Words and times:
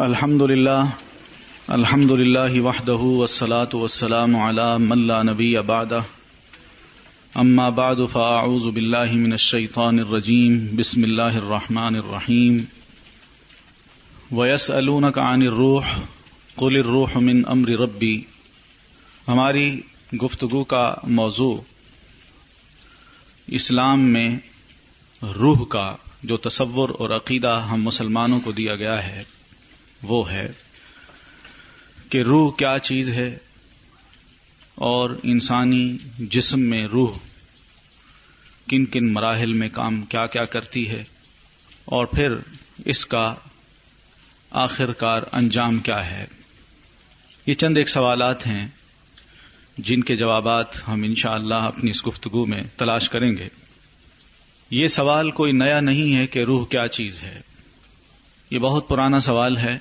الحمد 0.00 0.42
لله 0.42 0.90
الحمد 1.70 2.10
لله 2.10 2.60
وحده 2.60 2.92
والصلاة 2.92 3.68
والسلام 3.74 4.36
على 4.36 4.78
من 4.78 5.06
لا 5.06 5.22
نبي 5.22 5.60
بعده 5.60 6.04
أما 7.36 7.70
بعد 7.70 8.06
فأعوذ 8.12 8.70
بالله 8.70 9.12
من 9.12 9.32
الشيطان 9.32 9.98
الرجيم 9.98 10.76
بسم 10.76 11.04
الله 11.04 11.36
الرحمن 11.38 11.96
الرحيم 11.96 12.64
ويسألونك 14.32 15.18
عن 15.18 15.42
الروح، 15.42 15.84
قل 16.56 16.76
الروح 16.76 17.16
من 17.16 17.44
أمر 17.48 17.68
ربي 17.68 18.20
ہماری 19.28 19.80
گفتگو 20.22 20.64
کا 20.64 20.94
موضوع 21.02 21.56
اسلام 23.46 24.00
میں 24.00 24.38
روح 25.22 25.66
کا 25.66 25.96
جو 26.22 26.36
تصور 26.36 26.88
اور 26.98 27.10
عقیدہ 27.10 27.68
ہم 27.70 27.82
مسلمانوں 27.82 28.40
کو 28.40 28.52
دیا 28.52 28.76
گیا 28.76 29.06
ہے۔ 29.06 29.24
وہ 30.02 30.30
ہے 30.30 30.52
کہ 32.08 32.22
روح 32.22 32.52
کیا 32.52 32.78
چیز 32.82 33.10
ہے 33.10 33.38
اور 34.74 35.10
انسانی 35.22 35.96
جسم 36.18 36.60
میں 36.60 36.86
روح 36.86 37.18
کن 38.68 38.84
کن 38.84 39.12
مراحل 39.12 39.52
میں 39.52 39.68
کام 39.68 40.02
کیا 40.02 40.26
کیا 40.26 40.44
کرتی 40.44 40.88
ہے 40.88 41.04
اور 41.84 42.06
پھر 42.06 42.34
اس 42.84 43.06
کا 43.06 43.34
آخر 44.50 44.92
کار 44.92 45.22
انجام 45.32 45.78
کیا 45.78 46.10
ہے 46.10 46.26
یہ 47.46 47.54
چند 47.54 47.76
ایک 47.76 47.88
سوالات 47.88 48.46
ہیں 48.46 48.68
جن 49.78 50.02
کے 50.02 50.16
جوابات 50.16 50.88
ہم 50.88 51.02
انشاءاللہ 51.02 51.54
اللہ 51.54 51.66
اپنی 51.66 51.90
اس 51.90 52.06
گفتگو 52.06 52.46
میں 52.46 52.62
تلاش 52.76 53.08
کریں 53.08 53.30
گے۔ 53.30 53.48
یہ 54.70 54.88
سوال 54.88 55.30
کوئی 55.30 55.52
نیا 55.52 55.80
نہیں 55.80 56.16
ہے 56.16 56.26
کہ 56.26 56.38
روح 56.38 56.66
کیا 56.66 56.88
چیز 56.88 57.22
ہے۔ 57.22 57.40
یہ 58.50 58.58
بہت 58.58 58.88
پرانا 58.88 59.20
سوال 59.20 59.56
ہے۔ 59.56 59.78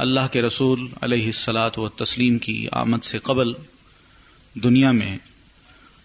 اللہ 0.00 0.20
کے 0.32 0.42
رسول 0.42 0.88
علیہ 1.02 1.26
السلاط 1.26 1.78
و 1.78 1.88
تسلیم 1.88 2.38
کی 2.38 2.66
آمد 2.72 3.04
سے 3.04 3.18
قبل 3.18 3.52
دنیا 4.54 4.90
میں 4.90 5.18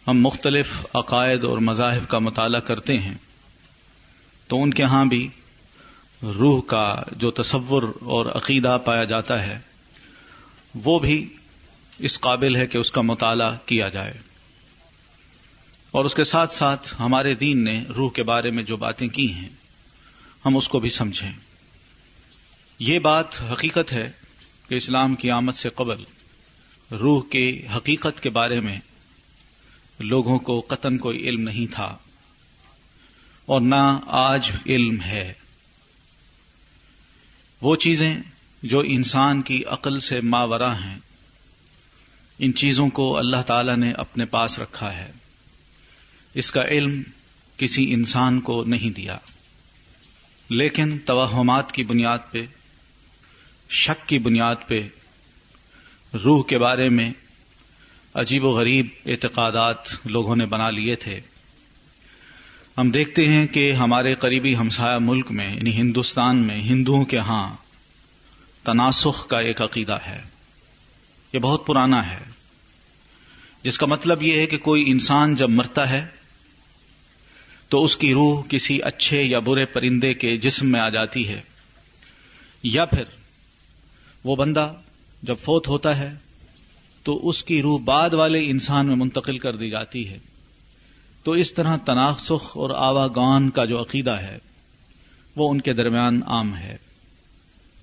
ہم 0.07 0.21
مختلف 0.21 0.85
عقائد 0.93 1.43
اور 1.43 1.57
مذاہب 1.57 2.07
کا 2.07 2.19
مطالعہ 2.19 2.59
کرتے 2.59 2.99
ہیں، 2.99 3.13
تو 4.47 4.63
ان 4.63 4.73
کے 4.73 4.83
ہاں 4.83 5.05
بھی 5.05 5.27
روح 6.23 6.61
کا 6.61 7.01
جو 7.11 7.31
تصور 7.31 7.83
اور 8.01 8.25
عقیدہ 8.25 8.77
پایا 8.85 9.03
جاتا 9.03 9.45
ہے، 9.45 9.59
وہ 10.83 10.99
بھی 10.99 11.27
اس 11.99 12.19
قابل 12.19 12.55
ہے 12.55 12.67
کہ 12.67 12.77
اس 12.77 12.91
کا 12.91 13.01
مطالعہ 13.01 13.57
کیا 13.65 13.89
جائے۔ 13.89 14.13
اور 15.91 16.05
اس 16.05 16.15
کے 16.15 16.23
ساتھ 16.23 16.53
ساتھ 16.53 16.95
ہمارے 16.99 17.35
دین 17.35 17.63
نے 17.63 17.83
روح 17.95 18.11
کے 18.11 18.23
بارے 18.23 18.49
میں 18.49 18.63
جو 18.63 18.77
باتیں 18.77 19.07
کی 19.07 19.33
ہیں، 19.33 19.49
ہم 20.45 20.57
اس 20.57 20.67
کو 20.67 20.79
بھی 20.79 20.89
سمجھیں۔ 20.89 21.31
یہ 22.79 22.99
بات 22.99 23.41
حقیقت 23.41 23.93
ہے 23.93 24.11
کہ 24.69 24.75
اسلام 24.75 25.15
کی 25.15 25.31
آمد 25.31 25.51
سے 25.51 25.69
قبل 25.69 26.03
روح 26.91 27.23
کے 27.29 27.67
حقیقت 27.75 28.23
کے 28.23 28.29
بارے 28.29 28.59
میں 28.59 28.79
لوگوں 29.99 30.39
کو 30.39 30.65
قطن 30.67 30.97
کوئی 30.97 31.29
علم 31.29 31.41
نہیں 31.41 31.73
تھا 31.73 31.97
اور 33.45 33.61
نہ 33.61 33.99
آج 34.07 34.51
علم 34.65 35.01
ہے۔ 35.01 35.33
وہ 37.61 37.75
چیزیں 37.75 38.17
جو 38.63 38.79
انسان 38.79 39.41
کی 39.41 39.63
عقل 39.65 39.99
سے 39.99 40.21
ماورا 40.21 40.83
ہیں، 40.83 40.99
ان 42.39 42.53
چیزوں 42.53 42.89
کو 42.89 43.17
اللہ 43.17 43.41
تعالی 43.47 43.75
نے 43.75 43.91
اپنے 43.91 44.25
پاس 44.25 44.59
رکھا 44.59 44.95
ہے۔ 44.95 45.11
اس 46.33 46.51
کا 46.51 46.65
علم 46.65 47.01
کسی 47.57 47.93
انسان 47.93 48.41
کو 48.41 48.63
نہیں 48.63 48.89
دیا۔ 48.89 49.17
لیکن 50.49 50.97
توہمات 50.99 51.71
کی 51.71 51.83
بنیاد 51.83 52.19
پہ 52.31 52.45
شک 53.69 54.09
کی 54.09 54.19
بنیاد 54.19 54.55
پہ، 54.67 54.87
روح 56.23 56.43
کے 56.43 56.57
بارے 56.57 56.89
میں 56.89 57.11
عجیب 58.13 58.45
و 58.45 58.51
غریب 58.51 58.87
اعتقادات 59.05 59.77
لوگوں 60.05 60.35
نے 60.35 60.45
بنا 60.45 60.69
لیے 60.69 60.95
تھے۔ 60.95 61.19
ہم 62.77 62.91
دیکھتے 62.91 63.27
ہیں 63.27 63.47
کہ 63.47 63.71
ہمارے 63.71 64.15
قریبی 64.15 64.55
ہمسایہ 64.55 64.97
ملک 65.01 65.31
میں 65.31 65.55
یعنی 65.55 65.73
ہندوستان 65.73 66.37
میں، 66.37 66.55
ہندوؤں 66.55 67.05
کے 67.05 67.17
ہاں 67.17 67.53
تناسخ 68.63 69.27
کا 69.27 69.39
ایک 69.39 69.61
عقیدہ 69.61 69.97
ہے۔ 70.07 70.21
یہ 71.33 71.39
بہت 71.39 71.65
پرانا 71.65 72.11
ہے۔ 72.11 72.23
جس 73.63 73.77
کا 73.77 73.85
مطلب 73.85 74.23
یہ 74.23 74.41
ہے 74.41 74.45
کہ 74.45 74.57
کوئی 74.57 74.91
انسان 74.91 75.35
جب 75.35 75.49
مرتا 75.49 75.89
ہے، 75.89 76.07
تو 77.69 77.83
اس 77.83 77.97
کی 77.97 78.13
روح 78.13 78.43
کسی 78.49 78.81
اچھے 78.81 79.23
یا 79.23 79.39
برے 79.39 79.65
پرندے 79.65 80.13
کے 80.13 80.37
جسم 80.37 80.71
میں 80.71 80.79
آ 80.79 80.89
جاتی 80.89 81.27
ہے، 81.27 81.41
یا 82.63 82.85
پھر 82.85 83.03
وہ 84.25 84.35
بندہ 84.35 84.73
جب 85.23 85.35
فوت 85.41 85.67
ہوتا 85.67 85.97
ہے 85.97 86.13
تو 87.03 87.29
اس 87.29 87.43
کی 87.43 87.61
روح 87.61 87.79
بعد 87.79 88.13
والے 88.13 88.49
انسان 88.49 88.85
میں 88.85 88.95
منتقل 88.95 89.37
کر 89.37 89.55
دی 89.55 89.69
جاتی 89.69 90.09
ہے۔ 90.09 90.17
تو 91.23 91.31
اس 91.31 91.53
طرح 91.53 91.77
تناسخ 91.77 92.57
اور 92.57 92.69
آواگان 92.69 93.49
کا 93.49 93.65
جو 93.65 93.81
عقیدہ 93.81 94.11
ہے، 94.11 94.37
وہ 95.35 95.51
ان 95.51 95.61
کے 95.61 95.73
درمیان 95.73 96.21
عام 96.25 96.57
ہے۔ 96.57 96.77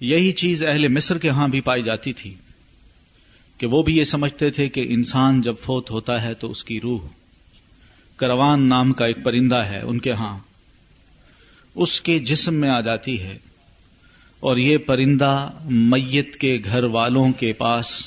یہی 0.01 0.33
چیز 0.33 0.65
اہل 0.65 0.89
مصر 0.89 1.19
کے 1.19 1.29
ہاں 1.29 1.49
بھی 1.49 1.61
پائی 1.61 1.83
جاتی 1.83 2.13
تھی 2.13 2.35
کہ 3.59 3.67
وہ 3.67 3.83
بھی 3.83 3.97
یہ 3.97 4.05
سمجھتے 4.05 4.51
تھے 4.51 4.69
کہ 4.69 4.87
انسان 4.89 5.41
جب 5.41 5.55
فوت 5.63 5.91
ہوتا 5.91 6.23
ہے 6.23 6.35
تو 6.35 6.51
اس 6.51 6.65
کی 6.65 6.81
روح 6.81 7.01
کروان 8.17 8.69
نام 8.69 8.93
کا 8.93 9.07
ایک 9.07 9.17
پرندہ 9.25 9.57
ہے 9.57 9.81
ان 9.81 9.99
کے 9.99 10.13
ہاں۔ 10.13 10.39
اس 11.75 12.01
کے 12.01 12.19
جسم 12.19 12.55
میں 12.55 12.69
آ 12.69 12.81
جاتی 12.81 13.23
ہے۔ 13.23 13.39
اور 14.43 14.57
یہ 14.57 14.79
پرندہ 14.79 15.51
میت 15.71 16.37
کے 16.37 16.59
گھر 16.65 16.85
والوں 16.85 17.33
کے 17.33 17.53
پاس 17.53 18.03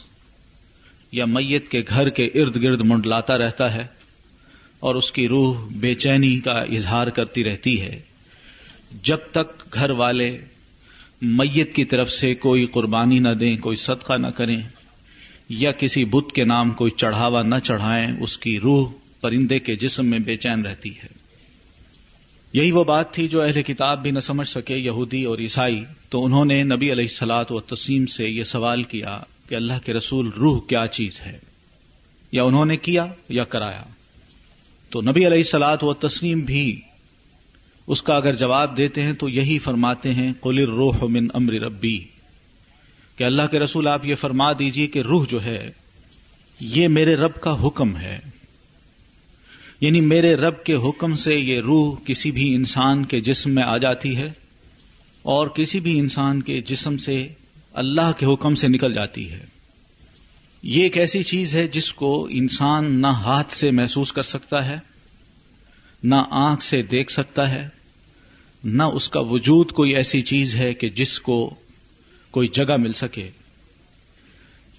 یا 1.12 1.26
میت 1.26 1.68
کے 1.72 1.84
گھر 1.88 2.10
کے 2.10 2.26
ارد 2.26 2.56
گرد 2.56 2.82
منڈلاتا 2.82 3.38
رہتا 3.38 3.74
ہے 3.74 3.86
اور 4.80 4.96
اس 4.96 5.12
کی 5.12 5.28
روح 5.28 5.68
بے 5.72 5.96
چینی 5.96 6.40
کا 6.40 6.52
اظہار 6.52 7.08
کرتی 7.08 7.44
رہتی 7.44 7.82
ہے۔ 7.82 8.02
جب 9.04 9.18
تک 9.32 9.74
گھر 9.74 9.90
والے 9.90 10.38
میت 11.22 11.76
کی 11.76 11.86
طرف 11.86 12.12
سے 12.12 12.36
کوئی 12.36 12.66
قربانی 12.66 13.20
نہ 13.20 13.30
دیں، 13.30 13.58
کوئی 13.58 13.76
صدقہ 13.76 14.14
نہ 14.14 14.28
کریں 14.28 14.62
یا 15.50 15.72
کسی 15.72 16.06
بت 16.06 16.36
کے 16.36 16.44
نام 16.44 16.72
کوئی 16.72 16.92
چڑھاوا 16.92 17.44
نہ 17.44 17.56
چڑھائیں، 17.64 18.08
اس 18.20 18.38
کی 18.38 18.60
روح 18.60 18.92
پرندے 19.22 19.60
کے 19.60 19.76
جسم 19.76 20.06
میں 20.06 20.20
بے 20.20 20.36
چین 20.36 20.66
رہتی 20.66 20.90
ہے۔ 20.90 21.25
یہی 22.56 22.72
وہ 22.72 22.84
بات 22.84 23.14
تھی 23.14 23.28
جو 23.28 23.42
اہل 23.42 23.62
کتاب 23.62 24.02
بھی 24.02 24.12
نہ 24.12 24.20
سمجھ 24.20 24.50
سکے، 24.50 24.78
یہودی 24.78 25.24
اور 25.24 25.38
عیسائی۔ 25.38 25.84
تو 26.10 26.26
انہوں 26.26 26.46
نے 26.46 26.64
نبی 26.64 26.92
علیہ 26.92 27.04
السلاط 27.04 27.52
و 27.52 27.60
تسیم 27.60 28.06
سے 28.06 28.30
یہ 28.30 28.44
سوال 28.44 28.84
کیا 28.84 29.20
کہ 29.50 29.56
اللہ 29.56 29.74
کے 29.86 29.94
رسول 29.94 30.30
روح 30.38 30.62
کیا 30.68 30.88
چیز 30.88 31.22
ہے؟ 31.22 31.40
یا 32.32 32.44
انہوں 32.44 32.66
نے 32.66 32.78
کیا 32.78 33.06
یا 33.30 33.44
کرایا؟ 33.44 33.84
تو 34.90 35.02
نبی 35.02 35.28
علیہ 35.28 35.38
السلاط 35.38 35.84
و 35.84 35.94
تسلیم 35.94 36.40
بھی 36.40 36.82
اس 37.88 38.02
کا 38.02 38.16
اگر 38.16 38.34
جواب 38.34 38.78
دیتے 38.78 39.04
ہیں 39.04 39.14
تو 39.14 39.30
یہی 39.30 39.60
فرماتے 39.60 40.14
ہیں 40.14 40.34
قلر 40.42 40.68
روح 40.68 41.04
من 41.10 41.28
امر 41.34 41.54
ربی 41.54 42.04
کہ 43.16 43.24
اللہ 43.24 43.42
کے 43.52 43.60
رسول 43.60 43.88
آپ 43.88 44.06
یہ 44.06 44.16
فرما 44.16 44.54
دیجیے 44.54 44.88
کہ 44.88 45.00
روح 45.00 45.26
جو 45.30 45.44
ہے، 45.44 45.72
یہ 46.60 46.88
میرے 46.88 47.16
رب 47.16 47.42
کا 47.42 47.68
حکم 47.68 47.98
ہے۔ 47.98 48.20
یعنی 49.82 50.02
میرے 50.02 50.36
رب 50.36 50.64
کے 50.64 50.74
حکم 50.74 51.14
سے 51.14 51.36
یہ 51.36 51.60
روح 51.60 51.96
کسی 52.06 52.32
بھی 52.32 52.56
انسان 52.56 53.06
کے 53.06 53.22
جسم 53.22 53.52
میں 53.52 53.64
آ 53.64 53.78
جاتی 53.78 54.18
ہے 54.18 54.32
اور 55.22 55.48
کسی 55.48 55.80
بھی 55.80 56.00
انسان 56.00 56.42
کے 56.42 56.62
جسم 56.62 56.98
سے 56.98 57.28
اللہ 57.74 58.12
کے 58.18 58.26
حکم 58.26 58.56
سے 58.56 58.68
نکل 58.68 58.94
جاتی 58.94 59.32
ہے۔ 59.32 59.46
یہ 60.64 60.84
ایک 60.84 60.98
ایسی 60.98 61.24
چیز 61.24 61.56
ہے 61.56 61.68
جس 61.68 61.94
کو 61.94 62.28
انسان 62.32 62.92
نہ 63.02 63.08
ہاتھ 63.08 63.54
سے 63.54 63.72
محسوس 63.72 64.12
کر 64.12 64.24
سکتا 64.24 64.66
ہے، 64.66 64.78
نہ 66.04 66.16
آنکھ 66.30 66.64
سے 66.64 66.82
دیکھ 66.82 67.12
سکتا 67.12 67.50
ہے، 67.50 67.70
نہ 68.64 68.84
اس 68.84 69.10
کا 69.10 69.20
وجود 69.20 69.72
کوئی 69.72 69.96
ایسی 69.96 70.22
چیز 70.22 70.56
ہے 70.56 70.74
کہ 70.74 70.90
جس 70.90 71.20
کو 71.20 71.56
کوئی 72.32 72.48
جگہ 72.48 72.78
مل 72.78 72.94
سکے۔ 72.94 73.30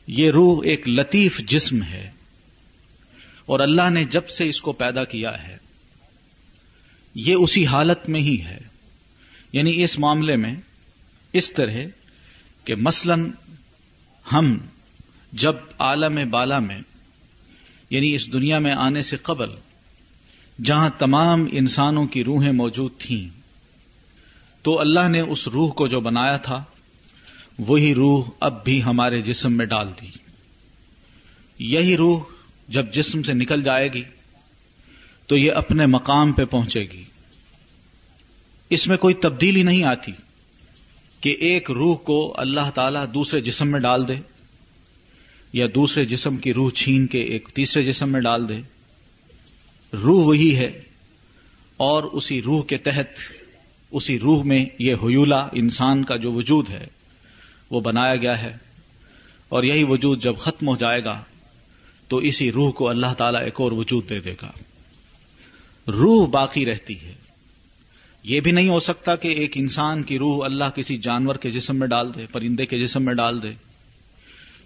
یہ 0.07 0.31
روح 0.31 0.61
ایک 0.65 0.89
لطیف 0.89 1.41
جسم 1.41 1.83
ہے۔ 1.83 2.11
اور 3.47 3.61
اللہ 3.61 3.91
نے 3.91 4.05
جب 4.05 4.29
سے 4.29 4.49
اس 4.49 4.61
کو 4.61 4.73
پیدا 4.73 5.05
کیا 5.05 5.49
ہے، 5.49 5.57
یہ 7.15 7.35
اسی 7.35 7.67
حالت 7.67 8.09
میں 8.09 8.21
ہی 8.21 8.41
ہے۔ 8.41 8.61
یعنی 9.53 9.85
اس 9.85 9.99
معاملے 9.99 10.37
میں 10.37 10.55
اس 11.33 11.53
طرح 11.53 11.75
کہ 12.65 12.75
مثلا 12.75 13.15
ہم 14.33 14.59
جب 15.33 15.53
عالم 15.79 16.31
بالا 16.31 16.59
میں 16.59 16.81
یعنی 17.91 18.15
اس 18.15 18.33
دنیا 18.33 18.59
میں 18.59 18.73
آنے 18.73 19.03
سے 19.03 19.17
قبل، 19.17 19.49
جہاں 20.65 20.91
تمام 20.99 21.47
انسانوں 21.53 22.07
کی 22.07 22.25
روحیں 22.25 22.53
موجود 22.53 22.91
تھیں، 22.99 23.41
تو 24.63 24.81
اللہ 24.81 25.09
نے 25.09 25.21
اس 25.21 25.49
روح 25.49 25.73
کو 25.73 25.89
جو 25.89 26.01
بنایا 26.01 26.37
تھا، 26.37 26.65
وہی 27.59 27.95
روح 27.95 28.31
اب 28.41 28.65
بھی 28.65 28.83
ہمارے 28.83 29.23
جسم 29.23 29.53
میں 29.53 29.67
ڈال 29.67 29.89
دی۔ 30.01 30.11
یہی 31.59 31.97
روح 31.97 32.36
جب 32.69 32.93
جسم 32.93 33.23
سے 33.23 33.33
نکل 33.33 33.63
جائے 33.63 33.93
گی 33.93 34.03
تو 35.27 35.37
یہ 35.37 35.53
اپنے 35.53 35.87
مقام 35.87 36.33
پہ 36.33 36.45
پہنچے 36.45 36.81
گی۔ 36.81 37.05
اس 38.71 38.89
میں 38.89 38.97
کوئی 38.97 39.15
تبدیلی 39.15 39.63
نہیں 39.63 39.85
آتی 39.85 40.13
کہ 41.21 41.31
ایک 41.31 41.71
روح 41.71 41.97
کو 41.97 42.35
اللہ 42.37 42.71
تعالی 42.75 42.99
دوسرے 43.15 43.41
جسم 43.41 43.69
میں 43.69 43.81
ڈال 43.81 44.09
دے 44.09 44.15
یا 45.53 45.67
دوسرے 45.75 46.05
جسم 46.05 46.37
کی 46.37 46.55
روح 46.55 46.71
چھین 46.71 47.07
کے 47.07 47.21
ایک 47.23 47.49
تیسرے 47.55 47.83
جسم 47.83 48.13
میں 48.13 48.21
ڈال 48.21 48.49
دے۔ 48.49 48.61
روح 49.93 50.25
وہی 50.25 50.57
ہے 50.57 50.83
اور 51.77 52.03
اسی 52.03 52.43
روح 52.43 52.65
کے 52.65 52.77
تحت، 52.77 53.19
اسی 53.91 54.19
روح 54.19 54.43
میں 54.43 54.65
یہ 54.79 54.95
حیولہ 54.95 55.49
انسان 55.53 56.05
کا 56.05 56.17
جو 56.17 56.33
وجود 56.33 56.69
ہے 56.69 56.87
وہ 57.71 57.81
بنایا 57.81 58.17
گیا 58.17 58.43
ہے 58.43 58.57
اور 59.49 59.63
یہی 59.63 59.85
وجود 59.85 60.23
جب 60.23 60.37
ختم 60.39 60.69
ہو 60.69 60.77
جائے 60.77 61.05
گا 61.05 61.25
تو 62.09 62.17
اسی 62.17 62.53
روح 62.53 62.71
کو 62.71 62.89
اللہ 62.89 63.15
تعالیٰ 63.19 63.43
ایک 63.43 63.61
اور 63.61 63.73
وجود 63.73 64.09
دے 64.09 64.21
دے 64.21 64.35
گا۔ 64.43 64.53
روح 65.89 66.29
باقی 66.29 66.67
رہتی 66.67 67.01
ہے۔ 67.01 67.15
یہ 68.23 68.41
بھی 68.41 68.51
نہیں 68.51 68.69
ہو 68.69 68.81
سکتا 68.81 69.17
کہ 69.17 69.29
ایک 69.29 69.53
انسان 69.55 70.03
کی 70.03 70.19
روح 70.19 70.45
اللہ 70.45 70.65
کسی 70.75 70.97
جانور 70.97 71.35
کے 71.35 71.51
جسم 71.51 71.77
میں 71.77 71.89
ڈال 71.89 72.15
دے، 72.15 72.27
پرندے 72.33 72.67
کے 72.67 72.81
جسم 72.81 73.03
میں 73.03 73.15
ڈال 73.15 73.43
دے، 73.43 73.51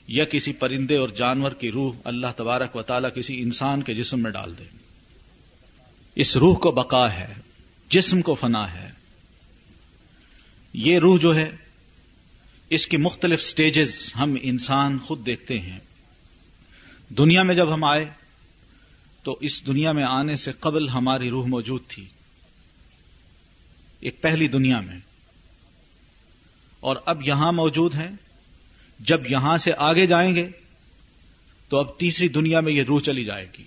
یا 0.08 0.25
کسی 0.25 0.52
پرندے 0.52 0.96
اور 0.96 1.08
جانور 1.08 1.52
کی 1.52 1.70
روح 1.70 1.94
اللہ 2.04 2.26
تبارک 2.37 2.76
و 2.76 2.82
تعالیٰ 2.82 3.10
کسی 3.14 3.42
انسان 3.42 3.82
کے 3.82 3.94
جسم 3.94 4.20
میں 4.20 4.31
ڈال 4.31 4.54
دے۔ 4.58 4.64
اس 6.14 6.37
روح 6.37 6.54
کو 6.54 6.70
بقا 6.70 7.12
ہے، 7.12 7.34
جسم 7.88 8.22
کو 8.22 8.34
فنا 8.34 8.75
ہے۔ 8.75 8.90
یہ 10.72 10.98
روح 10.98 11.19
جو 11.19 11.37
ہے، 11.37 11.50
اس 12.70 12.87
کی 12.87 12.96
مختلف 12.96 13.42
سٹیجز 13.42 14.12
ہم 14.16 14.34
انسان 14.42 14.98
خود 14.98 15.26
دیکھتے 15.26 15.58
ہیں۔ 15.58 15.78
دنیا 17.19 17.43
میں 17.43 17.55
جب 17.55 17.75
ہم 17.75 17.85
آئے 17.85 18.11
تو 19.23 19.39
اس 19.41 19.67
دنیا 19.67 19.93
میں 19.93 20.05
آنے 20.05 20.37
سے 20.37 20.53
قبل 20.53 20.89
ہماری 20.89 21.31
روح 21.31 21.47
موجود 21.47 21.81
تھی۔ 21.89 22.07
ایک 24.01 24.23
پہلی 24.23 24.49
دنیا 24.49 24.81
میں۔ 24.81 24.99
اور 26.81 26.97
اب 27.07 27.29
یہاں 27.29 27.53
موجود 27.53 27.95
ہے 27.95 28.11
جب 29.01 29.31
یہاں 29.31 29.57
سے 29.57 29.73
آگے 29.79 30.07
جائیں 30.07 30.35
گے 30.35 30.49
تو 31.69 31.79
اب 31.79 31.99
تیسری 31.99 32.29
دنیا 32.29 32.61
میں 32.61 32.73
یہ 32.73 32.83
روح 32.83 33.01
چلی 33.01 33.25
جائے 33.25 33.47
گی۔ 33.59 33.65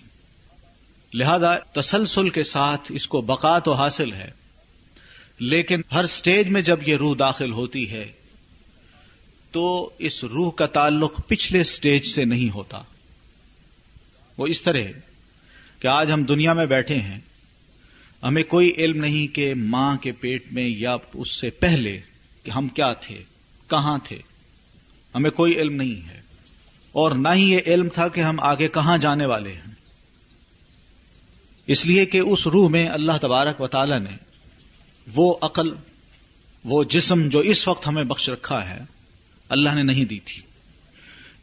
لہذا 1.14 1.58
تسلسل 1.58 2.28
کے 2.28 2.44
ساتھ 2.44 2.92
اس 2.94 3.08
کو 3.08 3.20
بقا 3.20 3.58
تو 3.58 3.72
حاصل 3.72 4.12
ہے۔ 4.12 4.30
لیکن 5.38 5.80
ہر 5.92 6.06
سٹیج 6.06 6.48
میں 6.48 6.62
جب 6.62 6.88
یہ 6.88 6.96
روح 6.96 7.16
داخل 7.18 7.52
ہوتی 7.52 7.90
ہے 7.90 8.12
تو 9.50 9.90
اس 9.98 10.24
روح 10.24 10.50
کا 10.50 10.66
تعلق 10.66 11.20
پچھلے 11.26 11.64
سٹیج 11.64 12.06
سے 12.06 12.24
نہیں 12.24 12.54
ہوتا۔ 12.54 12.82
وہ 14.36 14.46
اس 14.46 14.62
طرح 14.62 14.78
کہ 15.80 15.86
آج 15.86 16.10
ہم 16.10 16.24
دنیا 16.24 16.52
میں 16.52 16.66
بیٹھے 16.66 16.98
ہیں، 16.98 17.18
ہمیں 18.22 18.42
کوئی 18.42 18.72
علم 18.76 19.00
نہیں 19.00 19.34
کہ 19.34 19.54
ماں 19.54 19.96
کے 19.96 20.12
پیٹ 20.12 20.52
میں 20.52 20.68
یا 20.68 20.96
اس 21.14 21.30
سے 21.30 21.50
پہلے 21.50 22.00
کہ 22.42 22.50
ہم 22.50 22.68
کیا 22.68 22.92
تھے، 22.92 23.22
کہاں 23.70 23.98
تھے۔ 24.04 24.18
ہمیں 25.14 25.30
کوئی 25.30 25.60
علم 25.60 25.72
نہیں 25.72 26.08
ہے۔ 26.08 26.20
اور 26.92 27.10
نہ 27.10 27.28
ہی 27.34 27.52
یہ 27.52 27.60
علم 27.66 27.88
تھا 27.88 28.08
کہ 28.08 28.20
ہم 28.20 28.40
آگے 28.40 28.68
کہاں 28.68 28.98
جانے 28.98 29.26
والے 29.26 29.52
ہیں۔ 29.52 29.72
اس 31.66 31.86
لیے 31.86 32.06
کہ 32.06 32.18
اس 32.18 32.46
روح 32.46 32.68
میں 32.68 32.88
اللہ 32.88 33.12
تبارک 33.20 33.60
و 33.60 33.66
تعالی 33.66 33.98
نے 33.98 34.16
وہ 35.14 35.34
عقل، 35.42 35.74
وہ 36.64 36.84
جسم 36.84 37.28
جو 37.28 37.38
اس 37.38 37.68
وقت 37.68 37.88
ہمیں 37.88 38.04
بخش 38.04 38.30
رکھا 38.30 38.70
ہے، 38.70 38.78
اللہ 39.48 39.70
نے 39.74 39.82
نہیں 39.82 40.04
دی 40.04 40.18
تھی۔ 40.18 40.42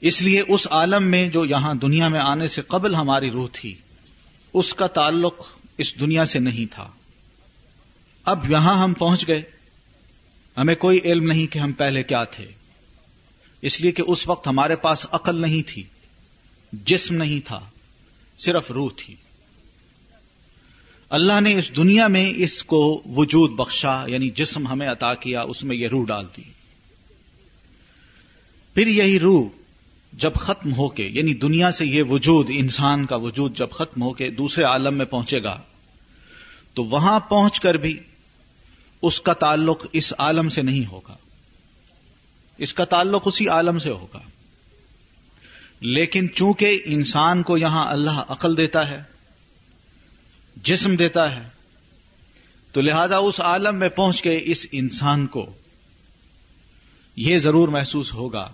اس 0.02 0.22
لیے 0.22 0.44
اس 0.48 0.68
عالم 0.72 1.04
میں 1.04 1.30
جو 1.30 1.46
یہاں 1.46 1.76
دنیا 1.76 2.08
میں 2.08 2.20
آنے 2.20 2.48
سے 2.48 2.62
قبل 2.62 2.96
ہماری 2.96 3.32
روح 3.32 3.48
تھی، 3.54 3.76
اس 4.54 4.74
کا 4.74 4.88
تعلق 4.88 5.34
اس 5.78 6.00
دنیا 6.00 6.26
سے 6.26 6.40
نہیں 6.40 6.74
تھا۔ 6.74 6.90
اب 8.26 8.52
یہاں 8.52 8.84
ہم 8.84 8.94
پہنچ 8.94 9.28
گئے۔ 9.28 9.42
ہمیں 10.58 10.76
کوئی 10.76 11.00
علم 11.04 11.24
نہیں 11.24 11.48
کہ 11.48 11.60
ہم 11.60 11.72
پہلے 11.72 12.04
کیا 12.04 12.24
تھے۔ 12.24 12.46
اس 13.62 13.82
لیے 13.82 13.92
کہ 13.92 14.04
اس 14.08 14.28
وقت 14.28 14.48
ہمارے 14.48 14.76
پاس 14.76 15.08
عقل 15.12 15.42
نہیں 15.42 15.64
تھی، 15.68 15.84
جسم 16.74 17.16
نہیں 17.16 17.40
تھا، 17.46 17.70
صرف 18.38 18.72
روح 18.72 18.90
تھی۔ 18.98 19.16
اللہ 21.10 21.42
نے 21.42 21.60
اس 21.60 21.76
دنیا 21.76 22.08
میں 22.08 22.34
اس 22.36 22.64
کو 22.64 23.04
وجود 23.06 23.52
بخشا 23.52 24.06
یعنی 24.08 24.30
جسم 24.30 24.68
ہمیں 24.68 24.88
عطا 24.88 25.14
کیا، 25.14 25.42
اس 25.42 25.64
میں 25.64 25.76
یہ 25.76 25.88
روح 25.88 26.06
ڈال 26.06 26.26
دی۔ 26.38 26.42
پھر 28.74 28.88
یہی 28.88 29.20
روح 29.20 29.61
جب 30.14 30.34
ختم 30.34 30.74
ہو 30.74 30.90
کے 30.90 31.08
یعنی 31.08 31.34
دنیا 31.34 31.72
سے 31.72 31.86
یہ 31.86 32.04
وجود، 32.04 32.50
انسان 32.54 33.06
کا 33.06 33.16
وجود 33.16 33.58
جب 33.58 33.70
ختم 33.72 34.02
ہو 34.02 34.14
کے 34.14 34.30
دوسرے 34.30 34.64
عالم 34.64 34.94
میں 34.94 35.06
پہنچے 35.06 35.44
گا، 35.44 35.62
تو 36.74 36.84
وہاں 36.84 37.20
پہنچ 37.20 37.60
کر 37.60 37.74
بھی 37.74 38.00
اس 39.02 39.22
کا 39.22 39.34
تعلق 39.34 39.86
اس 39.94 40.14
عالم 40.18 40.50
سے 40.50 40.62
نہیں 40.62 40.86
ہوگا۔ 40.86 41.18
اس 42.58 42.74
کا 42.74 42.86
تعلق 42.86 43.22
اسی 43.26 43.48
عالم 43.48 43.80
سے 43.80 43.90
ہوگا۔ 43.90 44.20
لیکن 45.80 46.28
چونکہ 46.36 46.82
انسان 46.86 47.44
کو 47.44 47.58
یہاں 47.58 47.92
اللہ 47.92 48.24
عقل 48.30 48.58
دیتا 48.58 48.90
ہے، 48.90 49.04
جسم 50.64 50.96
دیتا 50.96 51.36
ہے، 51.36 51.50
تو 52.72 52.82
لہذا 52.82 53.18
اس 53.18 53.40
عالم 53.40 53.76
میں 53.76 53.90
پہنچ 53.90 54.22
کے 54.22 54.40
اس 54.44 54.68
انسان 54.72 55.28
کو 55.28 55.54
یہ 57.16 57.38
ضرور 57.38 57.68
محسوس 57.68 58.14
ہوگا 58.14 58.54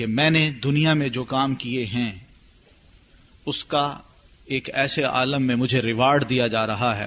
کہ 0.00 0.06
میں 0.06 0.30
نے 0.30 0.50
دنیا 0.50 0.94
میں 0.94 1.08
جو 1.08 1.24
کام 1.24 1.54
کیے 1.54 1.86
ہیں، 1.86 2.12
اس 3.46 3.64
کا 3.64 3.98
ایک 4.44 4.70
ایسے 4.74 5.02
عالم 5.02 5.42
میں 5.42 5.56
مجھے 5.56 5.82
ریوارڈ 5.82 6.28
دیا 6.28 6.46
جا 6.46 6.66
رہا 6.66 6.96
ہے۔ 6.96 7.06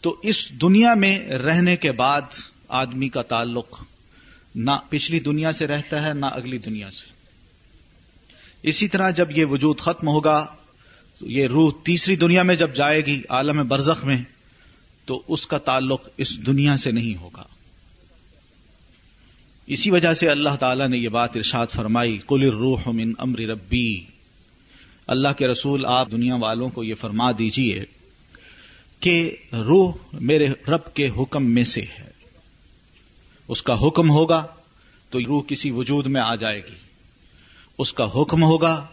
تو 0.00 0.20
اس 0.22 0.50
دنیا 0.50 0.94
میں 0.94 1.28
رہنے 1.28 1.76
کے 1.76 1.92
بعد 1.92 2.20
آدمی 2.68 3.08
کا 3.08 3.22
تعلق 3.22 3.82
نہ 4.54 4.70
پچھلی 4.88 5.20
دنیا 5.20 5.52
سے 5.52 5.66
رہتا 5.66 6.06
ہے، 6.06 6.14
نہ 6.14 6.26
اگلی 6.26 6.58
دنیا 6.58 6.90
سے۔ 6.90 7.10
اسی 8.62 8.88
طرح 8.88 9.10
جب 9.10 9.38
یہ 9.38 9.44
وجود 9.44 9.78
ختم 9.78 10.08
ہوگا 10.08 10.46
تو 11.18 11.30
یہ 11.30 11.46
روح 11.46 11.72
تیسری 11.84 12.16
دنیا 12.16 12.42
میں 12.42 12.54
جب 12.54 12.74
جائے 12.74 13.06
گی، 13.06 13.22
عالم 13.28 13.68
برزخ 13.68 14.04
میں، 14.04 14.22
تو 15.04 15.22
اس 15.28 15.46
کا 15.46 15.58
تعلق 15.58 16.08
اس 16.16 16.46
دنیا 16.46 16.76
سے 16.76 16.92
نہیں 16.92 17.20
ہوگا۔ 17.20 17.44
اسی 19.66 19.90
وجہ 19.90 20.14
سے 20.14 20.28
اللہ 20.28 20.56
تعالی 20.60 20.86
نے 20.86 20.98
یہ 20.98 21.08
بات 21.08 21.36
ارشاد 21.36 21.66
فرمائی 21.66 22.18
کل 22.28 22.48
روح 22.48 22.88
من 22.88 23.12
امر 23.18 23.38
ربی 23.38 24.00
اللہ 25.06 25.28
کے 25.38 25.48
رسول، 25.48 25.86
آپ 25.86 26.10
دنیا 26.10 26.34
والوں 26.34 26.70
کو 26.70 26.84
یہ 26.84 26.94
فرما 26.94 27.32
دیجیے 27.32 27.84
کہ 29.00 29.36
روح 29.52 29.92
میرے 30.12 30.48
رب 30.68 30.94
کے 30.94 31.08
حکم 31.08 31.50
میں 31.50 31.64
سے 31.64 31.80
ہے۔ 31.80 32.10
اس 33.48 33.62
کا 33.62 33.86
حکم 33.86 34.10
ہوگا 34.10 34.46
تو 35.10 35.18
روح 35.20 35.42
کسی 35.42 35.70
وجود 35.70 36.06
میں 36.06 36.20
آ 36.20 36.34
جائے 36.34 36.58
گی۔ 36.58 36.74
اس 37.78 37.92
کا 37.92 38.04
حکم 38.04 38.42
ہوگا 38.42 38.86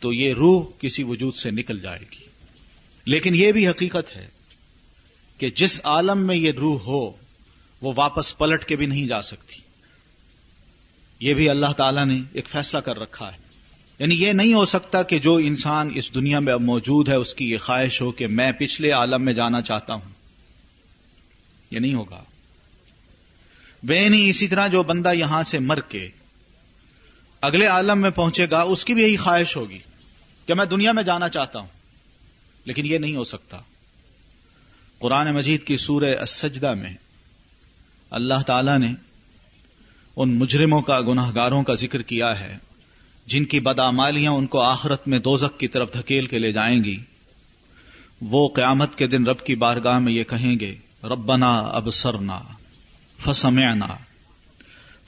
تو 0.00 0.12
یہ 0.12 0.34
روح 0.34 0.64
کسی 0.80 1.02
وجود 1.02 1.34
سے 1.34 1.50
نکل 1.50 1.80
جائے 1.80 2.04
گی۔ 2.12 2.24
لیکن 3.04 3.34
یہ 3.34 3.52
بھی 3.52 3.68
حقیقت 3.68 4.16
ہے 4.16 4.28
کہ 5.38 5.50
جس 5.50 5.80
عالم 5.84 6.26
میں 6.26 6.36
یہ 6.36 6.52
روح 6.52 6.80
ہو، 6.80 7.12
وہ 7.80 7.92
واپس 7.96 8.38
پلٹ 8.38 8.64
کے 8.64 8.76
بھی 8.76 8.86
نہیں 8.86 9.06
جا 9.06 9.22
سکتی۔ 9.22 9.65
یہ 11.20 11.34
بھی 11.34 11.50
اللہ 11.50 11.72
تعالیٰ 11.76 12.06
نے 12.06 12.20
ایک 12.32 12.48
فیصلہ 12.48 12.78
کر 12.80 12.98
رکھا 12.98 13.32
ہے۔ 13.32 13.38
یعنی 13.98 14.14
یہ 14.14 14.32
نہیں 14.32 14.54
ہو 14.54 14.64
سکتا 14.64 15.02
کہ 15.02 15.18
جو 15.18 15.34
انسان 15.34 15.90
اس 15.94 16.14
دنیا 16.14 16.38
میں 16.38 16.52
اب 16.52 16.60
موجود 16.60 17.08
ہے، 17.08 17.14
اس 17.14 17.34
کی 17.34 17.50
یہ 17.50 17.58
خواہش 17.58 18.02
ہو 18.02 18.12
کہ 18.12 18.26
میں 18.26 18.52
پچھلے 18.52 18.90
عالم 18.90 19.24
میں 19.24 19.32
جانا 19.32 19.60
چاہتا 19.60 19.94
ہوں۔ 19.94 20.10
یہ 21.70 21.78
نہیں 21.78 21.94
ہوگا۔ 21.94 22.24
بے 23.82 24.08
نہیں 24.08 24.30
اسی 24.30 24.48
طرح 24.48 24.66
جو 24.66 24.82
بندہ 24.82 25.12
یہاں 25.12 25.42
سے 25.42 25.58
مر 25.58 25.80
کے 25.80 26.08
اگلے 27.40 27.66
عالم 27.66 27.98
میں 27.98 28.10
پہنچے 28.10 28.46
گا، 28.50 28.60
اس 28.60 28.84
کی 28.84 28.94
بھی 28.94 29.02
یہی 29.02 29.16
خواہش 29.16 29.56
ہوگی 29.56 29.78
کہ 30.46 30.54
میں 30.54 30.64
دنیا 30.64 30.92
میں 30.92 31.02
جانا 31.02 31.28
چاہتا 31.28 31.58
ہوں۔ 31.58 31.68
لیکن 32.64 32.86
یہ 32.86 32.98
نہیں 32.98 33.16
ہو 33.16 33.24
سکتا۔ 33.24 33.58
قرآن 34.98 35.34
مجید 35.34 35.64
کی 35.64 35.76
سورہ 35.76 36.14
السجدہ 36.20 36.74
میں 36.74 36.94
اللہ 38.10 38.42
تعالی 38.46 38.78
نے 38.78 39.05
ان 40.16 40.34
مجرموں 40.34 40.82
کا 40.82 41.00
گناہ 41.00 41.32
گاروں 41.34 41.62
کا 41.62 41.74
ذکر 41.74 42.02
کیا 42.02 42.40
ہے۔ 42.40 42.58
جن 43.26 43.44
کی 43.44 43.60
بدامالیاں 43.60 44.32
ان 44.32 44.46
کو 44.46 44.60
آخرت 44.60 45.08
میں 45.08 45.18
دوزک 45.18 45.60
کی 45.60 45.68
طرف 45.68 45.94
دھکیل 45.94 46.26
کے 46.26 46.38
لے 46.38 46.52
جائیں 46.52 46.84
گی۔ 46.84 47.02
وہ 48.20 48.48
قیامت 48.48 48.96
کے 48.96 49.06
دن 49.06 49.26
رب 49.26 49.40
کی 49.40 49.54
بارگاہ 49.54 49.98
میں 49.98 50.12
یہ 50.12 50.24
کہیں 50.24 50.60
گے، 50.60 50.76
ربنا 51.04 51.58
اب 51.58 51.90
سرنا 51.90 52.40
فسمعنا۔ 53.24 53.86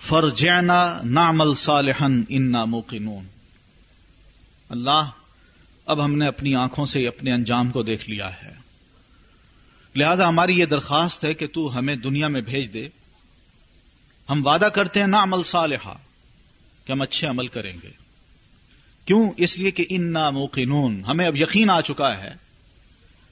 فرجعنا 0.06 1.00
نعمل 1.04 1.54
صالحن 1.54 2.22
انا 2.28 2.64
موقنون۔ 2.64 3.24
اللہ، 4.68 5.10
اب 5.86 6.04
ہم 6.04 6.14
نے 6.14 6.26
اپنی 6.26 6.54
آنکھوں 6.54 6.86
سے 6.86 7.08
اپنے 7.08 7.32
انجام 7.32 7.70
کو 7.70 7.82
دیکھ 7.82 8.10
لیا 8.10 8.30
ہے۔ 8.42 8.52
لہذا 9.96 10.28
ہماری 10.28 10.58
یہ 10.58 10.66
درخواست 10.66 11.24
ہے 11.24 11.34
کہ 11.34 11.46
تو 11.46 11.78
ہمیں 11.78 11.96
دنیا 11.96 12.28
میں 12.28 12.40
بھیج 12.40 12.72
دے۔ 12.74 12.88
ہم 14.30 14.46
وعدہ 14.46 14.68
کرتے 14.74 15.00
ہیں 15.00 15.06
نا 15.06 15.22
عمل 15.22 15.42
صالحہ، 15.42 15.94
کہ 16.84 16.92
ہم 16.92 17.02
اچھے 17.02 17.28
عمل 17.28 17.46
کریں 17.46 17.76
گے۔ 17.82 17.90
کیوں؟ 19.04 19.30
اس 19.36 19.58
لیے 19.58 19.70
کہ 19.70 19.84
ان 19.88 20.12
نا 20.12 20.30
موقنون۔ 20.30 21.04
ہمیں 21.04 21.26
اب 21.26 21.36
یقین 21.36 21.70
آ 21.70 21.80
چکا 21.80 22.24
ہے 22.24 22.34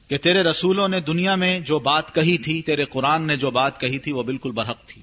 کہ 0.09 0.19
تیرے 0.19 0.43
رسولوں 0.43 0.89
نے 0.89 1.01
دنیا 1.01 1.35
میں 1.35 1.61
جو 1.61 1.79
بات 1.79 2.15
کہی 2.15 2.39
تھی، 2.39 2.63
تیرے 2.63 2.85
قرآن 2.85 3.23
نے 3.23 3.37
جو 3.37 3.51
بات 3.51 3.81
کہی 3.81 3.99
تھی، 3.99 4.13
وہ 4.13 4.23
بالکل 4.23 4.51
برحق 4.51 4.87
تھی۔ 4.87 5.03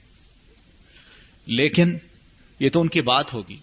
لیکن 1.45 1.97
یہ 2.59 2.69
تو 2.69 2.81
ان 2.81 2.87
کی 2.87 3.01
بات 3.01 3.33
ہوگی۔ 3.33 3.57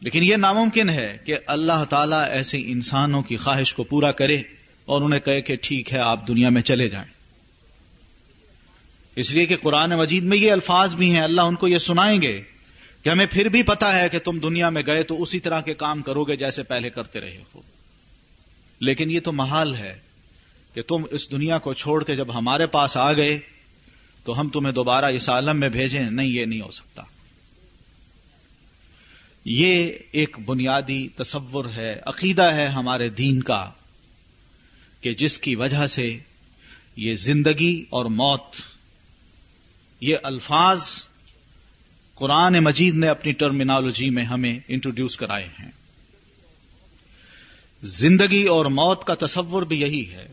لیکن 0.00 0.22
یہ 0.22 0.36
ناممکن 0.36 0.90
ہے 0.90 1.18
کہ 1.24 1.36
اللہ 1.46 1.84
تعالیٰ 1.90 2.24
ایسے 2.24 2.58
انسانوں 2.58 3.22
کی 3.22 3.36
خواہش 3.36 3.74
کو 3.74 3.84
پورا 3.84 4.12
کرے 4.12 4.42
اور 4.84 5.02
انہیں 5.02 5.20
کہے 5.20 5.40
کہ 5.40 5.56
ٹھیک 5.62 5.92
ہے، 5.92 5.98
آپ 5.98 6.28
دنیا 6.28 6.48
میں 6.48 6.62
چلے 6.62 6.88
جائیں۔ 6.88 7.11
اس 9.16 9.32
لیے 9.32 9.46
کہ 9.46 9.56
قرآن 9.56 9.90
مجید 9.90 10.24
میں 10.24 10.36
یہ 10.36 10.52
الفاظ 10.52 10.94
بھی 10.94 11.10
ہیں، 11.10 11.20
اللہ 11.20 11.40
ان 11.40 11.54
کو 11.54 11.68
یہ 11.68 11.78
سنائیں 11.78 12.22
گے 12.22 12.42
کہ 13.02 13.10
ہمیں 13.10 13.26
پھر 13.26 13.48
بھی 13.48 13.62
پتا 13.62 14.00
ہے 14.00 14.08
کہ 14.08 14.18
تم 14.18 14.38
دنیا 14.38 14.68
میں 14.68 14.82
گئے 14.86 15.02
تو 15.02 15.22
اسی 15.22 15.40
طرح 15.40 15.60
کے 15.60 15.74
کام 15.74 16.02
کرو 16.02 16.24
گے 16.24 16.36
جیسے 16.36 16.62
پہلے 16.62 16.90
کرتے 16.90 17.20
رہے 17.20 17.42
ہو۔ 17.54 17.60
لیکن 18.80 19.10
یہ 19.10 19.20
تو 19.20 19.32
محال 19.32 19.74
ہے 19.74 19.98
کہ 20.74 20.82
تم 20.82 21.04
اس 21.10 21.30
دنیا 21.30 21.58
کو 21.58 21.74
چھوڑ 21.74 22.04
کے 22.04 22.16
جب 22.16 22.34
ہمارے 22.34 22.66
پاس 22.66 22.96
آ 22.96 23.12
گئے 23.12 23.38
تو 24.24 24.40
ہم 24.40 24.48
تمہیں 24.48 24.74
دوبارہ 24.74 25.04
اس 25.04 25.28
عالم 25.28 25.60
میں 25.60 25.68
بھیجیں، 25.68 26.10
نہیں، 26.10 26.28
یہ 26.28 26.44
نہیں 26.44 26.60
ہو 26.60 26.70
سکتا۔ 26.70 27.02
یہ 29.44 29.92
ایک 30.12 30.36
بنیادی 30.44 31.08
تصور 31.08 31.64
ہے، 31.76 32.00
عقیدہ 32.06 32.42
ہے 32.42 32.66
ہمارے 32.66 33.08
دین 33.08 33.42
کا 33.42 33.70
کہ 35.00 35.14
جس 35.14 35.38
کی 35.38 35.56
وجہ 35.56 35.86
سے 35.86 36.18
یہ 36.96 37.16
زندگی 37.16 37.84
اور 37.90 38.04
موت 38.04 38.56
یہ 40.02 40.16
الفاظ 40.22 41.04
قرآن 42.14 42.52
مجید 42.52 42.94
نے 42.94 43.08
اپنی 43.08 43.32
ٹرمینالوجی 43.32 44.10
میں 44.10 44.24
ہمیں 44.24 44.60
انٹروڈیوس 44.68 45.16
کرائے 45.16 45.48
ہیں۔ 45.60 45.70
زندگی 47.82 48.44
اور 48.44 48.66
موت 48.66 49.04
کا 49.04 49.14
تصور 49.14 49.62
بھی 49.62 49.80
یہی 49.80 50.10
ہے 50.10 50.28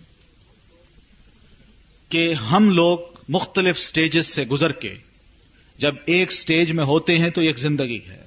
کہ 2.10 2.34
ہم 2.34 2.70
لوگ 2.70 3.00
مختلف 3.30 3.80
سٹیجز 3.80 4.28
سے 4.28 4.44
گزر 4.44 4.72
کے 4.72 4.96
جب 5.78 5.96
ایک 6.06 6.32
سٹیج 6.32 6.72
میں 6.72 6.84
ہوتے 6.84 7.20
ہیں 7.20 7.30
تو 7.30 7.42
ایک 7.42 7.60
زندگی 7.60 8.00
ہے۔ 8.08 8.26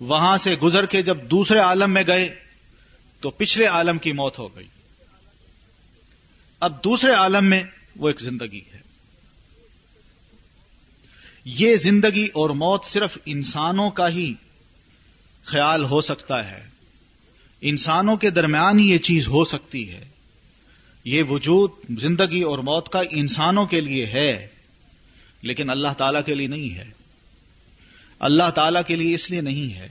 وہاں 0.00 0.36
سے 0.36 0.54
گزر 0.54 0.86
کے 0.86 1.02
جب 1.02 1.18
دوسرے 1.30 1.58
عالم 1.58 1.90
میں 1.90 2.02
گئے 2.06 2.34
تو 3.20 3.30
پچھلے 3.30 3.66
عالم 3.66 3.98
کی 3.98 4.12
موت 4.12 4.38
ہو 4.38 4.56
گئی۔ 4.56 4.66
اب 6.60 6.84
دوسرے 6.84 7.10
عالم 7.10 7.44
میں 7.44 7.62
وہ 7.96 8.08
ایک 8.08 8.20
زندگی 8.20 8.60
ہے۔ 8.74 8.85
یہ 11.46 11.76
زندگی 11.76 12.26
اور 12.34 12.50
موت 12.50 12.84
صرف 12.84 13.18
انسانوں 13.26 13.90
کا 13.90 14.08
ہی 14.08 14.34
خیال 15.44 15.84
ہو 15.84 16.00
سکتا 16.00 16.50
ہے۔ 16.50 16.68
انسانوں 17.60 18.16
کے 18.16 18.30
درمیان 18.30 18.78
ہی 18.78 18.90
یہ 18.90 18.98
چیز 18.98 19.28
ہو 19.28 19.44
سکتی 19.44 19.90
ہے۔ 19.90 20.08
یہ 21.04 21.22
وجود 21.22 21.70
زندگی 22.00 22.42
اور 22.42 22.58
موت 22.58 22.88
کا 22.88 23.02
انسانوں 23.10 23.66
کے 23.66 23.80
لیے 23.80 24.06
ہے، 24.06 24.48
لیکن 25.42 25.70
اللہ 25.70 25.88
تعالی 25.98 26.18
کے 26.26 26.34
لیے 26.34 26.46
نہیں 26.46 26.74
ہے۔ 26.74 26.90
اللہ 28.18 28.50
تعالی 28.50 28.78
کے 28.86 28.96
لیے 28.96 29.14
اس 29.14 29.30
لیے 29.30 29.40
نہیں 29.40 29.74
ہے 29.74 29.88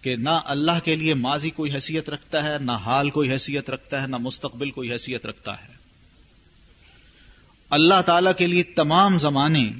کہ 0.00 0.16
نہ 0.16 0.40
اللہ 0.44 0.78
کے 0.84 0.96
لیے 0.96 1.14
ماضی 1.14 1.50
کوئی 1.50 1.72
حیثیت 1.72 2.08
رکھتا 2.08 2.42
ہے، 2.42 2.58
نہ 2.58 2.72
حال 2.72 3.10
کوئی 3.10 3.30
حیثیت 3.30 3.70
رکھتا 3.70 4.02
ہے، 4.02 4.06
نہ 4.06 4.16
مستقبل 4.16 4.70
کوئی 4.70 4.92
حیثیت 4.92 5.26
رکھتا 5.26 5.52
ہے۔ 5.52 5.74
اللہ 7.70 8.02
تعالی 8.06 8.30
کے 8.38 8.46
لیے 8.46 8.62
تمام 8.62 9.18
زمانے 9.18 9.70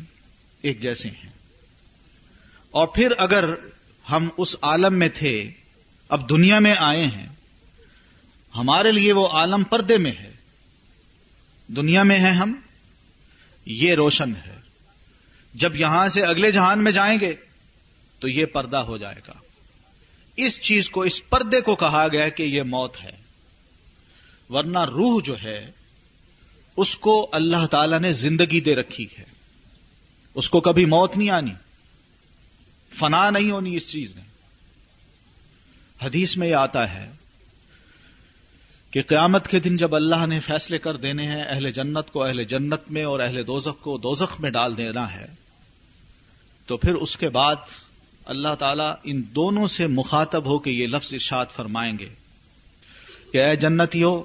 ایک 0.63 0.81
جیسے 0.81 1.09
ہیں۔ 1.09 1.33
اور 2.71 2.87
پھر 2.87 3.13
اگر 3.19 3.45
ہم 4.11 4.29
اس 4.37 4.57
عالم 4.63 4.95
میں 4.95 5.09
تھے، 5.15 5.51
اب 6.09 6.29
دنیا 6.29 6.59
میں 6.59 6.75
آئے 6.79 7.05
ہیں، 7.05 7.29
ہمارے 8.57 8.93
لیے 8.93 9.13
وہ 9.13 9.29
عالم 9.29 9.63
پردے 9.63 9.99
میں 9.99 10.13
ہے۔ 10.13 10.33
دنیا 11.69 12.03
میں 12.03 12.19
ہیں 12.19 12.33
ہم، 12.33 12.61
یہ 13.67 13.95
روشن 13.95 14.33
ہے۔ 14.37 14.57
جب 15.55 15.77
یہاں 15.77 16.09
سے 16.09 16.23
اگلے 16.23 16.53
جہان 16.53 16.85
میں 16.85 16.93
جائیں 16.93 17.21
گے، 17.21 17.35
تو 18.19 18.29
یہ 18.29 18.47
پردہ 18.47 18.77
ہو 18.77 18.97
جائے 18.97 19.21
گا۔ 19.29 19.35
اس 20.37 20.61
چیز 20.61 20.91
کو، 20.91 21.03
اس 21.03 21.29
پردے 21.29 21.61
کو 21.61 21.77
کہا 21.77 22.09
گیا 22.13 22.29
کہ 22.29 22.43
یہ 22.43 22.63
موت 22.63 22.97
ہے۔ 23.03 23.17
ورنہ 24.51 24.79
روح 24.79 25.23
جو 25.25 25.37
ہے، 25.43 25.71
اس 26.77 26.97
کو 26.97 27.29
اللہ 27.33 27.67
تعالی 27.67 27.99
نے 27.99 28.13
زندگی 28.13 28.61
دے 28.61 28.75
رکھی 28.75 29.07
ہے۔ 29.19 29.36
اس 30.37 30.51
کو 30.51 30.61
کبھی 30.61 30.85
موت 30.85 31.17
نہیں 31.17 31.31
آنی۔ 31.31 31.53
فنا 32.99 33.31
نہیں 33.31 33.51
ہونی 33.51 33.77
اس 33.77 33.91
چیز 33.91 34.17
میں۔ 34.17 34.25
حدیث 36.03 36.37
میں 36.37 36.49
یہ 36.49 36.55
آتا 36.55 36.95
ہے 36.95 37.11
کہ 38.91 39.03
قیامت 39.03 39.49
کے 39.49 39.61
دن 39.61 39.77
جب 39.77 39.95
اللہ 39.95 40.27
نے 40.27 40.41
فیصلے 40.41 40.79
کر 40.79 40.97
دینے 40.97 41.23
ہیں، 41.23 41.45
اہل 41.49 41.71
جنت 41.71 42.13
کو 42.13 42.23
اہل 42.23 42.45
جنت 42.45 42.91
میں 42.91 43.05
اور 43.05 43.21
اہل 43.21 43.47
دوزخ 43.47 43.83
کو 43.83 43.99
دوزخ 43.99 44.41
میں 44.41 44.51
ڈال 44.51 44.77
دینا 44.77 45.13
ہے، 45.13 45.27
تو 46.67 46.77
پھر 46.77 46.95
اس 46.95 47.17
کے 47.17 47.29
بعد 47.29 47.57
اللہ 48.25 48.55
تعالیٰ 48.59 48.95
ان 49.05 49.23
دونوں 49.35 49.67
سے 49.67 49.87
مخاطب 49.87 50.45
ہو 50.45 50.59
کے 50.59 50.71
یہ 50.71 50.87
لفظ 50.87 51.15
ارشاد 51.15 51.47
فرمائیں 51.47 51.99
گے 51.99 52.15
کہ 53.33 53.45
اے 53.45 53.57
جنتیو 53.57 54.25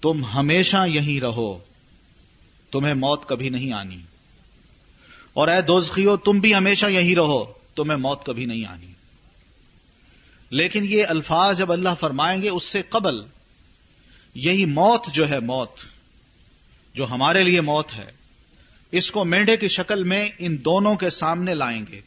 تم 0.00 0.24
ہمیشہ 0.24 0.76
یہیں 0.86 1.20
رہو، 1.20 1.58
تمہیں 2.70 2.94
موت 2.94 3.28
کبھی 3.28 3.48
نہیں 3.48 3.72
آنی۔ 3.72 3.98
اور 5.32 5.48
اے 5.48 5.60
دوزخیو، 5.60 6.16
تم 6.16 6.38
بھی 6.40 6.54
ہمیشہ 6.54 6.86
یہیں 6.86 7.14
رہو 7.14 7.52
تمہیں 7.74 7.98
موت 7.98 8.26
کبھی 8.26 8.44
نہیں 8.44 8.64
آنی۔ 8.64 8.92
لیکن 10.50 10.84
یہ 10.88 11.04
الفاظ 11.08 11.58
جب 11.58 11.72
اللہ 11.72 11.88
فرمائیں 12.00 12.42
گے، 12.42 12.48
اس 12.48 12.64
سے 12.64 12.82
قبل 12.82 13.22
یہی 14.34 14.64
موت 14.64 15.06
جو 15.12 15.28
ہے 15.28 15.40
موت، 15.40 15.70
جو 16.94 17.10
ہمارے 17.10 17.42
لیے 17.42 17.60
موت 17.60 17.94
ہے، 17.94 18.10
اس 18.90 19.10
کو 19.10 19.24
مینڈے 19.24 19.56
کی 19.56 19.68
شکل 19.68 20.04
میں 20.04 20.28
ان 20.38 20.56
دونوں 20.64 20.94
کے 20.94 21.10
سامنے 21.10 21.54
لائیں 21.54 21.84
گے۔ 21.92 22.00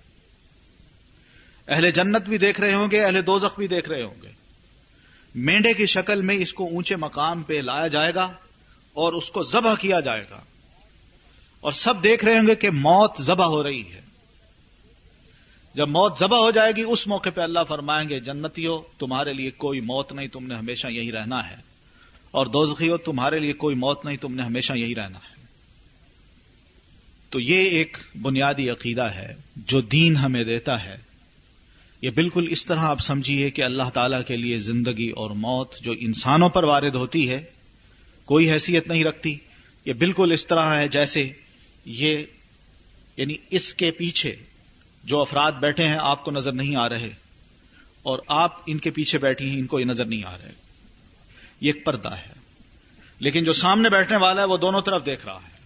اہل 1.67 1.91
جنت 1.91 2.21
بھی 2.21 2.37
دیکھ 2.37 2.61
رہے 2.61 2.73
ہوں 2.73 2.91
گے، 2.91 3.03
اہل 3.03 3.25
دوزخ 3.25 3.57
بھی 3.57 3.67
دیکھ 3.67 3.89
رہے 3.89 4.03
ہوں 4.03 4.21
گے۔ 4.21 4.31
مینڈے 5.35 5.73
کی 5.73 5.85
شکل 5.85 6.21
میں 6.21 6.35
اس 6.35 6.53
کو 6.53 6.65
اونچے 6.65 6.95
مقام 6.95 7.43
پہ 7.43 7.53
لایا 7.53 7.87
جائے 7.87 8.15
گا 8.15 8.33
اور 8.93 9.13
اس 9.13 9.31
کو 9.31 9.43
ذبح 9.43 9.75
کیا 9.75 9.99
جائے 9.99 10.25
گا۔ 10.31 10.41
اور 11.65 11.73
سب 11.73 12.03
دیکھ 12.03 12.25
رہے 12.25 12.39
ہوں 12.39 12.47
گے 12.47 12.55
کہ 12.55 12.69
موت 12.69 13.21
ذبح 13.21 13.45
ہو 13.45 13.63
رہی 13.63 13.83
ہے۔ 13.93 14.01
جب 15.75 15.89
موت 15.89 16.19
ذبح 16.19 16.37
ہو 16.37 16.51
جائے 16.51 16.71
گی، 16.75 16.81
اس 16.81 17.07
موقع 17.07 17.29
پہ 17.35 17.41
اللہ 17.41 17.59
فرمائیں 17.67 18.09
گے 18.09 18.19
جنتی 18.19 18.67
ہو 18.67 18.81
تمہارے 18.97 19.33
لیے 19.33 19.51
کوئی 19.51 19.79
موت 19.79 20.13
نہیں، 20.13 20.27
تم 20.27 20.47
نے 20.47 20.55
ہمیشہ 20.55 20.87
یہی 20.87 21.11
رہنا 21.11 21.49
ہے۔ 21.49 21.55
اور 22.31 22.45
دوزخی 22.45 22.89
ہو 22.89 22.97
تمہارے 22.97 23.39
لیے 23.39 23.53
کوئی 23.53 23.75
موت 23.75 24.05
نہیں، 24.05 24.17
تم 24.17 24.35
نے 24.35 24.43
ہمیشہ 24.43 24.73
یہی 24.73 24.95
رہنا 24.95 25.17
ہے۔ 25.17 25.45
تو 27.29 27.39
یہ 27.39 27.59
ایک 27.59 27.97
بنیادی 28.21 28.69
عقیدہ 28.69 29.03
ہے 29.03 29.35
جو 29.55 29.81
دین 29.81 30.17
ہمیں 30.17 30.43
دیتا 30.43 30.83
ہے۔ 30.83 30.97
یہ 32.01 32.09
بالکل 32.09 32.47
اس 32.49 32.65
طرح 32.65 32.79
آپ 32.79 32.99
سمجھیے 32.99 33.49
کہ 33.49 33.61
اللہ 33.61 33.89
تعالی 33.93 34.17
کے 34.27 34.37
لیے 34.37 34.59
زندگی 34.59 35.09
اور 35.09 35.29
موت 35.29 35.75
جو 35.81 35.93
انسانوں 35.99 36.49
پر 36.49 36.63
وارد 36.63 36.95
ہوتی 36.95 37.29
ہے، 37.29 37.43
کوئی 38.25 38.51
حیثیت 38.51 38.87
نہیں 38.87 39.03
رکھتی۔ 39.03 39.37
یہ 39.85 39.93
بالکل 39.93 40.31
اس 40.31 40.47
طرح 40.47 40.79
ہے 40.79 40.87
جیسے 40.87 41.31
یہ 41.85 42.25
یعنی 43.17 43.35
اس 43.49 43.73
کے 43.73 43.91
پیچھے 43.91 44.35
جو 45.03 45.21
افراد 45.21 45.51
بیٹھے 45.51 45.85
ہیں 45.85 45.97
آپ 45.99 46.23
کو 46.23 46.31
نظر 46.31 46.51
نہیں 46.51 46.75
آ 46.75 46.89
رہے 46.89 47.09
اور 48.03 48.19
آپ 48.27 48.61
ان 48.65 48.77
کے 48.77 48.91
پیچھے 48.91 49.17
بیٹھی 49.17 49.49
ہیں، 49.49 49.59
ان 49.59 49.65
کو 49.65 49.79
یہ 49.79 49.85
نظر 49.85 50.05
نہیں 50.05 50.23
آ 50.23 50.37
رہے۔ 50.37 50.51
یہ 51.61 51.71
ایک 51.73 51.85
پردہ 51.85 52.11
ہے۔ 52.11 52.33
لیکن 53.19 53.43
جو 53.43 53.53
سامنے 53.53 53.89
بیٹھنے 53.89 54.17
والا 54.17 54.41
ہے، 54.41 54.47
وہ 54.47 54.57
دونوں 54.57 54.81
طرف 54.81 55.05
دیکھ 55.05 55.25
رہا 55.25 55.39
ہے۔ 55.43 55.57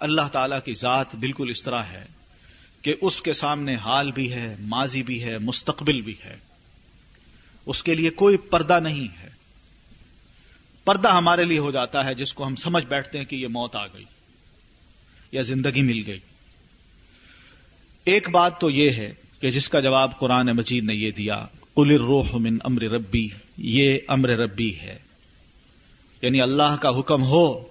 اللہ 0.00 0.28
تعالی 0.32 0.56
کی 0.64 0.74
ذات 0.74 1.14
بالکل 1.14 1.50
اس 1.50 1.62
طرح 1.62 1.82
ہے 1.82 2.04
کہ 2.82 2.94
اس 3.00 3.22
کے 3.22 3.32
سامنے 3.32 3.76
حال 3.76 4.12
بھی 4.12 4.32
ہے، 4.32 4.56
ماضی 4.60 5.02
بھی 5.02 5.24
ہے، 5.24 5.38
مستقبل 5.38 6.00
بھی 6.00 6.14
ہے۔ 6.24 6.36
اس 7.66 7.84
کے 7.84 7.94
لیے 7.94 8.10
کوئی 8.10 8.36
پردہ 8.36 8.80
نہیں 8.80 9.20
ہے۔ 9.20 9.28
پردہ 10.84 11.08
ہمارے 11.08 11.44
لیے 11.44 11.58
ہو 11.58 11.70
جاتا 11.70 12.04
ہے 12.04 12.14
جس 12.14 12.32
کو 12.32 12.46
ہم 12.46 12.56
سمجھ 12.56 12.84
بیٹھتے 12.84 13.18
ہیں 13.18 13.24
کہ 13.24 13.36
یہ 13.36 13.48
موت 13.48 13.76
آ 13.76 13.86
گئی۔ 13.86 14.04
یا 15.32 15.42
زندگی 15.42 15.82
مل 15.82 16.02
گئی۔ 16.06 16.18
ایک 18.04 18.30
بات 18.30 18.60
تو 18.60 18.70
یہ 18.70 18.90
ہے 18.90 19.14
کہ 19.40 19.50
جس 19.50 19.68
کا 19.68 19.80
جواب 19.80 20.18
قرآن 20.18 20.46
مجید 20.46 20.84
نے 20.84 20.94
یہ 20.94 21.10
دیا، 21.10 21.46
قل 21.74 21.90
الروح 21.90 22.36
من 22.36 22.58
امر 22.64 22.82
ربی 22.82 23.28
یہ 23.56 23.98
امر 24.08 24.28
ربی 24.28 24.78
ہے۔ 24.78 24.98
یعنی 26.22 26.40
اللہ 26.40 26.76
کا 26.80 26.88
حکم 26.98 27.22
ہو 27.22 27.64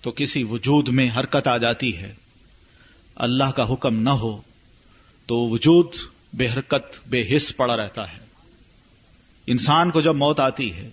تو 0.00 0.10
کسی 0.10 0.42
وجود 0.42 0.88
میں 0.88 1.10
حرکت 1.16 1.48
آ 1.48 1.56
جاتی 1.56 1.96
ہے۔ 1.96 2.14
اللہ 3.14 3.50
کا 3.50 3.72
حکم 3.72 4.02
نہ 4.02 4.10
ہو 4.10 4.40
تو 5.26 5.48
وجود 5.48 5.86
بے 6.32 6.46
حرکت، 6.46 7.08
بے 7.08 7.36
حص 7.36 7.56
پڑا 7.56 7.76
رہتا 7.76 8.12
ہے۔ 8.12 8.18
انسان 9.46 9.90
کو 9.90 10.00
جب 10.00 10.14
موت 10.14 10.40
آتی 10.40 10.74
ہے، 10.74 10.90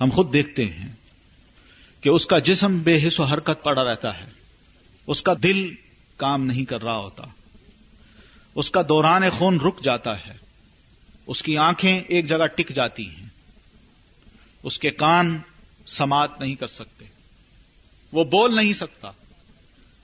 ہم 0.00 0.08
خود 0.10 0.32
دیکھتے 0.32 0.64
ہیں 0.64 0.92
کہ 2.00 2.08
اس 2.08 2.26
کا 2.26 2.38
جسم 2.38 2.78
بے 2.78 3.08
حص 3.08 3.20
و 3.20 3.22
حرکت 3.22 3.62
پڑا 3.62 3.84
رہتا 3.84 4.20
ہے۔ 4.20 4.39
اس 5.10 5.22
کا 5.22 5.32
دل 5.42 5.74
کام 6.16 6.46
نہیں 6.46 6.64
کر 6.64 6.82
رہا 6.82 6.98
ہوتا۔ 6.98 7.24
اس 8.54 8.70
کا 8.70 8.82
دوران 8.82 9.30
خون 9.30 9.60
رک 9.60 9.82
جاتا 9.82 10.26
ہے۔ 10.26 10.32
اس 11.26 11.42
کی 11.42 11.56
آنکھیں 11.56 12.00
ایک 12.08 12.26
جگہ 12.28 12.46
ٹک 12.46 12.68
جاتی 12.74 13.08
ہیں۔ 13.08 13.26
اس 14.62 14.78
کے 14.78 14.90
کان 14.90 15.38
سماعت 15.86 16.40
نہیں 16.40 16.54
کر 16.54 16.66
سکتے۔ 16.66 17.04
وہ 18.12 18.24
بول 18.24 18.56
نہیں 18.56 18.72
سکتا۔ 18.72 19.10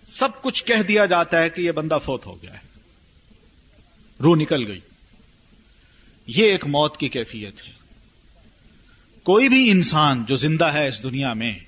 سب 0.06 0.28
کچھ 0.42 0.64
کہہ 0.64 0.82
دیا 0.82 1.06
جاتا 1.06 1.40
ہے 1.40 1.50
کہ 1.50 1.60
یہ 1.62 1.72
بندہ 1.72 1.98
فوت 2.04 2.26
ہو 2.26 2.42
گیا 2.42 2.54
ہے۔ 2.54 2.68
روح 4.22 4.36
نکل 4.36 4.66
گئی۔ 4.66 4.80
یہ 6.26 6.44
ایک 6.44 6.66
موت 6.66 6.96
کی 6.96 7.08
کیفیت 7.08 7.66
ہے۔ 7.66 7.72
کوئی 9.22 9.48
بھی 9.48 9.70
انسان 9.70 10.24
جو 10.24 10.36
زندہ 10.36 10.72
ہے 10.72 10.88
اس 10.88 11.02
دنیا 11.02 11.32
میں 11.32 11.58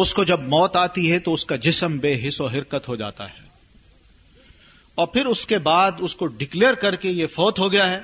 اس 0.00 0.14
کو 0.14 0.24
جب 0.24 0.40
موت 0.42 0.76
آتی 0.76 1.12
ہے 1.12 1.18
تو 1.18 1.34
اس 1.34 1.44
کا 1.44 1.56
جسم 1.56 1.98
بے 1.98 2.28
حص 2.28 2.40
و 2.40 2.46
حرکت 2.46 2.88
ہو 2.88 2.96
جاتا 2.96 3.30
ہے۔ 3.30 3.48
اور 4.94 5.06
پھر 5.06 5.26
اس 5.26 5.46
کے 5.46 5.58
بعد 5.58 5.92
اس 5.98 6.14
کو 6.14 6.26
ڈکلیئر 6.26 6.74
کر 6.74 6.96
کے 6.96 7.10
یہ 7.10 7.26
فوت 7.26 7.58
ہو 7.58 7.72
گیا 7.72 7.90
ہے، 7.90 8.00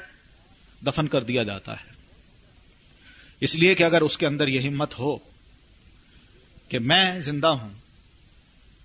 دفن 0.86 1.08
کر 1.08 1.22
دیا 1.22 1.42
جاتا 1.42 1.72
ہے۔ 1.72 1.92
اس 3.40 3.56
لیے 3.56 3.74
کہ 3.74 3.82
اگر 3.82 4.00
اس 4.00 4.18
کے 4.18 4.26
اندر 4.26 4.48
یہ 4.48 4.68
ہمت 4.68 4.98
ہو 4.98 5.16
کہ 6.68 6.78
میں 6.78 7.20
زندہ 7.20 7.46
ہوں، 7.46 7.70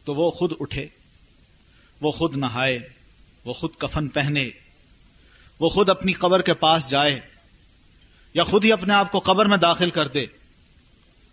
تو 0.06 0.16
وہ 0.16 0.32
خود 0.32 0.52
اٹھے، 0.60 0.88
وہ 2.02 2.12
خود 2.12 2.36
نہائے، 2.36 2.80
وہ 3.46 3.54
خود 3.54 3.72
کفن 3.78 4.08
پہنے، 4.08 4.50
وہ 5.60 5.70
خود 5.70 5.90
اپنی 5.90 6.14
قبر 6.14 6.42
کے 6.42 6.54
پاس 6.54 6.90
جائے، 6.90 7.20
یا 8.34 8.44
خود 8.44 8.66
ہی 8.66 8.72
اپنے 8.72 8.94
آپ 8.94 9.12
کو 9.12 9.20
قبر 9.20 9.46
میں 9.46 9.58
داخل 9.58 9.90
کر 9.90 10.08
دے۔ 10.08 10.26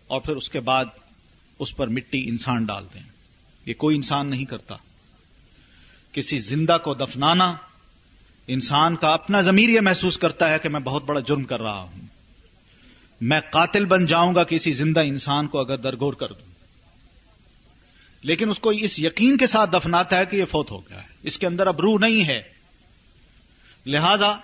اور 0.06 0.21
پھر 0.21 0.37
اس 0.37 0.49
کے 0.49 0.61
بعد 0.61 0.85
اس 1.59 1.77
پر 1.77 1.87
مٹی 1.87 2.29
انسان 2.29 2.65
ڈال 2.65 2.87
دیں 2.95 3.03
یہ 3.67 3.75
کوئی 3.75 3.97
انسان 3.97 4.27
نہیں 4.27 4.45
کرتا۔ 4.45 4.77
کسی 6.13 6.39
زندہ 6.39 6.79
کو 6.85 6.95
دفنانا 6.95 7.57
انسان 8.47 8.97
کا 8.97 9.09
اپنا 9.09 9.41
ضمیر 9.41 9.69
یہ 9.69 9.81
محسوس 9.81 10.19
کرتا 10.19 10.53
ہے 10.53 10.59
کہ 10.59 10.69
میں 10.69 10.81
بہت 10.81 11.05
بڑا 11.05 11.21
جرم 11.21 11.45
کر 11.45 11.63
رہا 11.63 11.81
ہوں۔ 11.81 12.01
میں 13.21 13.41
قاتل 13.41 13.85
بن 13.85 14.07
جاؤں 14.07 14.35
گا 14.35 14.45
کسی 14.45 14.73
زندہ 14.73 15.01
انسان 15.01 15.47
کو 15.47 15.61
اگر 15.61 15.77
درگور 15.77 16.13
کر 16.13 16.33
دوں۔ 16.33 16.57
لیکن 18.23 18.51
اس 18.51 18.59
کو 18.59 18.71
اس 18.71 18.99
یقین 18.99 19.37
کے 19.37 19.47
ساتھ 19.47 19.71
دفناتا 19.73 20.19
ہے 20.19 20.27
کہ 20.27 20.37
یہ 20.37 20.45
فوت 20.45 20.71
ہو 20.71 20.81
گیا 20.81 21.03
ہے۔ 21.03 21.09
اس 21.23 21.39
کے 21.39 21.47
اندر 21.47 21.67
اب 21.67 21.81
روح 21.81 21.99
نہیں 22.01 22.29
ہے۔ 22.29 22.43
لہذا 23.87 24.37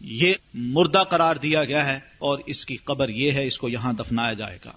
یہ 0.00 0.34
مردہ 0.54 1.04
قرار 1.10 1.36
دیا 1.36 1.64
گیا 1.64 1.86
ہے 1.86 2.00
اور 2.18 2.38
اس 2.46 2.66
کی 2.66 2.76
قبر 2.76 3.08
یہ 3.08 3.32
ہے، 3.32 3.46
اس 3.46 3.58
کو 3.58 3.68
یہاں 3.68 3.92
دفنایا 3.92 4.32
جائے 4.32 4.58
گا۔ 4.64 4.72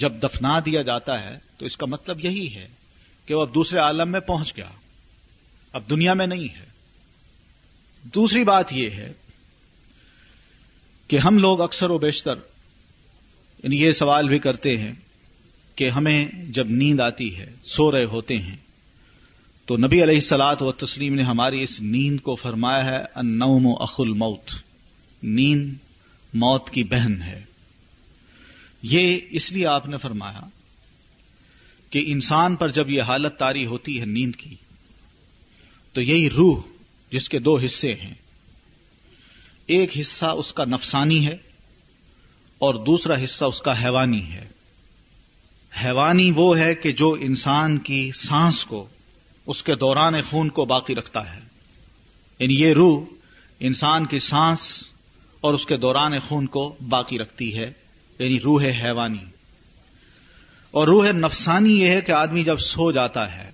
جب 0.00 0.12
دفنا 0.22 0.60
دیا 0.60 0.82
جاتا 0.82 1.24
ہے 1.24 1.38
تو 1.56 1.66
اس 1.66 1.76
کا 1.76 1.86
مطلب 1.86 2.24
یہی 2.24 2.54
ہے 2.54 2.68
کہ 3.26 3.34
وہ 3.34 3.42
اب 3.42 3.54
دوسرے 3.54 3.78
عالم 3.78 4.12
میں 4.12 4.20
پہنچ 4.20 4.56
گیا۔ 4.56 4.68
اب 5.72 5.82
دنیا 5.90 6.14
میں 6.14 6.26
نہیں 6.26 6.56
ہے۔ 6.56 6.66
دوسری 8.02 8.44
بات 8.44 8.72
یہ 8.72 8.90
ہے 8.90 9.12
کہ 11.08 11.18
ہم 11.18 11.38
لوگ 11.38 11.60
اکثر 11.60 11.90
و 11.90 11.98
بیشتر 11.98 12.34
یعنی 13.62 13.82
یہ 13.82 13.92
سوال 13.92 14.28
بھی 14.28 14.38
کرتے 14.38 14.76
ہیں 14.76 14.92
کہ 15.74 15.90
ہمیں 15.90 16.26
جب 16.48 16.70
نیند 16.70 17.00
آتی 17.00 17.36
ہے، 17.36 17.52
سو 17.64 17.92
رہے 17.92 18.04
ہوتے 18.04 18.38
ہیں، 18.38 18.56
تو 19.66 19.76
نبی 19.76 20.02
علیہ 20.02 20.14
السلاط 20.14 20.62
و 20.62 20.72
تسلیم 20.72 21.14
نے 21.14 21.22
ہماری 21.22 21.62
اس 21.62 21.80
نیند 21.80 22.20
کو 22.20 22.36
فرمایا 22.36 22.84
ہے، 22.84 23.04
النوم 23.14 23.66
و 23.66 23.74
اخ 23.82 23.94
الموت۔ 23.98 24.50
نیند 25.22 25.74
موت 26.34 26.70
کی 26.70 26.84
بہن 26.84 27.22
ہے۔ 27.22 27.44
یہ 28.82 29.20
اس 29.30 29.52
لیے 29.52 29.66
آپ 29.66 29.86
نے 29.86 29.96
فرمایا 29.96 30.40
کہ 31.90 32.04
انسان 32.06 32.56
پر 32.56 32.68
جب 32.68 32.90
یہ 32.90 33.02
حالت 33.02 33.36
تاری 33.36 33.66
ہوتی 33.66 34.00
ہے 34.00 34.04
نیند 34.04 34.36
کی، 34.36 34.54
تو 35.92 36.02
یہی 36.02 36.30
روح 36.30 36.62
جس 37.10 37.28
کے 37.28 37.38
دو 37.38 37.58
حصے 37.58 37.94
ہیں، 37.94 38.14
ایک 39.66 39.98
حصہ 40.00 40.26
اس 40.26 40.52
کا 40.52 40.64
نفسانی 40.64 41.26
ہے 41.26 41.36
اور 42.58 42.74
دوسرا 42.74 43.24
حصہ 43.24 43.44
اس 43.44 43.62
کا 43.62 43.84
حیوانی 43.84 44.32
ہے۔ 44.32 44.48
حیوانی 45.84 46.30
وہ 46.30 46.58
ہے 46.58 46.74
کہ 46.74 46.92
جو 46.92 47.16
انسان 47.20 47.78
کی 47.78 48.10
سانس 48.14 48.64
کو، 48.64 48.86
اس 49.46 49.62
کے 49.62 49.74
دوران 49.74 50.14
خون 50.30 50.48
کو 50.48 50.64
باقی 50.64 50.94
رکھتا 50.94 51.34
ہے۔ 51.34 51.40
یعنی 52.38 52.54
یہ 52.54 52.72
روح 52.72 53.04
انسان 53.60 54.06
کی 54.06 54.18
سانس 54.18 54.84
اور 55.40 55.54
اس 55.54 55.66
کے 55.66 55.76
دوران 55.76 56.12
خون 56.28 56.46
کو 56.46 56.76
باقی 56.88 57.18
رکھتی 57.18 57.58
ہے۔ 57.58 57.72
یعنی 58.20 58.40
روح 58.40 58.64
حیوانی۔ 58.64 59.24
اور 60.70 60.88
روح 60.88 61.12
نفسانی 61.12 61.80
یہ 61.80 61.88
ہے 61.88 62.00
کہ 62.00 62.12
آدمی 62.12 62.44
جب 62.44 62.58
سو 62.58 62.92
جاتا 62.92 63.36
ہے، 63.36 63.50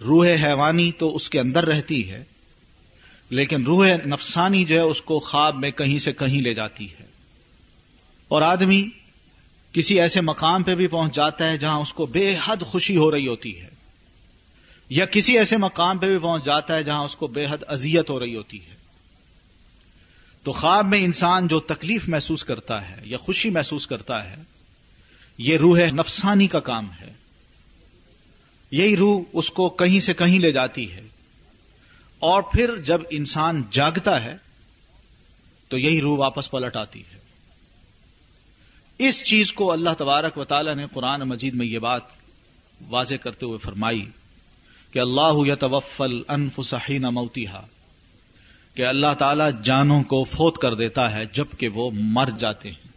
روح 0.00 0.26
حیوانی 0.26 0.92
تو 0.92 1.16
اس 1.16 1.30
کے 1.30 1.40
اندر 1.40 1.66
رہتی 1.66 2.10
ہے، 2.10 2.24
لیکن 3.30 3.64
روح 3.64 3.88
نفسانی 4.06 4.64
جو 4.64 4.74
ہے 4.74 4.80
اس 4.80 5.02
کو 5.02 5.20
خواب 5.20 5.56
میں 5.56 5.70
کہیں 5.70 5.98
سے 5.98 6.12
کہیں 6.12 6.40
لے 6.40 6.54
جاتی 6.54 6.90
ہے۔ 6.90 7.06
اور 8.28 8.42
آدمی 8.42 8.88
کسی 9.72 10.00
ایسے 10.00 10.20
مقام 10.20 10.62
پہ 10.62 10.74
بھی 10.74 10.86
پہنچ 10.86 11.14
جاتا 11.14 11.50
ہے 11.50 11.58
جہاں 11.58 11.80
اس 11.80 11.92
کو 11.92 12.06
بے 12.06 12.36
حد 12.44 12.56
خوشی 12.62 12.96
ہو 12.96 13.10
رہی 13.10 13.28
ہوتی 13.28 13.60
ہے، 13.60 13.68
یا 14.88 15.06
کسی 15.06 15.38
ایسے 15.38 15.56
مقام 15.56 15.98
پہ 15.98 16.06
بھی 16.06 16.18
پہنچ 16.18 16.44
جاتا 16.44 16.76
ہے 16.76 16.84
جہاں 16.84 17.04
اس 17.04 17.16
کو 17.16 17.26
بے 17.26 17.46
حد 17.50 17.58
اذیت 17.68 18.10
ہو 18.10 18.20
رہی 18.20 18.36
ہوتی 18.36 18.66
ہے۔ 18.66 18.80
تو 20.42 20.52
خواب 20.52 20.86
میں 20.86 21.04
انسان 21.04 21.48
جو 21.48 21.60
تکلیف 21.60 22.08
محسوس 22.08 22.44
کرتا 22.44 22.88
ہے 22.88 23.00
یا 23.04 23.16
خوشی 23.16 23.50
محسوس 23.50 23.86
کرتا 23.86 24.30
ہے، 24.30 24.42
یہ 25.38 25.56
روح 25.56 25.80
نفسانی 25.80 26.46
کا 26.46 26.60
کام 26.60 26.86
ہے۔ 27.00 27.12
یہی 28.70 28.96
روح 28.96 29.22
اس 29.32 29.50
کو 29.50 29.68
کہیں 29.68 30.00
سے 30.00 30.14
کہیں 30.14 30.38
لے 30.38 30.52
جاتی 30.52 30.92
ہے۔ 30.92 31.02
اور 32.18 32.42
پھر 32.42 32.76
جب 32.76 33.00
انسان 33.10 33.62
جاگتا 33.70 34.24
ہے، 34.24 34.36
تو 35.68 35.78
یہی 35.78 36.00
روح 36.00 36.18
واپس 36.18 36.50
پلٹ 36.50 36.76
آتی 36.76 37.00
ہے۔ 37.00 37.20
اس 38.98 39.24
چیز 39.24 39.52
کو 39.52 39.72
اللہ 39.72 39.90
تبارک 39.98 40.38
و 40.38 40.44
تعالی 40.44 40.74
نے 40.74 40.86
قرآن 40.92 41.20
مجید 41.20 41.54
میں 41.54 41.66
یہ 41.66 41.78
بات 41.78 42.02
واضح 42.88 43.14
کرتے 43.14 43.46
ہوئے 43.46 43.58
فرمائی 43.58 44.08
کہ 44.90 44.98
اللہ 44.98 45.46
یا 45.46 45.54
توفل 45.54 46.22
انفسحین 46.28 47.02
موتیہ 47.02 47.48
کہ 48.74 48.86
اللہ 48.86 49.14
تعالی 49.18 49.44
جانوں 49.64 50.02
کو 50.02 50.24
فوت 50.24 50.58
کر 50.58 50.74
دیتا 50.74 51.12
ہے 51.12 51.24
جبکہ 51.32 51.68
وہ 51.68 51.90
مر 51.94 52.28
جاتے 52.38 52.70
ہیں۔ 52.70 52.90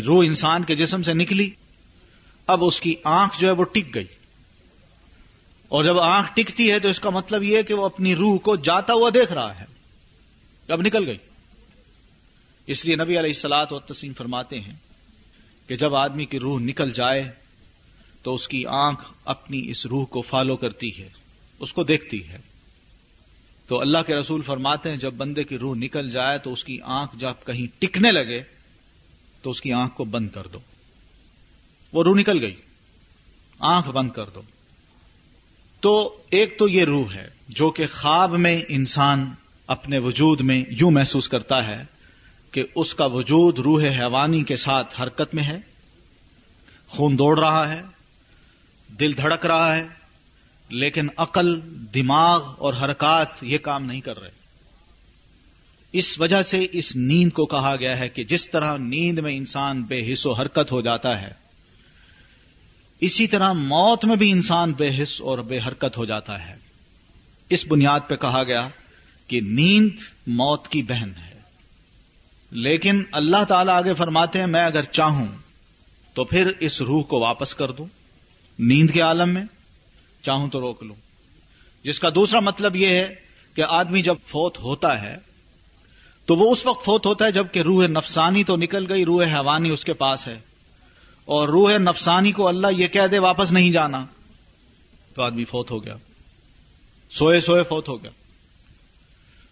روح 0.00 0.24
انسان 0.26 0.64
کے 0.64 0.76
جسم 0.76 1.02
سے 1.02 1.14
نکلی۔ 1.14 1.50
اب 2.46 2.64
اس 2.64 2.80
کی 2.80 2.94
آنکھ 3.04 3.40
جو 3.40 3.46
ہے 3.46 3.52
وہ 3.52 3.64
ٹک 3.64 3.94
گئی۔ 3.94 4.04
اور 5.68 5.84
جب 5.84 5.98
آنکھ 5.98 6.32
ٹکتی 6.34 6.70
ہے 6.70 6.78
تو 6.78 6.88
اس 6.88 7.00
کا 7.00 7.10
مطلب 7.10 7.42
یہ 7.42 7.62
کہ 7.62 7.74
وہ 7.74 7.84
اپنی 7.84 8.16
روح 8.16 8.38
کو 8.38 8.56
جاتا 8.56 8.92
ہوا 8.92 9.10
دیکھ 9.14 9.32
رہا 9.32 9.60
ہے۔ 9.60 9.64
اب 10.68 10.80
نکل 10.80 11.06
گئی۔ 11.06 11.16
اس 12.66 12.86
لیے 12.86 12.96
نبی 12.96 13.18
علیہ 13.18 13.30
السلاط 13.30 13.72
و 13.72 13.78
تسیم 13.78 14.12
فرماتے 14.12 14.60
ہیں 14.60 14.74
کہ 15.66 15.76
جب 15.76 15.94
آدمی 15.94 16.24
کی 16.24 16.38
روح 16.38 16.60
نکل 16.60 16.92
جائے 16.92 17.30
تو 18.22 18.34
اس 18.34 18.48
کی 18.48 18.66
آنکھ 18.66 19.12
اپنی 19.24 19.70
اس 19.70 19.86
روح 19.86 20.04
کو 20.04 20.22
فالو 20.22 20.56
کرتی 20.56 21.02
ہے، 21.02 21.08
اس 21.58 21.72
کو 21.72 21.84
دیکھتی 21.84 22.28
ہے۔ 22.28 22.38
تو 23.66 23.80
اللہ 23.80 23.98
کے 24.06 24.14
رسول 24.14 24.42
فرماتے 24.42 24.90
ہیں، 24.90 24.96
جب 24.96 25.14
بندے 25.14 25.44
کی 25.44 25.58
روح 25.58 25.76
نکل 25.76 26.10
جائے 26.10 26.38
تو 26.38 26.52
اس 26.52 26.64
کی 26.64 26.78
آنکھ 26.84 27.16
جب 27.16 27.46
کہیں 27.46 27.66
ٹکنے 27.78 28.10
لگے 28.10 28.42
تو 29.42 29.50
اس 29.50 29.60
کی 29.60 29.72
آنکھ 29.72 29.96
کو 29.96 30.04
بند 30.04 30.28
کر 30.34 30.46
دو۔ 30.52 30.58
وہ 31.92 32.02
روح 32.02 32.16
نکل 32.16 32.42
گئی۔ 32.42 32.54
آنکھ 33.58 33.88
بند 33.88 34.10
کر 34.10 34.24
دو۔ 34.26 34.42
تو 35.80 36.18
ایک 36.30 36.58
تو 36.58 36.68
یہ 36.68 36.84
روح 36.84 37.14
ہے 37.14 37.30
جو 37.48 37.70
کہ 37.70 37.86
خواب 37.86 38.30
میں 38.30 38.62
انسان 38.68 39.30
اپنے 39.66 39.98
وجود 39.98 40.40
میں 40.40 40.64
یوں 40.68 40.90
محسوس 40.90 41.28
کرتا 41.28 41.66
ہے 41.66 41.84
کہ 42.50 42.64
اس 42.74 42.94
کا 42.94 43.06
وجود 43.06 43.58
روح 43.58 43.82
حیوانی 43.82 44.42
کے 44.42 44.56
ساتھ 44.56 45.00
حرکت 45.00 45.34
میں 45.34 45.44
ہے، 45.44 45.58
خون 46.88 47.18
دوڑ 47.18 47.40
رہا 47.40 47.72
ہے، 47.72 47.82
دل 49.00 49.16
دھڑک 49.16 49.46
رہا 49.46 49.76
ہے 49.76 49.86
لیکن 50.68 51.08
عقل، 51.16 51.60
دماغ 51.94 52.54
اور 52.58 52.74
حرکات 52.74 53.28
یہ 53.42 53.58
کام 53.58 53.84
نہیں 53.84 54.00
کر 54.00 54.20
رہے۔ 54.20 54.30
اس 55.92 56.20
وجہ 56.20 56.42
سے 56.42 56.66
اس 56.72 56.96
نیند 56.96 57.32
کو 57.32 57.46
کہا 57.46 57.76
گیا 57.76 57.98
ہے 57.98 58.08
کہ 58.08 58.24
جس 58.24 58.50
طرح 58.50 58.76
نیند 58.76 59.18
میں 59.18 59.36
انسان 59.36 59.82
بے 59.82 60.12
حص 60.12 60.26
و 60.26 60.32
حرکت 60.32 60.72
ہو 60.72 60.80
جاتا 60.80 61.22
ہے، 61.22 61.32
اسی 63.00 63.26
طرح 63.26 63.52
موت 63.52 64.04
میں 64.04 64.16
بھی 64.16 64.30
انسان 64.30 64.72
بے 64.72 65.02
حص 65.02 65.20
اور 65.20 65.38
بے 65.38 65.58
حرکت 65.58 65.96
ہو 65.96 66.04
جاتا 66.04 66.48
ہے۔ 66.48 66.56
اس 67.50 67.66
بنیاد 67.68 68.00
پہ 68.08 68.16
کہا 68.16 68.42
گیا 68.44 68.68
کہ 69.26 69.40
نیند 69.40 69.90
موت 70.26 70.68
کی 70.68 70.82
بہن 70.82 71.10
ہے۔ 71.18 71.40
لیکن 72.50 73.02
اللہ 73.12 73.44
تعالی 73.48 73.70
آگے 73.70 73.94
فرماتے 73.94 74.38
ہیں، 74.38 74.46
میں 74.46 74.64
اگر 74.64 74.82
چاہوں 74.82 75.26
تو 76.14 76.24
پھر 76.24 76.52
اس 76.60 76.82
روح 76.82 77.02
کو 77.02 77.20
واپس 77.20 77.54
کر 77.54 77.70
دوں۔ 77.70 77.86
نیند 78.58 78.90
کے 78.90 79.00
عالم 79.00 79.28
میں 79.28 79.44
چاہوں 80.26 80.48
تو 80.48 80.60
روک 80.60 80.82
لوں۔ 80.82 80.96
جس 81.82 82.00
کا 82.00 82.08
دوسرا 82.14 82.40
مطلب 82.40 82.76
یہ 82.76 82.86
ہے 82.86 83.14
کہ 83.54 83.62
آدمی 83.68 84.02
جب 84.02 84.14
فوت 84.26 84.58
ہوتا 84.58 85.02
ہے، 85.02 85.16
تو 86.26 86.36
وہ 86.36 86.52
اس 86.52 86.66
وقت 86.66 86.84
فوت 86.84 87.06
ہوتا 87.06 87.24
ہے 87.24 87.32
جبکہ 87.32 87.58
روح 87.58 87.86
نفسانی 87.86 88.44
تو 88.44 88.56
نکل 88.56 88.92
گئی، 88.92 89.04
روح 89.04 89.24
حیوانی 89.24 89.70
اس 89.70 89.84
کے 89.84 89.92
پاس 89.92 90.26
ہے۔ 90.26 90.40
اور 91.24 91.48
روح 91.48 91.78
نفسانی 91.78 92.32
کو 92.32 92.48
اللہ 92.48 92.66
یہ 92.76 92.86
کہہ 92.86 93.06
دے، 93.06 93.18
واپس 93.18 93.52
نہیں 93.52 93.72
جانا۔ 93.72 94.06
تو 95.14 95.22
آدمی 95.22 95.44
فوت 95.44 95.70
ہو 95.70 95.84
گیا۔ 95.84 95.96
سوئے 97.10 97.40
سوئے 97.40 97.62
فوت 97.62 97.88
ہو 97.88 98.02
گیا۔ 98.02 98.10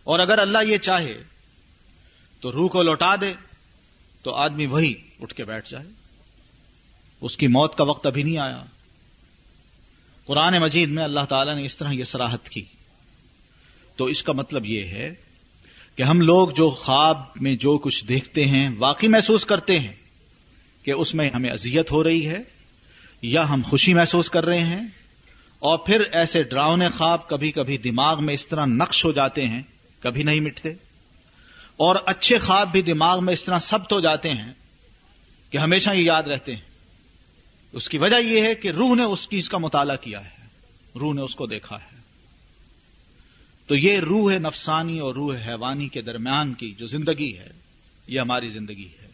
اور 0.05 0.19
اگر 0.19 0.39
اللہ 0.39 0.59
یہ 0.69 0.79
چاہے 0.79 1.23
تو 2.41 2.53
روح 2.53 2.69
کو 2.69 2.83
لوٹا 2.83 3.17
دے، 3.17 3.33
تو 4.23 4.35
آدمی 4.35 4.67
وہی 4.67 4.95
اٹھ 5.21 5.35
کے 5.35 5.45
بیٹھ 5.45 5.71
جائے۔ 5.71 5.87
اس 7.21 7.37
کی 7.37 7.47
موت 7.47 7.79
کا 7.79 7.85
وقت 7.85 8.07
ابھی 8.07 8.23
نہیں 8.23 8.39
آیا۔ 8.39 8.65
قرآن 10.27 10.59
مجید 10.59 10.89
میں 10.89 11.05
اللہ 11.05 11.21
تعالی 11.29 11.55
نے 11.55 11.65
اس 11.65 11.77
طرح 11.77 11.91
یہ 11.91 12.05
سراہت 12.05 12.49
کی۔ 12.49 12.63
تو 13.97 14.05
اس 14.05 14.23
کا 14.23 14.33
مطلب 14.33 14.67
یہ 14.67 14.85
ہے 14.85 15.15
کہ 15.97 16.03
ہم 16.03 16.21
لوگ 16.21 16.49
جو 16.49 16.71
خواب 16.71 17.21
میں 17.41 17.57
جو 17.57 17.79
کچھ 17.79 18.07
دیکھتے 18.07 18.47
ہیں، 18.47 18.71
واقعی 18.79 19.09
محسوس 19.09 19.45
کرتے 19.45 19.79
ہیں 19.79 19.93
کہ 20.83 20.91
اس 20.91 21.15
میں 21.15 21.31
ہمیں 21.31 21.51
اذیت 21.51 21.93
ہو 21.93 22.05
رہی 22.05 22.27
ہے 22.27 22.43
یا 23.23 23.49
ہم 23.51 23.63
خوشی 23.65 23.95
محسوس 23.95 24.31
کر 24.31 24.45
رہے 24.45 24.61
ہیں 24.61 24.87
اور 25.59 25.79
پھر 25.79 26.01
ایسے 26.13 26.43
ڈراؤنے 26.43 26.89
خواب 26.89 27.29
کبھی 27.29 27.53
کبھی 27.53 27.79
دماغ 27.79 28.25
میں 28.25 28.35
اس 28.35 28.49
طرح 28.49 28.67
نقش 28.67 29.05
ہو 29.05 29.13
جاتے 29.13 29.49
ہیں، 29.49 29.63
کبھی 30.01 30.23
نہیں 30.23 30.41
مٹتے۔ 30.41 30.73
اور 31.77 31.97
اچھے 32.07 32.39
خواب 32.39 32.73
بھی 32.73 32.83
دماغ 32.83 33.25
میں 33.25 33.33
اس 33.33 33.45
طرح 33.45 33.59
سبت 33.59 33.93
ہو 33.93 34.01
جاتے 34.01 34.31
ہیں 34.31 34.53
کہ 35.51 35.59
ہمیشہ 35.59 35.91
یہ 35.91 36.03
یاد 36.03 36.23
رہتے 36.23 36.55
ہیں۔ 36.55 36.74
اس 37.75 37.89
کی 37.89 37.99
وجہ 37.99 38.17
یہ 38.17 38.43
ہے 38.43 38.55
کہ 38.55 38.69
روح 38.69 38.95
نے 38.95 39.03
اس 39.03 39.29
چیز 39.31 39.49
کا 39.49 39.59
مطالعہ 39.59 39.97
کیا 39.97 40.25
ہے۔ 40.25 40.47
روح 40.99 41.15
نے 41.15 41.21
اس 41.21 41.35
کو 41.35 41.47
دیکھا 41.47 41.77
ہے۔ 41.77 42.01
تو 43.67 43.77
یہ 43.77 43.99
روح 43.99 44.35
نفسانی 44.35 44.99
اور 44.99 45.15
روح 45.15 45.37
حیوانی 45.37 45.89
کے 45.89 46.03
درمیان 46.03 46.55
کی 46.55 46.75
جو 46.79 46.87
زندگی 46.87 47.39
ہے، 47.39 47.51
یہ 48.07 48.21
ہماری 48.21 48.49
زندگی 48.49 48.89
ہے۔ 49.03 49.09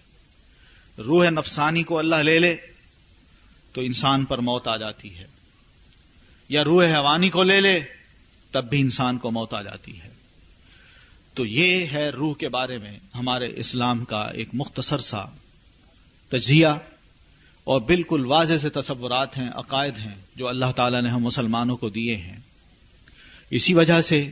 روح 0.99 1.31
نفسانی 1.31 1.83
کو 1.83 1.99
اللہ 1.99 2.17
لے 2.17 2.39
لے 2.39 2.57
تو 3.73 3.81
انسان 3.81 4.25
پر 4.25 4.39
موت 4.39 4.69
آ 4.69 4.77
جاتی 4.77 5.17
ہے۔ 5.17 5.27
یا 6.49 6.65
روح 6.65 6.85
حیوانی 6.85 7.31
کو 7.31 7.43
لے 7.43 7.61
لے 7.61 7.81
تب 8.51 8.71
بھی 8.71 8.81
انسان 8.81 9.19
کو 9.19 9.31
موت 9.31 9.55
آ 9.55 9.63
جاتی 9.63 10.01
ہے۔ 10.01 10.09
تو 11.35 11.47
یہ 11.47 11.87
ہے 11.87 12.09
روح 12.09 12.35
کے 12.35 12.49
بارے 12.49 12.79
میں 12.79 12.99
ہمارے 13.15 13.53
اسلام 13.57 14.05
کا 14.05 14.23
ایک 14.23 14.49
مختصر 14.53 14.99
سا 14.99 15.25
تجزیہ۔ 16.29 16.69
اور 17.65 17.81
بالکل 17.81 18.27
واضح 18.27 18.57
سے 18.57 18.71
تصورات 18.71 19.39
ہیں، 19.39 19.51
عقائد 19.55 19.99
ہیں، 19.99 20.15
جو 20.37 20.49
اللہ 20.49 20.73
تعالی 20.77 21.01
نے 21.01 21.09
ہم 21.09 21.23
مسلمانوں 21.23 21.77
کو 21.77 21.89
دیے 21.89 22.17
ہیں۔ 22.17 22.37
اسی 23.51 23.75
وجہ 23.75 24.01
سے 24.01 24.31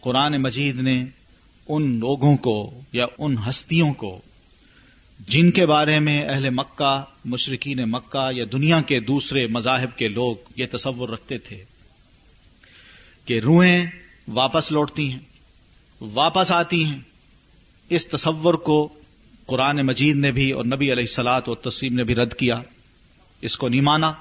قرآن 0.00 0.42
مجید 0.42 0.76
نے 0.76 1.04
ان 1.68 1.98
لوگوں 1.98 2.36
کو 2.36 2.80
یا 2.92 3.06
ان 3.18 3.36
ہستیوں 3.48 3.94
کو، 3.94 4.20
جن 5.28 5.50
کے 5.50 5.66
بارے 5.66 5.98
میں 5.98 6.28
اہل 6.28 6.50
مکہ 6.50 7.04
مشرقین 7.24 7.78
مکہ 7.90 8.30
یا 8.36 8.44
دنیا 8.52 8.80
کے 8.80 9.00
دوسرے 9.00 9.46
مذاہب 9.46 9.96
کے 9.96 10.08
لوگ 10.08 10.36
یہ 10.56 10.66
تصور 10.70 11.08
رکھتے 11.08 11.38
تھے 11.38 11.64
کہ 13.24 13.40
روحیں 13.40 13.86
واپس 14.28 14.72
لوٹتی 14.72 15.12
ہیں، 15.12 15.18
واپس 16.00 16.52
آتی 16.52 16.84
ہیں۔ 16.84 16.98
اس 17.88 18.06
تصور 18.06 18.54
کو 18.54 18.88
قرآن 19.50 19.76
مجید 19.76 20.16
نے 20.16 20.30
بھی 20.30 20.52
اور 20.52 20.64
نبی 20.64 20.92
علیہ 20.92 21.02
السلاط 21.02 21.48
و 21.48 21.54
تسیم 21.54 21.94
نے 21.94 22.04
بھی 22.04 22.14
رد 22.14 22.34
کیا، 22.34 22.62
اس 23.40 23.58
کو 23.58 23.68
نہیں 23.68 23.80
مانا۔ 23.80 24.12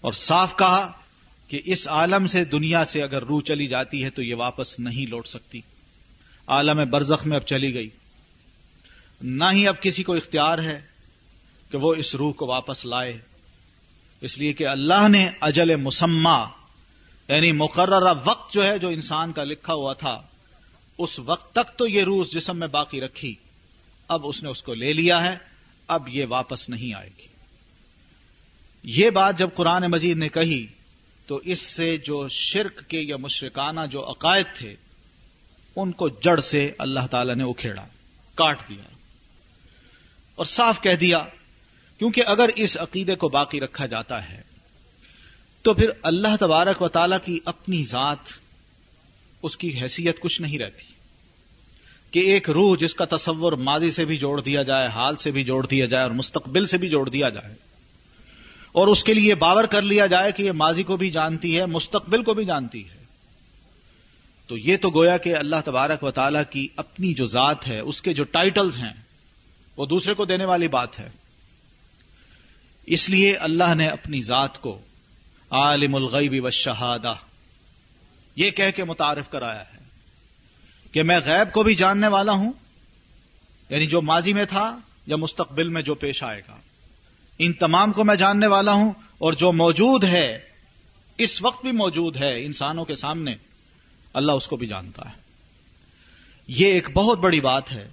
اور 0.00 0.12
صاف 0.12 0.56
کہا 0.56 0.92
کہ 1.48 1.62
اس 1.64 1.88
عالم 1.88 2.26
سے 2.26 2.44
دنیا 2.44 2.84
سے 2.84 3.02
اگر 3.02 3.22
روح 3.22 3.40
چلی 3.40 3.66
جاتی 3.66 4.04
ہے 4.04 4.10
تو 4.10 4.22
یہ 4.22 4.34
واپس 4.34 4.80
نہیں 4.80 5.06
لوٹ 5.06 5.26
سکتی۔ 5.26 5.60
عالم 6.46 6.90
برزخ 6.90 7.26
میں 7.26 7.36
اب 7.36 7.42
چلی 7.46 7.74
گئی۔ 7.74 7.88
نہ 9.22 9.44
ہی 9.52 9.68
اب 9.68 9.82
کسی 9.82 10.02
کو 10.02 10.14
اختیار 10.14 10.58
ہے 10.58 10.80
کہ 11.70 11.78
وہ 11.78 11.94
اس 11.94 12.14
روح 12.14 12.32
کو 12.32 12.46
واپس 12.46 12.86
لائے۔ 12.86 13.18
اس 14.20 14.38
لیے 14.38 14.52
کہ 14.52 14.66
اللہ 14.66 15.08
نے 15.08 15.30
اجل 15.40 15.76
مسمہ 15.76 16.48
یعنی 17.28 17.52
مقررہ 17.52 18.14
وقت 18.24 18.52
جو 18.52 18.66
ہے 18.66 18.78
جو 18.78 18.88
انسان 18.88 19.32
کا 19.32 19.44
لکھا 19.44 19.74
ہوا 19.74 19.92
تھا، 19.92 20.22
اس 20.98 21.18
وقت 21.18 21.54
تک 21.54 21.78
تو 21.78 21.86
یہ 21.86 22.02
روح 22.02 22.20
اس 22.20 22.32
جسم 22.32 22.58
میں 22.58 22.68
باقی 22.68 23.00
رکھی۔ 23.00 23.34
اب 24.12 24.22
اس 24.24 24.42
نے 24.42 24.48
اس 24.48 24.62
کو 24.62 24.74
لے 24.74 24.92
لیا 24.92 25.32
ہے، 25.32 25.36
اب 25.86 26.08
یہ 26.08 26.24
واپس 26.28 26.68
نہیں 26.68 26.94
آئے 26.94 27.10
گی۔ 27.18 27.26
یہ 28.82 29.10
بات 29.10 29.38
جب 29.38 29.48
قرآن 29.54 29.82
مجید 29.82 30.16
نے 30.16 30.28
کہی، 30.28 30.66
تو 31.26 31.36
اس 31.36 31.60
سے 31.60 31.96
جو 31.96 32.28
شرک 32.28 32.88
کے 32.88 33.00
یا 33.00 33.16
مشرکانہ 33.16 33.80
جو 33.90 34.10
عقائد 34.10 34.46
تھے، 34.58 34.74
ان 35.76 35.92
کو 35.92 36.08
جڑ 36.08 36.40
سے 36.40 36.72
اللہ 36.78 37.06
تعالی 37.10 37.34
نے 37.34 37.44
اکھیڑا، 37.44 37.84
کاٹ 38.34 38.68
دیا۔ 38.68 38.94
اور 40.34 40.44
صاف 40.44 40.80
کہہ 40.80 40.94
دیا، 40.94 41.24
کیونکہ 41.98 42.22
اگر 42.26 42.50
اس 42.56 42.76
عقیدے 42.76 43.14
کو 43.14 43.28
باقی 43.28 43.60
رکھا 43.60 43.86
جاتا 43.86 44.28
ہے، 44.28 44.42
تو 45.62 45.74
پھر 45.74 45.90
اللہ 46.02 46.36
تبارک 46.40 46.82
و 46.82 46.88
تعالی 46.88 47.16
کی 47.24 47.40
اپنی 47.44 47.82
ذات، 47.82 48.32
اس 49.42 49.56
کی 49.56 49.80
حیثیت 49.80 50.20
کچھ 50.20 50.42
نہیں 50.42 50.58
رہتی۔ 50.58 50.91
کہ 52.12 52.20
ایک 52.20 52.50
روح 52.50 52.76
جس 52.80 52.94
کا 52.94 53.04
تصور 53.06 53.52
ماضی 53.62 53.90
سے 53.90 54.04
بھی 54.04 54.16
جوڑ 54.18 54.40
دیا 54.40 54.62
جائے، 54.62 54.88
حال 54.88 55.16
سے 55.16 55.30
بھی 55.30 55.44
جوڑ 55.44 55.66
دیا 55.66 55.86
جائے 55.86 56.02
اور 56.02 56.10
مستقبل 56.12 56.66
سے 56.66 56.78
بھی 56.78 56.88
جوڑ 56.88 57.08
دیا 57.08 57.28
جائے، 57.28 57.54
اور 58.74 58.88
اس 58.88 59.04
کے 59.04 59.14
لیے 59.14 59.34
باور 59.34 59.64
کر 59.64 59.82
لیا 59.82 60.06
جائے 60.06 60.32
کہ 60.32 60.42
یہ 60.42 60.52
ماضی 60.56 60.82
کو 60.82 60.96
بھی 60.96 61.10
جانتی 61.10 61.56
ہے، 61.58 61.66
مستقبل 61.66 62.22
کو 62.22 62.34
بھی 62.34 62.44
جانتی 62.44 62.84
ہے۔ 62.88 63.00
تو 64.48 64.58
یہ 64.58 64.76
تو 64.76 64.90
گویا 64.90 65.16
کہ 65.16 65.34
اللہ 65.36 65.60
تبارک 65.64 66.02
و 66.04 66.10
تعالی 66.10 66.38
کی 66.50 66.66
اپنی 66.76 67.12
جو 67.14 67.26
ذات 67.26 67.66
ہے، 67.68 67.78
اس 67.80 68.00
کے 68.02 68.14
جو 68.14 68.24
ٹائٹلز 68.30 68.78
ہیں، 68.78 68.92
وہ 69.76 69.86
دوسرے 69.86 70.14
کو 70.14 70.24
دینے 70.24 70.44
والی 70.44 70.68
بات 70.68 70.98
ہے۔ 70.98 71.08
اس 72.88 73.08
لیے 73.10 73.34
اللہ 73.38 73.74
نے 73.74 73.86
اپنی 73.88 74.20
ذات 74.22 74.60
کو 74.60 74.78
عالم 75.50 75.94
الغیب 75.94 76.44
و 76.44 76.50
شہادہ 76.50 77.14
یہ 78.36 78.50
کہہ 78.50 78.70
کے 78.76 78.84
متعارف 78.84 79.30
کرایا 79.30 79.62
ہے۔ 79.62 79.81
کہ 80.92 81.02
میں 81.02 81.20
غیب 81.24 81.52
کو 81.52 81.62
بھی 81.62 81.74
جاننے 81.74 82.08
والا 82.08 82.32
ہوں 82.32 82.52
یعنی 83.68 83.86
جو 83.86 84.02
ماضی 84.02 84.32
میں 84.32 84.44
تھا 84.44 84.78
یا 85.06 85.16
مستقبل 85.16 85.68
میں 85.68 85.82
جو 85.82 85.94
پیش 85.94 86.22
آئے 86.22 86.42
گا۔ 86.48 86.56
ان 87.38 87.52
تمام 87.52 87.92
کو 87.92 88.04
میں 88.04 88.14
جاننے 88.14 88.46
والا 88.46 88.72
ہوں 88.72 88.92
اور 89.18 89.32
جو 89.32 89.52
موجود 89.52 90.04
ہے، 90.04 90.38
اس 91.18 91.42
وقت 91.42 91.62
بھی 91.62 91.72
موجود 91.72 92.16
ہے 92.16 92.44
انسانوں 92.44 92.84
کے 92.84 92.94
سامنے، 92.94 93.32
اللہ 94.14 94.32
اس 94.32 94.48
کو 94.48 94.56
بھی 94.56 94.66
جانتا 94.66 95.08
ہے۔ 95.08 95.14
یہ 96.48 96.66
ایک 96.66 96.90
بہت 96.94 97.18
بڑی 97.18 97.40
بات 97.40 97.72
ہے 97.72 97.88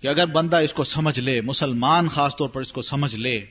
کہ 0.00 0.06
اگر 0.06 0.26
بندہ 0.26 0.56
اس 0.56 0.72
کو 0.72 0.84
سمجھ 0.84 1.20
لے، 1.20 1.40
مسلمان 1.40 2.08
خاص 2.08 2.36
طور 2.36 2.48
پر 2.48 2.60
اس 2.60 2.72
کو 2.72 2.82
سمجھ 2.82 3.16
لے، 3.16 3.44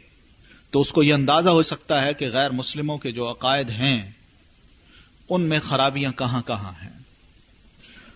تو 0.71 0.81
اس 0.81 0.91
کو 0.91 1.03
یہ 1.03 1.13
اندازہ 1.13 1.49
ہو 1.49 1.63
سکتا 1.63 2.05
ہے 2.05 2.13
کہ 2.13 2.29
غیر 2.29 2.49
مسلموں 2.49 2.97
کے 2.97 3.11
جو 3.11 3.31
عقائد 3.31 3.69
ہیں، 3.69 4.11
ان 5.29 5.41
میں 5.41 5.59
خرابیاں 5.59 6.11
کہاں 6.11 6.41
کہاں 6.47 6.71
ہیں۔ 6.83 6.98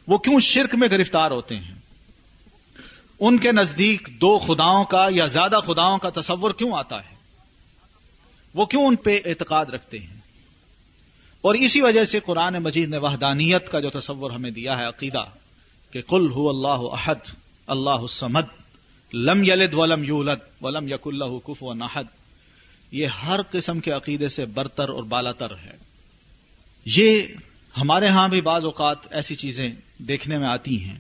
وہ 0.08 0.18
کیوں 0.18 0.40
شرک 0.40 0.76
میں 0.76 0.88
گرفتار 0.88 1.32
ہوتے 1.32 1.58
ہیں؟ 1.58 1.76
ان 3.20 3.38
کے 3.38 3.52
نزدیک 3.52 4.10
دو 4.22 4.40
خداؤں 4.40 4.86
کا 4.86 5.08
یا 5.12 5.26
زیادہ 5.26 5.60
خداؤں 5.68 5.98
کا 5.98 6.10
تصور 6.22 6.52
کیوں 6.52 6.72
آتا 6.74 7.00
ہے؟ 7.00 7.16
وہ 8.54 8.66
کیوں 8.66 8.86
ان 8.86 8.96
پہ 8.96 9.20
اعتقاد 9.26 9.66
رکھتے 9.66 10.00
ہیں؟ 10.00 10.18
اور 11.42 11.56
اسی 11.56 11.82
وجہ 11.82 12.04
سے 12.04 12.20
قرآن 12.20 12.54
مجید 12.54 12.90
نے 12.90 12.98
وحدانیت 12.98 13.72
کا 13.72 13.80
جو 13.80 13.90
تصور 13.90 14.32
ہمیں 14.32 14.52
دیا 14.52 14.78
ہے، 14.78 14.86
عقیدہ 14.86 15.26
کہ 15.92 16.02
کل 16.02 16.32
ہو 16.32 16.50
اللہ 16.50 16.94
عہد 16.94 17.36
اللہ 17.68 18.08
سمد 18.10 18.64
لم 19.14 19.44
یلد 19.44 19.74
ولم 19.74 20.04
یولد، 20.04 20.64
ولم 20.64 20.88
یق 20.88 21.08
اللہ 21.08 21.48
کف 21.48 21.64
و 21.64 21.74
نحد 21.74 22.04
یہ 22.92 23.08
ہر 23.08 23.40
قسم 23.52 23.80
کے 23.80 23.92
عقیدے 23.92 24.28
سے 24.28 24.46
برتر 24.46 24.90
اور 24.90 25.04
بالاتر 25.04 25.58
ہے۔ 25.58 25.78
یہ 26.86 27.22
ہمارے 27.82 28.08
ہاں 28.08 28.28
بھی 28.28 28.42
بعض 28.42 28.66
اوقات 28.66 28.98
ایسی 29.14 29.36
چیزیں 29.36 29.70
دیکھنے 29.98 30.38
میں 30.38 30.48
آتی 30.48 30.84
ہیں 30.84 30.98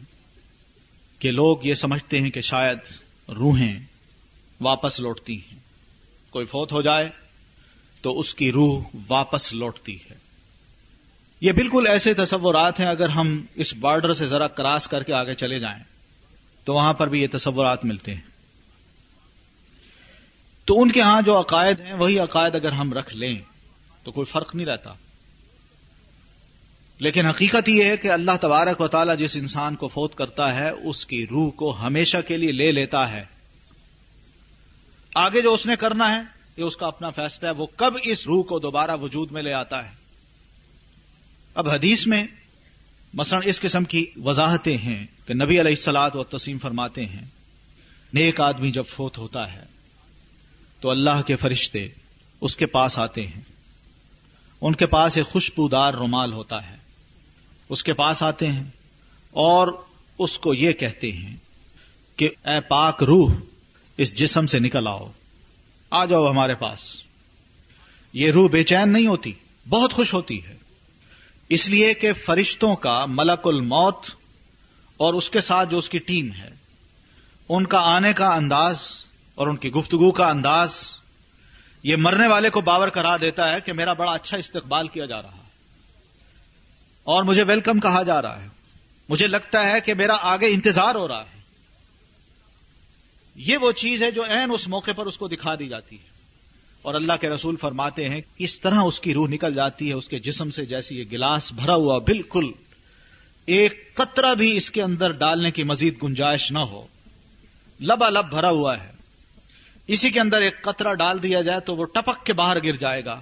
کہ 1.19 1.31
لوگ 1.31 1.57
یہ 1.63 1.73
سمجھتے 1.73 2.21
ہیں 2.21 2.29
کہ 2.29 2.41
شاید 2.41 2.77
روحیں 3.29 3.79
واپس 4.62 4.99
لوٹتی 4.99 5.38
ہیں۔ 5.38 5.59
کوئی 6.29 6.45
فوت 6.45 6.71
ہو 6.71 6.81
جائے 6.81 7.09
تو 8.01 8.19
اس 8.19 8.36
کی 8.36 8.51
روح 8.51 8.83
واپس 9.07 9.53
لوٹتی 9.53 9.95
ہے۔ 9.95 10.15
یہ 11.41 11.51
بالکل 11.51 11.88
ایسے 11.88 12.13
تصورات 12.13 12.79
ہیں 12.79 12.88
اگر 12.88 13.09
ہم 13.09 13.45
اس 13.55 13.73
بارڈر 13.73 14.13
سے 14.13 14.27
ذرا 14.27 14.47
کراس 14.47 14.88
کر 14.88 15.03
کے 15.03 15.13
آگے 15.13 15.36
چلے 15.36 15.59
جائیں 15.59 15.83
تو 16.63 16.73
وہاں 16.73 16.93
پر 16.93 17.09
بھی 17.09 17.21
یہ 17.21 17.27
تصورات 17.31 17.86
ملتے 17.86 18.13
ہیں۔ 18.13 18.21
تو 20.65 20.81
ان 20.81 20.91
کے 20.91 21.01
ہاں 21.01 21.21
جو 21.21 21.39
عقائد 21.39 21.79
ہیں، 21.79 21.93
وہی 21.93 22.19
عقائد 22.19 22.55
اگر 22.55 22.71
ہم 22.71 22.93
رکھ 22.93 23.15
لیں 23.15 23.38
تو 24.03 24.12
کوئی 24.12 24.25
فرق 24.25 24.55
نہیں 24.55 24.65
رہتا۔ 24.65 24.93
لیکن 26.99 27.25
حقیقت 27.25 27.69
یہ 27.69 27.84
ہے 27.84 27.97
کہ 27.97 28.12
اللہ 28.12 28.32
تبارک 28.41 28.82
و 28.82 28.88
تعالیٰ 28.88 29.17
جس 29.17 29.38
انسان 29.38 29.75
کو 29.75 29.88
فوت 29.88 30.15
کرتا 30.15 30.56
ہے، 30.56 30.69
اس 30.69 31.06
کی 31.06 31.27
روح 31.27 31.51
کو 31.51 31.77
ہمیشہ 31.82 32.17
کے 32.27 32.38
لیے 32.38 32.51
لے 32.51 32.71
لیتا 32.71 33.12
ہے۔ 33.12 33.25
آگے 35.15 35.41
جو 35.41 35.53
اس 35.53 35.65
نے 35.65 35.75
کرنا 35.79 36.15
ہے، 36.15 36.21
یہ 36.58 36.63
اس 36.63 36.77
کا 36.77 36.88
اپنا 36.88 37.10
فیصلہ 37.10 37.49
ہے، 37.49 37.53
وہ 37.53 37.65
کب 37.75 37.93
اس 38.03 38.27
روح 38.27 38.43
کو 38.43 38.60
دوبارہ 38.60 38.97
وجود 38.97 39.32
میں 39.32 39.41
لے 39.41 39.53
آتا 39.53 39.86
ہے۔ 39.86 39.91
اب 41.53 41.69
حدیث 41.69 42.08
میں 42.08 42.27
مثلا 43.13 43.39
اس 43.43 43.60
قسم 43.62 43.84
کی 43.84 44.06
وضاحتیں 44.15 44.77
ہیں 44.77 45.06
کہ 45.25 45.34
نبی 45.34 45.60
علیہ 45.60 45.71
السلاط 45.71 46.15
و 46.15 46.23
تسیم 46.23 46.58
فرماتے 46.60 47.06
ہیں، 47.06 47.25
نیک 48.13 48.41
آدمی 48.41 48.71
جب 48.71 48.84
فوت 48.88 49.17
ہوتا 49.17 49.53
ہے، 49.53 49.65
تو 50.79 50.89
اللہ 50.89 51.21
کے 51.27 51.36
فرشتے 51.36 51.88
اس 52.41 52.56
کے 52.56 52.65
پاس 52.65 52.99
آتے 52.99 53.27
ہیں۔ 53.27 53.41
ان 54.62 54.75
کے 54.75 54.86
پاس 54.86 55.17
ایک 55.17 55.27
خوشبودار 55.27 55.93
رومال 55.93 56.34
ہوتا 56.34 56.69
ہے۔ 56.69 56.83
اس 57.73 57.83
کے 57.83 57.93
پاس 57.93 58.23
آتے 58.23 58.47
ہیں 58.47 58.63
اور 59.31 59.67
اس 60.19 60.39
کو 60.39 60.53
یہ 60.53 60.71
کہتے 60.71 61.12
ہیں 61.12 61.36
کہ 62.15 62.29
اے 62.45 62.62
پاک 62.62 63.03
روح، 63.03 63.33
اس 63.97 64.15
جسم 64.15 64.45
سے 64.45 64.59
نکل 64.59 64.88
آؤ۔ 64.88 65.12
آ 65.89 66.05
جاؤ 66.05 66.29
ہمارے 66.29 66.55
پاس۔ 66.55 66.95
یہ 68.13 68.31
روح 68.31 68.49
بے 68.49 68.63
چین 68.63 68.93
نہیں 68.93 69.07
ہوتی، 69.07 69.33
بہت 69.69 69.93
خوش 69.93 70.13
ہوتی 70.13 70.45
ہے۔ 70.45 70.55
اس 71.49 71.69
لیے 71.69 71.93
کہ 71.93 72.13
فرشتوں 72.13 72.75
کا 72.75 73.05
ملک 73.05 73.47
الموت 73.47 74.07
اور 74.97 75.13
اس 75.13 75.29
کے 75.29 75.41
ساتھ 75.41 75.69
جو 75.69 75.77
اس 75.77 75.89
کی 75.89 75.97
ٹیم 75.97 76.31
ہے، 76.31 76.49
ان 77.49 77.65
کا 77.65 77.79
آنے 77.79 78.13
کا 78.13 78.36
انداز 78.36 78.91
اور 79.36 79.47
ان 79.47 79.55
کی 79.55 79.71
گفتگو 79.71 80.12
کا 80.12 80.29
انداز 80.29 80.86
یہ 81.83 81.95
مرنے 81.95 82.27
والے 82.27 82.49
کو 82.49 82.62
باور 82.62 82.88
کرا 82.88 83.17
دیتا 83.17 83.53
ہے 83.53 83.62
کہ 83.62 83.73
میرا 83.73 83.93
بڑا 83.93 84.12
اچھا 84.12 84.38
استقبال 84.38 84.88
کیا 84.88 85.05
جا 85.05 85.21
رہا 85.21 85.29
ہے۔ 85.29 85.42
اور 87.03 87.23
مجھے 87.23 87.43
ویلکم 87.43 87.79
کہا 87.79 88.03
جا 88.03 88.21
رہا 88.21 88.41
ہے۔ 88.41 88.47
مجھے 89.09 89.27
لگتا 89.27 89.71
ہے 89.71 89.81
کہ 89.81 89.93
میرا 89.93 90.13
آگے 90.21 90.47
انتظار 90.47 90.95
ہو 90.95 91.07
رہا 91.07 91.21
ہے۔ 91.21 91.41
یہ 93.35 93.57
وہ 93.57 93.71
چیز 93.71 94.03
ہے 94.03 94.11
جو 94.11 94.23
این 94.23 94.51
اس 94.53 94.67
موقع 94.67 94.91
پر 94.91 95.05
اس 95.05 95.17
کو 95.17 95.27
دکھا 95.27 95.55
دی 95.55 95.67
جاتی 95.67 95.95
ہے۔ 95.95 96.13
اور 96.81 96.93
اللہ 96.93 97.13
کے 97.21 97.29
رسول 97.29 97.55
فرماتے 97.55 98.09
ہیں، 98.09 98.21
اس 98.37 98.61
طرح 98.61 98.81
اس 98.85 98.99
کی 98.99 99.13
روح 99.13 99.27
نکل 99.27 99.53
جاتی 99.53 99.89
ہے، 99.89 99.93
اس 99.93 100.07
کے 100.07 100.19
جسم 100.19 100.49
سے 100.49 100.65
جیسے 100.65 100.95
یہ 100.95 101.03
گلاس 101.11 101.53
بھرا 101.53 101.75
ہوا 101.75 101.97
بالکل 101.97 102.51
ایک 103.45 103.93
قطرہ 103.93 104.35
بھی 104.35 104.57
اس 104.57 104.71
کے 104.71 104.81
اندر 104.81 105.11
ڈالنے 105.11 105.51
کی 105.51 105.63
مزید 105.63 106.03
گنجائش 106.03 106.51
نہ 106.51 106.59
ہو۔ 106.59 106.87
لبا 107.81 108.09
لب 108.09 108.29
بھرا 108.29 108.49
ہوا 108.49 108.83
ہے۔ 108.83 108.91
اسی 109.87 110.09
کے 110.09 110.19
اندر 110.19 110.41
ایک 110.41 110.61
قطرہ 110.61 110.93
ڈال 110.93 111.23
دیا 111.23 111.41
جائے 111.41 111.59
تو 111.59 111.75
وہ 111.75 111.85
ٹپک 111.85 112.25
کے 112.25 112.33
باہر 112.33 112.63
گر 112.63 112.75
جائے 112.75 113.05
گا۔ 113.05 113.21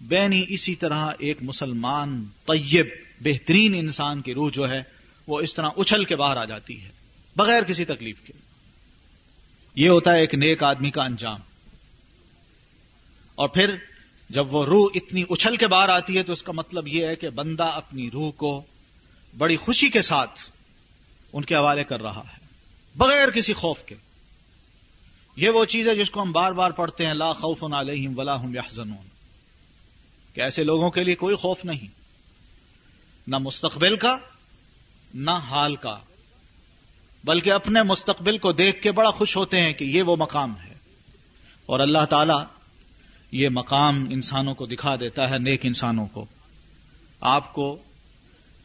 بینی 0.00 0.44
اسی 0.48 0.74
طرح 0.74 1.10
ایک 1.18 1.38
مسلمان 1.42 2.24
طیب 2.46 2.86
بہترین 3.20 3.74
انسان 3.74 4.20
کی 4.20 4.34
روح 4.34 4.50
جو 4.50 4.70
ہے، 4.70 4.82
وہ 5.26 5.40
اس 5.40 5.54
طرح 5.54 5.68
اچھل 5.76 6.04
کے 6.04 6.16
باہر 6.16 6.36
آ 6.36 6.44
جاتی 6.44 6.82
ہے، 6.82 6.88
بغیر 7.36 7.62
کسی 7.62 7.84
تکلیف 7.84 8.20
کے۔ 8.20 8.32
یہ 9.74 9.88
ہوتا 9.88 10.12
ہے 10.12 10.20
ایک 10.20 10.34
نیک 10.34 10.62
آدمی 10.62 10.90
کا 10.90 11.04
انجام۔ 11.04 11.40
اور 13.34 13.48
پھر 13.48 13.76
جب 14.30 14.54
وہ 14.54 14.64
روح 14.64 14.86
اتنی 14.94 15.24
اچھل 15.30 15.56
کے 15.56 15.66
باہر 15.66 15.88
آتی 15.88 16.18
ہے، 16.18 16.22
تو 16.22 16.32
اس 16.32 16.42
کا 16.42 16.52
مطلب 16.52 16.88
یہ 16.88 17.06
ہے 17.06 17.16
کہ 17.16 17.30
بندہ 17.30 17.64
اپنی 17.64 18.10
روح 18.10 18.30
کو 18.30 18.62
بڑی 19.38 19.56
خوشی 19.56 19.88
کے 19.88 20.02
ساتھ 20.02 20.40
ان 21.32 21.44
کے 21.44 21.54
حوالے 21.54 21.84
کر 21.84 22.02
رہا 22.02 22.22
ہے، 22.32 22.46
بغیر 22.96 23.30
کسی 23.30 23.52
خوف 23.52 23.82
کے۔ 23.82 23.94
یہ 25.36 25.50
وہ 25.50 25.64
چیز 25.64 25.88
ہے 25.88 25.96
جس 25.96 26.10
کو 26.10 26.22
ہم 26.22 26.32
بار 26.32 26.52
بار 26.52 26.70
پڑھتے 26.70 27.06
ہیں، 27.06 27.14
لا 27.14 27.32
خوف 27.32 27.64
علیہم 27.64 28.18
ولا 28.18 28.42
هم 28.42 28.54
يحزنون 28.54 29.13
کہ 30.34 30.40
ایسے 30.40 30.64
لوگوں 30.64 30.90
کے 30.90 31.04
لیے 31.04 31.14
کوئی 31.14 31.36
خوف 31.36 31.64
نہیں۔ 31.64 31.86
نہ 33.26 33.38
مستقبل 33.38 33.96
کا، 33.96 34.18
نہ 35.14 35.30
حال 35.30 35.76
کا۔ 35.76 35.98
بلکہ 37.24 37.52
اپنے 37.52 37.82
مستقبل 37.82 38.38
کو 38.38 38.52
دیکھ 38.52 38.82
کے 38.82 38.92
بڑا 38.92 39.10
خوش 39.10 39.36
ہوتے 39.36 39.62
ہیں 39.62 39.72
کہ 39.72 39.84
یہ 39.84 40.02
وہ 40.02 40.16
مقام 40.16 40.54
ہے۔ 40.64 40.74
اور 41.66 41.80
اللہ 41.80 42.04
تعالی 42.10 42.44
یہ 43.32 43.48
مقام 43.48 44.06
انسانوں 44.10 44.54
کو 44.54 44.66
دکھا 44.66 44.96
دیتا 44.96 45.30
ہے، 45.30 45.38
نیک 45.38 45.60
انسانوں 45.66 46.06
کو۔ 46.06 46.26
آپ 47.20 47.52
کو 47.52 47.78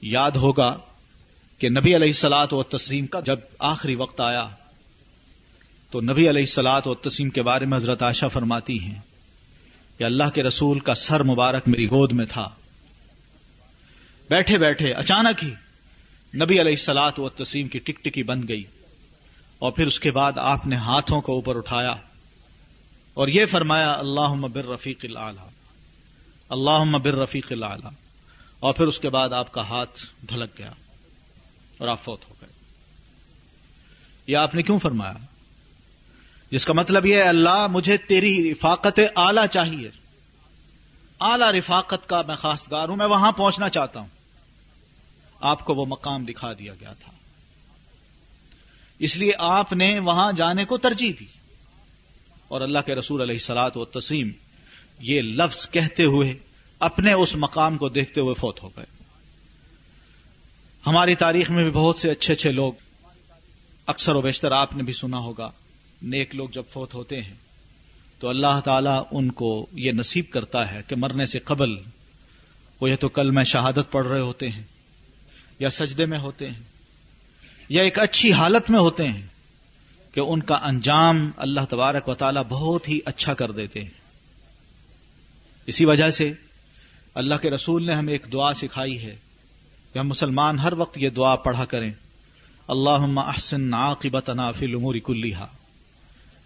یاد 0.02 0.32
ہوگا 0.32 0.78
کہ 1.58 1.70
نبی 1.70 1.96
علیہ 1.96 2.08
السلاط 2.08 2.54
و 2.54 2.64
تسلیم 2.64 3.06
کا 3.06 3.20
جب 3.20 3.40
آخری 3.60 3.96
وقت 3.96 4.22
آیا، 4.22 4.48
تو 5.92 6.02
نبی 6.02 6.30
علیہ 6.30 6.42
السلاط 6.42 6.88
و 6.88 6.94
تسلیم 6.94 7.30
کے 7.30 7.42
بارے 7.42 7.66
میں 7.66 7.78
حضرت 7.78 8.04
عائشہ 8.04 8.26
فرماتی 8.34 8.80
ہیں 8.80 9.00
کہ 10.00 10.04
اللہ 10.04 10.30
کے 10.34 10.44
رسول 10.44 10.80
کا 10.80 10.94
سر 10.94 11.24
مبارک 11.24 11.68
میری 11.68 11.86
گود 11.86 12.12
میں 12.12 12.26
تھا۔ 12.26 12.50
بیٹھے 14.30 14.58
بیٹھے 14.58 14.94
اچانک 14.94 15.44
ہی 15.44 15.50
نبی 16.36 16.62
علیہ 16.62 16.72
السلاط 16.72 17.20
و 17.20 17.30
تسلیم 17.30 17.68
کی 17.68 17.80
ٹک 17.80 18.04
ٹکی 18.04 18.24
بن 18.24 18.48
گئی 18.48 18.64
اور 19.60 19.72
پھر 19.72 19.88
اس 19.88 20.00
کے 20.00 20.12
بعد 20.12 20.32
آپ 20.36 20.68
نے 20.68 20.76
ہاتھوں 20.76 21.22
کو 21.22 21.34
اوپر 21.34 21.56
اٹھایا 21.56 21.96
اور 23.14 23.28
یہ 23.28 23.46
فرمایا 23.46 23.92
اللہ 23.92 24.48
بر 24.48 24.66
رفیق 24.66 25.06
اللہ 26.50 26.98
بر 26.98 27.14
رفیق 27.14 27.52
اللہ 27.52 27.90
اور 28.60 28.74
پھر 28.74 28.88
اس 28.88 29.00
کے 29.00 29.10
بعد 29.10 29.30
آپ 29.30 29.52
کا 29.52 29.62
ہاتھ 29.62 30.00
ڈھلک 30.24 30.58
گیا 30.58 30.72
اور 31.78 31.88
آپ 31.88 32.04
فوت 32.04 32.30
ہو 32.30 32.36
گئے۔ 32.42 32.50
یہ 34.28 34.38
آپ 34.38 34.56
نے 34.56 34.62
کیوں 34.62 34.80
فرمایا؟ 34.80 35.14
جس 36.52 36.66
کا 36.66 36.74
مطلب 36.74 37.06
یہ 37.06 37.16
ہے 37.16 37.22
اللہ 37.22 37.68
مجھے 37.72 37.98
تیری 37.98 38.52
رفاقت 38.52 39.00
اعلی 39.16 39.42
چاہیے۔ 39.52 39.92
اعلی 41.20 41.60
رفاقت 41.60 42.10
کا 42.10 42.22
میں 42.28 42.36
خاصگار 42.36 42.90
ہوں، 42.90 42.96
میں 42.96 43.06
وہاں 43.06 43.32
پہنچنا 43.32 43.70
چاہتا 43.70 44.00
ہوں۔ 44.00 44.08
آپ 45.42 45.66
کو 45.66 45.76
وہ 45.76 45.86
مقام 45.86 46.26
دکھا 46.26 46.54
دیا 46.54 46.74
گیا 46.74 46.94
تھا۔ 46.94 47.12
اس 49.00 49.18
لیے 49.18 49.32
آپ 49.38 49.74
نے 49.74 50.00
وہاں 50.00 50.32
جانے 50.32 50.66
کو 50.66 50.78
ترجیح 50.78 51.14
دی۔ 51.20 51.26
اور 52.48 52.62
اللہ 52.62 52.80
کے 52.86 52.96
رسول 52.96 53.22
علیہ 53.22 53.38
سلاد 53.38 53.72
و 53.76 53.86
تسیم 53.86 54.32
یہ 55.00 55.22
لفظ 55.22 55.70
کہتے 55.70 56.04
ہوئے 56.04 56.36
اپنے 56.80 57.14
اس 57.14 57.36
مقام 57.36 57.78
کو 57.78 57.90
دیکھتے 57.90 58.22
ہوئے 58.22 58.36
فوت 58.36 58.64
ہو 58.64 58.70
گئے۔ 58.78 58.86
ہماری 60.88 61.16
تاریخ 61.16 61.52
میں 61.52 61.64
بھی 61.64 61.72
بہت 61.72 61.98
سے 61.98 62.12
اچھے 62.12 62.34
اچھے 62.34 62.52
لوگ، 62.52 62.74
اکثر 63.88 64.16
و 64.16 64.22
بیشتر 64.22 64.52
آپ 64.52 64.76
نے 64.76 64.84
بھی 64.84 64.94
سنا 64.94 65.18
ہوگا۔ 65.18 65.52
نیک 66.02 66.36
لوگ 66.36 66.50
جب 66.50 66.64
فوت 66.70 66.94
ہوتے 66.94 67.22
ہیں، 67.22 67.36
تو 68.20 68.30
اللہ 68.30 68.60
تعالیٰ 68.64 69.04
ان 69.12 69.32
کو 69.32 69.66
یہ 69.74 69.92
نصیب 69.92 70.26
کرتا 70.30 70.72
ہے 70.72 70.82
کہ 70.88 70.96
مرنے 70.96 71.26
سے 71.26 71.40
قبل 71.40 71.76
وہ 72.82 72.90
یہ 72.90 72.96
تو 72.96 73.10
کل 73.10 73.32
میں 73.32 73.44
شہادت 73.44 73.92
پڑھ 73.92 74.08
رہے 74.08 74.20
ہوتے 74.20 74.50
ہیں، 74.50 74.64
یا 75.60 75.70
سجدے 75.70 76.06
میں 76.06 76.20
ہوتے 76.20 76.50
ہیں، 76.50 76.64
یا 77.70 77.84
ایک 77.84 78.00
اچھی 78.00 78.32
حالت 78.34 78.70
میں 78.72 78.80
ہوتے 78.80 79.08
ہیں 79.08 79.26
کہ 80.14 80.20
ان 80.20 80.42
کا 80.42 80.56
انجام 80.64 81.30
اللہ 81.38 81.66
تبارک 81.70 82.08
و 82.10 82.14
تعالیٰ 82.14 82.44
بہت 82.50 82.88
ہی 82.90 83.00
اچھا 83.06 83.34
کر 83.34 83.52
دیتے 83.52 83.84
ہیں۔ 83.84 83.98
اسی 85.68 85.86
وجہ 85.86 86.10
سے 86.10 86.32
اللہ 87.14 87.36
کے 87.42 87.50
رسول 87.50 87.86
نے 87.86 87.94
ہمیں 87.94 88.14
ایک 88.14 88.26
دعا 88.34 88.54
سکھائی 88.54 89.02
ہے 89.02 89.16
کہ 89.94 90.00
ہم 90.00 90.08
مسلمان 90.08 90.60
ہر 90.60 90.74
وقت 90.74 90.98
یہ 90.98 91.10
دعا 91.10 91.36
پڑھا 91.36 91.66
کریں۔ 91.66 91.92
اللہ 92.68 93.20
احسن 93.20 93.74
عاقبتنا 93.74 94.52
فی 94.52 94.66
الامور 94.66 94.96
کلیہا 94.96 95.48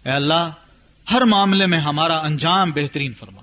اے 0.04 0.10
اللہ، 0.10 0.50
ہر 1.10 1.20
معاملے 1.20 1.66
میں 1.66 1.78
ہمارا 1.78 2.18
انجام 2.18 2.70
بہترین 2.70 3.12
فرما۔ 3.12 3.40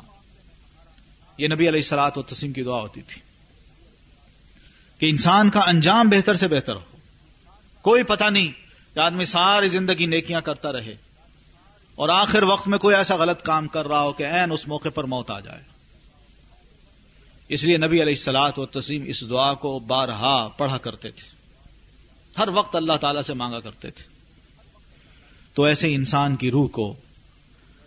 یہ 1.38 1.47
نبی 1.47 1.69
علیہ 1.69 1.82
سلاط 1.82 2.17
و 2.17 2.21
تسیم 2.21 2.54
کی 2.54 2.63
دعا 2.63 2.82
ہوتی 2.82 3.02
تھی 3.02 3.21
کہ 4.97 5.10
انسان 5.10 5.50
کا 5.50 5.60
انجام 5.60 6.10
بہتر 6.10 6.36
سے 6.36 6.47
بہتر 6.47 6.76
ہو۔ 6.76 6.97
کوئی 7.82 8.04
پتہ 8.04 8.24
نہیں 8.24 8.52
کہ 8.93 9.00
آدمی 9.00 9.26
ساری 9.26 9.67
زندگی 9.67 10.06
نیکیاں 10.06 10.41
کرتا 10.41 10.71
رہے 10.71 10.95
اور 11.95 12.10
آخر 12.10 12.43
وقت 12.43 12.67
میں 12.67 12.78
کوئی 12.78 12.95
ایسا 12.95 13.15
غلط 13.15 13.41
کام 13.41 13.67
کر 13.67 13.88
رہا 13.88 14.02
ہو 14.02 14.13
کہ 14.13 14.24
این 14.24 14.52
اس 14.52 14.67
موقع 14.67 14.89
پر 14.89 15.04
موت 15.04 15.32
آ 15.32 15.39
جائے۔ 15.39 15.63
اس 17.47 17.63
لیے 17.63 17.78
نبی 17.78 18.02
علیہ 18.02 18.13
السلاط 18.13 18.60
و 18.60 18.65
تسیم 18.65 19.04
اس 19.08 19.30
دعا 19.30 19.54
کو 19.54 19.80
بارہا 19.80 20.47
پڑھا 20.47 20.78
کرتے 20.78 21.12
تھے۔ 21.12 21.30
ہر 22.38 22.47
وقت 22.47 22.76
اللہ 22.76 22.93
تعالی 23.02 23.21
سے 23.21 23.34
مانگا 23.34 23.60
کرتے 23.60 23.91
تھے۔ 23.91 24.11
تو 25.53 25.63
ایسے 25.63 25.95
انسان 25.95 26.35
کی 26.35 26.51
روح 26.51 26.67
کو 26.67 26.95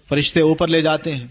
فرشتے 0.09 0.40
اوپر 0.40 0.68
لے 0.68 0.83
جاتے 0.83 1.14
ہیں 1.14 1.27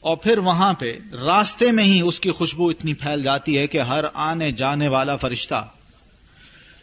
اور 0.00 0.16
پھر 0.16 0.38
وہاں 0.38 0.72
پہ 0.72 0.98
راستے 1.12 1.72
میں 1.72 1.84
ہی 1.84 2.00
اس 2.00 2.20
کی 2.20 2.30
خوشبو 2.30 2.68
اتنی 2.68 2.94
پھیل 2.94 3.22
جاتی 3.22 3.58
ہے 3.58 3.66
کہ 3.66 3.80
ہر 3.80 4.04
آنے 4.14 4.52
جانے 4.52 4.88
والا 4.88 5.16
فرشتہ 5.16 5.68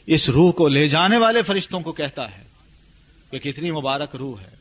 اس 0.05 0.29
روح 0.29 0.51
کو 0.51 0.67
لے 0.67 0.87
جانے 0.87 1.17
والے 1.17 1.41
فرشتوں 1.41 1.79
کو 1.79 1.91
کہتا 1.91 2.31
ہے 2.31 2.43
کہ 3.31 3.39
کتنی 3.39 3.71
مبارک 3.71 4.15
روح 4.15 4.41
ہے، 4.41 4.55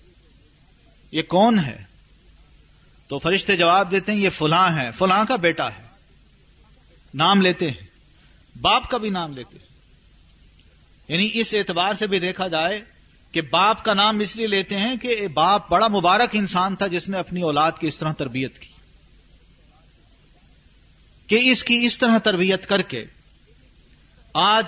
یہ 1.12 1.22
کون 1.22 1.58
ہے؟ 1.58 1.84
تو 3.08 3.18
فرشتے 3.18 3.56
جواب 3.56 3.90
دیتے 3.90 4.12
ہیں، 4.12 4.18
یہ 4.18 4.30
فلاں 4.30 4.76
ہے، 4.76 4.90
فلاں 4.94 5.24
کا 5.28 5.36
بیٹا 5.36 5.68
ہے۔ 5.68 5.82
نام 7.14 7.40
لیتے 7.40 7.70
ہیں، 7.70 7.86
باپ 8.60 8.90
کا 8.90 8.98
بھی 8.98 9.10
نام 9.10 9.34
لیتے 9.34 9.58
ہیں۔ 9.58 9.70
یعنی 11.08 11.30
اس 11.32 11.54
اعتبار 11.54 11.94
سے 11.94 12.06
بھی 12.06 12.18
دیکھا 12.18 12.48
جائے 12.48 12.80
کہ 13.32 13.40
باپ 13.40 13.84
کا 13.84 13.94
نام 13.94 14.18
اس 14.18 14.36
لیے 14.36 14.46
لیتے 14.46 14.76
ہیں 14.76 14.96
کہ 14.96 15.28
باپ 15.28 15.70
بڑا 15.70 15.88
مبارک 15.88 16.28
انسان 16.32 16.76
تھا 16.76 16.86
جس 16.86 17.08
نے 17.08 17.18
اپنی 17.18 17.42
اولاد 17.42 17.72
کی 17.80 17.86
اس 17.86 17.98
طرح 17.98 18.12
تربیت 18.12 18.58
کی۔ 18.58 18.68
کہ 21.26 21.50
اس 21.50 21.64
کی 21.64 21.82
اس 21.84 21.98
طرح 21.98 22.18
تربیت 22.18 22.66
کر 22.66 22.82
کے 22.82 23.04
آج 24.34 24.64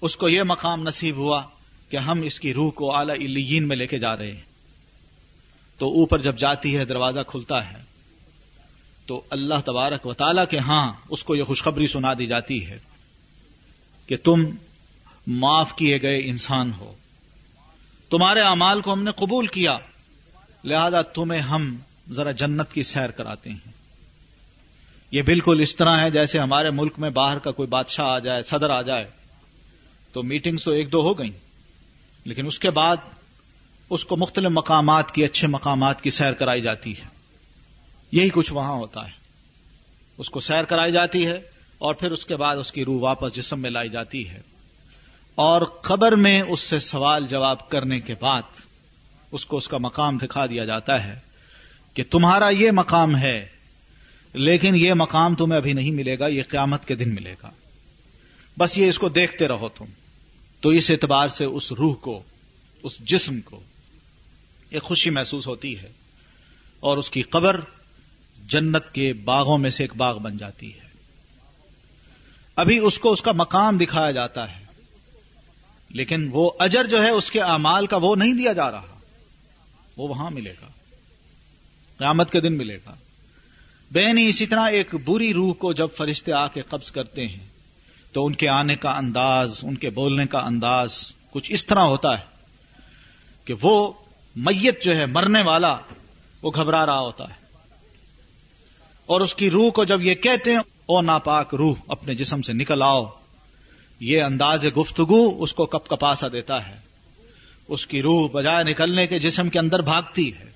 اس 0.00 0.16
کو 0.16 0.28
یہ 0.28 0.42
مقام 0.42 0.82
نصیب 0.82 1.16
ہوا 1.16 1.42
کہ 1.88 1.96
ہم 1.96 2.22
اس 2.22 2.40
کی 2.40 2.54
روح 2.54 2.70
کو 2.70 2.96
اعلی 2.96 3.12
علیین 3.12 3.68
میں 3.68 3.76
لے 3.76 3.86
کے 3.86 3.98
جا 3.98 4.16
رہے 4.16 4.32
ہیں۔ 4.32 4.42
تو 5.78 5.86
اوپر 5.86 6.18
جب 6.18 6.38
جاتی 6.38 6.76
ہے، 6.76 6.84
دروازہ 6.84 7.20
کھلتا 7.26 7.72
ہے، 7.72 7.82
تو 9.06 9.20
اللہ 9.30 9.54
تبارک 9.64 10.06
و 10.06 10.14
تعالی 10.14 10.42
کے 10.50 10.58
ہاں 10.58 10.92
اس 11.08 11.24
کو 11.24 11.36
یہ 11.36 11.42
خوشخبری 11.42 11.86
سنا 11.86 12.14
دی 12.18 12.26
جاتی 12.26 12.66
ہے 12.66 12.78
کہ 14.06 14.16
تم 14.16 14.44
معاف 15.26 15.76
کیے 15.76 16.02
گئے 16.02 16.20
انسان 16.24 16.72
ہو۔ 16.78 16.94
تمہارے 18.10 18.40
اعمال 18.40 18.80
کو 18.80 18.92
ہم 18.92 19.02
نے 19.02 19.10
قبول 19.16 19.46
کیا۔ 19.46 19.78
لہذا 20.64 21.02
تمہیں 21.02 21.40
ہم 21.40 21.76
ذرا 22.10 22.32
جنت 22.32 22.72
کی 22.72 22.82
سیر 22.82 23.10
کراتے 23.10 23.50
ہیں۔ 23.50 23.72
یہ 25.10 25.22
بالکل 25.22 25.60
اس 25.60 25.76
طرح 25.76 26.00
ہے 26.00 26.10
جیسے 26.10 26.38
ہمارے 26.38 26.70
ملک 26.70 26.98
میں 26.98 27.10
باہر 27.10 27.38
کا 27.38 27.50
کوئی 27.50 27.66
بادشاہ 27.68 28.06
آ 28.06 28.18
جائے، 28.18 28.42
صدر 28.42 28.70
آ 28.70 28.82
جائے، 28.82 29.10
تو 30.12 30.22
میٹنگز 30.22 30.64
تو 30.64 30.70
ایک 30.70 30.92
دو 30.92 31.00
ہو 31.00 31.18
گئیں۔ 31.18 31.38
لیکن 32.24 32.46
اس 32.46 32.58
کے 32.58 32.70
بعد 32.70 32.96
اس 33.90 34.04
کو 34.04 34.16
مختلف 34.16 34.48
مقامات 34.50 35.14
کی، 35.14 35.24
اچھے 35.24 35.48
مقامات 35.48 36.02
کی 36.02 36.10
سیر 36.10 36.32
کرائی 36.32 36.62
جاتی 36.62 36.98
ہے۔ 36.98 37.04
یہی 38.12 38.28
کچھ 38.32 38.52
وہاں 38.52 38.72
ہوتا 38.72 39.06
ہے۔ 39.06 39.12
اس 40.18 40.30
کو 40.30 40.40
سیر 40.40 40.64
کرائی 40.64 40.92
جاتی 40.92 41.26
ہے 41.26 41.40
اور 41.78 41.94
پھر 41.94 42.10
اس 42.10 42.26
کے 42.26 42.36
بعد 42.36 42.56
اس 42.56 42.72
کی 42.72 42.84
روح 42.84 43.00
واپس 43.00 43.34
جسم 43.34 43.60
میں 43.60 43.70
لائی 43.70 43.88
جاتی 43.88 44.28
ہے۔ 44.28 44.40
اور 45.40 45.62
خبر 45.82 46.12
میں 46.12 46.42
اس 46.42 46.60
سے 46.60 46.78
سوال 46.78 47.26
جواب 47.26 47.68
کرنے 47.68 48.00
کے 48.00 48.14
بعد 48.20 48.42
اس 49.32 49.46
کو 49.46 49.56
اس 49.56 49.68
کا 49.68 49.78
مقام 49.78 50.18
دکھا 50.18 50.46
دیا 50.46 50.64
جاتا 50.64 51.04
ہے 51.04 51.18
کہ 51.94 52.04
تمہارا 52.10 52.48
یہ 52.48 52.70
مقام 52.70 53.16
ہے، 53.16 53.48
لیکن 54.32 54.76
یہ 54.76 54.94
مقام 54.94 55.34
تمہیں 55.34 55.56
ابھی 55.56 55.72
نہیں 55.72 55.90
ملے 55.90 56.18
گا، 56.18 56.26
یہ 56.26 56.42
قیامت 56.48 56.88
کے 56.88 56.94
دن 56.94 57.14
ملے 57.14 57.34
گا۔ 57.42 57.50
بس 58.58 58.78
یہ 58.78 58.88
اس 58.88 58.98
کو 58.98 59.08
دیکھتے 59.08 59.48
رہو 59.48 59.68
تم۔ 59.68 59.84
تو 60.60 60.68
اس 60.68 60.90
اعتبار 60.90 61.28
سے 61.28 61.44
اس 61.44 61.72
روح 61.72 61.94
کو، 61.94 62.22
اس 62.82 62.98
جسم 62.98 63.40
کو 63.40 63.60
ایک 64.70 64.82
خوشی 64.82 65.10
محسوس 65.10 65.46
ہوتی 65.46 65.78
ہے 65.78 65.88
اور 66.80 66.98
اس 66.98 67.10
کی 67.10 67.22
قبر 67.22 67.60
جنت 68.48 68.92
کے 68.92 69.12
باغوں 69.12 69.58
میں 69.58 69.70
سے 69.70 69.84
ایک 69.84 69.96
باغ 69.96 70.18
بن 70.18 70.36
جاتی 70.36 70.74
ہے۔ 70.74 70.88
ابھی 72.56 72.78
اس 72.78 72.98
کو 72.98 73.12
اس 73.12 73.22
کا 73.22 73.32
مقام 73.32 73.76
دکھایا 73.76 74.10
جاتا 74.10 74.60
ہے۔ 74.60 74.69
لیکن 75.90 76.28
وہ 76.32 76.50
اجر 76.58 76.84
جو 76.84 77.02
ہے 77.02 77.10
اس 77.10 77.30
کے 77.30 77.40
اعمال 77.40 77.86
کا 77.86 77.96
وہ 77.96 78.16
نہیں 78.16 78.32
دیا 78.32 78.52
جا 78.52 78.70
رہا۔ 78.70 78.98
وہ 79.96 80.08
وہاں 80.08 80.30
ملے 80.30 80.54
گا۔ 80.62 80.66
قیامت 81.98 82.32
کے 82.32 82.40
دن 82.40 82.56
ملے 82.56 82.76
گا۔ 82.76 82.94
بے 83.92 84.12
نہیں 84.12 84.28
اسی 84.28 84.46
طرح 84.46 84.68
ایک 84.68 84.94
بری 85.04 85.34
روح 85.34 85.52
کو 85.52 85.72
جب 85.72 85.88
فرشتے 85.96 86.32
آ 86.32 86.48
کے 86.48 86.62
قبض 86.62 86.90
کرتے 86.90 87.26
ہیں، 87.26 87.48
تو 88.12 88.26
ان 88.26 88.34
کے 88.34 88.48
آنے 88.48 88.76
کا 88.76 88.96
انداز، 88.96 89.60
ان 89.62 89.74
کے 89.74 89.90
بولنے 89.90 90.26
کا 90.26 90.38
انداز 90.38 91.12
کچھ 91.30 91.52
اس 91.52 91.66
طرح 91.66 91.80
ہوتا 91.80 92.18
ہے 92.18 92.24
کہ 93.44 93.54
وہ 93.62 93.92
میت 94.36 94.82
جو 94.82 94.96
ہے، 94.96 95.06
مرنے 95.06 95.42
والا، 95.42 95.76
وہ 96.42 96.50
گھبرا 96.54 96.86
رہا 96.86 97.00
ہوتا 97.00 97.24
ہے۔ 97.24 97.34
اور 99.06 99.20
اس 99.20 99.34
کی 99.34 99.50
روح 99.50 99.70
کو 99.70 99.84
جب 99.84 100.02
یہ 100.02 100.14
کہتے 100.14 100.52
ہیں، 100.52 100.60
او 100.86 101.00
ناپاک 101.00 101.54
روح، 101.54 101.74
اپنے 101.88 102.14
جسم 102.14 102.42
سے 102.42 102.52
نکل 102.52 102.82
آؤ 102.82 103.06
یہ 104.00 104.22
انداز 104.22 104.66
گفتگو 104.80 105.42
اس 105.42 105.54
کو 105.54 105.66
کپ 105.66 105.88
کپاسا 105.88 106.26
دیتا 106.32 106.68
ہے۔ 106.68 106.76
اس 107.68 107.86
کی 107.86 108.02
روح 108.02 108.28
بجائے 108.32 108.64
نکلنے 108.64 109.06
کے 109.06 109.18
جسم 109.18 109.48
کے 109.48 109.58
اندر 109.58 109.80
بھاگتی 109.80 110.34
ہے۔ 110.34 110.50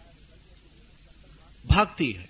بھاگتی 1.64 2.16
ہے۔ 2.16 2.26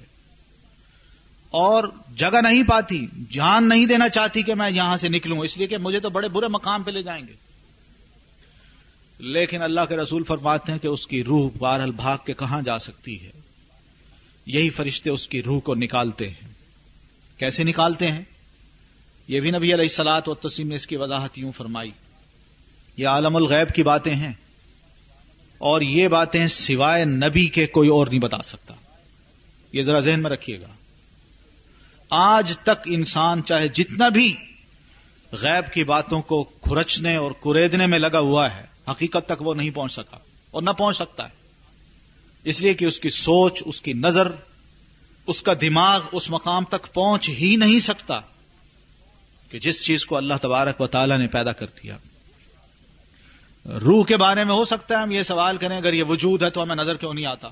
اور 1.51 1.85
جگہ 2.17 2.41
نہیں 2.41 2.63
پاتی، 2.63 3.07
جان 3.31 3.69
نہیں 3.69 3.87
دینا 3.87 4.09
چاہتی 4.09 4.43
کہ 4.43 4.55
میں 4.55 4.71
یہاں 4.71 4.97
سے 4.97 5.09
نکلوں، 5.09 5.39
اس 5.39 5.59
لیے 5.59 5.67
کہ 5.67 5.79
مجھے 5.79 6.01
تو 6.01 6.11
بڑے 6.11 6.29
برے 6.29 6.49
مقام 6.49 6.83
پہ 6.83 6.91
لے 6.91 7.03
جائیں 7.03 7.29
گے۔ 7.29 7.33
لیکن 9.19 9.63
اللہ 9.63 9.81
کے 9.89 9.97
رسول 9.97 10.25
فرماتے 10.25 10.73
ہیں 10.73 10.79
کہ 10.79 10.87
اس 10.87 11.07
کی 11.07 11.25
روح 11.25 11.51
بارہل 11.59 11.91
بھاگ 11.91 12.19
کے 12.25 12.33
کہاں 12.33 12.63
جا 12.63 12.79
سکتی 12.79 13.27
ہے؟ 13.27 13.31
یہی 14.47 14.71
فرشتے 14.71 15.11
اس 15.11 15.29
کی 15.29 15.43
روح 15.43 15.61
کو 15.61 15.75
نکالتے 15.75 16.29
ہیں۔ 16.29 16.49
کیسے 17.39 17.65
نکالتے 17.65 18.11
ہیں؟ 18.11 18.23
یہ 19.29 19.41
بھی 19.41 19.51
نبی 19.51 19.75
علیہ 19.75 19.85
السلاط 19.85 20.29
و 20.29 20.35
تسیم 20.35 20.69
نے 20.69 20.75
اس 20.75 20.87
کی 20.87 20.97
وضاحت 20.97 21.39
یوں 21.39 21.53
فرمائی، 21.53 21.91
یہ 22.97 23.09
عالم 23.09 23.37
الغیب 23.37 23.75
کی 23.75 23.83
باتیں 23.83 24.15
ہیں 24.15 24.33
اور 25.59 25.81
یہ 25.81 26.09
باتیں 26.09 26.47
سوائے 26.47 27.05
نبی 27.05 27.47
کے 27.47 27.67
کوئی 27.67 27.89
اور 27.89 28.07
نہیں 28.07 28.19
بتا 28.19 28.43
سکتا۔ 28.45 28.75
یہ 29.73 29.83
ذرا 29.83 30.01
ذہن 30.01 30.23
میں 30.23 30.31
رکھیے 30.31 30.61
گا۔ 30.61 30.67
آج 32.11 32.59
تک 32.63 32.87
انسان 32.87 33.45
چاہے 33.45 33.69
جتنا 33.69 34.09
بھی 34.09 34.35
غیب 35.33 35.73
کی 35.73 35.85
باتوں 35.85 36.23
کو 36.23 36.45
کھرچنے 36.45 37.17
اور 37.17 37.33
کریدنے 37.33 37.87
میں 37.87 37.99
لگا 37.99 38.19
ہوا 38.19 38.57
ہے، 38.57 38.65
حقیقت 38.91 39.27
تک 39.27 39.43
وہ 39.43 39.55
نہیں 39.55 39.71
پہنچ 39.71 39.93
سکا 39.93 40.19
اور 40.51 40.63
نہ 40.63 40.71
پہنچ 40.71 40.97
سکتا 40.97 41.25
ہے۔ 41.25 41.35
اس 42.45 42.63
لیے 42.63 42.75
کہ 42.75 42.85
اس 42.85 43.01
کی 43.01 43.09
سوچ، 43.09 43.63
اس 43.67 43.83
کی 43.83 43.93
نظر، 43.93 44.33
اس 45.27 45.43
کا 45.43 45.53
دماغ 45.61 46.01
اس 46.13 46.31
مقام 46.31 46.65
تک 46.65 46.95
پہنچ 46.95 47.29
ہی 47.29 47.57
نہیں 47.57 47.79
سکتا۔ 47.79 48.21
کہ 49.51 49.59
جس 49.59 49.85
چیز 49.85 50.07
کو 50.07 50.17
اللہ 50.17 50.35
تبارک 50.43 50.81
و 50.81 50.87
تعالی 50.87 51.17
نے 51.17 51.27
پیدا 51.27 51.53
کر 51.53 51.67
دیا۔ 51.67 51.97
روح 53.67 54.05
کے 54.05 54.17
بارے 54.17 54.45
میں 54.45 54.55
ہو 54.55 54.65
سکتا 54.65 54.97
ہے 54.97 55.03
ہم 55.03 55.11
یہ 55.11 55.23
سوال 55.23 55.57
کریں، 55.57 55.77
اگر 55.77 55.93
یہ 55.93 56.03
وجود 56.03 56.43
ہے 56.43 56.51
تو 56.51 56.63
ہمیں 56.63 56.77
نظر 56.77 56.97
کیوں 56.97 57.15
نہیں 57.15 57.27
آتا؟ 57.27 57.49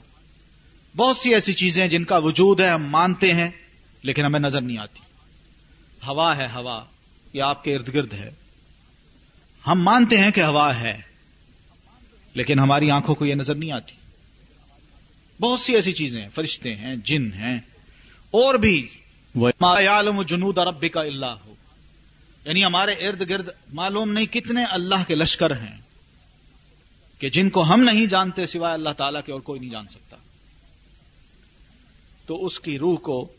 بہت 0.96 1.16
سی 1.16 1.35
ایسی 1.35 1.52
چیزیں 1.52 1.88
جن 1.88 2.05
کا 2.05 2.16
وجود 2.16 2.61
ہے، 2.61 2.68
ہم 2.68 2.87
مانتے 2.87 3.33
ہیں، 3.33 3.50
لیکن 4.02 4.24
ہمیں 4.24 4.40
نظر 4.40 4.61
نہیں 4.61 4.78
آتی۔ 4.78 4.98
ہوا 6.07 6.37
ہے 6.37 6.46
ہوا، 6.55 6.85
یہ 7.33 7.42
آپ 7.42 7.64
کے 7.64 7.74
ارد 7.74 7.94
گرد 7.94 8.12
ہے۔ 8.12 8.31
ہم 9.66 9.83
مانتے 9.83 10.18
ہیں 10.18 10.31
کہ 10.31 10.42
ہوا 10.42 10.81
ہے، 10.81 11.00
لیکن 12.35 12.59
ہماری 12.59 12.90
آنکھوں 12.90 13.14
کو 13.14 13.26
یہ 13.26 13.35
نظر 13.35 13.55
نہیں 13.55 13.72
آتی۔ 13.72 13.92
بہت 15.40 15.61
سی 15.61 15.74
ایسی 15.74 15.92
چیزیں، 15.92 16.28
فرشتے 16.35 16.76
ہیں، 16.76 16.96
جن 16.96 17.33
ہیں، 17.33 17.61
اور 18.31 18.55
بھی۔ 18.55 18.88
جنود 20.26 20.59
رب 20.59 20.85
کا 20.92 21.00
اللہ 21.00 21.26
ہو 21.26 21.51
یعنی 22.44 22.64
ہمارے 22.64 22.92
ارد 23.09 23.28
گرد 23.31 23.48
معلوم 23.72 24.12
نہیں 24.12 24.26
کتنے 24.26 24.64
اللہ 24.64 25.02
کے 25.09 25.14
لشکر 25.14 25.57
ہیں 25.57 25.76
کہ 27.18 27.28
جن 27.31 27.50
کو 27.50 27.62
ہم 27.62 27.81
نہیں 27.81 28.07
جانتے 28.07 28.46
سوائے 28.46 28.74
اللہ 28.74 28.92
تعالیٰ 28.96 29.20
کے 29.26 29.33
اور 29.33 29.40
کوئی 29.40 29.61
نہیں 29.61 29.70
جان 29.70 29.88
سکتا۔ 29.88 30.16
تو 32.26 32.44
اس 32.46 32.61
کی 32.61 32.78
روح 32.78 32.96
کو 32.96 33.33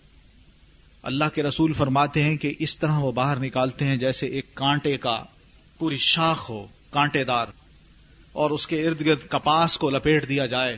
اللہ 1.04 1.34
کے 1.34 1.44
رسول 1.44 1.74
فرماتے 1.74 2.24
ہیں 2.24 2.38
کہ 2.38 2.54
اس 2.60 2.78
طرح 2.80 2.98
وہ 2.98 3.12
باہر 3.12 3.40
نکالتے 3.40 3.86
ہیں 3.86 3.98
جیسے 3.98 4.26
ایک 4.26 4.54
کانٹے 4.56 4.98
کا 4.98 5.24
پوری 5.78 5.98
شاخ 5.98 6.50
ہو، 6.50 6.68
کانٹے 6.90 7.24
دار، 7.24 7.48
اور 8.32 8.52
اس 8.52 8.68
کے 8.68 8.88
ارد 8.88 9.02
گرد 9.02 9.28
کپاس 9.30 9.78
کو 9.78 9.90
لپیٹ 9.90 10.30
دیا 10.30 10.46
جائے، 10.46 10.78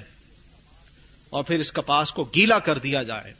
اور 1.29 1.43
پھر 1.43 1.59
اس 1.59 1.71
کپاس 1.71 2.11
کو 2.11 2.23
گیلا 2.35 2.59
کر 2.59 2.77
دیا 2.77 3.03
جائے۔ 3.03 3.33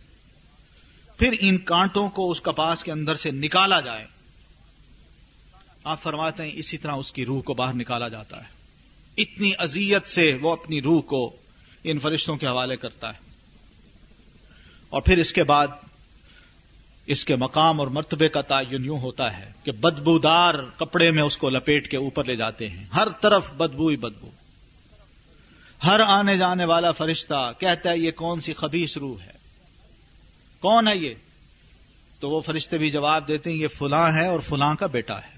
پھر 1.20 1.36
ان 1.40 1.58
کانٹوں 1.58 2.10
کو 2.10 2.32
اس 2.32 2.42
کپاس 2.42 2.84
کے 2.84 2.92
اندر 2.92 3.16
سے 3.16 3.32
نکالا 3.32 3.80
جائے۔ 3.80 4.06
آپ 5.86 6.02
فرماتے 6.02 6.44
ہیں 6.44 6.52
اسی 6.54 6.78
طرح 6.78 6.92
اس 6.92 7.14
کی 7.14 7.26
روح 7.26 7.42
کو 7.42 7.54
باہر 7.54 7.74
نکالا 7.74 8.08
جاتا 8.08 8.38
ہے۔ 8.38 8.50
اتنی 9.18 9.52
اذیت 9.58 10.08
سے 10.08 10.38
وہ 10.42 10.52
اپنی 10.52 10.82
روح 10.82 11.02
کو 11.02 11.36
ان 11.84 12.00
فرشتوں 12.00 12.36
کے 12.36 12.48
حوالے 12.48 12.78
کرتا 12.78 13.10
ہے۔ 13.10 13.20
اور 14.90 15.02
پھر 15.02 15.18
اس 15.18 15.34
کے 15.34 15.44
بعد 15.44 15.68
اس 17.06 17.26
کے 17.26 17.36
مقام 17.36 17.80
اور 17.80 17.88
مرتبے 17.88 18.28
کا 18.28 18.42
تعین 18.42 18.86
یوں 18.86 19.00
ہوتا 19.00 19.40
ہے 19.40 19.52
کہ 19.64 19.72
بدبودار 19.72 20.54
کپڑے 20.78 21.12
میں 21.12 21.24
اس 21.24 21.38
کو 21.38 21.50
لپیٹ 21.50 21.92
کے 21.92 21.98
اوپر 21.98 22.24
لے 22.24 22.36
جاتے 22.36 22.70
ہیں۔ 22.70 22.86
ہر 22.96 23.10
طرف 23.22 23.54
بدبو 23.54 23.88
ہی 23.88 23.96
بدبو۔ 23.96 24.30
ہر 25.86 26.00
آنے 26.00 26.38
جانے 26.38 26.66
والا 26.66 26.92
فرشتہ 26.92 27.52
کہتا 27.60 27.90
ہے 27.90 27.98
یہ 27.98 28.12
کون 28.12 28.40
سی 28.40 28.54
خبیص 28.54 28.98
روح 28.98 29.22
ہے؟ 29.22 29.34
کون 30.60 30.88
ہے 30.88 30.98
یہ؟ 30.98 31.14
تو 32.20 32.30
وہ 32.30 32.42
فرشتے 32.42 32.78
بھی 32.78 32.90
جواب 32.90 33.28
دیتے 33.28 33.50
ہیں 33.50 33.58
یہ 33.58 33.68
فلاں 33.68 34.14
ہے 34.14 34.28
اور 34.28 34.40
فلاں 34.40 34.76
کا 34.76 34.86
بیٹا 34.88 35.18
ہے۔ 35.18 35.35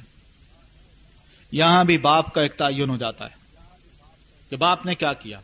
یہاں 1.52 1.84
بھی 1.84 1.98
باپ 1.98 2.34
کا 2.34 2.42
ایک 2.42 2.54
تعین 2.54 2.90
ہو 2.90 2.98
جاتا 2.98 3.26
ہے 3.26 3.36
کہ 4.50 4.56
باپ 4.56 4.86
نے 4.86 4.96
کیا 4.96 5.14
کیا؟ 5.14 5.40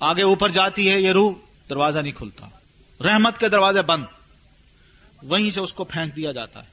آگے 0.00 0.22
اوپر 0.22 0.48
جاتی 0.48 0.90
ہے 0.90 1.00
یہ 1.00 1.12
روح، 1.12 1.32
دروازہ 1.70 1.98
نہیں 1.98 2.12
کھلتا۔ 2.12 2.46
رحمت 3.04 3.38
کے 3.38 3.48
دروازے 3.48 3.82
بند۔ 3.82 4.04
وہیں 5.22 5.50
سے 5.50 5.60
اس 5.60 5.74
کو 5.74 5.84
پھینک 5.84 6.16
دیا 6.16 6.32
جاتا 6.32 6.60
ہے۔ 6.60 6.68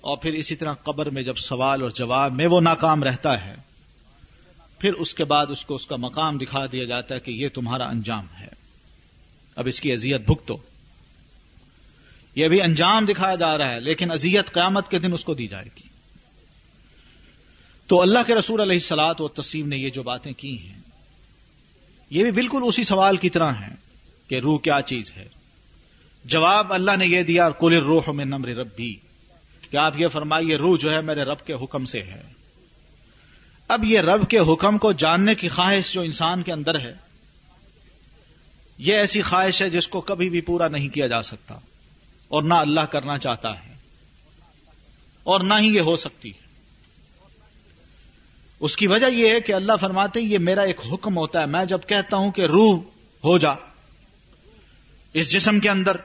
اور 0.00 0.16
پھر 0.16 0.32
اسی 0.32 0.56
طرح 0.56 0.74
قبر 0.74 1.10
میں 1.10 1.22
جب 1.22 1.36
سوال 1.36 1.82
اور 1.82 1.90
جواب 1.90 2.32
میں 2.32 2.46
وہ 2.46 2.60
ناکام 2.60 3.02
رہتا 3.02 3.46
ہے، 3.46 3.54
پھر 4.78 4.92
اس 4.92 5.14
کے 5.14 5.24
بعد 5.24 5.46
اس 5.46 5.64
کو 5.64 5.74
اس 5.74 5.86
کا 5.86 5.96
مقام 5.96 6.38
دکھا 6.38 6.66
دیا 6.72 6.84
جاتا 6.84 7.14
ہے 7.14 7.20
کہ 7.20 7.30
یہ 7.30 7.48
تمہارا 7.48 7.88
انجام 7.88 8.26
ہے۔ 8.40 8.48
اب 9.56 9.66
اس 9.66 9.80
کی 9.80 9.92
اذیت 9.92 10.20
بھگتو۔ 10.20 10.56
یہ 12.34 12.48
بھی 12.48 12.62
انجام 12.62 13.04
دکھایا 13.04 13.34
جا 13.34 13.58
رہا 13.58 13.74
ہے، 13.74 13.80
لیکن 13.80 14.10
اذیت 14.10 14.52
قیامت 14.52 14.88
کے 14.88 14.98
دن 14.98 15.12
اس 15.12 15.24
کو 15.24 15.34
دی 15.34 15.46
جائے 15.46 15.64
گی۔ 15.64 15.88
تو 17.86 18.00
اللہ 18.02 18.18
کے 18.26 18.34
رسول 18.34 18.60
علیہ 18.60 18.74
السلاط 18.74 19.20
و 19.20 19.28
تسیم 19.28 19.68
نے 19.68 19.76
یہ 19.76 19.90
جو 19.90 20.02
باتیں 20.02 20.32
کی 20.32 20.58
ہیں، 20.58 20.80
یہ 22.10 22.22
بھی 22.22 22.30
بالکل 22.30 22.62
اسی 22.64 22.84
سوال 22.84 23.16
کی 23.16 23.30
طرح 23.30 23.52
ہے 23.52 23.74
کہ 24.28 24.38
روح 24.38 24.58
کیا 24.58 24.80
چیز 24.86 25.12
ہے۔ 25.16 25.28
جواب 26.24 26.72
اللہ 26.72 26.96
نے 26.96 27.06
یہ 27.06 27.22
دیا 27.22 27.50
کل 27.50 27.74
روح 27.74 28.10
میں 28.10 28.24
نمر 28.24 28.48
ربی 28.48 28.96
کہ 29.70 29.76
آپ 29.76 29.98
یہ 29.98 30.08
فرمائیے، 30.08 30.56
روح 30.56 30.78
جو 30.78 30.94
ہے 30.94 31.00
میرے 31.00 31.22
رب 31.22 31.46
کے 31.46 31.52
حکم 31.52 31.84
سے 31.84 32.02
ہے۔ 32.02 32.22
اب 33.68 33.84
یہ 33.84 34.00
رب 34.00 34.30
کے 34.30 34.38
حکم 34.38 34.78
کو 34.78 34.92
جاننے 34.92 35.34
کی 35.34 35.48
خواہش 35.48 35.92
جو 35.92 36.00
انسان 36.00 36.42
کے 36.42 36.52
اندر 36.52 36.80
ہے، 36.80 36.94
یہ 38.78 38.94
ایسی 38.94 39.22
خواہش 39.22 39.62
ہے 39.62 39.70
جس 39.70 39.88
کو 39.88 40.00
کبھی 40.00 40.30
بھی 40.30 40.40
پورا 40.40 40.68
نہیں 40.68 40.88
کیا 40.88 41.06
جا 41.06 41.22
سکتا۔ 41.22 41.58
اور 42.32 42.42
نہ 42.42 42.54
اللہ 42.54 42.80
کرنا 42.80 43.18
چاہتا 43.18 43.64
ہے 43.64 43.74
اور 45.22 45.40
نہ 45.40 45.54
ہی 45.60 45.74
یہ 45.74 45.80
ہو 45.80 45.96
سکتی 45.96 46.28
ہے۔ 46.28 46.40
اس 48.60 48.76
کی 48.76 48.86
وجہ 48.86 49.06
یہ 49.06 49.30
ہے 49.30 49.40
کہ 49.40 49.52
اللہ 49.52 49.72
فرماتے 49.80 50.20
ہیں، 50.20 50.26
یہ 50.26 50.38
میرا 50.38 50.62
ایک 50.62 50.80
حکم 50.92 51.16
ہوتا 51.16 51.40
ہے، 51.40 51.46
میں 51.46 51.64
جب 51.64 51.78
کہتا 51.86 52.16
ہوں 52.16 52.32
کہ 52.32 52.42
روح 52.42 52.80
ہو 53.24 53.38
جا، 53.38 53.50
اس 55.12 55.32
جسم 55.32 55.60
کے 55.60 55.70
اندر 55.70 55.96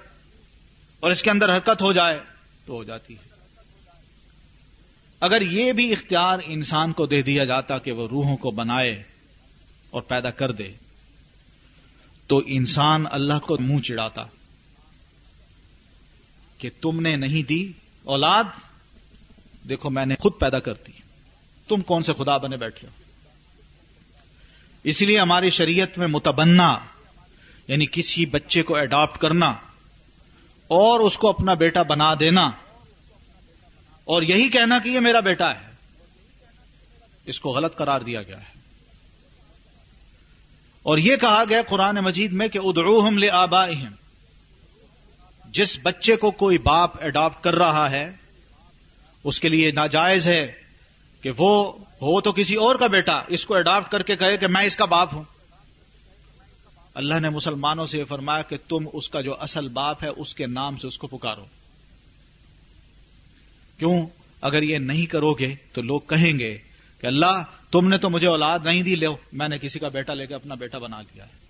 اور 0.99 1.11
اس 1.11 1.23
کے 1.23 1.31
اندر 1.31 1.55
حرکت 1.55 1.81
ہو 1.81 1.93
جائے 1.93 2.19
تو 2.65 2.73
ہو 2.73 2.83
جاتی 2.83 3.13
ہے۔ 3.13 3.27
اگر 5.19 5.41
یہ 5.41 5.71
بھی 5.71 5.91
اختیار 5.91 6.39
انسان 6.45 6.93
کو 6.93 7.05
دے 7.05 7.21
دیا 7.21 7.45
جاتا 7.45 7.77
کہ 7.77 7.91
وہ 7.91 8.07
روحوں 8.07 8.37
کو 8.37 8.51
بنائے 8.51 9.03
اور 9.89 10.01
پیدا 10.01 10.31
کر 10.31 10.51
دے، 10.51 10.73
تو 12.27 12.41
انسان 12.45 13.05
اللہ 13.11 13.39
کو 13.39 13.57
منہ 13.59 13.79
چڑھاتا۔ 13.79 14.23
کہ 16.57 16.69
تم 16.81 16.99
نے 16.99 17.15
نہیں 17.15 17.47
دی 17.47 17.71
اولاد، 18.03 18.43
دیکھو 19.69 19.89
میں 19.89 20.05
نے 20.05 20.15
خود 20.19 20.33
پیدا 20.39 20.59
کر 20.59 20.73
دی۔ 20.73 20.91
تم 21.67 21.81
کون 21.81 22.03
سے 22.03 22.13
خدا 22.13 22.37
بنے 22.37 22.57
بیٹھے 22.57 22.87
ہو؟ 22.87 22.91
اس 24.83 25.01
لیے 25.01 25.19
ہماری 25.19 25.49
شریعت 25.49 25.97
میں 25.97 26.07
متبنا 26.07 26.79
یعنی 27.67 27.85
کسی 27.91 28.25
بچے 28.25 28.63
کو 28.63 28.75
اڈاپٹ 28.75 29.17
کرنا 29.17 29.47
اور 30.67 30.99
اس 30.99 31.17
کو 31.17 31.29
اپنا 31.29 31.53
بیٹا 31.53 31.81
بنا 31.81 32.13
دینا۔ 32.19 32.51
اور 34.03 34.21
یہی 34.21 34.49
کہنا 34.49 34.79
کہ 34.79 34.89
یہ 34.89 34.99
میرا 34.99 35.19
بیٹا 35.19 35.55
ہے۔ 35.55 35.71
اس 37.25 37.39
کو 37.39 37.49
غلط 37.49 37.75
قرار 37.75 38.01
دیا 38.01 38.21
گیا 38.21 38.39
ہے۔ 38.39 38.57
اور 40.83 40.97
یہ 40.97 41.15
کہا 41.15 41.43
گیا 41.49 41.61
قرآن 41.67 41.95
مجید 41.95 42.33
میں 42.33 42.47
کہ 42.47 42.59
ادعوہم 42.63 43.17
لے 43.17 43.29
جس 45.57 45.79
بچے 45.83 46.15
کو 46.15 46.31
کوئی 46.31 46.57
باپ 46.57 47.03
اڈاپٹ 47.03 47.43
کر 47.43 47.55
رہا 47.55 47.91
ہے، 47.91 48.11
اس 49.23 49.39
کے 49.39 49.49
لیے 49.49 49.71
ناجائز 49.71 50.27
ہے 50.27 50.51
کہ 51.21 51.31
وہ 51.37 51.73
ہو 51.77 52.21
تو 52.21 52.31
کسی 52.31 52.55
اور 52.55 52.75
کا 52.75 52.87
بیٹا، 52.87 53.21
اس 53.27 53.45
کو 53.45 53.55
اڈاپٹ 53.55 53.91
کر 53.91 54.03
کے 54.03 54.15
کہے 54.15 54.37
کہ 54.37 54.47
میں 54.47 54.63
اس 54.63 54.77
کا 54.77 54.85
باپ 54.85 55.13
ہوں۔ 55.13 55.23
اللہ 56.93 57.19
نے 57.19 57.29
مسلمانوں 57.29 57.87
سے 57.87 57.99
یہ 57.99 58.03
فرمایا 58.03 58.41
کہ 58.41 58.57
تم 58.67 58.87
اس 58.93 59.09
کا 59.09 59.21
جو 59.21 59.35
اصل 59.39 59.67
باپ 59.67 60.03
ہے، 60.03 60.07
اس 60.07 60.35
کے 60.35 60.47
نام 60.47 60.77
سے 60.77 60.87
اس 60.87 60.97
کو 60.97 61.07
پکارو۔ 61.07 61.45
کیوں؟ 63.77 64.07
اگر 64.41 64.61
یہ 64.61 64.77
نہیں 64.77 65.05
کرو 65.05 65.33
گے 65.33 65.55
تو 65.73 65.81
لوگ 65.81 66.01
کہیں 66.01 66.39
گے 66.39 66.57
کہ 67.01 67.07
اللہ، 67.07 67.43
تم 67.71 67.87
نے 67.87 67.97
تو 67.97 68.09
مجھے 68.09 68.27
اولاد 68.27 68.59
نہیں 68.63 68.83
دی، 68.83 68.95
لو، 68.95 69.15
میں 69.33 69.47
نے 69.47 69.59
کسی 69.59 69.79
کا 69.79 69.87
بیٹا 69.87 70.13
لے 70.13 70.27
کے 70.27 70.33
اپنا 70.33 70.55
بیٹا 70.55 70.77
بنا 70.77 71.01
لیا 71.01 71.25
ہے۔ 71.25 71.46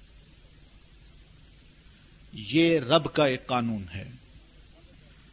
یہ 2.33 2.79
رب 2.79 3.13
کا 3.13 3.25
ایک 3.25 3.47
قانون 3.47 3.85
ہے۔ 3.95 4.11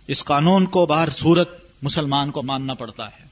اس 0.07 0.25
قانون 0.25 0.67
کو 0.67 0.87
باہر 0.87 1.09
صورت 1.11 1.49
مسلمان 1.83 2.31
کو 2.31 2.43
ماننا 2.43 2.75
پڑتا 2.75 3.07
ہے۔ 3.07 3.25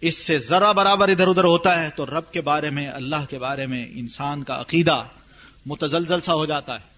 اس 0.00 0.18
سے 0.18 0.38
ذرا 0.38 0.72
برابر 0.72 1.08
ادھر 1.08 1.28
ادھر 1.28 1.44
ہوتا 1.44 1.84
ہے 1.84 1.90
تو 1.96 2.06
رب 2.06 2.32
کے 2.32 2.40
بارے 2.40 2.70
میں، 2.70 2.88
اللہ 2.88 3.24
کے 3.30 3.38
بارے 3.38 3.66
میں 3.66 3.86
انسان 3.90 4.42
کا 4.42 4.60
عقیدہ 4.60 5.02
متزلزل 5.66 6.20
سا 6.20 6.34
ہو 6.34 6.46
جاتا 6.46 6.74
ہے۔ 6.74 6.90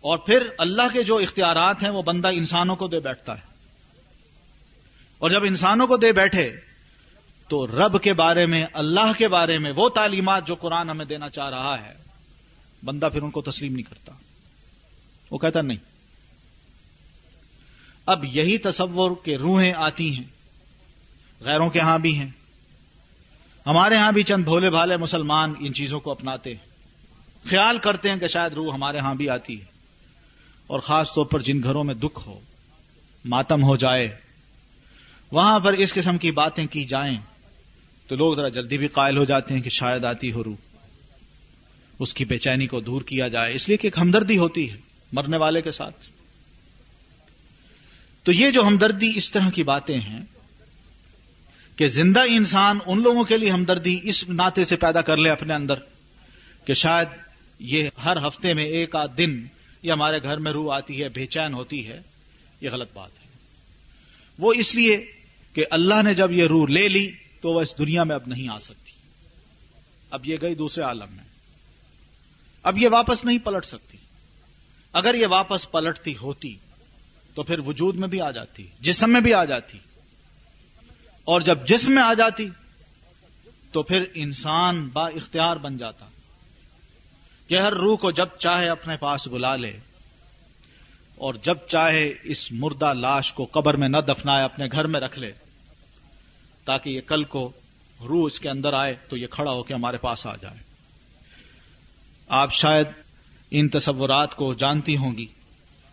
اور 0.00 0.18
پھر 0.18 0.48
اللہ 0.58 0.82
کے 0.92 1.02
جو 1.02 1.16
اختیارات 1.16 1.82
ہیں 1.82 1.90
وہ 1.90 2.02
بندہ 2.02 2.28
انسانوں 2.28 2.76
کو 2.76 2.88
دے 2.88 3.00
بیٹھتا 3.00 3.34
ہے۔ 3.34 3.42
اور 5.18 5.30
جب 5.30 5.44
انسانوں 5.44 5.86
کو 5.86 5.96
دے 5.96 6.12
بیٹھے 6.12 6.56
تو 7.48 7.66
رب 7.66 8.02
کے 8.02 8.12
بارے 8.12 8.46
میں، 8.46 8.66
اللہ 8.72 9.12
کے 9.18 9.28
بارے 9.28 9.58
میں 9.58 9.72
وہ 9.76 9.88
تعلیمات 9.88 10.46
جو 10.46 10.54
قرآن 10.54 10.90
ہمیں 10.90 11.04
دینا 11.04 11.28
چاہ 11.28 11.50
رہا 11.50 11.84
ہے 11.84 12.09
بندہ 12.84 13.08
پھر 13.12 13.22
ان 13.22 13.30
کو 13.30 13.42
تسلیم 13.42 13.72
نہیں 13.72 13.90
کرتا۔ 13.90 14.12
وہ 15.30 15.38
کہتا 15.38 15.62
نہیں۔ 15.62 15.76
اب 18.06 18.24
یہی 18.24 18.58
تصور 18.58 19.10
کے 19.24 19.38
روحیں 19.38 19.72
آتی 19.76 20.16
ہیں۔ 20.16 20.24
غیروں 21.40 21.70
کے 21.70 21.80
ہاں 21.80 21.98
بھی 21.98 22.18
ہیں۔ 22.18 22.30
ہمارے 23.66 23.96
ہاں 23.96 24.12
بھی 24.12 24.22
چند 24.22 24.44
بھولے 24.44 24.70
بھالے 24.70 24.96
مسلمان 24.96 25.54
ان 25.58 25.74
چیزوں 25.74 26.00
کو 26.00 26.10
اپناتے 26.10 26.54
ہیں۔ 26.54 26.70
خیال 27.46 27.78
کرتے 27.78 28.10
ہیں 28.10 28.16
کہ 28.16 28.26
شاید 28.26 28.52
روح 28.52 28.74
ہمارے 28.74 28.98
ہاں 28.98 29.14
بھی 29.14 29.28
آتی 29.28 29.60
ہے۔ 29.60 29.64
اور 30.66 30.80
خاص 30.80 31.12
طور 31.12 31.26
پر 31.26 31.40
جن 31.40 31.62
گھروں 31.62 31.84
میں 31.84 31.94
دکھ 31.94 32.20
ہو، 32.26 32.40
ماتم 33.24 33.62
ہو 33.62 33.76
جائے، 33.76 34.16
وہاں 35.30 35.60
پر 35.60 35.72
اس 35.72 35.94
قسم 35.94 36.18
کی 36.18 36.30
باتیں 36.30 36.66
کی 36.66 36.84
جائیں 36.84 37.18
تو 38.06 38.16
لوگ 38.16 38.34
ذرا 38.34 38.48
جلدی 38.48 38.78
بھی 38.78 38.88
قائل 38.88 39.16
ہو 39.16 39.24
جاتے 39.24 39.54
ہیں 39.54 39.60
کہ 39.60 39.70
شاید 39.70 40.04
آتی 40.04 40.32
ہو 40.32 40.44
روح۔ 40.44 40.69
اس 42.00 42.14
کی 42.14 42.24
بے 42.24 42.38
چینی 42.38 42.66
کو 42.66 42.80
دور 42.80 43.02
کیا 43.02 43.28
جائے 43.28 43.54
اس 43.54 43.68
لیے 43.68 43.76
کہ 43.76 43.86
ایک 43.86 43.98
ہمدردی 43.98 44.38
ہوتی 44.38 44.70
ہے 44.70 44.76
مرنے 45.12 45.36
والے 45.36 45.62
کے 45.62 45.72
ساتھ۔ 45.72 45.94
تو 48.22 48.32
یہ 48.32 48.50
جو 48.50 48.66
ہمدردی 48.66 49.12
اس 49.14 49.32
طرح 49.32 49.50
کی 49.50 49.62
باتیں 49.62 50.00
ہیں 50.00 50.20
کہ 51.76 51.88
زندہ 51.88 52.20
انسان 52.28 52.78
ان 52.86 53.02
لوگوں 53.02 53.24
کے 53.24 53.36
لیے 53.36 53.50
ہمدردی 53.50 54.00
اس 54.02 54.28
ناطے 54.28 54.64
سے 54.64 54.76
پیدا 54.76 55.00
کر 55.00 55.16
لے 55.16 55.30
اپنے 55.30 55.54
اندر 55.54 55.74
کہ 56.64 56.74
شاید 56.74 57.08
یہ 57.58 57.88
ہر 58.04 58.26
ہفتے 58.26 58.54
میں 58.54 58.64
ایک 58.64 58.96
آدھ 58.96 59.16
دن 59.16 59.46
یہ 59.82 59.92
ہمارے 59.92 60.22
گھر 60.22 60.36
میں 60.36 60.52
روح 60.52 60.76
آتی 60.76 61.02
ہے، 61.02 61.08
بے 61.08 61.26
چین 61.26 61.54
ہوتی 61.54 61.86
ہے، 61.86 62.00
یہ 62.60 62.70
غلط 62.70 62.88
بات 62.94 63.10
ہے۔ 63.22 63.26
وہ 64.38 64.52
اس 64.52 64.74
لیے 64.74 65.12
کہ 65.54 65.64
اللہ 65.70 66.02
نے 66.02 66.14
جب 66.14 66.30
یہ 66.30 66.44
روح 66.44 66.68
لے 66.68 66.88
لی 66.88 67.10
تو 67.40 67.52
وہ 67.52 67.60
اس 67.60 67.78
دنیا 67.78 68.04
میں 68.04 68.14
اب 68.14 68.22
نہیں 68.26 68.48
آ 68.48 68.58
سکتی۔ 68.58 68.92
اب 70.10 70.28
یہ 70.28 70.36
گئی 70.42 70.54
دوسرے 70.54 70.84
عالم 70.84 71.06
میں۔ 71.10 71.30
اب 72.62 72.78
یہ 72.78 72.88
واپس 72.92 73.24
نہیں 73.24 73.38
پلٹ 73.38 73.64
سکتی۔ 73.64 73.98
اگر 74.92 75.14
یہ 75.14 75.26
واپس 75.26 75.70
پلٹتی 75.70 76.16
ہوتی 76.16 76.56
تو 77.34 77.42
پھر 77.42 77.58
وجود 77.58 77.96
میں 77.96 78.08
بھی 78.08 78.20
آ 78.20 78.30
جاتی، 78.30 78.66
جسم 78.80 79.10
میں 79.10 79.20
بھی 79.20 79.34
آ 79.34 79.44
جاتی۔ 79.44 79.78
اور 81.24 81.40
جب 81.40 81.66
جسم 81.66 81.92
میں 81.92 82.02
آ 82.02 82.14
جاتی 82.14 82.48
تو 83.72 83.82
پھر 83.82 84.04
انسان 84.14 84.88
با 84.92 85.08
اختیار 85.08 85.56
بن 85.56 85.76
جاتا۔ 85.76 86.06
کہ 87.46 87.58
ہر 87.58 87.72
روح 87.72 87.96
کو 87.96 88.10
جب 88.10 88.26
چاہے 88.38 88.68
اپنے 88.68 88.96
پاس 88.96 89.28
بلا 89.28 89.56
لے، 89.56 89.78
اور 91.14 91.34
جب 91.34 91.58
چاہے 91.68 92.12
اس 92.22 92.52
مردہ 92.52 92.94
لاش 92.94 93.32
کو 93.32 93.44
قبر 93.44 93.74
میں 93.74 93.88
نہ 93.88 93.96
دفنائے، 93.96 94.44
اپنے 94.44 94.66
گھر 94.72 94.84
میں 94.84 95.00
رکھ 95.00 95.18
لے، 95.18 95.32
تاکہ 96.64 96.90
یہ 96.90 97.00
کل 97.06 97.24
کو 97.24 97.52
روح 98.00 98.26
اس 98.26 98.40
کے 98.40 98.50
اندر 98.50 98.72
آئے 98.72 98.96
تو 99.08 99.16
یہ 99.16 99.26
کھڑا 99.26 99.52
ہو 99.52 99.62
کے 99.62 99.74
ہمارے 99.74 99.96
پاس 99.96 100.26
آ 100.26 100.36
جائے۔ 100.36 100.69
آپ 102.30 102.52
شاید 102.52 102.86
ان 103.50 103.68
تصورات 103.68 104.34
کو 104.36 104.54
جانتی 104.54 104.96
ہوں 104.96 105.16
گی 105.16 105.26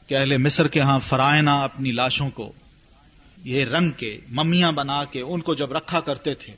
کہ 0.07 0.15
اہل 0.15 0.37
مصر 0.37 0.67
کے 0.67 0.81
ہاں 0.81 0.99
فرائنا 0.99 1.63
اپنی 1.63 1.91
لاشوں 1.91 2.29
کو، 2.29 2.51
یہ 3.43 3.65
رنگ 3.65 3.91
کے 3.91 4.19
ممیاں 4.29 4.71
بنا 4.71 5.05
کے 5.05 5.21
ان 5.21 5.41
کو 5.41 5.53
جب 5.53 5.71
رکھا 5.71 5.99
کرتے 5.99 6.33
تھے، 6.33 6.53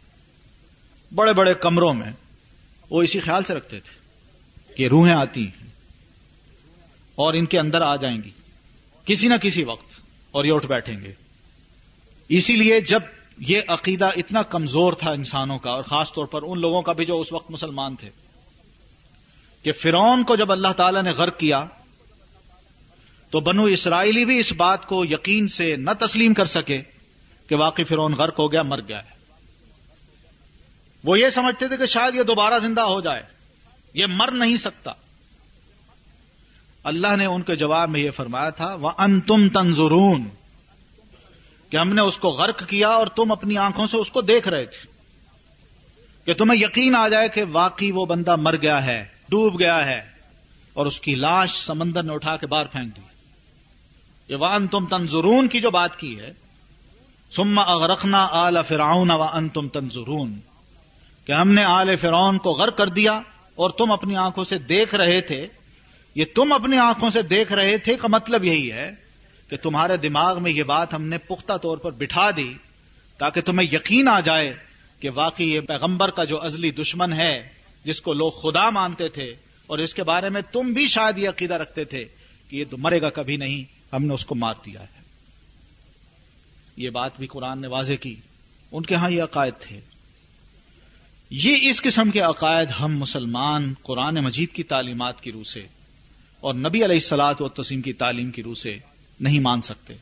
بڑے 1.16 1.34
بڑے 1.34 1.54
کمروں 1.54 1.94
میں 1.94 2.12
وہ 2.90 3.04
اسی 3.04 3.20
خیال 3.20 3.44
سے 3.44 3.54
رکھتے 3.54 3.80
تھے 3.80 4.76
کہ 4.76 4.88
روحیں 4.88 5.14
آتی 5.14 5.44
ہیں 5.44 5.68
اور 7.16 7.34
ان 7.34 7.46
کے 7.46 7.60
اندر 7.60 7.82
آ 7.82 7.96
جائیں 7.96 8.18
گی، 8.24 8.32
کسی 9.06 9.28
نہ 9.28 9.36
کسی 9.42 9.64
وقت 9.64 10.00
اور 10.32 10.46
یہ 10.46 10.52
اٹھ 10.52 10.68
بیٹھیں 10.68 11.00
گے۔ 11.02 11.14
اسی 12.30 12.56
لیے 12.56 12.82
جب 12.82 13.02
یہ 13.38 13.62
عقیدہ 13.68 14.10
اتنا 14.16 14.44
کمزور 14.44 14.94
تھا 14.94 15.12
انسانوں 15.12 15.58
کا 15.60 15.70
اور 15.70 15.84
خاص 15.84 16.14
طور 16.14 16.26
پر 16.26 16.42
ان 16.44 16.60
لوگوں 16.60 16.82
کا 16.82 16.94
بھی 16.94 17.06
جو 17.06 17.20
اس 17.20 17.34
وقت 17.34 17.52
مسلمان 17.52 17.96
تھے 17.96 18.10
کہ 19.64 19.72
فرون 19.72 20.24
کو 20.24 20.36
جب 20.36 20.52
اللہ 20.52 20.72
تعالی 20.78 21.02
نے 21.02 21.10
غرق 21.10 21.38
کیا، 21.38 21.66
تو 23.30 23.40
بنو 23.40 23.64
اسرائیلی 23.64 24.26
بھی 24.26 24.40
اس 24.40 24.54
بات 24.54 24.86
کو 24.86 25.06
یقین 25.06 25.48
سے 25.48 25.76
نہ 25.76 25.90
تسلیم 26.00 26.34
کر 26.34 26.46
سکے 26.46 26.82
کہ 27.48 27.56
واقعی 27.56 27.84
فرون 27.84 28.14
غرق 28.14 28.40
ہو 28.40 28.52
گیا، 28.52 28.62
مر 28.62 28.80
گیا 28.88 29.04
ہے۔ 29.04 29.20
وہ 31.04 31.20
یہ 31.20 31.30
سمجھتے 31.30 31.68
تھے 31.68 31.78
کہ 31.78 31.86
شاید 31.86 32.16
یہ 32.16 32.24
دوبارہ 32.24 32.60
زندہ 32.60 32.82
ہو 32.82 33.02
جائے۔ 33.02 33.24
یہ 33.94 34.06
مر 34.06 34.32
نہیں 34.32 34.58
سکتا۔ 34.58 34.92
اللہ 36.84 37.16
نے 37.16 37.26
ان 37.26 37.42
کے 37.42 37.56
جواب 37.56 37.90
میں 37.90 38.00
یہ 38.00 38.12
فرمایا 38.12 38.50
تھا 38.50 38.74
وہ 38.74 38.92
ان 38.98 39.22
تم 39.22 39.50
تنظرون۔ 39.50 40.30
کہ 41.70 41.78
ہم 41.78 41.94
نے 41.94 42.02
اس 42.02 42.18
کو 42.18 42.30
غرق 42.30 42.68
کیا 42.68 42.88
اور 42.88 43.08
تم 43.08 43.32
اپنی 43.32 43.58
آنکھوں 43.58 43.88
سے 43.88 43.98
اس 43.98 44.12
کو 44.12 44.22
دیکھ 44.22 44.48
رہے 44.48 44.66
تھے۔ 44.66 44.88
کہ 46.26 46.34
تمہیں 46.34 46.62
یقین 46.62 46.96
آ 46.96 47.08
جائے 47.08 47.30
کہ 47.30 47.44
واقعی 47.52 47.92
وہ 47.92 48.06
بندہ 48.06 48.36
مر 48.36 48.56
گیا 48.62 48.86
ہے۔ 48.86 49.19
ڈوب 49.30 49.60
گیا 49.60 49.86
ہے 49.86 50.02
اور 50.74 50.86
اس 50.86 51.00
کی 51.00 51.16
لاش 51.16 51.58
سمندر 51.58 52.04
نے 52.04 52.14
اٹھا 52.14 52.38
کے 52.38 52.48
باہر 52.48 52.66
پھینک 52.66 52.96
دی۔ 52.96 53.02
یہ 54.30 54.36
وان 54.36 54.68
تم 54.68 54.86
تنظرون 54.86 55.48
کی 55.48 55.62
جو 55.62 55.72
بات 55.72 56.00
کی 56.00 56.20
ہے 56.20 56.34
سما 57.32 57.62
اغرقنا 57.62 58.28
آل 58.32 58.58
فراؤن 58.68 59.12
و 59.12 59.24
ان 59.24 59.50
تم 59.50 59.68
تنظرون۔ 59.68 60.40
کہ 61.26 61.32
ہم 61.32 61.52
نے 61.52 61.64
آل 61.64 61.96
فرعون 61.96 62.38
کو 62.38 62.50
غرق 62.50 62.78
کر 62.78 62.88
دیا 62.88 63.22
اور 63.56 63.70
تم 63.70 63.92
اپنی 63.92 64.16
آنکھوں 64.16 64.44
سے 64.44 64.58
دیکھ 64.58 64.96
رہے 64.96 65.22
تھے۔ 65.22 65.48
یہ 66.16 66.26
تم 66.36 66.54
اپنی 66.54 66.78
آنکھوں 66.78 67.10
سے 67.10 67.22
دیکھ 67.22 67.54
رہے 67.54 67.78
تھے 67.78 67.96
کا 67.96 68.08
مطلب 68.08 68.46
یہی 68.46 68.72
ہے 68.72 68.92
کہ 69.50 69.58
تمہارے 69.58 69.98
دماغ 69.98 70.44
میں 70.44 70.52
یہ 70.52 70.64
بات 70.64 70.94
ہم 70.94 71.04
نے 71.04 71.18
پختہ 71.18 71.58
طور 71.58 71.78
پر 71.78 71.92
بٹھا 71.92 72.30
دی 72.38 72.54
تاکہ 73.18 73.42
تمہیں 73.42 73.68
یقین 73.72 74.08
آ 74.08 74.20
جائے 74.20 74.54
کہ 75.00 75.10
واقعی 75.10 75.54
یہ 75.54 75.60
پیغمبر 75.60 76.10
کا 76.10 76.24
جو 76.24 76.42
ازلی 76.42 76.72
دشمن 76.72 77.14
ہے 77.14 77.59
جس 77.84 78.02
کو 78.02 78.14
لوگ 78.14 78.32
خدا 78.32 78.70
مانتے 78.70 79.08
تھے 79.08 79.36
اور 79.68 79.78
اس 79.78 79.94
کے 79.94 80.04
بارے 80.04 80.30
میں 80.30 80.42
تم 80.42 80.74
بھی 80.74 80.88
شاید 80.88 81.18
یہ 81.18 81.30
عقیدہ 81.30 81.54
رکھتے 81.54 81.84
تھے 81.84 82.06
کہ 82.50 82.56
یہ 82.56 82.64
تو 82.70 82.78
مرے 82.78 83.02
گا 83.02 83.10
کبھی 83.10 83.38
نہیں، 83.38 83.96
ہم 83.96 84.06
نے 84.06 84.14
اس 84.14 84.26
کو 84.26 84.36
مار 84.36 84.54
دیا 84.66 84.82
ہے۔ 84.82 85.00
یہ 86.78 86.90
بات 86.90 87.18
بھی 87.18 87.28
قرآن 87.28 87.62
نے 87.62 87.68
واضح 87.68 87.94
کی۔ 87.94 88.16
ان 88.72 88.84
کے 88.84 88.96
ہاں 88.96 89.10
یہ 89.10 89.24
عقائد 89.24 89.54
تھے۔ 89.60 89.80
یہ 91.30 91.70
اس 91.70 91.82
قسم 91.82 92.12
کے 92.12 92.20
عقائد 92.20 92.70
ہم 92.80 92.98
مسلمان 92.98 93.74
قرآن 93.84 94.16
مجید 94.16 94.52
کی 94.52 94.64
تعلیمات 94.64 95.22
کی 95.22 95.32
روح 95.32 95.44
سے 95.44 95.68
اور 96.40 96.54
نبی 96.54 96.86
علیہ 96.86 96.96
السلاط 96.96 97.42
و 97.42 97.50
تسیم 97.50 97.82
کی 97.82 97.94
تعلیم 97.94 98.32
کی 98.32 98.44
روح 98.44 98.56
سے 98.56 98.78
نہیں 99.20 99.40
مان 99.40 99.62
سکتے۔ 99.62 99.94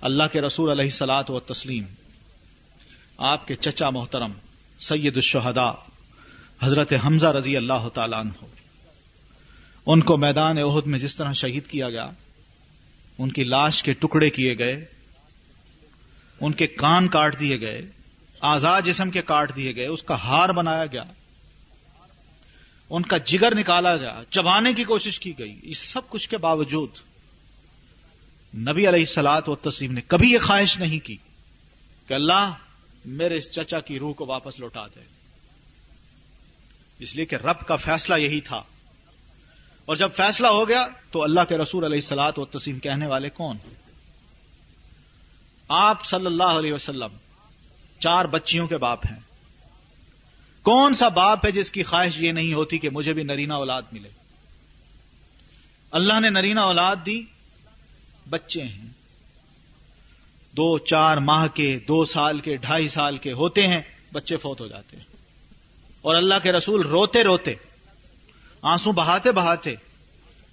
اللہ 0.00 0.24
کے 0.32 0.40
رسول 0.40 0.80
علیہ 0.80 0.90
سلاد 0.90 1.24
و 1.28 1.40
تسلیم 1.40 1.84
آپ 3.18 3.46
کے 3.46 3.54
چچا 3.54 3.90
محترم، 3.90 4.32
سید 4.80 5.16
الشہداء 5.16 5.72
حضرت 6.62 6.92
حمزہ 7.06 7.26
رضی 7.26 7.56
اللہ 7.56 7.88
تعالیٰ 7.94 8.20
عنہ۔ 8.20 8.44
ان 9.86 10.00
کو 10.00 10.16
میدان 10.16 10.58
عہد 10.58 10.86
میں 10.86 10.98
جس 10.98 11.16
طرح 11.16 11.32
شہید 11.32 11.66
کیا 11.66 11.90
گیا، 11.90 12.10
ان 13.18 13.30
کی 13.30 13.44
لاش 13.44 13.82
کے 13.82 13.92
ٹکڑے 13.92 14.30
کیے 14.30 14.58
گئے، 14.58 14.84
ان 16.40 16.52
کے 16.52 16.66
کان 16.66 17.08
کاٹ 17.08 17.40
دیے 17.40 17.60
گئے 17.60 17.80
آزاد 18.40 18.82
جسم 18.82 19.10
کے 19.10 19.22
کاٹ 19.22 19.56
دیے 19.56 19.76
گئے، 19.76 19.86
اس 19.86 20.02
کا 20.02 20.14
ہار 20.14 20.48
بنایا 20.48 20.86
گیا، 20.86 21.04
ان 22.90 23.02
کا 23.02 23.18
جگر 23.18 23.54
نکالا 23.54 23.96
گیا 23.96 24.20
چبانے 24.30 24.72
کی 24.72 24.84
کوشش 24.84 25.18
کی 25.20 25.32
گئی 25.38 25.60
اس 25.62 25.78
سب 25.78 26.08
کچھ 26.08 26.28
کے 26.28 26.38
باوجود 26.38 26.98
نبی 28.56 28.88
علیہ 28.88 29.04
سلاد 29.04 29.42
و 29.46 29.54
تسلیم 29.54 29.92
نے 29.92 30.00
کبھی 30.06 30.32
یہ 30.32 30.38
خواہش 30.38 30.78
نہیں 30.78 30.98
کی 30.98 31.16
کہ 32.06 32.14
اللہ 32.14 32.52
میرے 33.04 33.36
اس 33.36 33.50
چچا 33.50 33.80
کی 33.80 33.98
روح 33.98 34.12
کو 34.12 34.26
واپس 34.26 34.60
لوٹا 34.60 34.86
دے۔ 34.86 35.13
اس 36.98 37.16
لیے 37.16 37.24
کہ 37.24 37.34
رب 37.34 37.66
کا 37.66 37.76
فیصلہ 37.76 38.14
یہی 38.14 38.40
تھا۔ 38.40 38.62
اور 39.84 39.96
جب 39.96 40.10
فیصلہ 40.16 40.46
ہو 40.46 40.68
گیا 40.68 40.88
تو 41.10 41.22
اللہ 41.22 41.40
کے 41.48 41.58
رسول 41.58 41.84
علیہ 41.84 41.96
السلاط 41.96 42.38
و 42.38 42.44
تسیم 42.44 42.78
کہنے 42.78 43.06
والے 43.06 43.30
کون؟ 43.30 43.56
آپ 45.68 46.04
صلی 46.04 46.26
اللہ 46.26 46.42
علیہ 46.42 46.72
وسلم، 46.72 47.16
چار 47.98 48.24
بچیوں 48.24 48.66
کے 48.66 48.76
باپ 48.76 49.06
ہیں۔ 49.06 49.20
کون 50.62 50.94
سا 50.94 51.08
باپ 51.08 51.46
ہے 51.46 51.50
جس 51.50 51.70
کی 51.70 51.82
خواہش 51.82 52.20
یہ 52.20 52.32
نہیں 52.32 52.54
ہوتی 52.54 52.78
کہ 52.78 52.90
مجھے 52.90 53.12
بھی 53.12 53.22
نرینا 53.22 53.54
اولاد 53.54 53.82
ملے؟ 53.92 54.08
اللہ 55.90 56.20
نے 56.20 56.30
نرینا 56.30 56.62
اولاد 56.62 56.96
دی، 57.06 57.22
بچے 58.30 58.62
ہیں۔ 58.62 58.88
دو 60.52 60.78
چار 60.78 61.16
ماہ 61.16 61.46
کے، 61.46 61.78
دو 61.88 62.04
سال 62.04 62.40
کے، 62.40 62.56
ڈھائی 62.56 62.88
سال 62.88 63.16
کے 63.16 63.32
ہوتے 63.32 63.68
ہیں، 63.68 63.80
بچے 64.12 64.36
فوت 64.36 64.60
ہو 64.60 64.66
جاتے 64.66 64.96
ہیں۔ 64.96 65.13
اور 66.04 66.14
اللہ 66.14 66.34
کے 66.42 66.52
رسول 66.52 66.86
روتے 66.86 67.24
روتے، 67.24 67.54
آنسو 68.62 68.92
بہاتے 68.92 69.32
بہاتے 69.32 69.74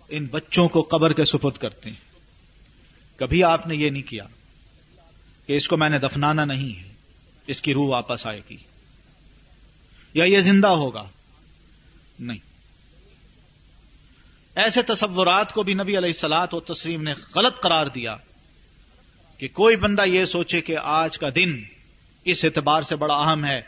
ان 0.10 0.26
بچوں 0.26 0.70
کو 0.70 0.82
قبر 0.82 1.14
کے 1.14 1.26
سپرد 1.26 1.58
کرتے 1.58 1.89
ہیں۔ 1.89 2.18
کبھی 3.16 3.43
آپ 3.43 3.68
نے 3.68 3.76
یہ 3.76 3.89
نہیں 3.89 4.02
کیا 4.02 4.24
کہ 5.47 5.54
اس 5.54 5.68
کو 5.68 5.78
میں 5.78 5.89
نے 5.89 5.99
دفنانا 5.99 6.45
نہیں 6.45 6.84
ہے، 6.84 6.89
اس 7.47 7.62
کی 7.62 7.74
روح 7.74 7.89
واپس 7.89 8.28
آئے 8.28 8.41
گی۔ 8.49 8.58
یا 10.14 10.24
یہ 10.24 10.39
زندہ 10.39 10.68
ہوگا؟ 10.68 11.04
نہیں۔ 12.20 12.39
ایسے 14.56 14.82
تصورات 14.82 15.54
کو 15.54 15.64
بھی 15.64 15.74
نبی 15.74 15.97
علیہ 15.97 16.14
سلاد 16.14 16.47
و 16.52 16.60
تسلیم 16.60 17.04
نے 17.04 17.14
غلط 17.36 17.60
قرار 17.60 17.86
دیا 17.86 18.18
کہ 19.38 19.47
کوئی 19.47 19.76
بندہ 19.76 20.06
یہ 20.06 20.26
سوچے 20.26 20.62
کہ 20.62 20.78
آج 20.78 21.18
کا 21.18 21.28
دن 21.36 21.64
اس 22.24 22.45
اعتبار 22.45 22.82
سے 22.82 22.95
بڑا 22.95 23.16
اہم 23.16 23.45
ہے 23.45 23.62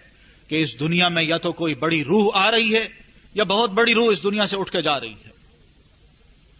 کہ 0.53 0.61
اس 0.61 0.79
دنیا 0.79 1.09
میں 1.09 1.23
یا 1.23 1.37
تو 1.37 1.51
کوئی 1.51 1.75
بڑی 1.75 2.03
روح 2.03 2.29
آ 2.33 2.51
رہی 2.51 2.75
ہے 2.75 2.87
یا 3.33 3.43
بہت 3.43 3.69
بڑی 3.69 3.93
روح 3.93 4.11
اس 4.11 4.23
دنیا 4.23 4.47
سے 4.47 4.55
اٹھ 4.55 4.71
کے 4.71 4.81
جا 4.81 4.99
رہی 4.99 5.13
ہے۔ 5.13 5.29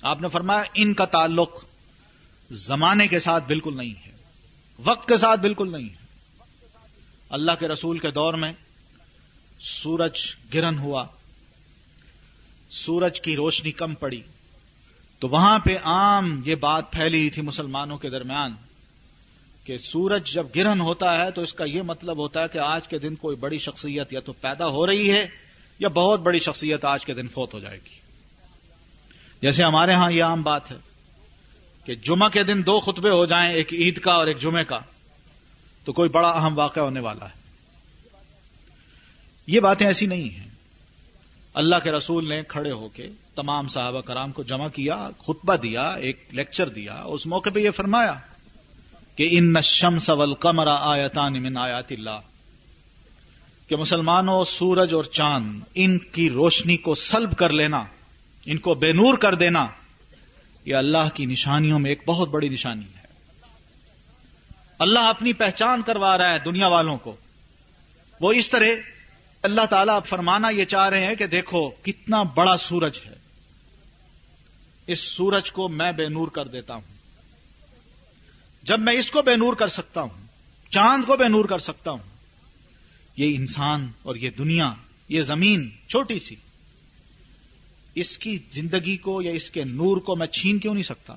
آپ 0.01 0.21
نے 0.21 0.27
فرمایا، 0.27 0.63
ان 0.73 0.93
کا 0.93 1.05
تعلق 1.05 1.63
زمانے 2.51 3.07
کے 3.07 3.19
ساتھ 3.19 3.43
بالکل 3.47 3.77
نہیں 3.77 3.93
ہے، 4.05 4.11
وقت 4.79 5.07
کے 5.07 5.17
ساتھ 5.17 5.41
بالکل 5.41 5.71
نہیں 5.71 5.89
ہے۔ 5.89 5.95
اللہ 7.29 7.51
کے 7.59 7.67
رسول 7.67 7.99
کے 7.99 8.11
دور 8.11 8.33
میں 8.33 8.53
سورج 9.59 10.19
گرن 10.53 10.77
ہوا، 10.77 11.05
سورج 12.69 13.21
کی 13.21 13.35
روشنی 13.35 13.71
کم 13.71 13.93
پڑی، 13.93 14.21
تو 15.19 15.29
وہاں 15.29 15.59
پہ 15.59 15.77
عام 15.83 16.41
یہ 16.45 16.55
بات 16.55 16.91
پھیلی 16.91 17.29
تھی 17.29 17.41
مسلمانوں 17.41 17.97
کے 17.97 18.09
درمیان۔ 18.09 18.51
کہ 19.64 19.78
سورج 19.78 20.34
جب 20.34 20.45
گرہن 20.55 20.82
ہوتا 20.82 21.26
ہے 21.26 21.32
تو 21.32 21.41
اس 21.41 21.53
کا 21.53 21.66
یہ 21.66 21.82
مطلب 21.82 22.18
ہوتا 22.18 22.43
ہے 22.43 22.47
کہ 22.53 22.57
آج 22.57 22.88
کے 22.88 22.99
دن 22.99 23.16
کوئی 23.16 23.36
بڑی 23.36 23.57
شخصیت 23.57 24.14
یا 24.14 24.20
تو 24.20 24.34
پیدا 24.34 24.68
ہو 24.68 24.88
رہی 24.88 25.11
ہے 25.11 25.28
یا 25.80 25.88
بہت 25.88 26.20
بڑی 26.20 26.39
شخصیت 26.39 26.86
آج 26.86 27.05
کے 27.05 27.14
دن 27.14 27.28
فوت 27.28 27.53
ہو 27.53 27.59
جائے 27.59 27.78
گی۔ 27.78 27.99
جیسے 29.41 29.64
ہمارے 29.64 29.93
ہاں 29.93 30.11
یہ 30.11 30.24
عام 30.24 30.41
بات 30.41 30.72
ہے 30.72 30.76
کہ 31.86 31.95
جمعہ 31.95 32.30
کے 32.30 32.43
دن 32.43 32.61
دو 32.66 32.80
خطبے 32.80 33.09
ہو 33.09 33.26
جائیں، 33.26 33.53
ایک 33.53 33.74
عید 33.74 33.99
کا 33.99 34.11
اور 34.11 34.28
ایک 34.28 34.39
جمعے 34.39 34.64
کا، 34.64 34.80
تو 35.86 35.93
کوئی 35.93 36.09
بڑا 36.09 36.30
اہم 36.30 36.57
واقعہ 36.57 36.84
ہونے 36.84 36.99
والا 36.99 37.26
ہے۔ 37.26 37.43
یہ 39.47 39.59
باتیں 39.59 39.88
ایسی 39.88 40.05
نہیں 40.05 40.30
ہیں۔ 40.30 40.47
اللہ 41.53 41.76
کے 41.84 41.91
رسول 41.91 42.30
نے 42.30 42.41
کھڑے 42.47 42.72
ہو 42.72 42.89
کے 42.89 43.09
تمام 43.36 43.68
صحابہ 43.68 44.01
کرام 44.01 44.32
کو 44.32 44.43
جمع 44.43 44.68
کیا، 44.68 45.09
خطبہ 45.20 45.55
دیا، 45.55 45.91
ایک 45.91 46.28
لیکچر 46.32 46.70
دیا 46.70 47.03
اس 47.05 47.26
موقع 47.26 47.49
پہ 47.49 47.59
یہ 47.59 47.72
فرمایا 47.72 48.14
کہ 49.16 49.28
ان 49.32 49.53
نشم 49.53 49.97
سول 49.97 50.34
آیتان 50.68 51.43
من 51.43 51.57
آیات 51.57 51.91
اللہ۔ 51.91 52.20
کہ 53.68 53.76
مسلمانوں، 53.76 54.45
سورج 54.45 54.93
اور 54.93 55.03
چاند، 55.03 55.61
ان 55.76 55.99
کی 55.99 56.30
روشنی 56.30 56.78
کو 56.78 56.95
سلب 56.95 57.36
کر 57.36 57.49
لینا، 57.49 57.84
ان 58.45 58.57
کو 58.57 58.74
بے 58.74 58.93
نور 58.93 59.18
کر 59.18 59.36
دینا، 59.36 59.68
یہ 60.66 60.76
اللہ 60.76 61.09
کی 61.14 61.26
نشانیوں 61.26 61.80
میں 61.80 61.91
ایک 61.91 62.03
بہت 62.05 62.30
بڑی 62.30 62.49
نشانی 62.49 62.86
ہے۔ 62.97 63.07
اللہ 64.80 64.99
اپنی 64.99 65.34
پہچان 65.34 65.82
کروا 65.82 66.18
رہا 66.18 66.34
ہے 66.34 66.39
دنیا 66.39 66.68
والوں 66.68 66.97
کو۔ 66.97 67.16
وہ 68.22 68.34
اس 68.34 68.51
طرح 68.51 68.66
اللہ 69.41 69.66
تعالیٰ 69.70 69.99
فرمانا 70.05 70.49
یہ 70.49 70.66
چاہ 70.66 70.89
رہے 70.89 71.05
ہیں 71.05 71.16
کہ 71.16 71.28
دیکھو 71.28 71.70
کتنا 71.70 72.24
بڑا 72.24 72.57
سورج 72.57 72.99
ہے۔ 73.05 73.16
اس 74.88 74.99
سورج 74.99 75.51
کو 75.51 75.70
میں 75.70 75.91
بے 75.91 76.09
نور 76.09 76.28
کر 76.28 76.47
دیتا 76.47 76.74
ہوں۔ 76.74 76.92
جب 78.64 78.80
میں 78.80 78.93
اس 78.93 79.11
کو 79.11 79.22
بے 79.22 79.36
نور 79.36 79.53
کر 79.53 79.68
سکتا 79.68 80.01
ہوں، 80.01 80.28
چاند 80.72 81.05
کو 81.05 81.18
بے 81.18 81.28
نور 81.28 81.45
کر 81.45 81.59
سکتا 81.59 81.91
ہوں، 81.91 82.11
یہ 83.18 83.36
انسان 83.36 83.91
اور 84.03 84.16
یہ 84.16 84.30
دنیا، 84.38 84.74
یہ 85.09 85.22
زمین 85.22 85.70
چھوٹی 85.88 86.20
سی، 86.20 86.36
اس 87.95 88.18
کی 88.18 88.38
زندگی 88.51 88.97
کو 88.97 89.22
یا 89.22 89.32
اس 89.32 89.51
کے 89.51 89.64
نور 89.64 89.97
کو 89.97 90.16
میں 90.16 90.28
چھین 90.28 90.59
کیوں 90.59 90.74
نہیں 90.74 90.84
سکتا؟ 90.84 91.14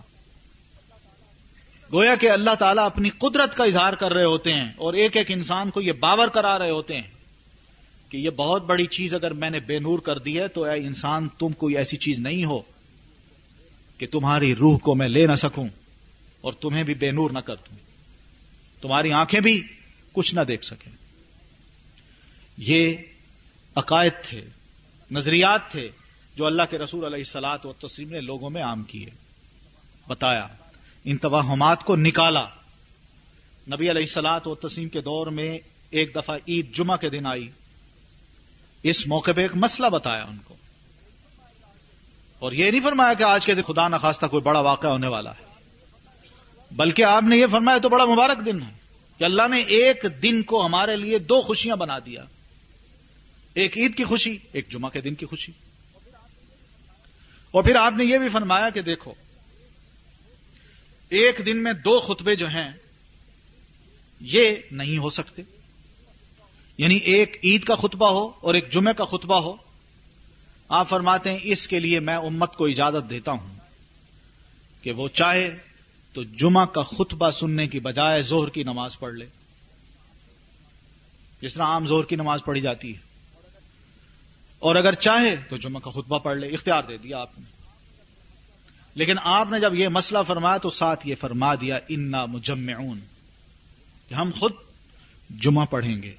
گویا 1.93 2.15
کہ 2.15 2.31
اللہ 2.31 2.55
تعالیٰ 2.59 2.87
اپنی 2.87 3.11
قدرت 3.11 3.57
کا 3.57 3.65
اظہار 3.65 3.93
کر 3.93 4.13
رہے 4.13 4.25
ہوتے 4.25 4.53
ہیں 4.53 4.73
اور 4.77 4.95
ایک 4.95 5.17
ایک 5.17 5.31
انسان 5.31 5.71
کو 5.71 5.81
یہ 5.81 5.93
باور 5.93 6.29
کرا 6.29 6.59
رہے 6.59 6.71
ہوتے 6.71 6.95
ہیں 6.95 7.11
کہ 8.09 8.17
یہ 8.17 8.31
بہت 8.31 8.65
بڑی 8.65 8.87
چیز 8.87 9.15
اگر 9.15 9.31
میں 9.31 9.51
نے 9.51 9.61
بے 9.61 9.79
نور 9.79 9.99
کر 9.99 10.19
دی 10.19 10.41
ہے 10.41 10.49
تو 10.49 10.65
اے 10.65 10.87
انسان 10.87 11.29
تم 11.39 11.53
کوئی 11.53 11.77
ایسی 11.77 11.97
چیز 11.97 12.21
نہیں 12.21 12.45
ہو 12.45 12.61
کہ 13.99 14.07
تمہاری 14.07 14.55
روح 14.55 14.79
کو 14.79 14.95
میں 14.95 15.09
لے 15.09 15.27
نہ 15.27 15.35
سکوں۔ 15.35 15.69
اور 16.47 16.55
تمہیں 16.55 16.85
بھی 16.85 16.95
بے 16.95 17.11
نور 17.11 17.31
نہ 17.31 17.39
کر 17.39 17.55
دوں۔ 17.55 17.77
تمہاری 18.83 19.13
آنکھیں 19.13 19.41
بھی 19.41 19.67
کچھ 20.13 20.35
نہ 20.35 20.41
دیکھ 20.41 20.65
سکیں۔ 20.65 20.93
یہ 22.59 22.97
عقائد 23.75 24.13
تھے، 24.23 24.45
نظریات 25.11 25.71
تھے 25.71 25.89
جو 26.37 26.47
اللہ 26.47 26.63
کے 26.71 26.79
رسول 26.79 27.05
علیہ 27.05 27.19
السلاط 27.19 27.67
و 27.67 27.73
تسلیم 27.73 28.09
نے 28.09 28.21
لوگوں 28.21 28.51
میں 28.51 28.63
عام 28.63 28.83
کیے۔ 28.83 29.11
بتایا، 30.07 30.47
ان 31.05 31.17
توہمات 31.17 31.85
کو 31.85 31.97
نکالا۔ 31.97 32.45
نبی 33.67 33.91
علیہ 33.91 34.03
السلاط 34.03 34.47
و 34.47 34.55
تسلیم 34.55 34.89
کے 34.89 35.01
دور 35.01 35.27
میں 35.27 35.59
ایک 35.91 36.15
دفعہ 36.15 36.39
عید 36.49 36.75
جمعہ 36.75 36.97
کے 36.97 37.11
دن 37.11 37.27
آئی۔ 37.27 37.51
اس 38.83 39.07
موقع 39.07 39.31
پہ 39.37 39.43
ایک 39.43 39.55
مسئلہ 39.55 39.89
بتایا 39.89 40.25
ان 40.25 40.39
کو۔ 40.45 40.55
اور 42.39 42.53
یہ 42.53 42.71
نہیں 42.71 42.81
فرمایا 42.81 43.15
کہ 43.15 43.23
آج 43.23 43.47
کے 43.47 43.55
دن 43.55 43.63
خدا 43.63 43.89
نخواستہ 43.89 44.27
کوئی 44.27 44.43
بڑا 44.43 44.61
واقعہ 44.61 44.91
ہونے 44.91 45.09
والا 45.09 45.31
ہے۔ 45.31 45.46
بلکہ 46.71 47.03
آپ 47.03 47.23
نے 47.23 47.37
یہ 47.37 47.47
فرمایا 47.51 47.79
تو 47.79 47.89
بڑا 47.89 48.05
مبارک 48.05 48.47
دن 48.47 48.63
ہے 48.63 48.71
کہ 49.19 49.25
اللہ 49.25 49.49
نے 49.51 49.61
ایک 49.61 50.05
دن 50.23 50.43
کو 50.43 50.67
ہمارے 50.67 50.97
لیے 50.97 51.19
دو 51.19 51.43
خوشیاں 51.43 51.77
بنا 51.77 51.99
دیا۔ 51.99 52.25
ایک 53.55 53.79
عید 53.79 53.97
کی 53.97 54.05
خوشی، 54.05 54.39
ایک 54.53 54.69
جمعہ 54.69 54.91
کے 54.91 55.01
دن 55.01 55.15
کی 55.15 55.27
خوشی۔ 55.27 55.53
اور 57.51 57.63
پھر 57.63 57.77
آپ 57.77 57.93
نے 57.97 58.05
یہ 58.05 58.19
بھی 58.19 58.29
فرمایا 58.29 58.71
کہ 58.71 58.83
دیکھو، 58.83 59.15
ایک 61.09 61.41
دن 61.47 61.63
میں 61.63 61.73
دو 61.73 62.01
خطبے 62.01 62.37
جو 62.37 62.49
ہیں، 62.49 62.71
یہ 64.21 64.51
نہیں 64.71 64.99
ہو 64.99 65.11
سکتے۔ 65.11 65.43
یعنی 66.79 66.97
ایک 66.97 67.37
عید 67.45 67.65
کا 67.65 67.75
خطبہ 67.75 68.11
ہو 68.11 68.33
اور 68.41 68.55
ایک 68.55 68.73
جمعے 68.73 68.95
کا 68.95 69.05
خطبہ 69.05 69.41
ہو۔ 69.41 69.55
آپ 70.69 70.89
فرماتے 70.89 71.31
ہیں، 71.31 71.39
اس 71.43 71.69
کے 71.69 71.81
لیے 71.81 72.01
میں 72.01 72.17
امت 72.17 72.55
کو 72.55 72.67
اجازت 72.67 73.11
دیتا 73.11 73.33
ہوں 73.33 73.55
کہ 74.83 74.93
وہ 74.93 75.09
چاہے 75.09 75.57
تو 76.17 76.25
جمعہ 76.25 76.67
کا 76.67 76.83
خطبہ 76.83 77.31
سننے 77.31 77.69
کی 77.69 77.81
بجائے 77.81 78.23
زہر 78.23 78.49
کی 78.49 78.63
نماز 78.63 78.99
پڑھ 78.99 79.15
لے۔ 79.15 79.27
جس 81.41 81.55
طرح 81.55 81.63
عام 81.63 81.87
زہر 81.87 82.03
کی 82.03 82.17
نماز 82.17 82.41
پڑھی 82.45 82.61
جاتی 82.61 82.95
ہے۔ 82.95 82.99
اور 84.59 84.77
اگر 84.77 84.93
چاہے 84.93 85.37
تو 85.37 85.57
جمعہ 85.57 85.81
کا 85.81 85.91
خطبہ 85.91 86.19
پڑھ 86.19 86.37
لے، 86.37 86.47
اختیار 86.47 86.83
دے 86.89 86.97
دیا 86.97 87.19
آپ 87.19 87.39
نے۔ 87.39 87.45
لیکن 88.95 89.17
آپ 89.23 89.49
نے 89.51 89.61
جب 89.61 89.75
یہ 89.75 89.89
مسئلہ 89.89 90.19
فرمایا 90.27 90.59
تو 90.59 90.71
ساتھ 90.71 91.07
یہ 91.07 91.15
فرما 91.21 91.55
دیا، 91.55 91.79
انا 91.89 92.25
مجمعون۔ 92.25 93.01
کہ 94.09 94.15
ہم 94.15 94.31
خود 94.41 94.53
جمعہ 95.31 95.67
پڑھیں 95.67 96.03
گے۔ 96.03 96.15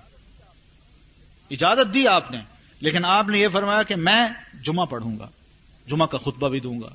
اجازت 1.52 1.93
دی 1.93 2.08
آپ 2.08 2.32
نے، 2.32 2.41
لیکن 2.80 3.06
آپ 3.06 3.30
نے 3.30 3.39
یہ 3.39 3.48
فرمایا 3.54 3.84
کہ 3.84 3.95
میں 3.95 4.28
جمعہ 4.64 4.86
پڑھوں 4.86 5.20
گا، 5.20 5.28
جمعہ 5.88 6.08
کا 6.08 6.18
خطبہ 6.18 6.50
بھی 6.50 6.60
دوں 6.60 6.82
گا۔ 6.82 6.89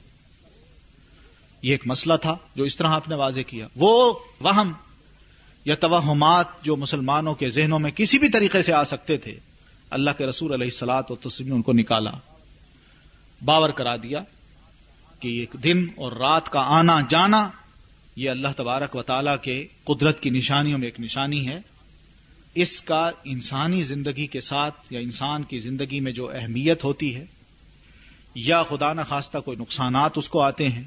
یہ 1.62 1.70
ایک 1.70 1.86
مسئلہ 1.86 2.14
تھا 2.16 2.36
جو 2.56 2.64
اس 2.64 2.76
طرح 2.76 2.88
آپ 2.88 3.08
نے 3.08 3.14
واضح 3.14 3.40
کیا۔ 3.40 3.66
وہ 3.76 4.12
وہم 4.40 4.72
یا 5.64 5.74
توہمات 5.74 6.62
جو 6.62 6.76
مسلمانوں 6.76 7.34
کے 7.34 7.50
ذہنوں 7.50 7.78
میں 7.78 7.90
کسی 7.90 8.18
بھی 8.18 8.28
طریقے 8.28 8.62
سے 8.62 8.72
آ 8.72 8.82
سکتے 8.84 9.16
تھے، 9.16 9.38
اللہ 9.90 10.10
کے 10.18 10.26
رسول 10.26 10.52
علیہ 10.52 10.66
السلاط 10.66 11.10
و 11.10 11.16
تسلیم 11.16 11.48
نے 11.48 11.54
ان 11.54 11.62
کو 11.62 11.72
نکالا، 11.72 12.10
باور 13.42 13.70
کرا 13.70 13.96
دیا 13.96 14.22
کہ 15.20 15.28
ایک 15.28 15.54
دن 15.64 15.84
اور 15.96 16.12
رات 16.12 16.48
کا 16.48 16.60
آنا 16.68 17.00
جانا، 17.08 17.48
یہ 18.16 18.30
اللہ 18.30 18.48
تبارک 18.56 18.96
و 18.96 19.02
تعالی 19.02 19.30
کے 19.42 19.66
قدرت 19.84 20.20
کی 20.20 20.30
نشانیوں 20.30 20.78
میں 20.78 20.86
ایک 20.86 21.00
نشانی 21.00 21.46
ہے۔ 21.48 21.60
اس 22.54 22.80
کا 22.82 23.10
انسانی 23.24 23.82
زندگی 23.82 24.26
کے 24.26 24.40
ساتھ 24.40 24.92
یا 24.92 25.00
انسان 25.00 25.42
کی 25.42 25.58
زندگی 25.58 26.00
میں 26.00 26.12
جو 26.12 26.30
اہمیت 26.30 26.84
ہوتی 26.84 27.14
ہے، 27.16 27.24
یا 28.34 28.62
خدا 28.62 28.92
نخواستہ 28.92 29.38
کوئی 29.38 29.56
نقصانات 29.56 30.18
اس 30.18 30.28
کو 30.28 30.40
آتے 30.40 30.68
ہیں 30.68 30.82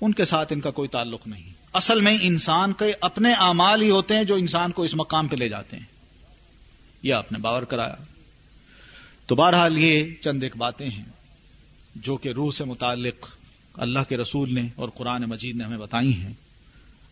ان 0.00 0.12
کے 0.12 0.24
ساتھ 0.24 0.52
ان 0.52 0.60
کا 0.60 0.70
کوئی 0.70 0.88
تعلق 0.88 1.26
نہیں۔ 1.26 1.48
اصل 1.72 2.00
میں 2.00 2.18
انسان 2.20 2.72
کے 2.72 2.92
اپنے 3.00 3.32
اعمال 3.32 3.82
ہی 3.82 3.90
ہوتے 3.90 4.16
ہیں 4.16 4.24
جو 4.24 4.34
انسان 4.34 4.72
کو 4.72 4.82
اس 4.82 4.94
مقام 4.94 5.26
پہ 5.26 5.36
لے 5.36 5.48
جاتے 5.48 5.76
ہیں۔ 5.76 5.84
یہ 7.02 7.14
آپ 7.14 7.32
نے 7.32 7.38
باور 7.38 7.62
کرایا۔ 7.62 7.94
تو 9.26 9.34
بہرحال 9.34 9.78
یہ 9.78 10.14
چند 10.20 10.42
ایک 10.42 10.56
باتیں 10.56 10.90
ہیں 10.90 11.04
جو 11.96 12.16
کہ 12.16 12.28
روح 12.28 12.52
سے 12.52 12.64
متعلق 12.64 13.28
اللہ 13.74 13.98
کے 14.08 14.16
رسول 14.16 14.54
نے 14.54 14.68
اور 14.76 14.88
قرآن 14.88 15.22
مجید 15.22 15.56
نے 15.56 15.64
ہمیں 15.64 15.78
بتائی 15.78 16.14
ہیں۔ 16.14 16.32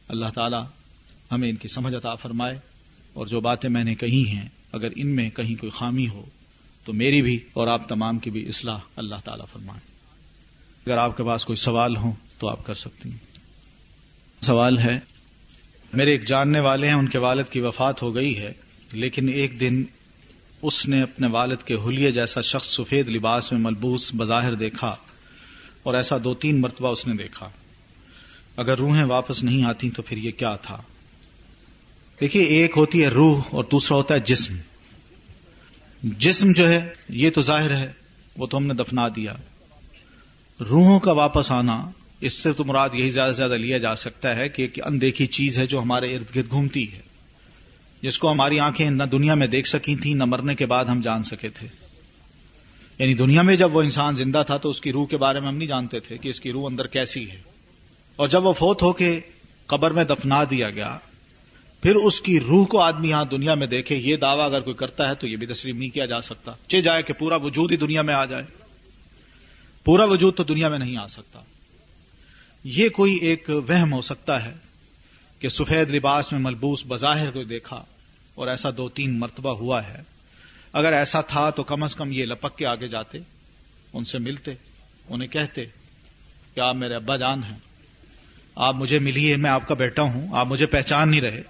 اللہ 0.09 0.26
تعالی 0.34 0.57
ہمیں 1.32 1.49
ان 1.49 1.57
کی 1.57 1.68
سمجھ 1.68 1.95
عطا 1.95 2.14
فرمائے 2.14 2.59
اور 3.12 3.26
جو 3.26 3.41
باتیں 3.41 3.70
میں 3.70 3.84
نے 3.84 3.95
کہی 3.95 4.28
ہیں، 4.28 4.49
اگر 4.72 4.89
ان 4.97 5.07
میں 5.07 5.30
کہیں 5.30 5.55
کوئی 5.55 5.70
خامی 5.70 6.09
ہو 6.09 6.24
تو 6.84 6.93
میری 6.93 7.22
بھی 7.22 7.39
اور 7.53 7.68
آپ 7.68 7.89
تمام 7.89 8.18
کی 8.18 8.30
بھی 8.30 8.49
اصلاح 8.49 8.78
اللہ 8.97 9.14
تعالی 9.24 9.43
فرمائے۔ 9.53 9.80
اگر 10.86 10.99
آپ 10.99 11.16
کے 11.16 11.22
پاس 11.22 11.45
کوئی 11.45 11.57
سوال 11.57 11.97
ہو 11.97 12.12
تو 12.39 12.49
آپ 12.49 12.66
کر 12.66 12.74
سکتی 12.74 13.11
ہیں۔ 13.11 13.18
سوال 14.41 14.78
ہے، 14.78 15.01
میرے 15.93 16.11
ایک 16.11 16.28
جاننے 16.28 16.61
والے 16.61 16.86
ہیں، 16.86 16.95
ان 16.95 17.07
کے 17.07 17.18
والد 17.18 17.45
کی 17.51 17.61
وفات 17.61 18.03
ہو 18.03 18.14
گئی 18.14 18.39
ہے، 18.39 18.53
لیکن 18.93 19.28
ایک 19.28 19.61
دن 19.61 19.84
اس 20.62 20.89
نے 20.89 21.03
اپنے 21.03 21.26
والد 21.26 21.57
کے 21.64 21.74
حلیے 21.74 22.11
جیسا 22.11 22.41
شخص 22.41 22.68
سفید 22.68 23.09
لباس 23.09 23.53
میں 23.53 23.61
ملبوس 23.61 24.11
بظاہر 24.16 24.55
دیکھا 24.55 24.97
اور 25.82 25.95
ایسا 25.95 26.16
دو 26.24 26.34
تین 26.34 26.61
مرتبہ 26.61 26.89
اس 26.89 27.07
نے 27.07 27.14
دیکھا۔ 27.14 27.51
اگر 28.57 28.78
روحیں 28.78 29.05
واپس 29.05 29.45
نہیں 29.45 29.64
آتی 29.64 29.91
تو 29.91 30.03
پھر 30.03 30.16
یہ 30.16 30.30
کیا 30.30 30.57
تھا؟ 30.57 30.82
دیکھیے، 32.20 32.43
ایک 32.43 32.72
ہوتی 32.76 33.03
ہے 33.03 33.09
روح 33.09 33.43
اور 33.51 33.64
دوسرا 33.64 33.97
ہوتا 33.97 34.14
ہے 34.14 34.20
جسم۔ 34.20 34.57
جسم 36.03 36.53
جو 36.53 36.70
ہے، 36.70 36.89
یہ 37.09 37.30
تو 37.30 37.43
ظاہر 37.43 37.76
ہے، 37.76 37.93
وہ 38.36 38.47
تو 38.47 38.57
ہم 38.57 38.66
نے 38.66 38.74
دفنا 38.74 39.09
دیا۔ 39.09 39.34
روحوں 40.61 41.01
کا 41.01 41.12
واپس 41.12 41.51
آنا 41.51 41.91
اس 42.21 42.33
سے 42.33 42.53
تو 42.53 42.64
مراد 42.64 42.89
یہی 42.93 43.11
زیادہ 43.11 43.33
سے 43.33 43.37
زیادہ 43.37 43.53
لیا 43.53 43.79
جا 43.79 43.97
سکتا 43.97 44.37
ہے 44.37 44.49
کہ 44.49 44.62
ایک 44.62 44.87
اندیکھی 44.87 45.27
چیز 45.27 45.59
ہے 45.59 45.66
جو 45.66 45.83
ہمارے 45.83 46.16
ارد 46.16 46.37
گرد 46.37 46.51
گھومتی 46.51 46.93
ہے، 46.93 47.01
جس 48.03 48.19
کو 48.19 48.33
ہماری 48.33 48.61
آنکھیں 48.61 48.91
نہ 48.91 49.03
دنیا 49.03 49.35
میں 49.35 49.47
دیکھ 49.47 49.69
سکی 49.69 49.97
تھیں، 49.97 50.14
نہ 50.14 50.25
مرنے 50.25 50.55
کے 50.55 50.66
بعد 50.66 50.85
ہم 50.85 51.01
جان 51.01 51.23
سکے 51.23 51.49
تھے۔ 51.49 51.66
یعنی 52.99 53.14
دنیا 53.14 53.43
میں 53.43 53.57
جب 53.57 53.77
وہ 53.77 53.83
انسان 53.83 54.14
زندہ 54.14 54.43
تھا 54.47 54.57
تو 54.57 54.71
اس 54.71 54.81
کی 54.81 54.93
روح 54.93 55.07
کے 55.07 55.16
بارے 55.16 55.41
میں 55.41 55.49
ہم 55.49 55.57
نہیں 55.57 55.69
جانتے 55.69 56.01
تھے 56.01 56.16
کہ 56.16 56.29
اس 56.29 56.41
کی 56.41 56.53
روح 56.53 56.66
اندر 56.66 56.87
کیسی 56.87 57.31
ہے۔ 57.31 57.43
اور 58.16 58.29
جب 58.29 58.47
وہ 58.47 58.53
فوت 58.53 58.83
ہو 58.83 58.93
کے 58.93 59.21
قبر 59.66 59.91
میں 59.91 60.05
دفنا 60.05 60.45
دیا 60.45 60.71
گیا، 60.71 60.99
پھر 61.83 61.95
اس 61.95 62.21
کی 62.21 62.41
روح 62.41 62.66
کو 62.66 62.81
آدمی 62.81 63.09
یہاں 63.09 63.25
دنیا 63.25 63.55
میں 63.55 63.66
دیکھے، 63.66 63.97
یہ 63.97 64.16
دعویٰ 64.16 64.45
اگر 64.45 64.61
کوئی 64.61 64.75
کرتا 64.75 65.09
ہے 65.09 65.14
تو 65.14 65.27
یہ 65.27 65.37
بھی 65.37 65.47
تسلیم 65.47 65.77
نہیں 65.77 65.89
کیا 65.89 66.05
جا 66.05 66.21
سکتا۔ 66.21 66.53
چے 66.69 66.81
جائے 66.81 67.03
کہ 67.03 67.12
پورا 67.12 67.37
وجود 67.37 67.73
ہی 67.73 67.77
دنیا 67.77 68.03
میں 68.03 68.14
آ 68.14 68.25
جائے۔ 68.25 68.45
پورا 69.85 70.05
وجود 70.05 70.35
تو 70.35 70.45
دنیا 70.45 70.69
میں 70.69 70.79
نہیں 70.79 70.97
آ 70.97 71.07
سکتا۔ 71.07 71.41
یہ 72.71 72.89
کوئی 72.89 73.14
ایک 73.14 73.51
وہم 73.69 73.93
ہو 73.93 74.01
سکتا 74.01 74.45
ہے 74.45 74.55
کہ 75.39 75.49
سفید 75.49 75.91
لباس 75.91 76.33
میں 76.33 76.41
ملبوس 76.41 76.85
بظاہر 76.89 77.31
کوئی 77.31 77.45
دیکھا 77.45 77.85
اور 78.35 78.49
ایسا 78.49 78.69
دو 78.77 78.89
تین 78.89 79.19
مرتبہ 79.19 79.51
ہوا 79.51 79.87
ہے۔ 79.87 80.03
اگر 80.73 80.93
ایسا 80.93 81.21
تھا 81.21 81.51
تو 81.51 81.62
کم 81.62 81.83
از 81.83 81.97
کم 81.97 82.12
یہ 82.12 82.25
لپک 82.25 82.59
کے 82.59 82.66
آگے 82.66 82.89
جاتے، 82.89 83.19
ان 83.93 84.05
سے 84.05 84.19
ملتے، 84.19 84.55
انہیں 85.09 85.29
کہتے 85.29 85.64
کہ 86.55 86.61
آپ 86.61 86.75
میرے 86.75 86.95
ابا 86.95 87.16
جان 87.16 87.45
ہیں۔ 87.45 87.59
آپ 88.55 88.75
مجھے 88.75 88.99
ملیے، 88.99 89.37
میں 89.37 89.51
آپ 89.51 89.69
کا 89.69 89.75
بیٹا 89.75 90.03
ہوں، 90.03 90.29
آپ 90.33 90.47
مجھے 90.47 90.66
پہچان 90.66 91.11
نہیں 91.11 91.21
رہے۔ 91.21 91.43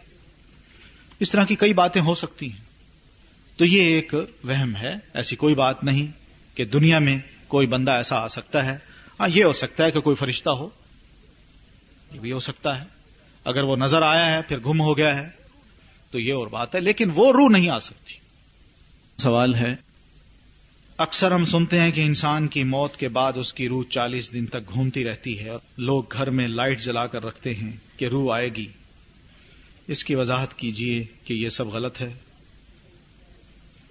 اس 1.20 1.30
طرح 1.30 1.44
کی 1.44 1.56
کئی 1.56 1.74
باتیں 1.74 2.02
ہو 2.02 2.14
سکتی 2.14 2.52
ہیں۔ 2.52 2.64
تو 3.56 3.64
یہ 3.64 3.82
ایک 3.82 4.14
وہم 4.44 4.76
ہے، 4.76 4.94
ایسی 5.14 5.36
کوئی 5.36 5.54
بات 5.54 5.84
نہیں 5.84 6.06
کہ 6.56 6.64
دنیا 6.64 6.98
میں 6.98 7.18
کوئی 7.48 7.66
بندہ 7.66 7.90
ایسا 7.90 8.16
آ 8.16 8.28
سکتا 8.28 8.66
ہے۔ 8.66 8.78
ہاں 9.20 9.28
یہ 9.34 9.44
ہو 9.44 9.52
سکتا 9.52 9.84
ہے 9.84 9.90
کہ 9.90 10.00
کوئی 10.00 10.16
فرشتہ 10.16 10.50
ہو۔ 10.50 10.68
یہ 12.12 12.20
بھی 12.20 12.32
ہو 12.32 12.40
سکتا 12.40 12.80
ہے۔ 12.80 12.86
اگر 13.44 13.62
وہ 13.62 13.76
نظر 13.76 14.02
آیا 14.02 14.36
ہے، 14.36 14.42
پھر 14.42 14.58
گم 14.58 14.80
ہو 14.80 14.96
گیا 14.96 15.18
ہے۔ 15.18 15.28
تو 16.10 16.18
یہ 16.18 16.32
اور 16.32 16.46
بات 16.46 16.74
ہے، 16.74 16.80
لیکن 16.80 17.10
وہ 17.14 17.32
روح 17.32 17.48
نہیں 17.48 17.68
آ 17.68 17.78
سکتی۔ 17.78 18.14
سوال 19.18 19.54
ہے، 19.54 19.76
اکثر 20.98 21.30
ہم 21.30 21.44
سنتے 21.44 21.80
ہیں 21.80 21.92
کہ 21.92 22.00
انسان 22.00 22.48
کی 22.48 22.64
موت 22.64 22.96
کے 22.96 23.08
بعد 23.08 23.32
اس 23.36 23.54
کی 23.54 23.68
روح 23.68 23.84
چالیس 23.90 24.32
دن 24.32 24.46
تک 24.46 24.72
گھومتی 24.72 25.04
رہتی 25.04 25.38
ہے۔ 25.38 25.48
اور 25.48 25.58
لوگ 25.76 26.02
گھر 26.12 26.30
میں 26.30 26.48
لائٹ 26.48 26.80
جلا 26.80 27.06
کر 27.06 27.24
رکھتے 27.24 27.54
ہیں 27.54 27.72
کہ 27.96 28.04
روح 28.04 28.34
آئے 28.34 28.48
گی۔ 28.48 28.66
اس 29.86 30.04
کی 30.04 30.14
وضاحت 30.14 30.54
کیجیے 30.54 31.04
کہ 31.24 31.34
یہ 31.34 31.48
سب 31.48 31.66
غلط 31.66 32.00
ہے۔ 32.00 32.14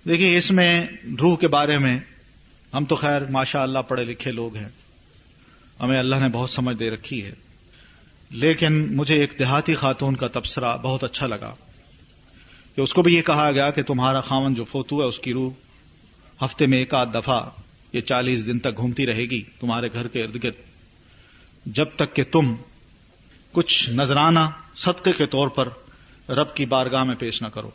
دیکھیے، 0.07 0.37
اس 0.37 0.51
میں 0.51 0.87
روح 1.21 1.37
کے 1.37 1.47
بارے 1.47 1.77
میں 1.77 1.99
ہم 2.73 2.85
تو 2.85 2.95
خیر 2.95 3.21
ماشاء 3.29 3.63
اللہ 3.63 3.79
پڑھے 3.79 4.05
لکھے 4.05 4.31
لوگ 4.31 4.55
ہیں۔ 4.55 4.69
ہمیں 5.79 5.99
اللہ 5.99 6.15
نے 6.15 6.29
بہت 6.29 6.49
سمجھ 6.49 6.77
دے 6.77 6.89
رکھی 6.89 7.25
ہے۔ 7.25 7.33
لیکن 8.29 8.95
مجھے 8.95 9.15
ایک 9.15 9.33
دیہاتی 9.39 9.75
خاتون 9.75 10.15
کا 10.15 10.27
تبصرہ 10.27 10.77
بہت 10.77 11.03
اچھا 11.03 11.27
لگا 11.27 11.55
کہ 12.75 12.81
اس 12.81 12.93
کو 12.93 13.01
بھی 13.01 13.15
یہ 13.15 13.21
کہا 13.21 13.51
گیا 13.51 13.71
کہ 13.71 13.83
تمہارا 13.83 14.21
خامن 14.21 14.53
جو 14.53 14.63
فوتو 14.63 15.01
ہے، 15.01 15.05
اس 15.05 15.19
کی 15.19 15.33
روح 15.33 15.51
ہفتے 16.45 16.65
میں 16.65 16.77
ایک 16.77 16.93
آدھ 16.93 17.13
دفعہ 17.13 17.49
یہ 17.93 18.01
چالیس 18.01 18.45
دن 18.45 18.59
تک 18.59 18.77
گھومتی 18.77 19.05
رہے 19.05 19.23
گی 19.23 19.43
تمہارے 19.59 19.87
گھر 19.93 20.07
کے 20.07 20.23
ارد 20.23 20.43
گرد۔ 20.43 20.53
جب 21.65 21.85
تک 21.95 22.15
کہ 22.15 22.23
تم 22.31 22.55
کچھ 23.51 23.89
نذرانہ 23.89 24.39
صدقے 24.75 25.11
کے 25.11 25.25
طور 25.25 25.47
پر 25.47 25.69
رب 26.29 26.55
کی 26.55 26.65
بارگاہ 26.65 27.03
میں 27.03 27.15
پیش 27.19 27.41
نہ 27.41 27.47
کرو۔ 27.47 27.69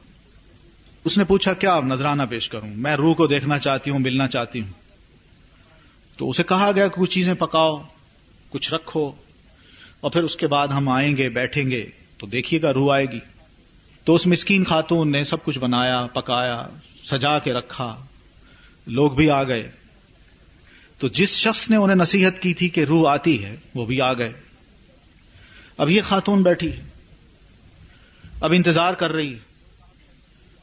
اس 1.04 1.18
نے 1.18 1.24
پوچھا، 1.24 1.52
کیا 1.52 1.74
آپ 1.74 1.84
نذرانہ 1.84 2.22
پیش 2.30 2.48
کروں؟ 2.48 2.68
میں 2.68 2.96
روح 2.96 3.14
کو 3.14 3.26
دیکھنا 3.26 3.58
چاہتی 3.58 3.90
ہوں، 3.90 3.98
ملنا 3.98 4.28
چاہتی 4.28 4.60
ہوں۔ 4.60 4.72
تو 6.16 6.30
اسے 6.30 6.42
کہا 6.42 6.72
گیا 6.72 6.88
کہ 6.88 7.00
کچھ 7.00 7.10
چیزیں 7.10 7.34
پکاؤ، 7.34 7.82
کچھ 8.48 8.74
رکھو۔ 8.74 9.12
اور 10.02 10.10
پھر 10.10 10.22
اس 10.22 10.36
کے 10.36 10.46
بعد 10.46 10.68
ہم 10.68 10.88
آئیں 10.88 11.16
گے، 11.16 11.28
بیٹھیں 11.28 11.70
گے، 11.70 11.90
تو 12.18 12.26
دیکھیے 12.26 12.62
گا 12.62 12.72
روح 12.72 12.94
آئے 12.94 13.06
گی۔ 13.06 13.18
تو 14.04 14.14
اس 14.14 14.26
مسکین 14.26 14.64
خاتون 14.64 15.12
نے 15.12 15.24
سب 15.24 15.44
کچھ 15.44 15.58
بنایا، 15.58 16.06
پکایا، 16.12 16.68
سجا 17.04 17.38
کے 17.38 17.52
رکھا۔ 17.52 18.06
لوگ 18.86 19.12
بھی 19.12 19.30
آ 19.30 19.44
گئے۔ 19.44 19.70
تو 20.98 21.08
جس 21.08 21.36
شخص 21.36 21.70
نے 21.70 21.76
انہیں 21.76 21.96
نصیحت 21.96 22.38
کی 22.38 22.54
تھی 22.54 22.68
کہ 22.68 22.84
روح 22.84 23.10
آتی 23.10 23.44
ہے، 23.44 23.56
وہ 23.74 23.86
بھی 23.86 24.00
آ 24.00 24.12
گئے۔ 24.12 24.32
اب 25.76 25.90
یہ 25.90 26.02
خاتون 26.02 26.42
بیٹھی، 26.42 26.72
اب 28.40 28.52
انتظار 28.56 28.94
کر 28.94 29.12
رہی۔ 29.12 29.34
ہے 29.34 29.38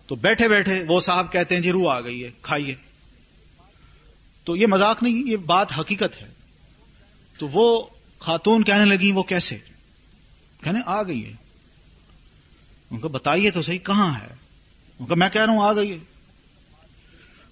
تو 0.08 0.16
بیٹھے 0.16 0.48
بیٹھے 0.48 0.84
وہ 0.88 1.00
صاحب 1.00 1.32
کہتے 1.32 1.56
ہیں 1.56 1.62
جی 1.62 1.72
روح 1.72 1.94
آ 1.94 2.02
گئی 2.02 2.24
ہے، 2.24 2.32
کھائیے۔ 2.42 2.76
تو 4.44 4.56
یہ 4.56 4.68
مذاق 4.68 5.04
نہیں، 5.04 5.28
یہ 5.28 5.38
بات 5.38 5.80
حقیقت 5.80 6.22
ہے۔ 6.22 6.28
تو 7.38 7.48
وہ 7.48 7.88
خاتون 8.20 8.64
کہنے 8.64 8.86
لگی، 8.86 9.12
وہ 9.12 9.24
کیسے؟ 9.24 9.58
کہنے، 10.64 10.80
آ 10.86 11.04
گئی 11.04 11.26
ہے. 11.26 11.34
ان 12.92 13.00
کو 13.00 13.08
بتائیے 13.08 13.52
تو 13.52 13.62
صحیح 13.62 13.80
کہاں 13.80 14.14
ہے؟ 14.14 14.36
ان 15.00 15.06
کو 15.06 15.16
میں 15.16 15.30
کہہ 15.30 15.46
رہا 15.46 15.54
ہوں، 15.54 15.64
آ 15.64 15.74
گئی 15.74 15.92
ہے. 15.92 15.98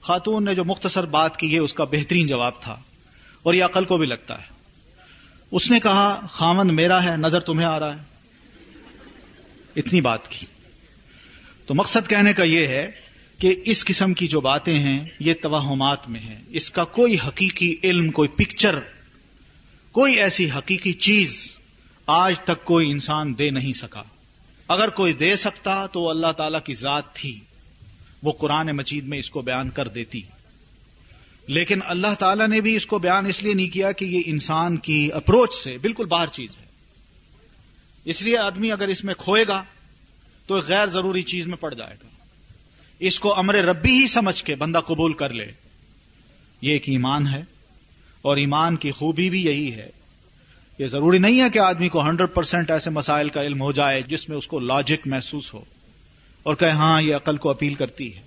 خاتون 0.01 0.45
نے 0.45 0.55
جو 0.55 0.63
مختصر 0.63 1.05
بات 1.05 1.37
کی 1.37 1.53
ہے 1.53 1.59
اس 1.59 1.73
کا 1.73 1.83
بہترین 1.83 2.27
جواب 2.27 2.61
تھا، 2.61 2.79
اور 3.43 3.53
یہ 3.53 3.63
عقل 3.63 3.83
کو 3.83 3.97
بھی 3.97 4.07
لگتا 4.07 4.41
ہے۔ 4.41 4.47
اس 5.51 5.71
نے 5.71 5.79
کہا 5.79 6.27
خامن 6.29 6.75
میرا 6.75 7.03
ہے، 7.03 7.17
نظر 7.17 7.39
تمہیں 7.39 7.67
آ 7.67 7.79
رہا 7.79 7.95
ہے. 7.95 8.01
اتنی 9.75 10.01
بات 10.01 10.27
کی۔ 10.27 10.45
تو 11.65 11.75
مقصد 11.75 12.09
کہنے 12.09 12.33
کا 12.33 12.43
یہ 12.43 12.67
ہے 12.67 12.91
کہ 13.37 13.61
اس 13.65 13.85
قسم 13.85 14.13
کی 14.13 14.27
جو 14.27 14.41
باتیں 14.41 14.79
ہیں، 14.79 15.05
یہ 15.19 15.33
توہمات 15.41 16.09
میں 16.09 16.19
ہیں۔ 16.19 16.39
اس 16.47 16.71
کا 16.71 16.83
کوئی 16.83 17.17
حقیقی 17.27 17.75
علم، 17.83 18.11
کوئی 18.11 18.29
پکچر 18.29 18.79
کوئی 19.97 20.13
ایسی 20.13 20.51
حقیقی 20.51 20.93
چیز 20.93 21.55
آج 22.07 22.39
تک 22.39 22.65
کوئی 22.65 22.91
انسان 22.91 23.37
دے 23.37 23.49
نہیں 23.49 23.73
سکا۔ 23.73 24.03
اگر 24.67 24.89
کوئی 24.89 25.13
دے 25.13 25.35
سکتا 25.35 25.85
تو 25.85 26.09
اللہ 26.09 26.31
تعالی 26.37 26.57
کی 26.65 26.73
ذات 26.73 27.15
تھی۔ 27.15 27.39
وہ 28.23 28.31
قرآن 28.31 28.67
مجید 28.67 29.07
میں 29.07 29.19
اس 29.19 29.29
کو 29.29 29.41
بیان 29.41 29.69
کر 29.69 29.87
دیتی۔ 29.87 30.21
لیکن 31.47 31.79
اللہ 31.83 32.13
تعالی 32.19 32.47
نے 32.47 32.61
بھی 32.61 32.75
اس 32.75 32.85
کو 32.85 32.99
بیان 32.99 33.25
اس 33.25 33.43
لیے 33.43 33.53
نہیں 33.53 33.69
کیا 33.69 33.91
کہ 33.91 34.05
یہ 34.05 34.21
انسان 34.25 34.77
کی 34.77 35.09
اپروچ 35.13 35.53
سے 35.53 35.77
بالکل 35.77 36.05
باہر 36.05 36.27
چیز 36.27 36.49
ہے۔ 36.61 36.65
اس 38.05 38.21
لیے 38.21 38.37
آدمی 38.37 38.71
اگر 38.71 38.87
اس 38.87 39.03
میں 39.03 39.13
کھوئے 39.13 39.47
گا 39.47 39.63
تو 40.45 40.55
غیر 40.55 40.85
ضروری 40.85 41.23
چیز 41.23 41.47
میں 41.47 41.57
پڑ 41.57 41.73
جائے 41.73 41.95
گا۔ 42.03 42.07
اس 42.99 43.19
کو 43.19 43.39
امر 43.39 43.55
ربی 43.55 43.91
ہی 43.91 44.07
سمجھ 44.07 44.43
کے 44.43 44.55
بندہ 44.55 44.79
قبول 44.79 45.13
کر 45.13 45.29
لے۔ 45.29 45.51
یہ 46.61 46.71
ایک 46.71 46.83
ایمان 46.87 47.27
ہے۔ 47.27 47.43
اور 48.21 48.37
ایمان 48.37 48.75
کی 48.75 48.91
خوبی 48.91 49.29
بھی 49.29 49.45
یہی 49.45 49.73
ہے۔ 49.73 49.89
یہ 50.79 50.87
ضروری 50.87 51.17
نہیں 51.17 51.41
ہے 51.41 51.49
کہ 51.49 51.59
آدمی 51.59 51.89
کو 51.89 52.01
ہنڈریڈ 52.01 52.33
پرسینٹ 52.33 52.71
ایسے 52.71 52.89
مسائل 52.89 53.29
کا 53.29 53.43
علم 53.43 53.61
ہو 53.61 53.71
جائے 53.71 54.01
جس 54.01 54.29
میں 54.29 54.37
اس 54.37 54.47
کو 54.47 54.59
لاجک 54.59 55.07
محسوس 55.07 55.53
ہو 55.53 55.65
اور 56.43 56.55
کہ 56.55 56.65
ہاں 56.65 57.01
یہ 57.01 57.15
عقل 57.15 57.37
کو 57.37 57.49
اپیل 57.49 57.73
کرتی 57.73 58.15
ہے۔ 58.15 58.21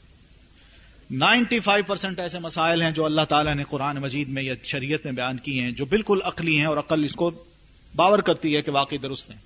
نائنٹی 1.11 1.61
فائیو 1.61 1.84
پرسینٹ 1.84 2.20
ایسے 2.20 2.38
مسائل 2.38 2.82
ہیں 2.82 2.91
جو 2.91 3.05
اللہ 3.05 3.20
تعالیٰ 3.28 3.55
نے 3.55 3.62
قرآن 3.62 3.97
مجید 3.97 4.28
میں 4.28 4.43
یا 4.43 4.55
شریعت 4.62 5.01
میں 5.05 5.12
بیان 5.12 5.38
کی 5.38 5.61
ہیں 5.61 5.70
جو 5.70 5.84
بالکل 5.84 6.18
عقلی 6.24 6.59
ہیں 6.59 6.64
اور 6.64 6.76
عقل 6.76 7.05
اس 7.05 7.12
کو 7.12 7.30
باور 7.97 8.18
کرتی 8.18 8.57
ہے 8.57 8.62
کہ 8.62 8.70
واقعی 8.70 8.99
درست 8.99 9.30
ہیں۔ 9.30 9.38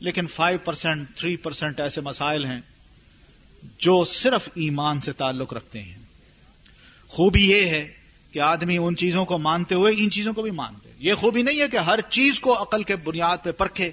لیکن 0.00 0.26
فائیو 0.26 0.58
پرسینٹ 0.64 1.08
تھری 1.16 1.36
پرسینٹ 1.36 1.80
ایسے 1.80 2.00
مسائل 2.00 2.44
ہیں 2.44 2.60
جو 3.78 4.04
صرف 4.04 4.48
ایمان 4.54 5.00
سے 5.00 5.12
تعلق 5.12 5.54
رکھتے 5.54 5.82
ہیں۔ 5.82 5.98
خوبی 7.08 7.50
یہ 7.50 7.66
ہے 7.66 7.99
کہ 8.32 8.38
آدمی 8.38 8.78
ان 8.78 8.96
چیزوں 8.96 9.24
کو 9.24 9.38
مانتے 9.38 9.74
ہوئے 9.74 9.94
ان 9.98 10.10
چیزوں 10.10 10.32
کو 10.32 10.42
بھی 10.42 10.50
مانتے 10.50 10.88
یہ 10.98 11.14
خوبی 11.14 11.42
نہیں 11.42 11.60
ہے 11.60 11.68
کہ 11.68 11.76
ہر 11.76 12.00
چیز 12.10 12.40
کو 12.40 12.62
عقل 12.62 12.82
کے 12.82 12.96
بنیاد 12.96 13.36
پہ 13.42 13.50
پرکھے 13.50 13.90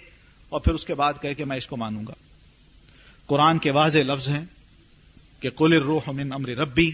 اور 0.50 0.62
پھر 0.62 0.74
اس 0.74 0.86
کے 0.86 0.96
بعد 0.96 1.14
کہے 1.22 1.34
کہ 1.34 1.46
میں 1.46 1.58
اس 1.58 1.68
کو 1.68 1.78
مانوں 1.78 2.04
گا۔ 2.08 2.14
قرآن 3.28 3.58
کے 3.58 3.72
واضح 3.72 4.00
لفظ 4.00 4.30
ہیں 4.30 4.46
کہ 5.40 5.50
کل 5.50 5.74
روح 5.74 6.12
من 6.12 6.34
امر 6.34 6.50
ربی، 6.50 6.92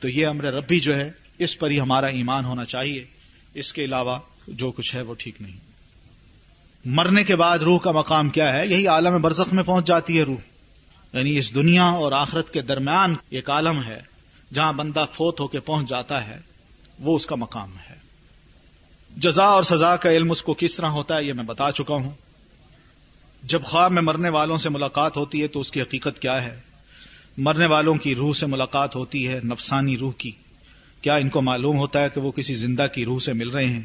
تو 0.00 0.08
یہ 0.08 0.26
امر 0.26 0.44
ربی 0.44 0.80
جو 0.80 0.96
ہے، 0.96 1.10
اس 1.38 1.58
پر 1.58 1.70
ہی 1.70 1.80
ہمارا 1.80 2.06
ایمان 2.06 2.44
ہونا 2.44 2.64
چاہیے۔ 2.64 3.04
اس 3.54 3.72
کے 3.72 3.84
علاوہ 3.84 4.18
جو 4.48 4.72
کچھ 4.72 4.94
ہے 4.94 5.02
وہ 5.02 5.14
ٹھیک 5.18 5.34
نہیں۔ 5.40 5.56
مرنے 6.84 7.24
کے 7.24 7.36
بعد 7.36 7.58
روح 7.58 7.78
کا 7.78 7.92
مقام 7.92 8.28
کیا 8.28 8.52
ہے؟ 8.52 8.66
یہی 8.66 8.86
عالم 8.86 9.20
برزخ 9.20 9.52
میں 9.52 9.64
پہنچ 9.64 9.86
جاتی 9.86 10.18
ہے 10.18 10.22
روح۔ 10.22 10.36
یعنی 11.12 11.38
اس 11.38 11.54
دنیا 11.54 11.84
اور 11.84 12.12
آخرت 12.12 12.52
کے 12.52 12.62
درمیان 12.62 13.14
ایک 13.30 13.50
عالم 13.50 13.82
ہے 13.82 14.00
جہاں 14.54 14.72
بندہ 14.72 15.04
فوت 15.12 15.40
ہو 15.40 15.48
کے 15.48 15.60
پہنچ 15.60 15.88
جاتا 15.88 16.28
ہے۔ 16.28 16.53
وہ 16.98 17.16
اس 17.16 17.26
کا 17.26 17.34
مقام 17.34 17.72
ہے۔ 17.90 17.94
جزا 19.16 19.44
اور 19.44 19.62
سزا 19.62 19.96
کا 19.96 20.10
علم 20.10 20.30
اس 20.30 20.42
کو 20.42 20.54
کس 20.54 20.76
طرح 20.76 20.86
ہوتا 20.86 21.16
ہے 21.16 21.24
یہ 21.24 21.32
میں 21.32 21.44
بتا 21.44 21.72
چکا 21.72 21.94
ہوں۔ 21.94 22.10
جب 23.42 23.62
خواب 23.62 23.92
میں 23.92 24.02
مرنے 24.02 24.28
والوں 24.28 24.56
سے 24.56 24.68
ملاقات 24.68 25.16
ہوتی 25.16 25.42
ہے 25.42 25.46
تو 25.46 25.60
اس 25.60 25.70
کی 25.70 25.82
حقیقت 25.82 26.18
کیا 26.18 26.44
ہے؟ 26.44 26.60
مرنے 27.38 27.66
والوں 27.66 27.94
کی 27.94 28.14
روح 28.14 28.32
سے 28.32 28.46
ملاقات 28.46 28.96
ہوتی 28.96 29.28
ہے 29.28 29.40
نفسانی 29.44 29.98
روح 29.98 30.12
کی۔ 30.18 30.32
کیا 31.00 31.14
ان 31.14 31.28
کو 31.28 31.42
معلوم 31.42 31.78
ہوتا 31.78 32.02
ہے 32.02 32.08
کہ 32.14 32.20
وہ 32.20 32.30
کسی 32.30 32.54
زندہ 32.54 32.86
کی 32.94 33.04
روح 33.04 33.18
سے 33.18 33.32
مل 33.32 33.48
رہے 33.48 33.66
ہیں؟ 33.66 33.82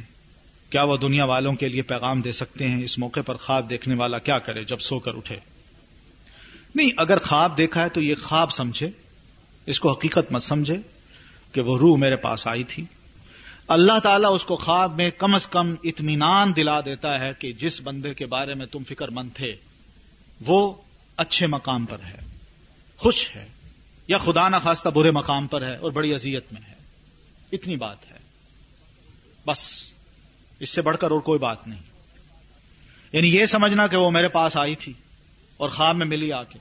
کیا 0.69 0.83
وہ 0.83 0.97
دنیا 0.97 1.25
والوں 1.25 1.53
کے 1.53 1.69
لیے 1.69 1.81
پیغام 1.81 2.21
دے 2.21 2.31
سکتے 2.31 2.69
ہیں 2.69 2.83
اس 2.83 2.99
موقع 2.99 3.19
پر 3.25 3.35
خواب 3.35 3.69
دیکھنے 3.69 3.95
والا 3.95 4.19
کیا 4.19 4.39
کرے 4.39 4.63
جب 4.63 4.79
سو 4.79 4.99
کر 4.99 5.13
اٹھے؟ 5.13 5.35
نہیں، 6.75 6.89
اگر 6.97 7.17
خواب 7.17 7.57
دیکھا 7.57 7.83
ہے 7.83 7.89
تو 7.89 8.01
یہ 8.01 8.15
خواب 8.23 8.51
سمجھے، 8.51 8.89
اس 9.65 9.79
کو 9.79 9.91
حقیقت 9.91 10.31
مت 10.31 10.43
سمجھے 10.43 10.77
کہ 11.51 11.61
وہ 11.61 11.77
روح 11.77 11.97
میرے 11.97 12.15
پاس 12.15 12.47
آئی 12.47 12.63
تھی۔ 12.63 12.85
اللہ 13.69 13.99
تعالیٰ 13.99 14.33
اس 14.33 14.45
کو 14.45 14.55
خواب 14.55 14.95
میں 14.95 15.09
کم 15.17 15.35
از 15.35 15.47
کم 15.47 15.75
اطمینان 15.83 16.55
دلا 16.55 16.81
دیتا 16.81 17.19
ہے 17.19 17.31
کہ 17.39 17.53
جس 17.53 17.81
بندے 17.81 18.13
کے 18.13 18.25
بارے 18.25 18.53
میں 18.53 18.65
تم 18.65 18.83
فکر 18.83 19.07
مند 19.07 19.29
تھے، 19.33 19.55
وہ 20.45 20.73
اچھے 21.17 21.47
مقام 21.47 21.85
پر 21.85 21.97
ہے، 21.99 22.17
خوش 22.97 23.35
ہے، 23.35 23.47
یا 24.07 24.17
خدا 24.17 24.49
نہ 24.49 24.55
خواستہ 24.63 24.89
برے 24.89 25.11
مقام 25.11 25.47
پر 25.47 25.61
ہے 25.61 25.75
اور 25.75 25.91
بڑی 25.91 26.13
اذیت 26.13 26.53
میں 26.53 26.61
ہے۔ 26.69 26.73
اتنی 27.51 27.75
بات 27.75 28.11
ہے۔ 28.11 28.17
بس، 29.47 29.83
اس 30.59 30.69
سے 30.69 30.81
بڑھ 30.81 30.97
کر 30.97 31.11
اور 31.11 31.19
کوئی 31.19 31.39
بات 31.39 31.67
نہیں۔ 31.67 31.81
یعنی 33.11 33.35
یہ 33.35 33.45
سمجھنا 33.45 33.87
کہ 33.87 33.97
وہ 33.97 34.11
میرے 34.11 34.27
پاس 34.27 34.57
آئی 34.57 34.75
تھی 34.75 34.93
اور 35.57 35.69
خواب 35.69 35.95
میں 35.95 36.05
ملی 36.05 36.33
آ 36.33 36.43
کے۔ 36.43 36.59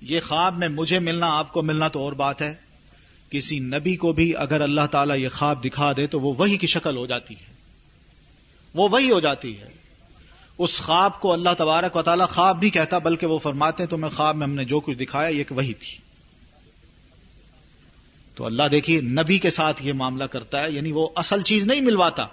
یہ 0.00 0.20
خواب 0.20 0.58
میں 0.58 0.68
مجھے 0.68 0.98
ملنا، 0.98 1.38
آپ 1.38 1.52
کو 1.52 1.62
ملنا 1.62 1.88
تو 1.88 2.00
اور 2.00 2.12
بات 2.12 2.42
ہے۔ 2.42 2.54
کسی 3.30 3.58
نبی 3.58 3.96
کو 3.96 4.12
بھی 4.12 4.36
اگر 4.36 4.60
اللہ 4.60 4.86
تعالیٰ 4.90 5.18
یہ 5.18 5.28
خواب 5.28 5.64
دکھا 5.64 5.92
دے 5.92 6.06
تو 6.06 6.20
وہ 6.20 6.34
وہی 6.38 6.56
کی 6.56 6.66
شکل 6.66 6.96
ہو 6.96 7.06
جاتی 7.06 7.34
ہے۔ 7.34 7.54
وہ 8.74 8.88
وہی 8.88 9.10
ہو 9.10 9.20
جاتی 9.20 9.60
ہے۔ 9.60 9.68
اس 10.58 10.80
خواب 10.80 11.20
کو 11.20 11.32
اللہ 11.32 11.48
تبارک 11.58 11.96
و 11.96 12.02
تعالیٰ 12.02 12.28
خواب 12.28 12.58
نہیں 12.60 12.70
کہتا، 12.70 12.98
بلکہ 12.98 13.26
وہ 13.26 13.38
فرماتے 13.38 13.82
ہیں، 13.82 13.90
تو 13.90 13.96
میں 13.96 14.08
خواب 14.08 14.36
میں 14.36 14.46
ہم 14.46 14.54
نے 14.54 14.64
جو 14.64 14.80
کچھ 14.80 14.98
دکھایا، 14.98 15.28
یہ 15.28 15.44
وہی 15.50 15.74
تھی۔ 15.74 15.98
تو 18.34 18.44
اللہ 18.44 18.62
دیکھیے، 18.70 19.00
نبی 19.00 19.38
کے 19.38 19.50
ساتھ 19.50 19.82
یہ 19.82 19.92
معاملہ 19.92 20.24
کرتا 20.24 20.62
ہے 20.62 20.70
یعنی 20.70 20.92
وہ 20.92 21.08
اصل 21.16 21.42
چیز 21.42 21.66
نہیں 21.66 21.80
ملواتا، 21.80 22.26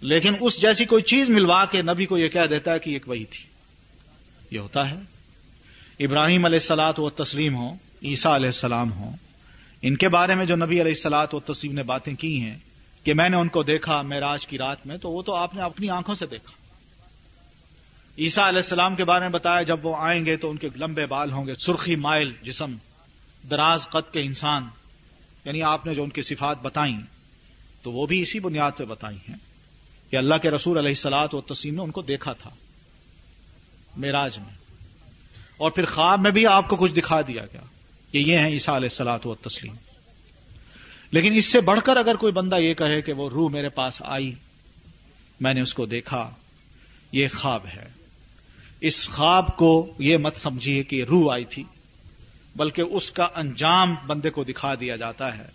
لیکن 0.00 0.34
اس 0.40 0.62
جیسی 0.62 0.84
کوئی 0.84 1.02
چیز 1.02 1.28
ملوا 1.28 1.64
کے 1.64 1.82
نبی 1.82 2.06
کو 2.06 2.18
یہ 2.18 2.28
کہہ 2.28 2.46
دیتا 2.50 2.72
ہے 2.72 2.78
کہ 2.78 2.90
ایک 2.90 3.08
وہی 3.08 3.24
تھی۔ 3.24 3.44
یہ 4.50 4.58
ہوتا 4.58 4.90
ہے۔ 4.90 4.96
ابراہیم 6.00 6.44
علیہ 6.44 6.56
السلاط 6.56 7.00
و 7.00 7.10
تسلیم 7.10 7.56
ہو 7.56 7.74
عیسیٰ 8.02 8.32
علیہ 8.32 8.46
السلام 8.46 8.92
ہو 8.92 9.10
ان 9.86 9.96
کے 9.96 10.08
بارے 10.08 10.34
میں 10.34 10.46
جو 10.46 10.56
نبی 10.56 10.80
علیہ 10.80 10.92
السلاط 10.92 11.34
و 11.34 11.40
تسلیم 11.40 11.72
نے 11.72 11.82
باتیں 11.82 12.14
کی 12.14 12.40
ہیں 12.40 12.56
کہ 13.04 13.14
میں 13.14 13.28
نے 13.28 13.36
ان 13.36 13.48
کو 13.48 13.62
دیکھا 13.62 14.02
میراج 14.02 14.46
کی 14.46 14.58
رات 14.58 14.86
میں، 14.86 14.96
تو 14.96 15.10
وہ 15.10 15.22
تو 15.22 15.34
آپ 15.34 15.54
نے 15.54 15.62
اپنی 15.62 15.90
آنکھوں 15.90 16.14
سے 16.14 16.26
دیکھا۔ 16.26 16.52
عیسیٰ 18.18 18.44
علیہ 18.44 18.58
السلام 18.58 18.96
کے 18.96 19.04
بارے 19.04 19.20
میں 19.20 19.28
بتایا، 19.28 19.62
جب 19.62 19.86
وہ 19.86 19.96
آئیں 19.98 20.26
گے 20.26 20.36
تو 20.36 20.50
ان 20.50 20.56
کے 20.56 20.68
لمبے 20.76 21.06
بال 21.06 21.32
ہوں 21.32 21.46
گے، 21.46 21.54
سرخی 21.54 21.96
مائل 21.96 22.32
جسم، 22.42 22.76
دراز 23.50 23.88
قد 23.88 24.12
کے 24.12 24.20
انسان۔ 24.20 24.66
یعنی 25.44 25.62
آپ 25.62 25.86
نے 25.86 25.94
جو 25.94 26.02
ان 26.02 26.10
کی 26.10 26.22
صفات 26.22 26.62
بتائیں، 26.62 27.00
تو 27.82 27.92
وہ 27.92 28.06
بھی 28.06 28.22
اسی 28.22 28.40
بنیاد 28.40 28.72
پہ 28.76 28.84
بتائی 28.84 29.18
ہیں 29.28 29.36
کہ 30.10 30.16
اللہ 30.16 30.34
کے 30.42 30.50
رسول 30.50 30.78
علیہ 30.78 30.90
السلاط 30.90 31.34
و 31.34 31.40
تسیم 31.40 31.74
نے 31.74 31.82
ان 31.82 31.90
کو 31.90 32.02
دیکھا 32.02 32.32
تھا 32.32 32.50
میراج 33.96 34.38
میں۔ 34.38 34.54
اور 35.56 35.70
پھر 35.70 35.84
خواب 35.84 36.20
میں 36.20 36.30
بھی 36.30 36.46
آپ 36.46 36.68
کو 36.68 36.76
کچھ 36.76 36.92
دکھا 36.92 37.20
دیا 37.20 37.46
گیا۔ 37.52 37.60
کہ 38.14 38.18
یہ 38.18 38.38
ہیں 38.38 38.48
عیسیٰ 38.48 38.74
علیہ 38.74 38.88
السلاط 38.90 39.26
و 39.26 39.34
تسلیم 39.34 39.74
لیکن 41.10 41.34
اس 41.34 41.44
سے 41.44 41.60
بڑھ 41.60 41.80
کر 41.84 41.96
اگر 41.96 42.14
کوئی 42.14 42.32
بندہ 42.32 42.54
یہ 42.54 42.74
کہے 42.74 43.00
کہ 43.00 43.12
وہ 43.12 43.30
روح 43.30 43.50
میرے 43.50 43.68
پاس 43.68 44.02
آئی، 44.04 44.34
میں 45.40 45.54
نے 45.54 45.60
اس 45.60 45.74
کو 45.74 45.86
دیکھا، 45.86 46.30
یہ 47.12 47.28
خواب 47.34 47.66
ہے۔ 47.66 47.88
اس 48.80 49.08
خواب 49.08 49.56
کو 49.56 49.94
یہ 49.98 50.16
مت 50.16 50.36
سمجھیے 50.36 50.82
کہ 50.82 51.04
روح 51.04 51.32
آئی 51.32 51.44
تھی، 51.44 51.62
بلکہ 52.56 52.82
اس 52.82 53.12
کا 53.12 53.28
انجام 53.34 53.94
بندے 54.06 54.30
کو 54.30 54.44
دکھا 54.44 54.74
دیا 54.74 54.96
جاتا 54.96 55.38
ہے 55.38 55.48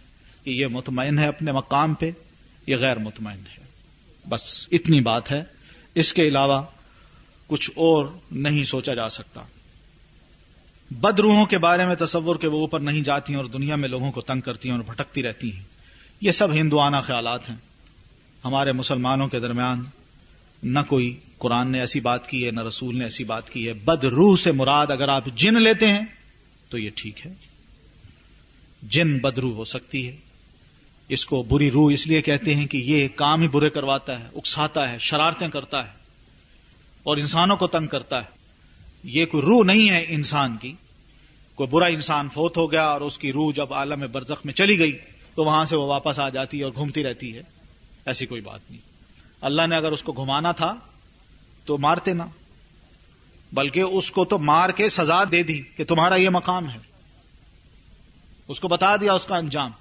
کہ 0.44 0.50
یہ 0.50 0.68
مطمئن 0.68 1.20
ہے 1.20 1.28
اپنے 1.28 1.52
مقام 1.52 1.94
پہ، 1.94 2.12
یہ 2.68 2.76
غیر 2.76 2.98
مطمئن 2.98 3.40
ہے۔ 3.40 3.64
بس 4.30 4.68
اتنی 4.72 5.02
بات 5.02 5.32
ہے۔ 5.32 5.44
اس 5.96 6.14
کے 6.14 6.28
علاوہ 6.28 6.62
کچھ 7.48 7.72
اور 7.76 8.06
نہیں 8.32 8.64
سوچا 8.64 8.94
جا 8.94 9.10
سکتا۔ 9.10 9.42
بد 10.92 11.20
روحوں 11.20 11.46
کے 11.46 11.58
بارے 11.58 11.86
میں 11.86 11.96
تصور 11.96 12.36
کے 12.36 12.48
وہ 12.48 12.60
اوپر 12.60 12.80
نہیں 12.80 13.02
جاتی 13.02 13.34
ہیں 13.34 13.40
اور 13.40 13.46
دنیا 13.46 13.76
میں 13.76 13.90
لوگوں 13.90 14.12
کو 14.12 14.22
تنگ 14.22 14.42
کرتی 14.42 14.70
ہیں 14.70 14.76
اور 14.76 14.84
بھٹکتی 14.86 15.24
رہتی 15.24 15.56
ہیں۔ 15.56 15.64
یہ 16.22 16.32
سب 16.32 16.54
ہندوانہ 16.54 16.98
خیالات 17.04 17.50
ہیں۔ 17.50 17.58
ہمارے 18.46 18.72
مسلمانوں 18.72 19.28
کے 19.28 19.40
درمیان 19.40 19.84
نہ 20.64 20.80
کوئی 20.88 21.20
قرآن 21.38 21.72
نے 21.72 21.80
ایسی 21.80 22.00
بات 22.00 22.28
کی 22.28 22.46
ہے، 22.46 22.52
نہ 22.52 22.62
رسول 22.62 22.98
نے 22.98 23.04
ایسی 23.04 23.24
بات 23.24 23.50
کی 23.50 23.68
ہے۔ 23.68 23.74
بد 23.74 24.04
روح 24.04 24.38
سے 24.38 24.52
مراد 24.52 24.88
اگر 24.90 25.08
آپ 25.08 25.26
جن 25.36 25.62
لیتے 25.62 25.88
ہیں 25.88 26.06
تو 26.70 26.78
یہ 26.78 26.90
ٹھیک 26.96 27.28
ہے۔ 27.28 27.34
جن 28.84 29.18
بدرو 29.18 29.54
ہو 29.54 29.66
سکتی 29.66 30.08
ہے۔ 30.08 30.18
اس 31.08 31.26
کو 31.26 31.44
بری 31.44 31.72
روح 31.72 31.94
اس 31.94 32.08
لیے 32.08 32.22
کہتے 32.22 32.56
ہیں 32.56 32.66
کہ 32.66 32.78
یہ 32.78 33.08
کام 33.16 33.42
ہی 33.42 33.48
برے 33.48 33.70
کرواتا 33.70 34.20
ہے، 34.20 34.26
اکساتا 34.36 34.92
ہے، 34.92 34.98
شرارتیں 35.00 35.48
کرتا 35.48 35.88
ہے 35.88 35.92
اور 37.04 37.18
انسانوں 37.18 37.58
کو 37.58 37.68
تنگ 37.68 37.88
کرتا 37.88 38.24
ہے۔ 38.24 38.39
یہ 39.04 39.26
کوئی 39.26 39.44
روح 39.44 39.64
نہیں 39.64 39.90
ہے 39.90 40.06
انسان 40.08 40.58
کی، 40.58 40.74
کوئی 41.56 41.70
برا 41.70 41.86
انسان 41.86 42.30
فوت 42.34 42.58
ہو 42.58 42.72
گیا 42.72 42.86
اور 42.86 43.02
اس 43.02 43.18
کی 43.18 43.32
روح 43.32 43.54
جب 43.54 43.74
عالم 43.74 44.04
برزخ 44.12 44.46
میں 44.46 44.54
چلی 44.54 44.80
گئی 44.80 44.98
تو 45.36 45.44
وہاں 45.44 45.66
سے 45.66 45.76
وہ 45.76 45.86
واپس 45.86 46.20
آ 46.20 46.30
جاتی 46.30 46.60
ہے 46.60 46.64
اور 46.64 46.72
گھومتی 46.76 47.04
رہتی 47.04 47.38
ہے۔ 47.38 47.42
ایسی 48.06 48.26
کوئی 48.26 48.42
بات 48.42 48.60
نہیں۔ 48.70 48.82
اللہ 49.42 49.62
نے 49.68 49.76
اگر 49.76 49.92
اس 49.92 50.04
کو 50.04 50.12
گھمانا 50.12 50.52
تھا 50.52 50.76
تو 51.66 51.78
مارتے 51.78 52.14
نہ، 52.14 52.24
بلکہ 53.54 53.80
اس 53.80 54.12
کو 54.12 54.26
تو 54.26 54.40
مار 54.40 54.70
کے 54.70 54.90
سزا 54.90 55.24
دے 55.32 55.44
دی 55.44 55.62
کہ 55.78 55.84
تمہارا 55.84 56.16
یہ 56.16 56.30
مقام 56.30 56.70
ہے۔ 56.70 56.78
اس 58.48 58.60
کو 58.60 58.68
بتا 58.68 58.96
دیا 58.96 59.14
اس 59.14 59.26
کا 59.26 59.38
انجام۔ 59.38 59.72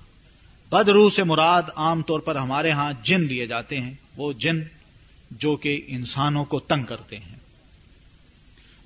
بد 0.70 0.88
روح 0.88 1.10
سے 1.10 1.24
مراد 1.24 1.62
عام 1.76 2.02
طور 2.02 2.20
پر 2.20 2.36
ہمارے 2.36 2.70
ہاں 2.70 2.92
جن 3.02 3.22
لیے 3.22 3.46
جاتے 3.46 3.80
ہیں، 3.80 3.92
وہ 4.16 4.32
جن 4.32 4.60
جو 5.30 5.56
کہ 5.56 5.80
انسانوں 5.86 6.44
کو 6.44 6.60
تنگ 6.60 6.84
کرتے 6.84 7.18
ہیں۔ 7.18 7.38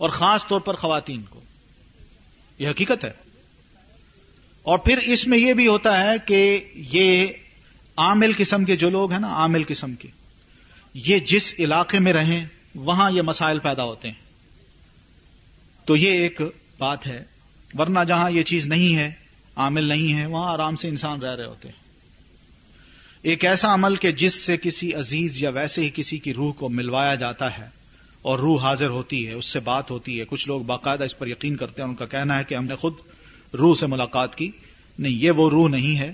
اور 0.03 0.11
خاص 0.11 0.47
طور 0.47 0.61
پر 0.61 0.75
خواتین 0.75 1.23
کو۔ 1.23 1.41
یہ 2.59 2.69
حقیقت 2.69 3.05
ہے۔ 3.05 3.13
اور 4.63 4.79
پھر 4.79 4.99
اس 4.99 5.27
میں 5.27 5.39
یہ 5.39 5.55
بھی 5.55 5.67
ہوتا 5.67 6.05
ہے 6.05 6.13
کہ 6.27 6.69
یہ 6.75 7.27
عامل 7.97 8.33
قسم 8.37 8.65
کے 8.65 8.77
جو 8.77 8.91
لوگ 8.91 9.13
ہیں 9.13 9.19
نا، 9.19 9.29
عامل 9.29 9.63
قسم 9.69 9.95
کے، 9.95 10.09
یہ 10.95 11.19
جس 11.19 11.55
علاقے 11.59 11.99
میں 11.99 12.13
رہیں، 12.13 12.47
وہاں 12.75 13.11
یہ 13.11 13.23
مسائل 13.23 13.59
پیدا 13.59 13.85
ہوتے 13.85 14.09
ہیں۔ 14.09 14.21
تو 15.85 15.97
یہ 15.97 16.11
ایک 16.11 16.41
بات 16.79 17.07
ہے۔ 17.07 17.25
ورنہ 17.79 17.99
جہاں 18.09 18.31
یہ 18.31 18.43
چیز 18.43 18.67
نہیں 18.67 18.97
ہے، 18.97 19.13
عامل 19.57 19.85
نہیں 19.85 20.15
ہے، 20.15 20.27
وہاں 20.27 20.53
آرام 20.53 20.77
سے 20.77 20.89
انسان 20.89 21.23
رہ 21.23 21.37
رہے 21.37 21.47
ہوتے 21.47 21.69
ہیں۔ 21.69 21.83
ایک 23.23 23.45
ایسا 23.45 23.75
عمل 23.75 23.97
کہ 23.97 24.13
جس 24.13 24.35
سے 24.35 24.57
کسی 24.57 24.95
عزیز 24.95 25.43
یا 25.43 25.51
ویسے 25.51 25.83
ہی 25.83 25.91
کسی 25.95 26.19
کی 26.19 26.35
روح 26.35 26.53
کو 26.53 26.69
ملوایا 26.69 27.15
جاتا 27.15 27.59
ہے۔ 27.59 27.82
اور 28.23 28.39
روح 28.39 28.62
حاضر 28.62 28.89
ہوتی 28.89 29.29
ہے، 29.29 29.33
اس 29.33 29.47
سے 29.47 29.61
بات 29.61 29.91
ہوتی 29.91 30.20
ہے۔ 30.20 30.25
کچھ 30.29 30.49
لوگ 30.49 30.61
باقاعدہ 30.61 31.05
اس 31.05 31.18
پر 31.18 31.27
یقین 31.27 31.57
کرتے 31.57 31.83
ہیں، 31.83 31.89
ان 31.89 31.95
کا 31.95 32.07
کہنا 32.07 32.39
ہے 32.39 32.45
کہ 32.45 32.55
ہم 32.55 32.64
نے 32.64 32.75
خود 32.75 32.93
روح 33.59 33.75
سے 33.75 33.87
ملاقات 33.87 34.35
کی۔ 34.35 34.51
نہیں، 34.99 35.12
یہ 35.12 35.31
وہ 35.31 35.51
روح 35.51 35.68
نہیں 35.68 35.99
ہے۔ 35.99 36.12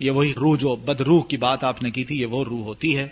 یہ 0.00 0.10
وہی 0.10 0.34
روح 0.34 0.56
جو 0.58 0.76
بد 0.76 1.00
روح 1.00 1.22
کی 1.26 1.36
بات 1.36 1.64
آپ 1.64 1.82
نے 1.82 1.90
کی 1.90 2.04
تھی، 2.04 2.20
یہ 2.20 2.26
وہ 2.26 2.44
روح 2.44 2.64
ہوتی 2.64 2.96
ہے۔ 2.96 3.08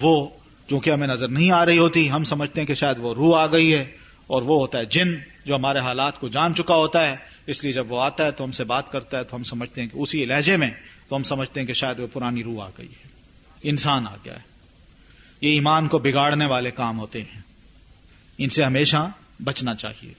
وہ 0.00 0.28
جو 0.68 0.80
کہ 0.80 0.90
ہمیں 0.90 1.06
نظر 1.06 1.28
نہیں 1.28 1.50
آ 1.50 1.64
رہی 1.64 1.78
ہوتی، 1.78 2.10
ہم 2.10 2.24
سمجھتے 2.24 2.60
ہیں 2.60 2.66
کہ 2.66 2.74
شاید 2.74 2.96
وہ 2.98 3.14
روح 3.14 3.38
آ 3.38 3.46
گئی 3.46 3.74
ہے 3.74 3.84
اور 4.26 4.42
وہ 4.42 4.60
ہوتا 4.60 4.78
ہے 4.78 4.84
جن 4.84 5.08
جو 5.46 5.54
ہمارے 5.54 5.78
حالات 5.78 6.20
کو 6.20 6.28
جان 6.28 6.54
چکا 6.54 6.74
ہوتا 6.74 7.10
ہے۔ 7.10 7.16
اس 7.46 7.64
لیے 7.64 7.72
جب 7.72 7.92
وہ 7.92 8.00
آتا 8.00 8.24
ہے 8.24 8.30
تو 8.30 8.44
ہم 8.44 8.50
سے 8.50 8.64
بات 8.64 8.92
کرتا 8.92 9.18
ہے، 9.18 9.24
تو 9.24 9.36
ہم 9.36 9.42
سمجھتے 9.42 9.80
ہیں 9.80 9.88
کہ 9.88 9.98
اسی 9.98 10.24
لہجے 10.24 10.56
میں، 10.56 10.70
تو 11.08 11.16
ہم 11.16 11.22
سمجھتے 11.22 11.60
ہیں 11.60 11.66
کہ 11.66 11.72
شاید 11.72 12.00
وہ 12.00 12.06
پرانی 12.12 12.44
روح 12.44 12.66
آ 12.66 12.68
گئی 12.78 12.86
ہے۔ 12.86 13.08
انسان 13.62 14.06
آ 14.06 14.16
گیا 14.24 14.34
ہے۔ 14.34 14.40
یہ 15.40 15.50
ایمان 15.50 15.88
کو 15.88 15.98
بگاڑنے 15.98 16.46
والے 16.46 16.70
کام 16.70 16.98
ہوتے 16.98 17.22
ہیں۔ 17.22 17.47
ان 18.38 18.48
سے 18.48 18.64
ہمیشہ 18.64 19.10
بچنا 19.44 19.74
چاہیے۔ 19.74 20.12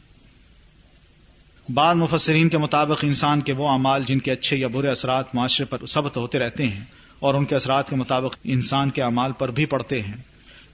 بعض 1.73 1.95
مفسرین 1.95 2.49
کے 2.49 2.57
مطابق 2.57 2.99
انسان 3.01 3.41
کے 3.41 3.53
وہ 3.53 3.69
اعمال 3.69 4.03
جن 4.05 4.19
کے 4.19 4.31
اچھے 4.31 4.57
یا 4.57 4.67
برے 4.67 4.87
اثرات 4.87 5.35
معاشرے 5.35 5.65
پر 5.65 5.85
ثبت 5.85 6.17
ہوتے 6.17 6.39
رہتے 6.39 6.67
ہیں 6.67 6.83
اور 7.19 7.33
ان 7.33 7.45
کے 7.45 7.55
اثرات 7.55 7.89
کے 7.89 7.95
مطابق 7.95 8.35
انسان 8.43 8.89
کے 8.89 9.01
اعمال 9.01 9.31
پر 9.31 9.51
بھی 9.51 9.65
پڑتے 9.65 10.01
ہیں۔ 10.01 10.17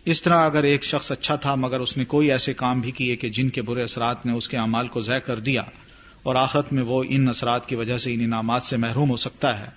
اس 0.05 0.21
طرح 0.21 0.45
اگر 0.45 0.63
ایک 0.63 0.83
شخص 0.83 1.11
اچھا 1.11 1.35
تھا 1.35 1.55
مگر 1.55 1.79
اس 1.79 1.97
نے 1.97 2.05
کوئی 2.05 2.31
ایسے 2.31 2.53
کام 2.53 2.79
بھی 2.79 2.91
کیے 2.91 3.15
کہ 3.15 3.29
جن 3.29 3.49
کے 3.49 3.61
برے 3.61 3.83
اثرات 3.83 4.25
نے 4.25 4.33
اس 4.33 4.47
کے 4.47 4.57
اعمال 4.57 4.87
کو 4.87 4.99
ضائع 4.99 5.19
کر 5.19 5.39
دیا 5.39 5.61
اور 6.23 6.35
آخرت 6.35 6.73
میں 6.73 6.83
وہ 6.83 7.03
ان 7.09 7.29
اثرات 7.29 7.69
کی 7.69 7.75
وجہ 7.75 7.97
سے 7.97 8.13
ان 8.13 8.19
انعامات 8.21 8.63
سے 8.63 8.77
محروم 8.77 9.09
ہو 9.09 9.15
سکتا 9.15 9.59
ہے۔ 9.59 9.69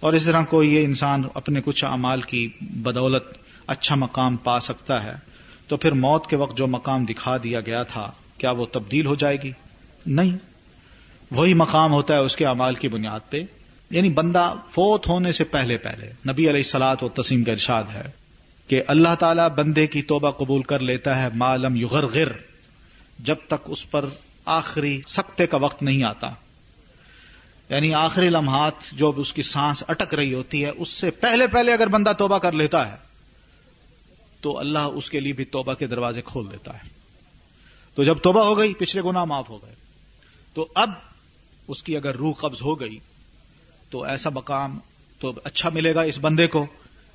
اور 0.00 0.12
اس 0.12 0.24
طرح 0.24 0.44
کوئی 0.44 0.74
یہ 0.74 0.84
انسان 0.84 1.22
اپنے 1.34 1.60
کچھ 1.64 1.84
اعمال 1.84 2.20
کی 2.20 2.48
بدولت 2.60 3.24
اچھا 3.66 3.94
مقام 3.94 4.36
پا 4.36 4.60
سکتا 4.60 5.04
ہے۔ 5.04 5.33
تو 5.68 5.76
پھر 5.76 5.92
موت 5.92 6.26
کے 6.26 6.36
وقت 6.36 6.56
جو 6.56 6.66
مقام 6.66 7.04
دکھا 7.04 7.36
دیا 7.36 7.60
گیا 7.60 7.82
تھا، 7.82 8.12
کیا 8.38 8.50
وہ 8.50 8.66
تبدیل 8.72 9.06
ہو 9.06 9.14
جائے 9.14 9.36
گی؟ 9.42 9.52
نہیں۔ 10.06 10.36
وہی 11.30 11.54
مقام 11.54 11.92
ہوتا 11.92 12.14
ہے 12.14 12.18
اس 12.18 12.36
کے 12.36 12.46
اعمال 12.46 12.74
کی 12.74 12.88
بنیاد 12.88 13.20
پہ۔ 13.30 13.42
یعنی 13.90 14.10
بندہ 14.10 14.54
فوت 14.68 15.08
ہونے 15.08 15.32
سے 15.32 15.44
پہلے 15.44 15.76
پہلے، 15.76 16.12
نبی 16.32 16.50
علیہ 16.50 16.62
سلاد 16.62 16.96
و 17.02 17.08
تسیم 17.08 17.44
کا 17.44 17.52
ارشاد 17.52 17.82
ہے 17.94 18.04
کہ 18.68 18.82
اللہ 18.86 19.14
تعالیٰ 19.18 19.48
بندے 19.48 19.86
کی 19.86 20.02
توبہ 20.02 20.30
قبول 20.30 20.62
کر 20.62 20.78
لیتا 20.78 21.22
ہے 21.22 21.28
معلوم 21.34 21.76
یغر 21.76 22.06
غر 22.06 22.32
جب 23.18 23.36
تک 23.46 23.64
اس 23.64 23.90
پر 23.90 24.04
آخری 24.44 25.00
سکتے 25.06 25.46
کا 25.46 25.56
وقت 25.56 25.82
نہیں 25.82 26.02
آتا۔ 26.02 26.26
یعنی 27.68 27.94
آخری 27.94 28.28
لمحات 28.28 28.72
جو 28.92 29.12
اس 29.16 29.32
کی 29.32 29.42
سانس 29.42 29.84
اٹک 29.88 30.14
رہی 30.14 30.34
ہوتی 30.34 30.64
ہے، 30.64 30.70
اس 30.76 30.88
سے 30.88 31.10
پہلے 31.10 31.46
پہلے 31.46 31.72
اگر 31.72 31.86
بندہ 31.86 32.12
توبہ 32.18 32.38
کر 32.38 32.52
لیتا 32.52 32.88
ہے 32.88 33.13
تو 34.44 34.58
اللہ 34.58 34.78
اس 34.78 35.10
کے 35.10 35.20
لیے 35.20 35.32
بھی 35.32 35.44
توبہ 35.44 35.74
کے 35.74 35.86
دروازے 35.86 36.22
کھول 36.24 36.46
دیتا 36.52 36.74
ہے۔ 36.74 36.88
تو 37.94 38.04
جب 38.04 38.18
توبہ 38.18 38.44
ہو 38.44 38.58
گئی، 38.58 38.74
پچھلے 38.74 39.02
گنا 39.02 39.24
معاف 39.24 39.50
ہو 39.50 39.58
گئے۔ 39.62 39.74
تو 40.54 40.68
اب 40.74 40.90
اس 41.68 41.82
کی 41.82 41.96
اگر 41.96 42.14
روح 42.14 42.32
قبض 42.32 42.62
ہو 42.62 42.80
گئی، 42.80 42.98
تو 43.90 44.04
ایسا 44.04 44.30
مقام 44.30 44.78
تو 45.18 45.32
اچھا 45.44 45.68
ملے 45.68 45.94
گا 45.94 46.00
اس 46.00 46.18
بندے 46.20 46.46
کو 46.46 46.66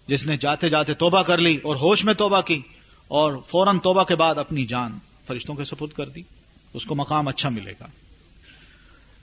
جس 0.08 0.28
نے 0.28 0.38
جاتے 0.38 0.70
جاتے 0.70 0.94
توبہ 0.94 1.22
کر 1.22 1.38
لی 1.38 1.58
اور 1.64 1.76
ہوش 1.76 2.06
میں 2.06 2.14
توبہ 2.14 2.42
کی 2.42 2.62
اور 3.08 3.34
فوراً 3.48 3.80
توبہ 3.80 4.04
کے 4.04 4.16
بعد 4.16 4.36
اپنی 4.36 4.66
جان 4.66 4.98
فرشتوں 5.28 5.56
کے 5.56 5.64
سپرد 5.64 5.92
کر 5.92 6.10
دی۔ 6.10 6.22
اس 6.74 6.86
کو 6.86 6.96
مقام 6.96 7.28
اچھا 7.28 7.50
ملے 7.50 7.74
گا۔ 7.80 7.88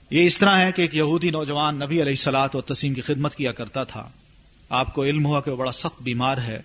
یہ 0.09 0.27
اس 0.27 0.37
طرح 0.37 0.57
ہے 0.57 0.71
کہ 0.71 0.81
ایک 0.81 0.95
یہودی 0.95 1.29
نوجوان 1.29 1.75
نبی 1.75 2.01
علیہ 2.01 2.15
سلاد 2.15 2.49
اور 2.53 2.61
تسیم 2.61 2.93
کی 2.93 3.01
خدمت 3.01 3.35
کیا 3.35 3.51
کرتا 3.51 3.83
تھا۔ 3.83 4.09
آپ 4.69 4.95
کو 4.95 5.03
علم 5.03 5.25
ہوا 5.25 5.41
کہ 5.41 5.51
وہ 5.51 5.57
بڑا 5.57 5.71
سخت 5.71 6.01
بیمار 6.01 6.37
ہے۔ 6.37 6.61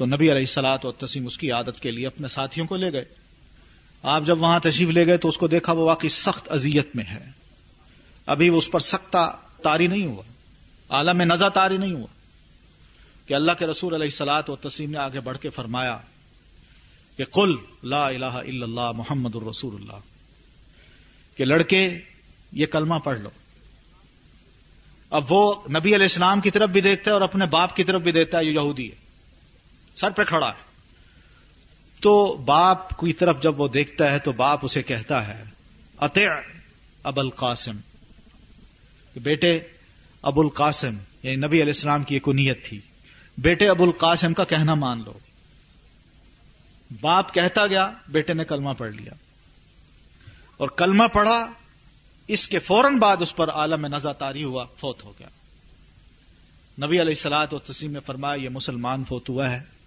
تو 0.00 0.06
نبی 0.06 0.32
علیہ 0.32 0.46
سلاد 0.46 0.78
اور 0.82 0.92
تسیم 0.92 1.26
اس 1.26 1.38
کی 1.38 1.52
عادت 1.52 1.80
کے 1.80 1.90
لیے 1.90 2.06
اپنے 2.06 2.28
ساتھیوں 2.28 2.66
کو 2.66 2.76
لے 2.76 2.92
گئے۔ 2.92 3.04
آپ 4.02 4.22
جب 4.24 4.42
وہاں 4.42 4.60
تشریف 4.60 4.88
لے 4.88 5.06
گئے 5.06 5.16
تو 5.16 5.28
اس 5.28 5.38
کو 5.38 5.46
دیکھا 5.46 5.72
وہ 5.72 5.84
واقعی 5.84 6.08
سخت 6.08 6.52
اذیت 6.52 6.96
میں 6.96 7.04
ہے۔ 7.04 7.30
ابھی 8.26 8.48
اس 8.48 8.70
پر 8.70 8.80
سختہ 8.80 9.36
تاری 9.62 9.86
نہیں 9.86 10.06
ہوا۔ 10.06 10.22
عالم 10.88 11.16
میں 11.16 11.26
نظر 11.26 11.48
تاری 11.48 11.76
نہیں 11.76 11.92
ہوا۔ 11.92 12.06
کہ 13.26 13.34
اللہ 13.34 13.52
کے 13.58 13.66
رسول 13.66 13.94
علیہ 13.94 14.10
سلاط 14.10 14.50
و 14.50 14.56
تسیم 14.56 14.90
نے 14.90 14.98
آگے 14.98 15.20
بڑھ 15.20 15.38
کے 15.38 15.50
فرمایا 15.50 15.98
کہ 17.16 17.24
قل 17.24 17.56
لا 17.82 18.08
الہ 18.08 18.24
الا 18.24 18.64
اللہ 18.64 18.92
محمد 18.92 19.36
الرسول 19.36 19.74
اللہ۔ 19.74 19.98
کہ 21.36 21.44
لڑکے، 21.44 21.98
یہ 22.52 22.66
کلمہ 22.66 22.94
پڑھ 22.94 23.20
لو۔ 23.20 23.30
اب 25.10 25.24
وہ 25.28 25.54
نبی 25.68 25.94
علیہ 25.94 26.04
السلام 26.04 26.40
کی 26.40 26.50
طرف 26.50 26.70
بھی 26.70 26.80
دیکھتا 26.80 27.10
ہے 27.10 27.12
اور 27.12 27.22
اپنے 27.22 27.46
باپ 27.46 27.76
کی 27.76 27.84
طرف 27.84 28.02
بھی 28.02 28.12
دیکھتا 28.12 28.38
ہے، 28.38 28.44
یہ 28.44 28.50
یہودی 28.50 28.90
ہے۔ 28.90 29.09
سر 30.00 30.10
پہ 30.10 30.24
کھڑا 30.24 30.48
ہے۔ 30.48 30.70
تو 32.00 32.36
باپ 32.44 33.00
کی 33.00 33.12
طرف 33.12 33.42
جب 33.42 33.60
وہ 33.60 33.68
دیکھتا 33.68 34.10
ہے 34.10 34.18
تو 34.18 34.32
باپ 34.32 34.58
اسے 34.62 34.82
کہتا 34.82 35.28
ہے 35.28 35.44
اطع 35.98 36.20
اب 37.02 37.20
القاسم۔ 37.20 37.76
بیٹے، 39.16 39.60
ابو 40.22 40.40
القاسم 40.40 40.94
یعنی 41.22 41.36
نبی 41.36 41.56
علیہ 41.56 41.72
السلام 41.72 42.02
کی 42.02 42.14
ایک 42.14 42.28
نیت 42.28 42.64
تھی۔ 42.64 42.80
بیٹے، 43.38 43.68
ابو 43.68 43.84
القاسم 43.84 44.34
کا 44.34 44.44
کہنا 44.44 44.74
مان 44.74 45.02
لو۔ 45.06 45.18
باپ 47.00 47.34
کہتا 47.34 47.66
گیا، 47.66 47.92
بیٹے 48.08 48.34
نے 48.34 48.44
کلمہ 48.44 48.70
پڑھ 48.78 48.90
لیا۔ 48.90 49.12
اور 50.56 50.68
کلمہ 50.68 51.04
پڑھا، 51.12 51.52
اس 52.28 52.48
کے 52.48 52.58
فوراً 52.58 52.98
بعد 52.98 53.16
اس 53.20 53.36
پر 53.36 53.50
عالم 53.50 53.86
نظر 53.86 54.12
تاری 54.12 54.44
ہوا، 54.44 54.66
فوت 54.80 55.04
ہو 55.04 55.12
گیا۔ 55.18 55.28
نبی 56.78 57.00
علیہ 57.00 57.14
السلاط 57.14 57.52
اور 57.52 57.60
تسلیم 57.60 57.92
نے 57.92 58.00
فرمایا، 58.06 58.34
یہ 58.34 58.48
مسلمان 58.48 59.04
فوت 59.04 59.28
ہوا 59.28 59.50
ہے۔ 59.50 59.79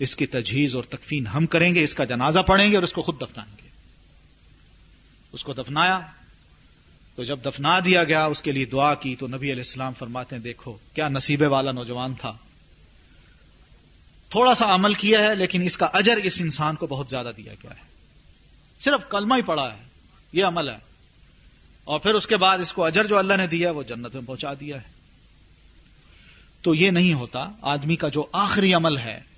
اس 0.00 0.16
کی 0.16 0.26
تجہیز 0.26 0.76
اور 0.76 0.84
تکفین 0.84 1.26
ہم 1.26 1.46
کریں 1.46 1.74
گے، 1.74 1.82
اس 1.82 1.94
کا 1.94 2.04
جنازہ 2.04 2.40
پڑھیں 2.40 2.70
گے 2.70 2.74
اور 2.74 2.82
اس 2.82 2.92
کو 2.92 3.02
خود 3.02 3.20
دفنائیں 3.20 3.56
گے۔ 3.62 3.68
اس 5.32 5.44
کو 5.44 5.52
دفنایا، 5.52 6.00
تو 7.14 7.24
جب 7.24 7.38
دفنا 7.44 7.80
دیا 7.80 8.04
گیا، 8.04 8.24
اس 8.24 8.42
کے 8.42 8.52
لیے 8.52 8.64
دعا 8.64 8.94
کی، 8.94 9.16
تو 9.16 9.26
نبی 9.26 9.52
علیہ 9.52 9.62
السلام 9.62 9.92
فرماتے 9.98 10.36
ہیں، 10.36 10.42
دیکھو، 10.42 10.76
کیا 10.94 11.08
نصیبے 11.08 11.46
والا 11.46 11.72
نوجوان 11.72 12.14
تھا۔ 12.14 12.32
تھوڑا 14.28 14.54
سا 14.54 14.74
عمل 14.74 14.94
کیا 14.94 15.18
ہے، 15.18 15.34
لیکن 15.34 15.62
اس 15.62 15.76
کا 15.76 15.86
اجر 15.92 16.16
اس 16.16 16.40
انسان 16.40 16.76
کو 16.76 16.86
بہت 16.86 17.08
زیادہ 17.08 17.32
دیا 17.36 17.52
گیا 17.62 17.70
ہے۔ 17.70 17.82
صرف 18.80 19.10
کلمہ 19.10 19.34
ہی 19.34 19.42
پڑا 19.42 19.74
ہے، 19.74 19.78
یہ 20.32 20.44
عمل 20.44 20.68
ہے۔ 20.68 20.78
اور 21.84 22.00
پھر 22.00 22.14
اس 22.14 22.26
کے 22.26 22.36
بعد 22.36 22.58
اس 22.58 22.72
کو 22.72 22.84
اجر 22.84 23.06
جو 23.06 23.18
اللہ 23.18 23.34
نے 23.34 23.46
دیا 23.46 23.70
وہ 23.70 23.82
جنت 23.82 24.14
میں 24.14 24.22
پہنچا 24.26 24.54
دیا 24.60 24.76
ہے۔ 24.76 24.88
تو 26.62 26.74
یہ 26.74 26.90
نہیں 26.90 27.14
ہوتا، 27.14 27.48
آدمی 27.62 27.96
کا 27.96 28.08
جو 28.08 28.26
آخری 28.32 28.74
عمل 28.74 28.98
ہے 28.98 29.29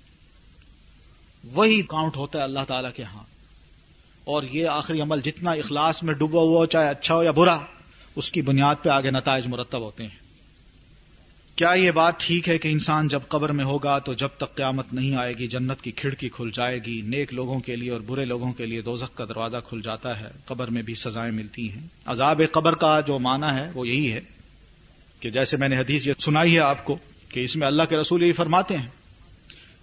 وہی 1.43 1.81
کاؤنٹ 1.81 2.17
ہوتا 2.17 2.39
ہے 2.39 2.43
اللہ 2.43 2.59
تعالی 2.67 2.87
کے 2.95 3.03
ہاں۔ 3.03 3.23
اور 4.23 4.43
یہ 4.43 4.67
آخری 4.67 5.01
عمل 5.01 5.21
جتنا 5.21 5.51
اخلاص 5.51 6.03
میں 6.03 6.13
ڈوبا 6.13 6.41
ہوا 6.41 6.59
ہو، 6.59 6.65
چاہے 6.65 6.89
اچھا 6.89 7.15
ہو 7.15 7.23
یا 7.23 7.31
برا، 7.31 7.59
اس 8.15 8.31
کی 8.31 8.41
بنیاد 8.41 8.75
پہ 8.83 8.89
آگے 8.89 9.11
نتائج 9.11 9.47
مرتب 9.47 9.81
ہوتے 9.81 10.03
ہیں۔ 10.03 10.23
کیا 11.55 11.71
یہ 11.71 11.91
بات 11.91 12.19
ٹھیک 12.19 12.49
ہے 12.49 12.57
کہ 12.57 12.67
انسان 12.67 13.07
جب 13.07 13.19
قبر 13.27 13.51
میں 13.51 13.65
ہوگا 13.65 13.99
تو 13.99 14.13
جب 14.13 14.27
تک 14.37 14.55
قیامت 14.55 14.93
نہیں 14.93 15.15
آئے 15.15 15.33
گی، 15.33 15.47
جنت 15.47 15.81
کی 15.81 15.91
کھڑکی 15.91 16.29
کھل 16.29 16.49
جائے 16.53 16.79
گی، 16.85 17.01
نیک 17.01 17.33
لوگوں 17.33 17.59
کے 17.59 17.75
لیے 17.75 17.91
اور 17.91 17.99
برے 17.99 18.25
لوگوں 18.25 18.53
کے 18.53 18.65
لیے 18.65 18.81
دوزخ 18.81 19.15
کا 19.15 19.25
دروازہ 19.25 19.57
کھل 19.69 19.81
جاتا 19.81 20.19
ہے، 20.19 20.27
قبر 20.45 20.67
میں 20.67 20.81
بھی 20.81 20.95
سزائیں 20.95 21.31
ملتی 21.31 21.71
ہیں۔ 21.71 21.87
عذاب 22.05 22.41
قبر 22.51 22.75
کا 22.75 22.99
جو 22.99 23.19
معنی 23.19 23.55
ہے، 23.55 23.71
وہ 23.73 23.87
یہی 23.87 24.13
ہے 24.13 24.21
کہ 25.19 25.29
جیسے 25.29 25.57
میں 25.57 25.69
نے 25.69 25.77
حدیث 25.77 26.07
یہ 26.07 26.13
سنائی 26.19 26.55
ہے 26.55 26.59
آپ 26.59 26.85
کو 26.85 26.97
کہ 27.29 27.39
اس 27.39 27.55
میں 27.55 27.67
اللہ 27.67 27.83
کے 27.89 27.97
رسول 27.97 28.23
یہی 28.23 28.31
فرماتے 28.31 28.77
ہیں۔ 28.77 28.87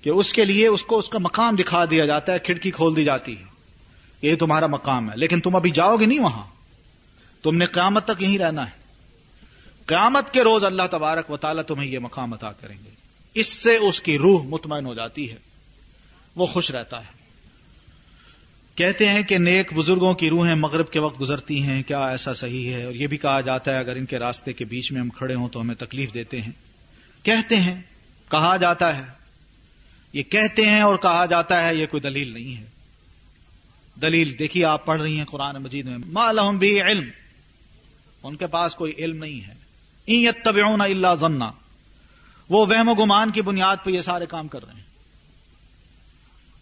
کہ 0.03 0.11
اس 0.11 0.33
کے 0.33 0.45
لیے 0.45 0.67
اس 0.67 0.83
کو 0.83 0.99
اس 0.99 1.09
کا 1.09 1.19
مقام 1.19 1.57
دکھا 1.57 1.85
دیا 1.85 2.07
جاتا 2.07 2.33
ہے، 2.33 2.39
کھڑکی 2.39 2.71
کھول 2.71 2.97
دی 2.97 3.05
جاتی 3.05 3.39
ہے۔ 3.39 3.45
یہ 4.23 4.37
تمہارا 4.37 4.67
مقام 4.67 5.11
ہے، 5.11 5.17
لیکن 5.17 5.41
تم 5.41 5.57
ابھی 5.57 5.71
جاؤ 5.71 5.97
گے 5.97 6.07
نہیں 6.07 6.19
وہاں۔ 6.19 6.47
تم 7.43 7.57
نے 7.57 7.67
قیامت 7.67 8.05
تک 8.05 8.23
یہیں 8.23 8.39
رہنا 8.39 8.67
ہے۔ 8.67 8.81
قیامت 9.87 10.33
کے 10.33 10.43
روز 10.43 10.65
اللہ 10.65 10.83
تبارک 10.91 11.31
و 11.31 11.37
تعالیٰ 11.37 11.63
تمہیں 11.63 11.91
یہ 11.91 11.99
مقام 11.99 12.33
عطا 12.33 12.53
کریں 12.53 12.77
گے۔ 12.85 12.91
اس 13.35 13.47
سے 13.47 13.77
اس 13.77 14.01
کی 14.01 14.19
روح 14.19 14.43
مطمئن 14.45 14.87
ہو 14.87 14.95
جاتی 14.95 15.31
ہے۔ 15.31 15.37
وہ 16.37 16.47
خوش 16.47 16.71
رہتا 16.71 17.01
ہے۔ 17.01 17.21
کہتے 18.75 19.09
ہیں 19.09 19.23
کہ 19.23 19.39
نیک 19.39 19.73
بزرگوں 19.75 20.15
کی 20.15 20.31
روحیں 20.31 20.55
مغرب 20.55 20.91
کے 20.91 20.99
وقت 20.99 21.21
گزرتی 21.21 21.63
ہیں، 21.63 21.83
کیا 21.83 22.07
ایسا 22.07 22.35
صحیح 22.35 22.73
ہے؟ 22.73 22.85
اور 22.85 22.95
یہ 22.95 23.07
بھی 23.07 23.17
کہا 23.17 23.41
جاتا 23.41 23.73
ہے، 23.75 23.79
اگر 23.79 23.97
ان 23.97 24.07
کے 24.07 24.19
راستے 24.19 24.53
کے 24.53 24.65
بیچ 24.65 24.93
میں 24.93 25.01
ہم 25.01 25.09
کھڑے 25.09 25.35
ہوں 25.35 25.49
تو 25.49 25.61
ہمیں 25.61 25.75
تکلیف 25.75 26.15
دیتے 26.15 26.41
ہیں۔ 26.41 26.53
کہتے 27.23 27.57
ہیں، 27.57 27.83
کہا 28.31 28.57
جاتا 28.57 28.97
ہے 28.97 29.20
یہ 30.13 30.23
کہتے 30.23 30.67
ہیں 30.67 30.81
اور 30.81 30.97
کہا 30.97 31.27
جاتا 31.27 31.65
ہے 31.65 31.75
یہ 31.75 31.87
کوئی 31.87 32.01
دلیل 32.01 32.29
نہیں 32.29 32.57
ہے۔ 32.57 32.65
دلیل 34.03 34.39
دیکھیے 34.39 34.65
آپ 34.65 34.87
پڑھ 34.87 35.01
رہی 35.01 35.19
ہیں 35.19 35.25
قرآن 35.25 35.57
مجید 35.57 35.87
میں۔ 35.87 35.99
ما 36.07 36.33
لہم 36.33 36.59
بھی 36.59 36.83
علم۔ 36.83 37.09
ان 38.23 38.37
کے 38.37 38.47
پاس 38.47 38.75
کوئی 38.75 38.93
علم 38.99 39.25
نہیں 39.25 39.49
ہے۔ 39.49 39.55
این 40.07 40.81
اللہ 40.81 41.15
ذنا 41.15 41.53
وہ 42.49 42.67
وہم 42.67 42.89
و 42.89 42.95
گمان 42.95 43.31
کی 43.31 43.43
بنیاد 43.43 43.77
پہ 43.85 43.91
یہ 43.91 44.01
سارے 44.01 44.27
کام 44.27 44.49
کر 44.49 44.67
رہے 44.67 44.75
ہیں۔ 44.75 44.83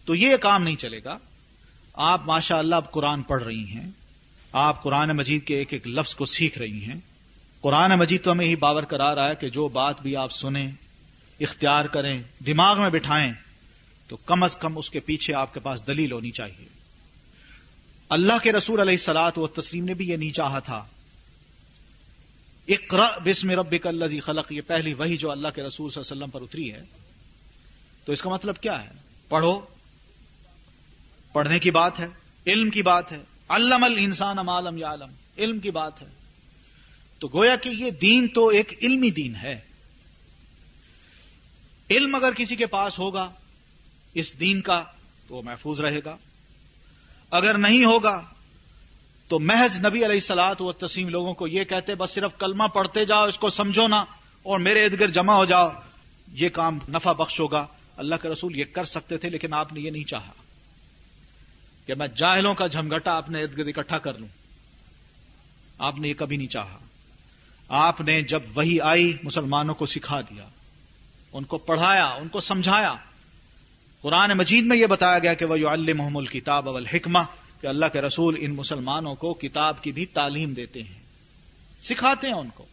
تو 0.05 0.15
یہ 0.15 0.37
کام 0.37 0.63
نہیں 0.63 0.75
چلے 0.75 0.99
گا۔ 1.03 1.17
آپ 1.93 2.21
ماشاء 2.25 2.57
اللہ 2.57 2.75
اب 2.75 2.91
قرآن 2.91 3.21
پڑھ 3.21 3.43
رہی 3.43 3.65
ہیں۔ 3.65 3.91
آپ 4.51 4.83
قرآن 4.83 5.09
مجید 5.09 5.43
کے 5.43 5.57
ایک 5.57 5.73
ایک 5.73 5.87
لفظ 5.87 6.15
کو 6.15 6.25
سیکھ 6.25 6.57
رہی 6.57 6.83
ہیں۔ 6.83 6.99
قرآن 7.61 7.91
مجید 7.91 8.23
تو 8.23 8.31
ہمیں 8.31 8.45
ہی 8.45 8.55
باور 8.55 8.83
کرا 8.83 9.15
رہا 9.15 9.29
ہے 9.29 9.35
کہ 9.35 9.49
جو 9.49 9.67
بات 9.67 10.01
بھی 10.01 10.15
آپ 10.15 10.31
سنیں 10.31 10.71
اختیار 11.39 11.85
کریں، 11.85 12.23
دماغ 12.47 12.81
میں 12.81 12.89
بٹھائیں، 12.89 13.33
تو 14.07 14.17
کم 14.17 14.43
از 14.43 14.57
کم 14.57 14.77
اس 14.77 14.89
کے 14.89 14.99
پیچھے 14.99 15.33
آپ 15.33 15.53
کے 15.53 15.59
پاس 15.59 15.87
دلیل 15.87 16.11
ہونی 16.11 16.31
چاہیے۔ 16.31 16.67
اللہ 18.09 18.33
کے 18.43 18.51
رسول 18.51 18.79
علیہ 18.79 18.97
سلاد 18.97 19.31
و 19.37 19.47
تسلیم 19.47 19.85
نے 19.85 19.93
بھی 19.93 20.09
یہ 20.09 20.17
نہیں 20.17 20.31
چاہا 20.31 20.59
تھا۔ 20.59 20.85
اقرا 22.67 23.09
بسم 23.23 23.51
رب 23.51 23.75
اللہ 23.83 24.19
خلق، 24.19 24.51
یہ 24.51 24.61
پہلی 24.67 24.93
وہی 24.93 25.17
جو 25.17 25.31
اللہ 25.31 25.47
کے 25.55 25.63
رسول 25.63 25.89
صلی 25.91 26.01
اللہ 26.01 26.13
علیہ 26.13 26.23
وسلم 26.23 26.29
پر 26.29 26.41
اتری 26.41 26.73
ہے۔ 26.73 26.83
تو 28.05 28.11
اس 28.11 28.21
کا 28.21 28.29
مطلب 28.29 28.61
کیا 28.61 28.83
ہے؟ 28.83 28.89
پڑھو۔ 29.29 29.61
پڑھنے 31.33 31.59
کی 31.59 31.71
بات 31.71 31.99
ہے، 31.99 32.07
علم 32.47 32.69
کی 32.69 32.81
بات 32.81 33.11
ہے۔ 33.11 33.21
علم 33.49 33.83
الانسان 33.83 34.37
مالم 34.37 34.77
یا 34.77 34.87
عالم 34.87 35.09
علم 35.37 35.59
کی 35.59 35.71
بات 35.71 36.01
ہے۔ 36.01 36.07
تو 37.19 37.27
گویا 37.27 37.55
کہ 37.55 37.69
یہ 37.69 37.91
دین 37.91 38.27
تو 38.27 38.47
ایک 38.47 38.73
علمی 38.81 39.11
دین 39.11 39.35
ہے۔ 39.35 39.59
علم 41.89 42.15
اگر 42.15 42.33
کسی 42.33 42.55
کے 42.55 42.65
پاس 42.65 42.99
ہوگا، 42.99 43.31
اس 44.13 44.39
دین 44.39 44.61
کا 44.61 44.83
تو 45.27 45.35
وہ 45.35 45.41
محفوظ 45.41 45.81
رہے 45.81 45.99
گا۔ 46.05 46.17
اگر 47.31 47.57
نہیں 47.57 47.85
ہوگا 47.85 48.23
تو 49.27 49.39
محض 49.39 49.79
نبی 49.79 49.97
علیہ 49.97 50.15
السلاط 50.15 50.61
و 50.61 50.71
تسیم 50.71 51.09
لوگوں 51.09 51.33
کو 51.33 51.47
یہ 51.47 51.63
کہتے، 51.63 51.95
بس 51.95 52.11
صرف 52.11 52.31
کلمہ 52.37 52.63
پڑھتے 52.63 53.05
جاؤ، 53.05 53.27
اس 53.27 53.37
کو 53.37 53.49
سمجھو 53.49 53.87
نا 53.87 54.05
اور 54.43 54.59
میرے 54.59 54.85
ارد 54.85 54.99
گرد 54.99 55.13
جمع 55.13 55.33
ہو 55.33 55.45
جاؤ۔ 55.45 55.69
یہ 56.33 56.49
کام 56.49 56.79
نفع 56.89 57.11
بخش 57.11 57.39
ہوگا۔ 57.39 57.67
اللہ 57.97 58.15
کے 58.21 58.29
رسول 58.29 58.55
یہ 58.55 58.63
کر 58.73 58.83
سکتے 58.83 59.17
تھے، 59.17 59.29
لیکن 59.29 59.53
آپ 59.53 59.73
نے 59.73 59.79
یہ 59.79 59.91
نہیں 59.91 60.03
چاہا 60.03 60.31
کہ 61.85 61.95
میں 61.95 62.07
جاہلوں 62.07 62.53
کا 62.53 62.67
جھمگٹا 62.67 63.17
اپنے 63.17 63.41
ارد 63.41 63.57
گرد 63.57 63.77
اکٹھا 63.77 63.97
کر 63.97 64.13
لوں۔ 64.17 64.27
آپ 65.79 65.99
نے 65.99 66.07
یہ 66.07 66.13
کبھی 66.17 66.37
نہیں 66.37 66.47
چاہا۔ 66.47 66.77
آپ 67.67 68.01
نے 68.01 68.21
جب 68.21 68.39
وہی 68.55 68.79
آئی، 68.79 69.17
مسلمانوں 69.23 69.75
کو 69.75 69.85
سکھا 69.85 70.21
دیا۔ 70.21 70.47
ان 71.33 71.43
کو 71.43 71.57
پڑھایا، 71.57 72.05
ان 72.05 72.27
کو 72.27 72.39
سمجھایا۔ 72.39 72.95
قرآن 74.01 74.31
مجید 74.31 74.65
میں 74.65 74.77
یہ 74.77 74.85
بتایا 74.85 75.19
گیا 75.19 75.33
کہ 75.33 75.45
وہ 75.45 75.57
محمد 75.95 76.21
الکتاب 76.21 76.69
اول 76.69 76.85
حکمہ 76.85 77.19
کہ 77.61 77.67
اللہ 77.67 77.85
کے 77.93 78.01
رسول 78.01 78.35
ان 78.39 78.51
مسلمانوں 78.51 79.15
کو 79.15 79.33
کتاب 79.33 79.83
کی 79.83 79.91
بھی 79.91 80.05
تعلیم 80.05 80.53
دیتے 80.53 80.83
ہیں۔ 80.83 80.99
سکھاتے 81.81 82.27
ہیں 82.27 82.33
ان 82.33 82.49
کو۔ 82.49 82.65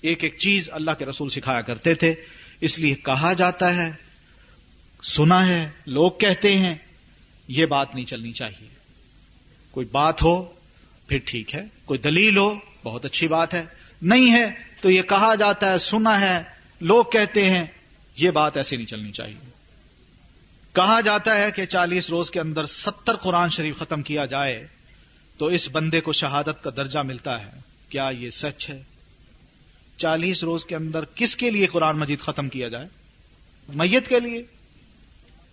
ایک 0.00 0.24
ایک 0.24 0.38
چیز 0.38 0.70
اللہ 0.72 0.90
کے 0.98 1.04
رسول 1.04 1.28
سکھایا 1.28 1.60
کرتے 1.60 1.94
تھے، 1.94 2.14
اس 2.60 2.78
لیے 2.78 2.94
کہا 2.94 3.32
جاتا 3.32 3.76
ہے، 3.76 3.92
سنا 5.02 5.48
ہے، 5.48 5.70
لوگ 5.86 6.10
کہتے 6.10 6.56
ہیں، 6.56 6.74
یہ 7.48 7.66
بات 7.66 7.94
نہیں 7.94 8.04
چلنی 8.04 8.32
چاہیے۔ 8.32 8.68
کوئی 9.70 9.86
بات 9.86 10.22
ہو، 10.22 10.52
پھر 11.08 11.18
ٹھیک 11.24 11.54
ہے۔ 11.54 11.64
کوئی 11.84 11.98
دلیل 11.98 12.38
ہو، 12.38 12.54
بہت 12.84 13.04
اچھی 13.04 13.28
بات 13.28 13.54
ہے۔ 13.54 13.64
نہیں 14.02 14.32
ہے، 14.32 14.50
تو 14.80 14.90
یہ 14.90 15.02
کہا 15.02 15.34
جاتا 15.34 15.72
ہے، 15.72 15.78
سنا 15.78 16.20
ہے 16.20 16.57
لوگ 16.80 17.04
کہتے 17.04 17.50
ہیں 17.50 17.66
یہ 18.16 18.30
بات 18.30 18.56
ایسی 18.56 18.76
نہیں 18.76 18.86
چلنی 18.86 19.12
چاہیے۔ 19.12 19.50
کہا 20.72 21.00
جاتا 21.00 21.42
ہے 21.42 21.50
کہ 21.50 21.64
چالیس 21.66 22.10
روز 22.10 22.30
کے 22.30 22.40
اندر 22.40 22.66
ستر 22.66 23.16
قرآن 23.16 23.50
شریف 23.50 23.78
ختم 23.78 24.02
کیا 24.02 24.26
جائے 24.26 24.66
تو 25.38 25.46
اس 25.46 25.68
بندے 25.72 26.00
کو 26.00 26.12
شہادت 26.12 26.64
کا 26.64 26.70
درجہ 26.76 26.98
ملتا 26.98 27.46
ہے۔ 27.46 27.50
کیا 27.88 28.10
یہ 28.18 28.30
سچ 28.30 28.70
ہے؟ 28.70 28.82
چالیس 29.96 30.44
روز 30.44 30.64
کے 30.64 30.76
اندر 30.76 31.04
کس 31.14 31.36
کے 31.36 31.50
لیے 31.50 31.66
قرآن 31.66 31.98
مجید 31.98 32.20
ختم 32.20 32.48
کیا 32.48 32.68
جائے؟ 32.68 32.88
میت 33.68 34.08
کے 34.08 34.20
لیے؟ 34.20 34.42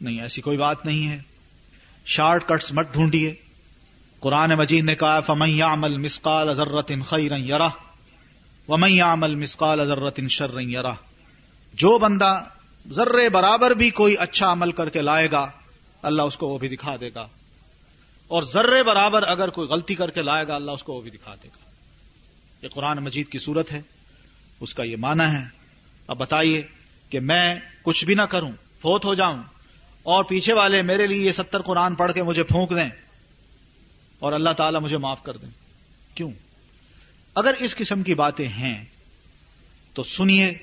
نہیں، 0.02 0.22
ایسی 0.22 0.42
کوئی 0.42 0.58
بات 0.58 0.86
نہیں 0.86 1.08
ہے۔ 1.08 1.20
شارٹ 2.06 2.48
کٹس 2.48 2.74
مت 2.74 2.94
ڈھونڈیے۔ 2.94 3.34
قرآن 4.20 4.50
مجید 4.50 4.84
نے 4.84 4.96
کہا 4.96 5.20
فمیا 5.22 5.74
عمل 5.74 5.98
مسقال 5.98 6.50
ازرت 6.50 6.92
خیر 7.08 7.38
یرا 7.38 7.70
ومیا 8.68 9.14
عمل 9.14 9.36
مسقال 9.36 9.80
ازرت 9.80 10.20
شر 10.30 10.60
یرا 10.60 10.94
جو 11.76 11.98
بندہ 11.98 12.44
ذرے 12.92 13.30
برابر 13.30 13.72
بھی 13.72 13.90
کوئی 13.90 14.18
اچھا 14.18 14.52
عمل 14.52 14.72
کر 14.72 14.90
کے 14.90 15.02
لائے 15.02 15.32
گا، 15.32 15.52
اللہ 16.02 16.22
اس 16.22 16.38
کو 16.38 16.48
وہ 16.48 16.58
بھی 16.58 16.68
دکھا 16.68 16.96
دے 17.00 17.10
گا۔ 17.16 17.28
اور 18.28 18.44
ذرے 18.44 18.84
برابر 18.84 19.24
اگر 19.24 19.50
کوئی 19.50 19.68
غلطی 19.68 19.96
کر 19.96 20.12
کے 20.12 20.22
لائے 20.22 20.48
گا، 20.48 20.56
اللہ 20.56 20.72
اس 20.72 20.84
کو 20.84 20.94
وہ 20.94 21.02
بھی 21.02 21.12
دکھا 21.12 21.36
دے 21.36 21.48
گا۔ 21.48 21.70
یہ 22.62 22.70
قرآن 22.70 22.98
مجید 22.98 23.28
کی 23.30 23.38
صورت 23.38 23.72
ہے، 23.72 23.82
اس 24.60 24.76
کا 24.76 24.84
یہ 24.84 24.96
معنی 24.98 25.36
ہے۔ 25.36 25.44
اب 26.08 26.18
بتائیے 26.18 26.68
کہ 27.10 27.20
میں 27.20 27.56
کچھ 27.82 28.06
بھی 28.06 28.16
نہ 28.16 28.22
کروں، 28.22 28.52
فوت 28.52 29.06
ہو 29.06 29.14
جاؤں، 29.14 29.44
اور 30.04 30.24
پیچھے 30.24 30.54
والے 30.54 30.82
میرے 30.82 31.08
لیے 31.08 31.26
یہ 31.26 31.32
ستر 31.32 31.62
قرآن 31.62 31.96
پڑھ 31.96 32.14
کے 32.14 32.24
مجھے 32.24 32.44
پھونک 32.44 32.70
دیں 32.70 32.90
اور 34.20 34.34
اللہ 34.34 34.50
تعالیٰ 34.50 34.82
مجھے 34.82 34.98
معاف 34.98 35.24
کر 35.24 35.38
دیں۔ 35.38 35.50
کیوں؟ 36.16 36.32
اگر 37.36 37.54
اس 37.60 37.76
قسم 37.76 38.04
کی 38.04 38.14
باتیں 38.14 38.48
ہیں، 38.48 38.86
تو 39.94 40.04
سنیے 40.04 40.58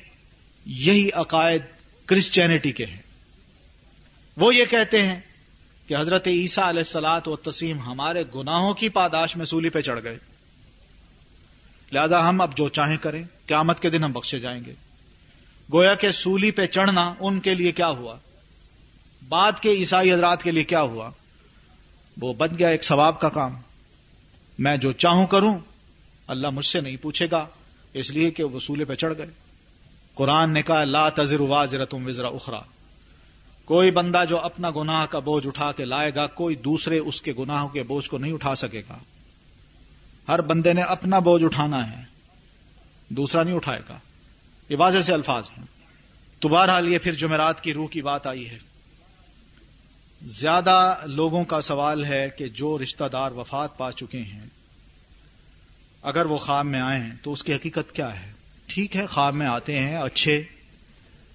یہی 0.64 1.10
عقائد 1.14 1.62
کرسچینٹی 2.06 2.72
کے 2.72 2.86
ہیں۔ 2.86 3.00
وہ 4.36 4.54
یہ 4.54 4.64
کہتے 4.70 5.06
ہیں 5.06 5.20
کہ 5.86 5.96
حضرت 5.96 6.28
عیسیٰ 6.28 6.64
علیہ 6.64 6.80
السلاط 6.80 7.28
و 7.28 7.36
تسیم 7.36 7.80
ہمارے 7.80 8.24
گناہوں 8.34 8.74
کی 8.74 8.88
پاداش 8.88 9.36
میں 9.36 9.46
سولی 9.46 9.68
پہ 9.68 9.80
چڑھ 9.80 10.02
گئے۔ 10.02 10.18
لہذا 11.92 12.28
ہم 12.28 12.40
اب 12.40 12.56
جو 12.56 12.68
چاہیں 12.68 12.96
کریں، 12.96 13.24
قیامت 13.46 13.80
کے 13.80 13.90
دن 13.90 14.04
ہم 14.04 14.12
بخشے 14.12 14.38
جائیں 14.38 14.64
گے۔ 14.64 14.74
گویا 15.72 15.94
کہ 15.94 16.10
سولی 16.10 16.50
پہ 16.50 16.66
چڑھنا 16.66 17.14
ان 17.20 17.40
کے 17.40 17.54
لیے 17.54 17.72
کیا 17.72 17.88
ہوا؟ 17.88 18.16
بعد 19.28 19.52
کے 19.60 19.70
عیسائی 19.70 20.12
حضرات 20.12 20.42
کے 20.42 20.50
لیے 20.50 20.64
کیا 20.64 20.80
ہوا؟ 20.80 21.10
وہ 22.20 22.34
بن 22.34 22.58
گیا 22.58 22.68
ایک 22.68 22.84
ثواب 22.84 23.20
کا 23.20 23.28
کام۔ 23.28 23.54
میں 24.58 24.76
جو 24.76 24.92
چاہوں 24.92 25.26
کروں، 25.26 25.58
اللہ 26.26 26.50
مجھ 26.50 26.66
سے 26.66 26.80
نہیں 26.80 26.96
پوچھے 26.96 27.26
گا، 27.30 27.46
اس 27.94 28.10
لیے 28.10 28.30
کہ 28.30 28.44
وہ 28.44 28.60
سولے 28.60 28.84
پہ 28.84 28.94
چڑھ 28.94 29.14
گئے۔ 29.18 29.41
قرآن 30.14 30.52
نے 30.52 30.62
کہا، 30.62 30.84
لا 30.84 31.08
تذر 31.08 31.40
واضر 31.40 31.84
تم 31.84 32.06
وزرا 32.06 32.28
اخرا 32.28 32.60
کوئی 33.64 33.90
بندہ 33.90 34.24
جو 34.28 34.38
اپنا 34.38 34.70
گناہ 34.70 35.06
کا 35.06 35.18
بوجھ 35.18 35.46
اٹھا 35.46 35.72
کے 35.72 35.84
لائے 35.84 36.14
گا، 36.14 36.26
کوئی 36.26 36.56
دوسرے 36.56 36.98
اس 36.98 37.22
کے 37.22 37.32
گناہوں 37.38 37.68
کے 37.68 37.82
بوجھ 37.82 38.10
کو 38.10 38.18
نہیں 38.18 38.32
اٹھا 38.32 38.54
سکے 38.54 38.82
گا۔ 38.88 38.98
ہر 40.28 40.40
بندے 40.40 40.72
نے 40.72 40.82
اپنا 40.82 41.18
بوجھ 41.18 41.44
اٹھانا 41.44 41.90
ہے، 41.90 42.04
دوسرا 43.08 43.42
نہیں 43.42 43.54
اٹھائے 43.54 43.80
گا۔ 43.88 43.98
یہ 44.68 44.76
واضح 44.76 45.02
سے 45.02 45.12
الفاظ 45.12 45.44
ہیں۔ 45.58 45.64
تو 46.40 46.48
بہرحال 46.48 46.88
یہ 46.88 46.98
پھر 46.98 47.12
جمعرات 47.12 47.60
کی 47.60 47.74
روح 47.74 47.88
کی 47.88 48.02
بات 48.02 48.26
آئی 48.26 48.50
ہے۔ 48.50 48.58
زیادہ 50.22 50.96
لوگوں 51.04 51.44
کا 51.44 51.60
سوال 51.60 52.04
ہے 52.04 52.28
کہ 52.38 52.48
جو 52.48 52.78
رشتہ 52.78 53.04
دار 53.12 53.30
وفات 53.30 53.78
پا 53.78 53.92
چکے 53.92 54.20
ہیں، 54.20 54.46
اگر 56.02 56.26
وہ 56.26 56.38
خواب 56.38 56.66
میں 56.66 56.80
آئے 56.80 57.00
ہیں 57.00 57.16
تو 57.22 57.32
اس 57.32 57.44
کی 57.44 57.54
حقیقت 57.54 57.92
کیا 57.92 58.22
ہے؟ 58.22 58.31
ٹھیک 58.74 58.96
ہے، 58.96 59.06
خواب 59.06 59.34
میں 59.34 59.46
آتے 59.46 59.78
ہیں، 59.78 59.96
اچھے۔ 59.96 60.42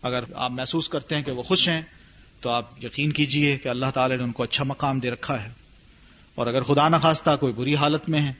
اگر 0.01 0.23
آپ 0.33 0.51
محسوس 0.51 0.89
کرتے 0.89 1.15
ہیں 1.15 1.23
کہ 1.23 1.31
وہ 1.31 1.43
خوش 1.43 1.69
ہیں، 1.69 1.81
تو 2.41 2.49
آپ 2.49 2.85
یقین 2.85 3.11
کیجیے 3.11 3.57
کہ 3.57 3.69
اللہ 3.69 3.85
تعالی 3.93 4.15
نے 4.15 4.23
ان 4.23 4.31
کو 4.31 4.43
اچھا 4.43 4.63
مقام 4.63 4.99
دے 4.99 5.11
رکھا 5.11 5.43
ہے۔ 5.43 5.49
اور 6.35 6.47
اگر 6.47 6.61
خدا 6.61 6.89
نخواستہ 6.89 7.29
کوئی 7.39 7.53
بری 7.53 7.75
حالت 7.75 8.09
میں 8.09 8.21
ہے 8.21 8.33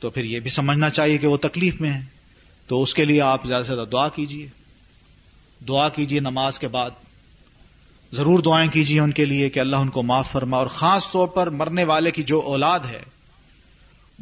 تو 0.00 0.10
پھر 0.10 0.24
یہ 0.24 0.40
بھی 0.40 0.50
سمجھنا 0.50 0.90
چاہیے 0.90 1.18
کہ 1.18 1.26
وہ 1.26 1.36
تکلیف 1.36 1.80
میں 1.80 1.92
ہے 1.92 2.00
تو 2.66 2.82
اس 2.82 2.94
کے 2.94 3.04
لیے 3.04 3.20
آپ 3.20 3.46
زیادہ 3.46 3.62
سے 3.62 3.74
زیادہ 3.74 3.88
دعا 3.88 4.08
کیجیے۔ 4.08 4.48
دعا 5.68 5.88
کیجیے 5.88 6.20
نماز 6.20 6.58
کے 6.58 6.68
بعد۔ 6.68 6.90
ضرور 8.12 8.38
دعائیں 8.38 8.70
کیجیے 8.70 9.00
ان 9.00 9.12
کے 9.12 9.24
لیے 9.24 9.50
کہ 9.50 9.60
اللہ 9.60 9.76
ان 9.76 9.88
کو 9.88 10.02
معاف 10.02 10.32
فرما۔ 10.32 10.56
اور 10.56 10.66
خاص 10.66 11.12
طور 11.12 11.28
پر 11.28 11.50
مرنے 11.50 11.84
والے 11.84 12.10
کی 12.10 12.22
جو 12.22 12.40
اولاد 12.40 12.80
ہے، 12.80 13.02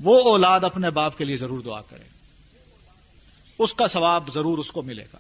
وہ 0.03 0.23
اولاد 0.23 0.61
اپنے 0.61 0.91
باپ 0.91 1.19
کے 1.19 1.25
لیے 1.25 1.37
ضرور 1.37 1.61
دعا 1.61 1.81
کرے۔ 1.83 2.14
اس 3.59 3.75
کا 3.75 3.87
ثواب 3.87 4.31
ضرور 4.35 4.59
اس 4.59 4.73
کو 4.73 4.83
ملے 4.83 5.05
گا۔ 5.13 5.19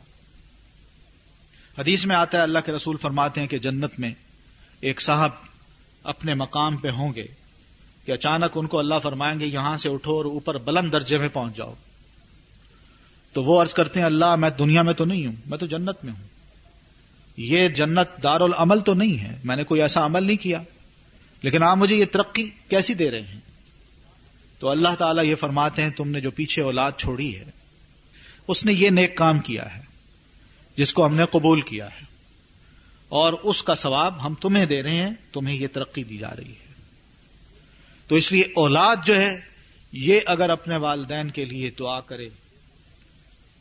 حدیث 1.78 2.06
میں 2.06 2.16
آتا 2.16 2.38
ہے، 2.38 2.42
اللہ 2.42 2.58
کے 2.66 2.72
رسول 2.72 2.96
فرماتے 2.96 3.40
ہیں 3.40 3.48
کہ 3.48 3.58
جنت 3.58 4.00
میں 4.00 4.10
ایک 4.80 5.02
صاحب 5.02 5.30
اپنے 6.02 6.34
مقام 6.34 6.76
پہ 6.76 6.88
ہوں 6.88 7.14
گے 7.14 7.26
کہ 8.04 8.12
اچانک 8.12 8.50
ان 8.54 8.66
کو 8.66 8.78
اللہ 8.78 8.94
فرمائیں 9.02 9.40
گے، 9.40 9.46
یہاں 9.46 9.76
سے 9.76 9.88
اٹھو 9.88 10.16
اور 10.16 10.24
اوپر 10.24 10.58
بلند 10.58 10.92
درجے 10.92 11.18
میں 11.18 11.28
پہنچ 11.32 11.56
جاؤ۔ 11.56 11.74
تو 13.32 13.44
وہ 13.44 13.62
عرض 13.62 13.74
کرتے 13.74 14.00
ہیں، 14.00 14.06
اللہ 14.06 14.36
میں 14.36 14.50
دنیا 14.50 14.82
میں 14.82 14.92
تو 14.92 15.04
نہیں 15.04 15.26
ہوں، 15.26 15.34
میں 15.46 15.58
تو 15.58 15.66
جنت 15.66 16.04
میں 16.04 16.12
ہوں۔ 16.12 16.26
یہ 17.36 17.68
جنت 17.68 18.22
دار 18.22 18.40
العمل 18.40 18.80
تو 18.80 18.94
نہیں 18.94 19.18
ہے، 19.18 19.40
میں 19.44 19.56
نے 19.56 19.64
کوئی 19.64 19.82
ایسا 19.82 20.06
عمل 20.06 20.26
نہیں 20.26 20.36
کیا۔ 20.36 20.62
لیکن 21.42 21.62
آپ 21.62 21.76
مجھے 21.76 21.96
یہ 21.96 22.04
ترقی 22.04 22.50
کیسی 22.68 22.94
دے 22.94 23.10
رہے 23.10 23.20
ہیں؟ 23.20 23.40
تو 24.58 24.68
اللہ 24.68 24.88
تعالیٰ 24.98 25.24
یہ 25.24 25.34
فرماتے 25.34 25.82
ہیں، 25.82 25.90
تم 25.90 26.08
نے 26.08 26.20
جو 26.20 26.30
پیچھے 26.30 26.62
اولاد 26.62 26.92
چھوڑی 26.98 27.38
ہے 27.38 27.44
اس 28.48 28.64
نے 28.64 28.72
یہ 28.72 28.90
نیک 28.90 29.16
کام 29.16 29.38
کیا 29.38 29.76
ہے، 29.76 29.82
جس 30.76 30.94
کو 30.94 31.06
ہم 31.06 31.14
نے 31.14 31.24
قبول 31.30 31.60
کیا 31.60 31.86
ہے۔ 31.86 32.04
اور 33.08 33.32
اس 33.32 33.62
کا 33.62 33.74
ثواب 33.74 34.26
ہم 34.26 34.34
تمہیں 34.34 34.66
دے 34.66 34.82
رہے 34.82 34.96
ہیں، 34.96 35.10
تمہیں 35.32 35.56
یہ 35.56 35.66
ترقی 35.72 36.02
دی 36.02 36.18
جا 36.18 36.36
رہی 36.36 36.50
ہے۔ 36.50 36.72
تو 38.06 38.14
اس 38.14 38.32
لیے 38.32 38.42
اولاد 38.54 38.96
جو 39.04 39.18
ہے، 39.18 39.40
یہ 39.92 40.20
اگر 40.26 40.50
اپنے 40.50 40.76
والدین 40.76 41.30
کے 41.30 41.44
لیے 41.44 41.70
دعا 41.70 42.00
کرے، 42.00 42.28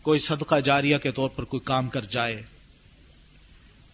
کوئی 0.02 0.20
صدقہ 0.20 0.60
جاریہ 0.60 0.98
کے 0.98 1.12
طور 1.12 1.30
پر 1.30 1.44
کوئی 1.44 1.62
کام 1.62 1.90
کر 1.90 2.02
جائے، 2.02 2.42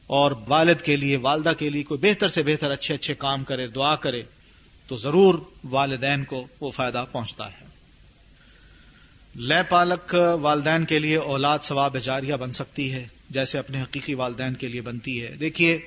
اور 0.07 0.31
والد 0.47 0.81
کے 0.83 0.95
لیے، 0.95 1.17
والدہ 1.17 1.51
کے 1.59 1.69
لیے 1.69 1.83
کوئی 1.83 1.99
بہتر 1.99 2.27
سے 2.27 2.43
بہتر 2.43 2.71
اچھے 2.71 2.93
اچھے 2.93 3.13
کام 3.13 3.43
کرے، 3.43 3.67
دعا 3.67 3.95
کرے، 3.95 4.23
تو 4.87 4.97
ضرور 4.97 5.39
والدین 5.63 6.23
کو 6.23 6.47
وہ 6.59 6.71
فائدہ 6.71 7.05
پہنچتا 7.11 7.51
ہے۔ 7.51 7.68
لے 9.35 9.61
پالک 9.69 10.15
والدین 10.41 10.85
کے 10.85 10.99
لیے 10.99 11.15
اولاد 11.15 11.59
ثواب 11.59 11.97
جاریہ 12.03 12.35
بن 12.35 12.51
سکتی 12.51 12.91
ہے، 12.93 13.07
جیسے 13.29 13.59
اپنے 13.59 13.81
حقیقی 13.81 14.13
والدین 14.13 14.53
کے 14.53 14.67
لیے 14.67 14.81
بنتی 14.81 15.21
ہے۔ 15.23 15.35
دیکھیے، 15.35 15.77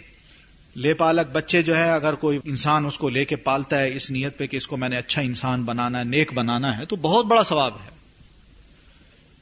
لے 0.76 0.94
پالک 0.94 1.32
بچے 1.32 1.62
جو 1.62 1.76
ہے، 1.76 1.90
اگر 1.90 2.14
کوئی 2.14 2.38
انسان 2.44 2.86
اس 2.86 2.98
کو 2.98 3.08
لے 3.08 3.24
کے 3.24 3.36
پالتا 3.36 3.80
ہے، 3.80 3.94
اس 3.94 4.10
نیت 4.10 4.38
پہ 4.38 4.46
کہ 4.46 4.56
اس 4.56 4.66
کو 4.66 4.76
میں 4.76 4.88
نے 4.88 4.96
اچھا 4.96 5.22
انسان 5.22 5.62
بنانا 5.62 5.98
ہے، 5.98 6.04
نیک 6.04 6.32
بنانا 6.32 6.76
ہے، 6.78 6.86
تو 6.86 6.96
بہت 6.96 7.26
بڑا 7.26 7.42
ثواب 7.42 7.76
ہے۔ 7.76 7.90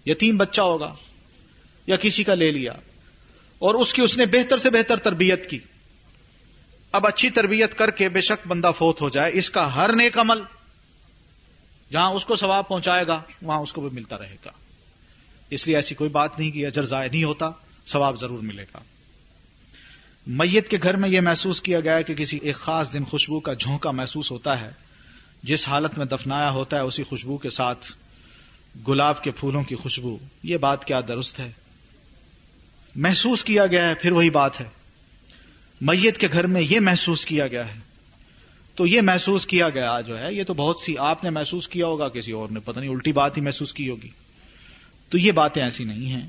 یتیم 0.07 0.37
بچہ 0.37 0.61
ہوگا 0.61 0.95
یا 1.87 1.97
کسی 1.97 2.25
کا 2.25 2.35
لے 2.35 2.51
لیا، 2.51 2.73
اور 3.59 3.75
اس 3.75 3.95
کی 3.95 4.03
اس 4.03 4.17
نے 4.19 4.27
بہتر 4.27 4.59
سے 4.59 4.71
بہتر 4.71 4.97
تربیت 4.97 5.51
کی۔ 5.51 5.59
اب 6.93 7.07
اچھی 7.07 7.31
تربیت 7.31 7.79
کر 7.79 7.91
کے 7.91 8.09
بے 8.09 8.21
شک 8.21 8.47
بندہ 8.49 8.71
فوت 8.79 9.01
ہو 9.01 9.09
جائے، 9.09 9.31
اس 9.35 9.51
کا 9.51 9.75
ہر 9.75 9.93
نیک 9.93 10.19
عمل 10.19 10.43
جہاں 11.93 12.11
اس 12.11 12.25
کو 12.25 12.37
ثواب 12.37 12.69
پہنچائے 12.69 13.07
گا، 13.07 13.23
وہاں 13.43 13.59
اس 13.59 13.73
کو 13.73 13.81
بھی 13.81 13.91
ملتا 13.93 14.19
رہے 14.19 14.37
گا۔ 14.45 14.51
اس 15.51 15.67
لیے 15.67 15.77
ایسی 15.77 15.95
کوئی 15.95 16.11
بات 16.11 16.39
نہیں 16.39 16.51
کہ 16.51 16.67
اجر 16.67 16.83
ضائع 16.83 17.11
نہیں 17.11 17.25
ہوتا، 17.25 17.51
ثواب 17.87 18.21
ضرور 18.21 18.39
ملے 18.39 18.63
گا۔ 18.63 18.79
میت 20.27 20.69
کے 20.69 20.79
گھر 20.83 20.97
میں 20.97 21.09
یہ 21.09 21.21
محسوس 21.21 21.61
کیا 21.61 21.81
گیا 21.81 22.03
کہ 22.03 22.15
کسی 22.15 22.39
ایک 22.43 22.57
خاص 22.57 22.93
دن 22.93 23.05
خوشبو 23.05 23.41
کا 23.41 23.55
جھونکا 23.55 23.91
محسوس 23.91 24.31
ہوتا 24.31 24.61
ہے۔ 24.61 24.71
جس 25.43 25.69
حالت 25.69 25.99
میں 25.99 26.07
دفنایا 26.07 26.51
ہوتا 26.51 26.77
ہے، 26.77 26.83
اسی 26.83 27.03
خوشبو 27.03 27.39
کے 27.39 27.51
ساتھ 27.51 27.93
گلاب 28.89 29.25
کے 29.25 29.31
پھولوں 29.31 29.63
کی 29.63 29.75
خوشبو۔ 29.75 30.19
یہ 30.43 30.57
بات 30.57 30.85
کیا 30.85 31.01
درست 31.09 31.39
ہے؟ 31.39 31.51
محسوس 32.97 33.45
کیا 33.45 33.67
گیا 33.67 33.89
ہے، 33.89 33.95
پھر 33.95 34.13
وہی 34.13 34.31
بات 34.31 34.61
ہے۔ 34.61 34.69
میت 35.81 36.19
کے 36.19 36.29
گھر 36.33 36.47
میں 36.47 36.61
یہ 36.61 36.81
محسوس 36.81 37.27
کیا 37.27 37.47
گیا 37.47 37.75
ہے۔ 37.75 37.90
تو 38.81 38.87
یہ 38.87 39.01
محسوس 39.01 39.47
کیا 39.47 39.69
گیا 39.69 40.01
جو 40.01 40.19
ہے، 40.19 40.35
یہ 40.35 40.45
تو 40.45 40.55
بہت 40.55 40.77
سی 40.77 40.99
آپ 40.99 41.25
نے 41.25 41.31
محسوس 41.31 41.69
کیا 41.69 41.87
ہوگا، 41.87 42.09
کسی 42.09 42.33
اور 42.33 42.49
نے، 42.49 42.61
پتہ 42.61 42.81
نہیں، 42.81 42.91
الٹی 42.91 43.13
بات 43.13 43.37
ہی 43.37 43.43
محسوس 43.43 43.73
کی 43.73 43.89
ہوگی۔ 43.89 44.09
تو 45.09 45.19
یہ 45.19 45.33
باتیں 45.33 45.63
ایسی 45.63 45.85
نہیں 45.85 46.13
ہیں۔ 46.13 46.29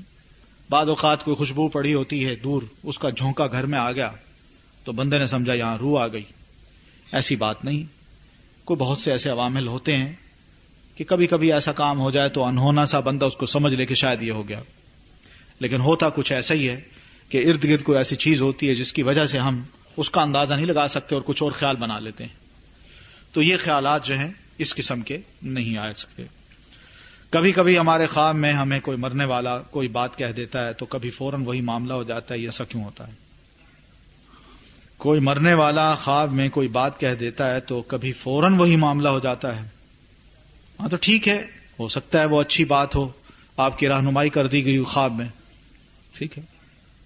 بعد 0.70 0.86
اوقات 0.86 1.24
کوئی 1.24 1.34
خوشبو 1.34 1.68
پڑی 1.68 1.94
ہوتی 1.94 2.26
ہے، 2.26 2.34
دور 2.34 2.62
اس 2.82 2.98
کا 2.98 3.10
جھونکا 3.10 3.46
گھر 3.46 3.66
میں 3.66 3.78
آ 3.78 3.92
گیا، 3.92 4.10
تو 4.84 4.92
بندے 4.92 5.18
نے 5.18 5.26
سمجھا، 5.26 5.54
یہاں 5.54 5.78
روح 5.78 6.02
آ 6.02 6.06
گئی۔ 6.06 6.22
ایسی 7.12 7.36
بات 7.36 7.64
نہیں۔ 7.64 7.82
کوئی 8.64 8.78
بہت 8.78 8.98
سے 8.98 9.12
ایسے 9.12 9.30
عوامل 9.30 9.66
ہوتے 9.66 9.96
ہیں 9.96 10.12
کہ 10.96 11.04
کبھی 11.04 11.26
کبھی 11.26 11.52
ایسا 11.52 11.72
کام 11.72 12.00
ہو 12.00 12.10
جائے 12.10 12.28
تو 12.28 12.44
انہونا 12.44 12.86
سا 12.86 13.00
بندہ 13.00 13.24
اس 13.24 13.36
کو 13.36 13.46
سمجھ 13.46 13.74
لے 13.74 13.86
کہ 13.86 13.94
شاید 13.94 14.22
یہ 14.22 14.32
ہو 14.32 14.48
گیا۔ 14.48 14.60
لیکن 15.60 15.80
ہوتا 15.80 16.08
کچھ 16.08 16.32
ایسا 16.32 16.54
ہی 16.54 16.68
ہے 16.68 16.80
کہ 17.28 17.48
ارد 17.48 17.64
گرد 17.64 17.82
کوئی 17.82 17.98
ایسی 17.98 18.16
چیز 18.16 18.42
ہوتی 18.42 18.68
ہے 18.68 18.74
جس 18.74 18.92
کی 18.92 19.02
وجہ 19.02 19.26
سے 19.26 19.38
ہم 19.38 19.62
اس 19.96 20.10
کا 20.10 20.22
اندازہ 20.22 20.54
نہیں 20.54 20.66
لگا 20.66 20.88
سکتے 20.88 21.14
اور 21.14 21.22
کچھ 21.26 21.42
اور 21.42 21.52
خیال 21.52 21.76
بنا 21.76 21.98
لیتے 21.98 22.24
ہیں۔ 22.24 22.41
تو 23.32 23.42
یہ 23.42 23.56
خیالات 23.60 24.04
جو 24.04 24.18
ہیں 24.18 24.30
اس 24.58 24.74
قسم 24.74 25.00
کے 25.00 25.18
نہیں 25.42 25.78
آ 25.78 25.92
سکتے۔ 25.92 26.22
کبھی 27.30 27.52
کبھی 27.52 27.78
ہمارے 27.78 28.06
خواب 28.06 28.36
میں 28.36 28.52
ہمیں 28.52 28.80
کوئی 28.80 28.96
مرنے 28.96 29.24
والا 29.24 29.58
کوئی 29.58 29.88
بات 29.88 30.18
کہہ 30.18 30.32
دیتا 30.36 30.68
ہے 30.68 30.72
تو 30.72 30.86
کبھی 30.86 31.10
فوراً 31.10 31.42
وہی 31.44 31.60
معاملہ 31.60 31.92
ہو 31.92 32.02
جاتا 32.02 32.34
ہے، 32.34 32.38
یہ 32.38 32.44
ایسا 32.44 32.64
کیوں 32.64 32.84
ہوتا 32.84 33.08
ہے؟ 33.08 33.12
کوئی 34.96 35.20
مرنے 35.20 35.54
والا 35.54 35.94
خواب 35.94 36.32
میں 36.32 36.48
کوئی 36.48 36.68
بات 36.68 37.00
کہہ 37.00 37.14
دیتا 37.14 37.54
ہے 37.54 37.60
تو 37.60 37.82
کبھی 37.82 38.12
فوراً 38.12 38.54
وہی 38.54 38.76
معاملہ 38.76 39.08
ہو 39.08 39.18
جاتا 39.18 39.62
ہے۔ 39.62 39.68
ہاں 40.80 40.88
تو 40.88 40.96
ٹھیک 41.00 41.28
ہے، 41.28 41.46
ہو 41.80 41.88
سکتا 41.88 42.20
ہے 42.20 42.24
وہ 42.24 42.40
اچھی 42.40 42.64
بات 42.64 42.96
ہو، 42.96 43.08
آپ 43.56 43.78
کی 43.78 43.88
رہنمائی 43.88 44.30
کر 44.30 44.46
دی 44.46 44.64
گئی 44.64 44.78
خواب 44.78 45.14
میں۔ 45.14 45.28
ٹھیک 46.12 46.38
ہے، 46.38 46.42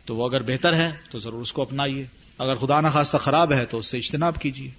تو 0.05 0.17
وہ 0.17 0.29
اگر 0.29 0.43
بہتر 0.43 0.75
ہے 0.75 0.93
تو 1.11 1.19
ضرور 1.19 1.41
اس 1.41 1.53
کو 1.53 1.63
اپنائیے۔ 1.63 2.07
اگر 2.39 2.55
خدا 2.55 2.81
نخواستہ 2.81 3.17
خراب 3.17 3.53
ہے 3.53 3.65
تو 3.65 3.79
اس 3.79 3.87
سے 3.87 3.99
اجتناب 3.99 4.41
کیجیے۔ 4.41 4.71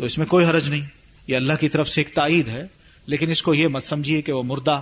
تو 0.00 0.06
اس 0.06 0.18
میں 0.18 0.26
کوئی 0.26 0.44
حرج 0.46 0.68
نہیں۔ 0.70 0.84
یہ 1.26 1.36
اللہ 1.36 1.52
کی 1.60 1.68
طرف 1.68 1.88
سے 1.88 2.00
ایک 2.00 2.14
تائید 2.14 2.48
ہے، 2.48 2.66
لیکن 3.06 3.30
اس 3.30 3.42
کو 3.42 3.54
یہ 3.54 3.68
مت 3.68 3.84
سمجھیے 3.84 4.22
کہ 4.22 4.32
وہ 4.32 4.42
مردہ، 4.42 4.80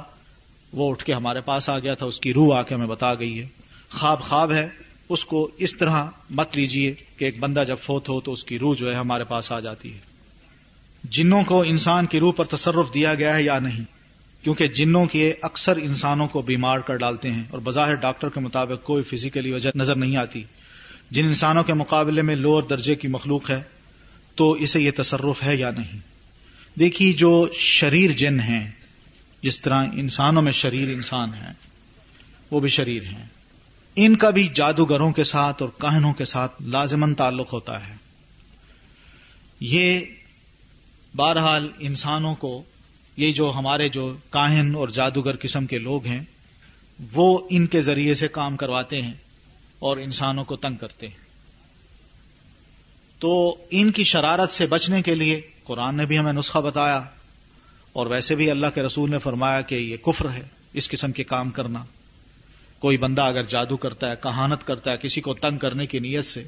وہ 0.72 0.90
اٹھ 0.90 1.04
کے 1.04 1.14
ہمارے 1.14 1.40
پاس 1.40 1.68
آ 1.68 1.78
گیا 1.78 1.94
تھا، 1.94 2.06
اس 2.06 2.20
کی 2.20 2.32
روح 2.32 2.56
آ 2.56 2.62
کے 2.62 2.74
ہمیں 2.74 2.86
بتا 2.86 3.14
گئی 3.14 3.40
ہے۔ 3.40 3.46
خواب 3.90 4.20
خواب 4.20 4.52
ہے، 4.52 4.68
اس 5.08 5.24
کو 5.24 5.50
اس 5.56 5.76
طرح 5.76 6.04
مت 6.30 6.56
لیجیے 6.56 6.94
کہ 7.16 7.24
ایک 7.24 7.38
بندہ 7.40 7.64
جب 7.68 7.76
فوت 7.78 8.08
ہو 8.08 8.20
تو 8.20 8.32
اس 8.32 8.44
کی 8.44 8.58
روح 8.58 8.74
جو 8.76 8.90
ہے 8.90 8.94
ہمارے 8.94 9.24
پاس 9.24 9.52
آ 9.52 9.60
جاتی 9.60 9.92
ہے۔ 9.92 9.98
جنوں 11.04 11.42
کو 11.42 11.62
انسان 11.62 12.06
کی 12.06 12.20
روح 12.20 12.32
پر 12.32 12.44
تصرف 12.44 12.92
دیا 12.94 13.14
گیا 13.14 13.34
ہے 13.34 13.42
یا 13.42 13.58
نہیں؟ 13.58 13.84
کیونکہ 14.42 14.66
جنوں 14.66 15.06
کے 15.06 15.32
اکثر 15.42 15.76
انسانوں 15.76 16.28
کو 16.28 16.42
بیمار 16.42 16.78
کر 16.78 16.96
ڈالتے 16.96 17.30
ہیں، 17.30 17.42
اور 17.50 17.60
بظاہر 17.64 17.94
ڈاکٹر 17.94 18.28
کے 18.28 18.40
مطابق 18.40 18.86
کوئی 18.86 19.02
فزیکلی 19.02 19.52
وجہ 19.52 19.70
نظر 19.74 19.96
نہیں 19.96 20.16
آتی۔ 20.16 20.42
جن 21.10 21.26
انسانوں 21.26 21.64
کے 21.64 21.74
مقابلے 21.74 22.22
میں 22.22 22.36
لوور 22.36 22.62
درجے 22.62 22.94
کی 22.94 23.08
مخلوق 23.08 23.50
ہے 23.50 23.60
تو 24.38 24.52
اسے 24.52 24.80
یہ 24.80 24.90
تصرف 24.96 25.42
ہے 25.42 25.56
یا 25.56 25.70
نہیں؟ 25.70 25.98
دیکھیے 26.78 27.12
جو 27.12 27.48
شریر 27.52 28.10
جن 28.10 28.40
ہیں، 28.40 28.70
جس 29.42 29.60
طرح 29.60 29.86
انسانوں 29.92 30.42
میں 30.42 30.52
شریر 30.52 30.88
انسان 30.88 31.34
ہیں، 31.34 31.52
وہ 32.50 32.60
بھی 32.60 32.68
شریر 32.68 33.02
ہیں۔ 33.02 33.24
ان 33.96 34.16
کا 34.16 34.30
بھی 34.30 34.48
جادوگروں 34.54 35.12
کے 35.12 35.24
ساتھ 35.24 35.62
اور 35.62 35.70
کہنوں 35.80 36.12
کے 36.12 36.24
ساتھ 36.24 36.62
لازمن 36.62 37.14
تعلق 37.14 37.52
ہوتا 37.52 37.88
ہے۔ 37.88 37.94
یہ 39.60 40.00
بہرحال 41.16 41.68
انسانوں 41.78 42.34
کو، 42.34 42.62
یہ 43.16 43.32
جو 43.32 43.52
ہمارے 43.56 43.88
جو 43.88 44.16
کاہن 44.30 44.74
اور 44.74 44.88
جادوگر 44.88 45.36
قسم 45.40 45.66
کے 45.66 45.78
لوگ 45.78 46.06
ہیں، 46.06 46.22
وہ 47.12 47.38
ان 47.50 47.66
کے 47.66 47.80
ذریعے 47.80 48.14
سے 48.14 48.28
کام 48.28 48.56
کرواتے 48.56 49.02
ہیں 49.02 49.14
اور 49.78 49.96
انسانوں 49.96 50.44
کو 50.44 50.56
تنگ 50.56 50.76
کرتے 50.76 51.08
ہیں۔ 51.08 51.27
تو 53.18 53.56
ان 53.70 53.90
کی 53.90 54.04
شرارت 54.04 54.50
سے 54.50 54.66
بچنے 54.66 55.02
کے 55.02 55.14
لیے 55.14 55.40
قرآن 55.64 55.96
نے 55.96 56.06
بھی 56.06 56.18
ہمیں 56.18 56.32
نسخہ 56.32 56.58
بتایا 56.58 57.02
اور 57.92 58.06
ویسے 58.06 58.34
بھی 58.34 58.50
اللہ 58.50 58.66
کے 58.74 58.82
رسول 58.82 59.10
نے 59.10 59.18
فرمایا 59.18 59.60
کہ 59.60 59.74
یہ 59.74 59.96
کفر 59.96 60.30
ہے، 60.30 60.42
اس 60.72 60.88
قسم 60.88 61.12
کے 61.12 61.24
کام 61.24 61.50
کرنا۔ 61.50 61.84
کوئی 62.78 62.96
بندہ 62.96 63.22
اگر 63.22 63.42
جادو 63.42 63.76
کرتا 63.76 64.10
ہے، 64.10 64.16
کہانت 64.22 64.66
کرتا 64.66 64.92
ہے، 64.92 64.96
کسی 64.96 65.20
کو 65.20 65.34
تنگ 65.34 65.58
کرنے 65.58 65.86
کی 65.86 65.98
نیت 65.98 66.26
سے، 66.26 66.44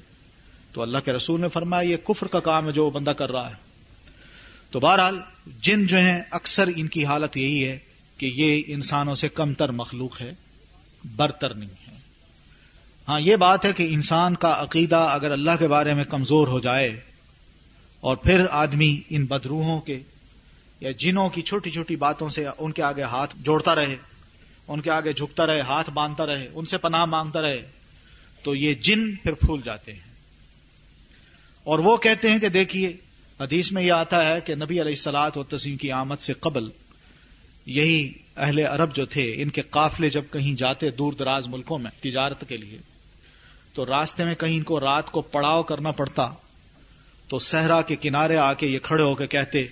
تو 0.72 0.82
اللہ 0.82 0.98
کے 0.98 1.12
رسول 1.12 1.40
نے 1.40 1.48
فرمایا 1.48 1.90
یہ 1.90 1.96
کفر 1.96 2.26
کا 2.26 2.40
کام 2.40 2.66
ہے 2.66 2.72
جو 2.72 2.84
وہ 2.84 2.90
بندہ 2.90 3.10
کر 3.10 3.32
رہا 3.32 3.50
ہے۔ 3.50 3.70
تو 4.70 4.80
بہرحال 4.80 5.20
جن 5.62 5.86
جو 5.86 5.98
ہیں، 5.98 6.20
اکثر 6.30 6.68
ان 6.76 6.88
کی 6.88 7.04
حالت 7.04 7.36
یہی 7.36 7.68
ہے 7.68 7.78
کہ 8.16 8.32
یہ 8.34 8.62
انسانوں 8.66 9.14
سے 9.14 9.28
کم 9.28 9.54
تر 9.54 9.70
مخلوق 9.70 10.20
ہے، 10.20 10.32
برتر 11.16 11.54
نہیں 11.54 11.88
ہے۔ 11.88 11.89
ہاں 13.08 13.20
یہ 13.20 13.36
بات 13.36 13.64
ہے 13.64 13.72
کہ 13.72 13.86
انسان 13.90 14.34
کا 14.34 14.54
عقیدہ 14.62 14.96
اگر 14.96 15.30
اللہ 15.30 15.50
کے 15.58 15.68
بارے 15.68 15.94
میں 15.94 16.04
کمزور 16.04 16.48
ہو 16.48 16.60
جائے 16.60 17.00
اور 18.00 18.16
پھر 18.16 18.46
آدمی 18.50 19.00
ان 19.10 19.24
بدروہوں 19.24 19.80
کے 19.80 20.00
یا 20.80 20.90
جنوں 20.90 21.28
کی 21.28 21.42
چھوٹی 21.42 21.70
چھوٹی 21.70 21.96
باتوں 21.96 22.28
سے 22.28 22.44
ان 22.58 22.72
کے 22.72 22.82
آگے 22.82 23.02
ہاتھ 23.02 23.34
جوڑتا 23.38 23.74
رہے، 23.74 23.96
ان 24.68 24.80
کے 24.80 24.90
آگے 24.90 25.12
جھکتا 25.12 25.46
رہے، 25.46 25.60
ہاتھ 25.60 25.90
باندھتا 25.90 26.26
رہے، 26.26 26.48
ان 26.54 26.66
سے 26.66 26.78
پناہ 26.78 27.04
مانگتا 27.04 27.42
رہے، 27.42 27.66
تو 28.42 28.54
یہ 28.54 28.74
جن 28.74 29.16
پھر 29.16 29.32
پھول 29.32 29.60
جاتے 29.64 29.92
ہیں۔ 29.92 30.10
اور 31.64 31.78
وہ 31.78 31.96
کہتے 31.96 32.30
ہیں 32.30 32.38
کہ 32.38 32.48
دیکھیے، 32.48 32.92
حدیث 33.40 33.72
میں 33.72 33.82
یہ 33.82 33.92
آتا 33.92 34.26
ہے 34.26 34.40
کہ 34.40 34.54
نبی 34.54 34.80
علیہ 34.80 34.92
السلاط 34.92 35.38
و 35.38 35.42
تسیم 35.42 35.76
کی 35.76 35.92
آمد 35.92 36.20
سے 36.20 36.32
قبل 36.32 36.70
یہی 37.66 38.12
اہل 38.40 38.58
عرب 38.58 38.94
جو 38.94 39.06
تھے، 39.06 39.34
ان 39.36 39.50
کے 39.50 39.62
قافلے 39.62 40.08
جب 40.08 40.22
کہیں 40.32 40.54
جاتے 40.54 40.90
دور 40.90 41.12
دراز 41.12 41.46
ملکوں 41.46 41.78
میں 41.78 41.90
تجارت 42.02 42.44
کے 42.48 42.56
لیے، 42.56 42.78
تو 43.74 43.86
راستے 43.86 44.24
میں 44.24 44.34
کہیں 44.34 44.56
ان 44.56 44.62
کو 44.62 44.80
رات 44.80 45.10
کو 45.10 45.22
پڑاؤ 45.22 45.62
کرنا 45.62 45.90
پڑتا، 45.90 46.32
تو 47.28 47.38
صحرا 47.38 47.82
کے 47.82 47.96
کنارے 47.96 48.36
آ 48.36 48.52
کے 48.52 48.66
یہ 48.66 48.78
کھڑے 48.78 49.02
ہو 49.02 49.14
کے 49.14 49.26
کہتے، 49.26 49.66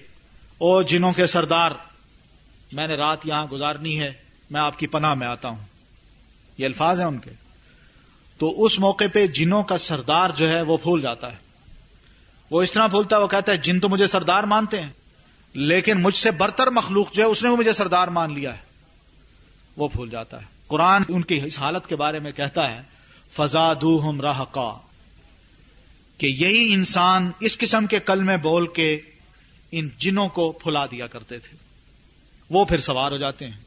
او 0.59 0.83
جنوں 0.83 1.13
کے 1.13 1.27
سردار، 1.27 1.71
میں 2.73 2.87
نے 2.87 2.95
رات 2.95 3.19
یہاں 3.25 3.47
گزارنی 3.53 4.01
ہے، 4.01 4.13
میں 4.51 4.61
آپ 4.61 4.79
کی 4.79 4.87
پناہ 4.87 5.15
میں 5.15 5.27
آتا 5.27 5.49
ہوں. 5.49 5.65
یہ 6.59 6.67
الفاظ 6.67 7.01
ہیں 7.01 7.09
ان 7.09 7.19
کے۔ 7.19 7.31
تو 8.39 8.65
اس 8.65 8.79
موقع 8.79 9.05
پہ 9.13 9.27
جنوں 9.27 9.63
کا 9.63 9.77
سردار 9.77 10.31
جو 10.37 10.49
ہے 10.49 10.63
وہ 10.63 10.77
پھول 10.77 11.01
جاتا 11.01 11.33
ہے۔ 11.33 11.37
وہ 12.51 12.63
اس 12.63 12.73
طرح 12.73 12.87
بھولتا 12.87 13.17
ہے 13.17 13.21
وہ 13.21 13.29
کہتا 13.29 13.53
ہے، 13.53 13.57
جن 13.57 13.81
تو 13.81 13.89
مجھے 13.89 14.07
سردار 14.07 14.43
مانتے 14.43 14.83
ہیں 14.83 14.89
لیکن 15.53 16.03
مجھ 16.03 16.17
سے 16.17 16.31
برتر 16.31 16.67
مخلوق 16.67 17.13
جو 17.13 17.23
ہے، 17.23 17.29
اس 17.29 17.45
نے 17.45 17.51
مجھے 17.51 17.73
سردار 17.73 18.09
مان 18.09 18.35
لیا 18.35 18.55
ہے۔ 18.55 18.63
وہ 19.77 19.89
بھول 19.89 20.11
جاتا 20.11 20.41
ہے۔ 20.41 20.47
قرآن 20.67 21.03
ان 21.09 21.23
کی 21.23 21.41
اس 21.45 21.59
حالت 21.59 21.87
کے 21.87 21.97
بارے 21.97 22.19
میں 22.19 22.33
کہتا 22.33 22.71
ہے 22.71 22.83
فضا 23.37 23.73
ہم 23.83 24.21
راہ 24.21 24.45
کہ 26.19 26.27
یہی 26.27 26.75
انسان 26.75 27.31
اس 27.41 27.59
قسم 27.59 27.87
کے 27.87 27.99
کل 27.99 28.23
میں 28.23 28.37
بول 28.37 28.67
کے 28.67 29.01
ان 29.73 29.89
جنوں 29.99 30.29
کو 30.29 30.53
پھلا 30.53 30.87
دیا 30.87 31.07
کرتے 31.07 31.39
تھے۔ 31.39 31.57
وہ 32.51 32.65
پھر 32.65 32.79
سوار 32.79 33.13
ہو 33.13 33.17
جاتے 33.17 33.47
ہیں۔ 33.47 33.61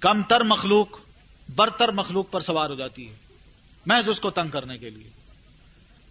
کم 0.00 0.22
تر 0.22 0.44
مخلوق 0.44 0.98
برتر 1.56 1.88
مخلوق 1.88 2.30
پر 2.30 2.40
سوار 2.40 2.70
ہو 2.70 2.74
جاتی 2.74 3.08
ہے۔ 3.08 3.14
محض 3.86 4.08
اس 4.08 4.20
کو 4.20 4.30
تنگ 4.30 4.50
کرنے 4.50 4.78
کے 4.78 4.90
لیے۔ 4.90 5.10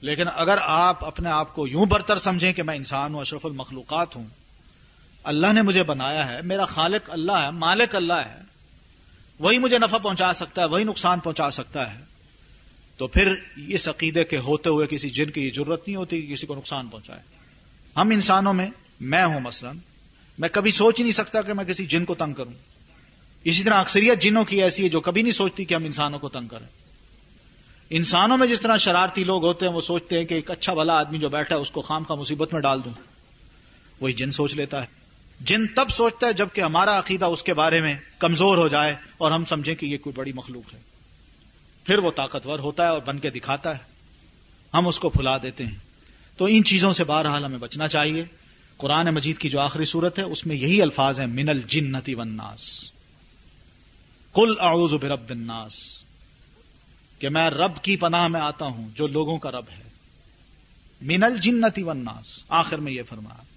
لیکن 0.01 0.25
اگر 0.35 0.57
آپ 0.61 1.05
اپنے 1.05 1.29
آپ 1.29 1.55
کو 1.55 1.67
یوں 1.67 1.85
برتر 1.85 2.17
سمجھیں 2.17 2.53
کہ 2.53 2.63
میں 2.63 2.75
انسان 2.75 3.13
ہوں، 3.13 3.21
اشرف 3.21 3.45
المخلوقات 3.45 4.15
ہوں 4.15 4.25
اللہ 5.23 5.53
نے 5.53 5.61
مجھے 5.61 5.83
بنایا 5.83 6.31
ہے، 6.31 6.41
میرا 6.41 6.65
خالق 6.65 7.09
اللہ 7.11 7.31
ہے، 7.31 7.51
مالک 7.51 7.95
اللہ 7.95 8.13
ہے، 8.13 8.41
وہی 9.39 9.57
مجھے 9.57 9.77
نفع 9.77 9.97
پہنچا 9.97 10.33
سکتا 10.33 10.61
ہے، 10.61 10.67
وہی 10.67 10.83
نقصان 10.83 11.19
پہنچا 11.19 11.49
سکتا 11.49 11.93
ہے۔ 11.93 11.99
تو 12.97 13.07
پھر 13.07 13.33
اس 13.67 13.89
عقیدے 13.89 14.23
کے 14.23 14.37
ہوتے 14.37 14.69
ہوئے 14.69 14.87
کسی 14.87 15.09
جن 15.09 15.29
کی 15.29 15.51
ضرورت 15.55 15.87
نہیں 15.87 15.95
ہوتی 15.95 16.21
کہ 16.21 16.33
کسی 16.33 16.47
کو 16.47 16.55
نقصان 16.55 16.87
پہنچائے۔ 16.87 17.19
ہم 17.97 18.09
انسانوں 18.09 18.53
میں 18.53 18.69
میں 19.01 19.25
ہوں 19.25 19.39
مثلا، 19.39 19.71
میں 20.39 20.49
کبھی 20.49 20.71
سوچ 20.71 20.99
ہی 20.99 21.03
نہیں 21.03 21.13
سکتا 21.13 21.41
کہ 21.41 21.53
میں 21.53 21.65
کسی 21.65 21.85
جن 21.85 22.05
کو 22.05 22.15
تنگ 22.15 22.33
کروں۔ 22.33 22.53
اسی 23.43 23.63
طرح 23.63 23.73
اکثریت 23.73 24.21
جنوں 24.21 24.45
کی 24.45 24.63
ایسی 24.63 24.83
ہے 24.83 24.89
جو 24.89 25.01
کبھی 25.01 25.21
نہیں 25.21 25.33
سوچتی 25.33 25.65
کہ 25.65 25.75
ہم 25.75 25.83
انسانوں 25.83 26.19
کو 26.19 26.29
تنگ 26.29 26.47
کریں۔ 26.47 26.67
انسانوں 27.89 28.37
میں 28.37 28.47
جس 28.47 28.61
طرح 28.61 28.77
شرارتی 28.77 29.23
لوگ 29.23 29.45
ہوتے 29.45 29.67
ہیں، 29.67 29.73
وہ 29.73 29.81
سوچتے 29.81 30.17
ہیں 30.17 30.25
کہ 30.25 30.33
ایک 30.33 30.51
اچھا 30.51 30.73
بھلا 30.73 30.93
آدمی 30.93 31.17
جو 31.17 31.29
بیٹھا 31.29 31.55
ہے، 31.55 31.61
اس 31.61 31.71
کو 31.71 31.81
خام 31.81 32.03
کا 32.03 32.15
مصیبت 32.15 32.53
میں 32.53 32.61
ڈال 32.61 32.79
دوں۔ 32.85 32.93
وہی 33.99 34.13
جن 34.13 34.31
سوچ 34.31 34.55
لیتا 34.55 34.81
ہے۔ 34.81 35.00
جن 35.45 35.67
تب 35.67 35.89
سوچتا 35.89 36.27
ہے 36.27 36.33
جبکہ 36.33 36.61
ہمارا 36.61 36.99
عقیدہ 36.99 37.25
اس 37.25 37.43
کے 37.43 37.53
بارے 37.53 37.81
میں 37.81 37.95
کمزور 38.19 38.57
ہو 38.57 38.67
جائے 38.67 38.95
اور 39.17 39.31
ہم 39.31 39.45
سمجھیں 39.45 39.75
کہ 39.75 39.85
یہ 39.85 39.97
کوئی 39.97 40.13
بڑی 40.13 40.31
مخلوق 40.33 40.73
ہے۔ 40.73 40.79
پھر 41.83 41.97
وہ 41.97 42.11
طاقتور 42.11 42.59
ہوتا 42.59 42.83
ہے 42.83 42.87
اور 42.87 43.01
بن 43.05 43.19
کے 43.19 43.29
دکھاتا 43.29 43.77
ہے۔ 43.77 43.91
ہم 44.73 44.87
اس 44.87 44.99
کو 44.99 45.09
پھلا 45.09 45.37
دیتے 45.37 45.65
ہیں۔ 45.65 45.75
تو 46.37 46.45
ان 46.45 46.63
چیزوں 46.63 46.93
سے 46.93 47.03
بہرحال 47.03 47.45
ہمیں 47.45 47.57
بچنا 47.57 47.87
چاہیے۔ 47.87 48.25
قرآن 48.77 49.05
مجید 49.05 49.37
کی 49.37 49.49
جو 49.49 49.59
آخری 49.59 49.85
صورت 49.85 50.19
ہے، 50.19 50.23
اس 50.23 50.45
میں 50.45 50.55
یہی 50.55 50.81
الفاظ 50.81 51.19
ہیں، 51.19 51.27
من 51.27 51.49
الجنتی 51.49 52.15
وناس 52.15 52.91
کل 54.33 54.53
اعوذ 54.59 54.93
برب 54.93 55.29
الناس۔ 55.29 56.03
کہ 57.19 57.29
میں 57.29 57.49
رب 57.49 57.81
کی 57.81 57.97
پناہ 57.97 58.27
میں 58.27 58.41
آتا 58.41 58.65
ہوں، 58.65 58.89
جو 58.95 59.07
لوگوں 59.07 59.37
کا 59.37 59.51
رب 59.51 59.65
ہے۔ 59.77 59.83
من 61.01 61.23
الجنتی 61.23 61.83
وناس 61.83 62.43
آخر 62.49 62.77
میں 62.77 62.91
یہ 62.91 63.01
فرمایا۔ 63.09 63.50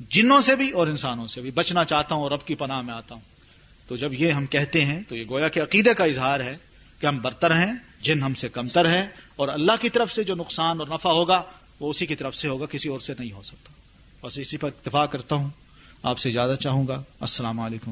جنوں 0.00 0.40
سے 0.40 0.56
بھی 0.56 0.70
اور 0.70 0.86
انسانوں 0.86 1.26
سے 1.26 1.40
بھی۔ 1.40 1.50
بچنا 1.50 1.84
چاہتا 1.84 2.14
ہوں 2.14 2.22
اور 2.22 2.30
رب 2.30 2.46
کی 2.46 2.54
پناہ 2.54 2.82
میں 2.82 2.94
آتا 2.94 3.14
ہوں۔ 3.14 3.22
تو 3.88 3.96
جب 3.96 4.12
یہ 4.12 4.32
ہم 4.32 4.46
کہتے 4.46 4.84
ہیں 4.84 5.02
تو 5.08 5.16
یہ 5.16 5.24
گویا 5.30 5.48
کہ 5.48 5.62
عقیدے 5.62 5.94
کا 5.94 6.04
اظہار 6.04 6.40
ہے 6.40 6.56
کہ 7.00 7.06
ہم 7.06 7.18
برتر 7.18 7.56
ہیں، 7.56 7.72
جن 8.00 8.22
ہم 8.22 8.34
سے 8.34 8.48
کمتر 8.48 8.90
ہے 8.90 9.08
اور 9.36 9.48
اللہ 9.48 9.72
کی 9.80 9.88
طرف 9.88 10.12
سے 10.12 10.24
جو 10.24 10.34
نقصان 10.34 10.80
اور 10.80 10.88
نفع 10.88 11.10
ہوگا 11.10 11.42
وہ 11.80 11.90
اسی 11.90 12.06
کی 12.06 12.14
طرف 12.14 12.36
سے 12.36 12.48
ہوگا، 12.48 12.66
کسی 12.66 12.88
اور 12.88 13.00
سے 13.00 13.12
نہیں 13.18 13.32
ہو 13.32 13.42
سکتا۔ 13.42 13.72
بس 14.26 14.38
اسی 14.38 14.56
پر 14.56 14.68
اتفاق 14.68 15.12
کرتا 15.12 15.34
ہوں۔ 15.34 15.48
آپ 16.02 16.18
سے 16.18 16.30
زیادہ 16.30 16.54
چاہوں 16.60 16.88
گا۔ 16.88 17.02
السلام 17.20 17.60
علیکم 17.60 17.90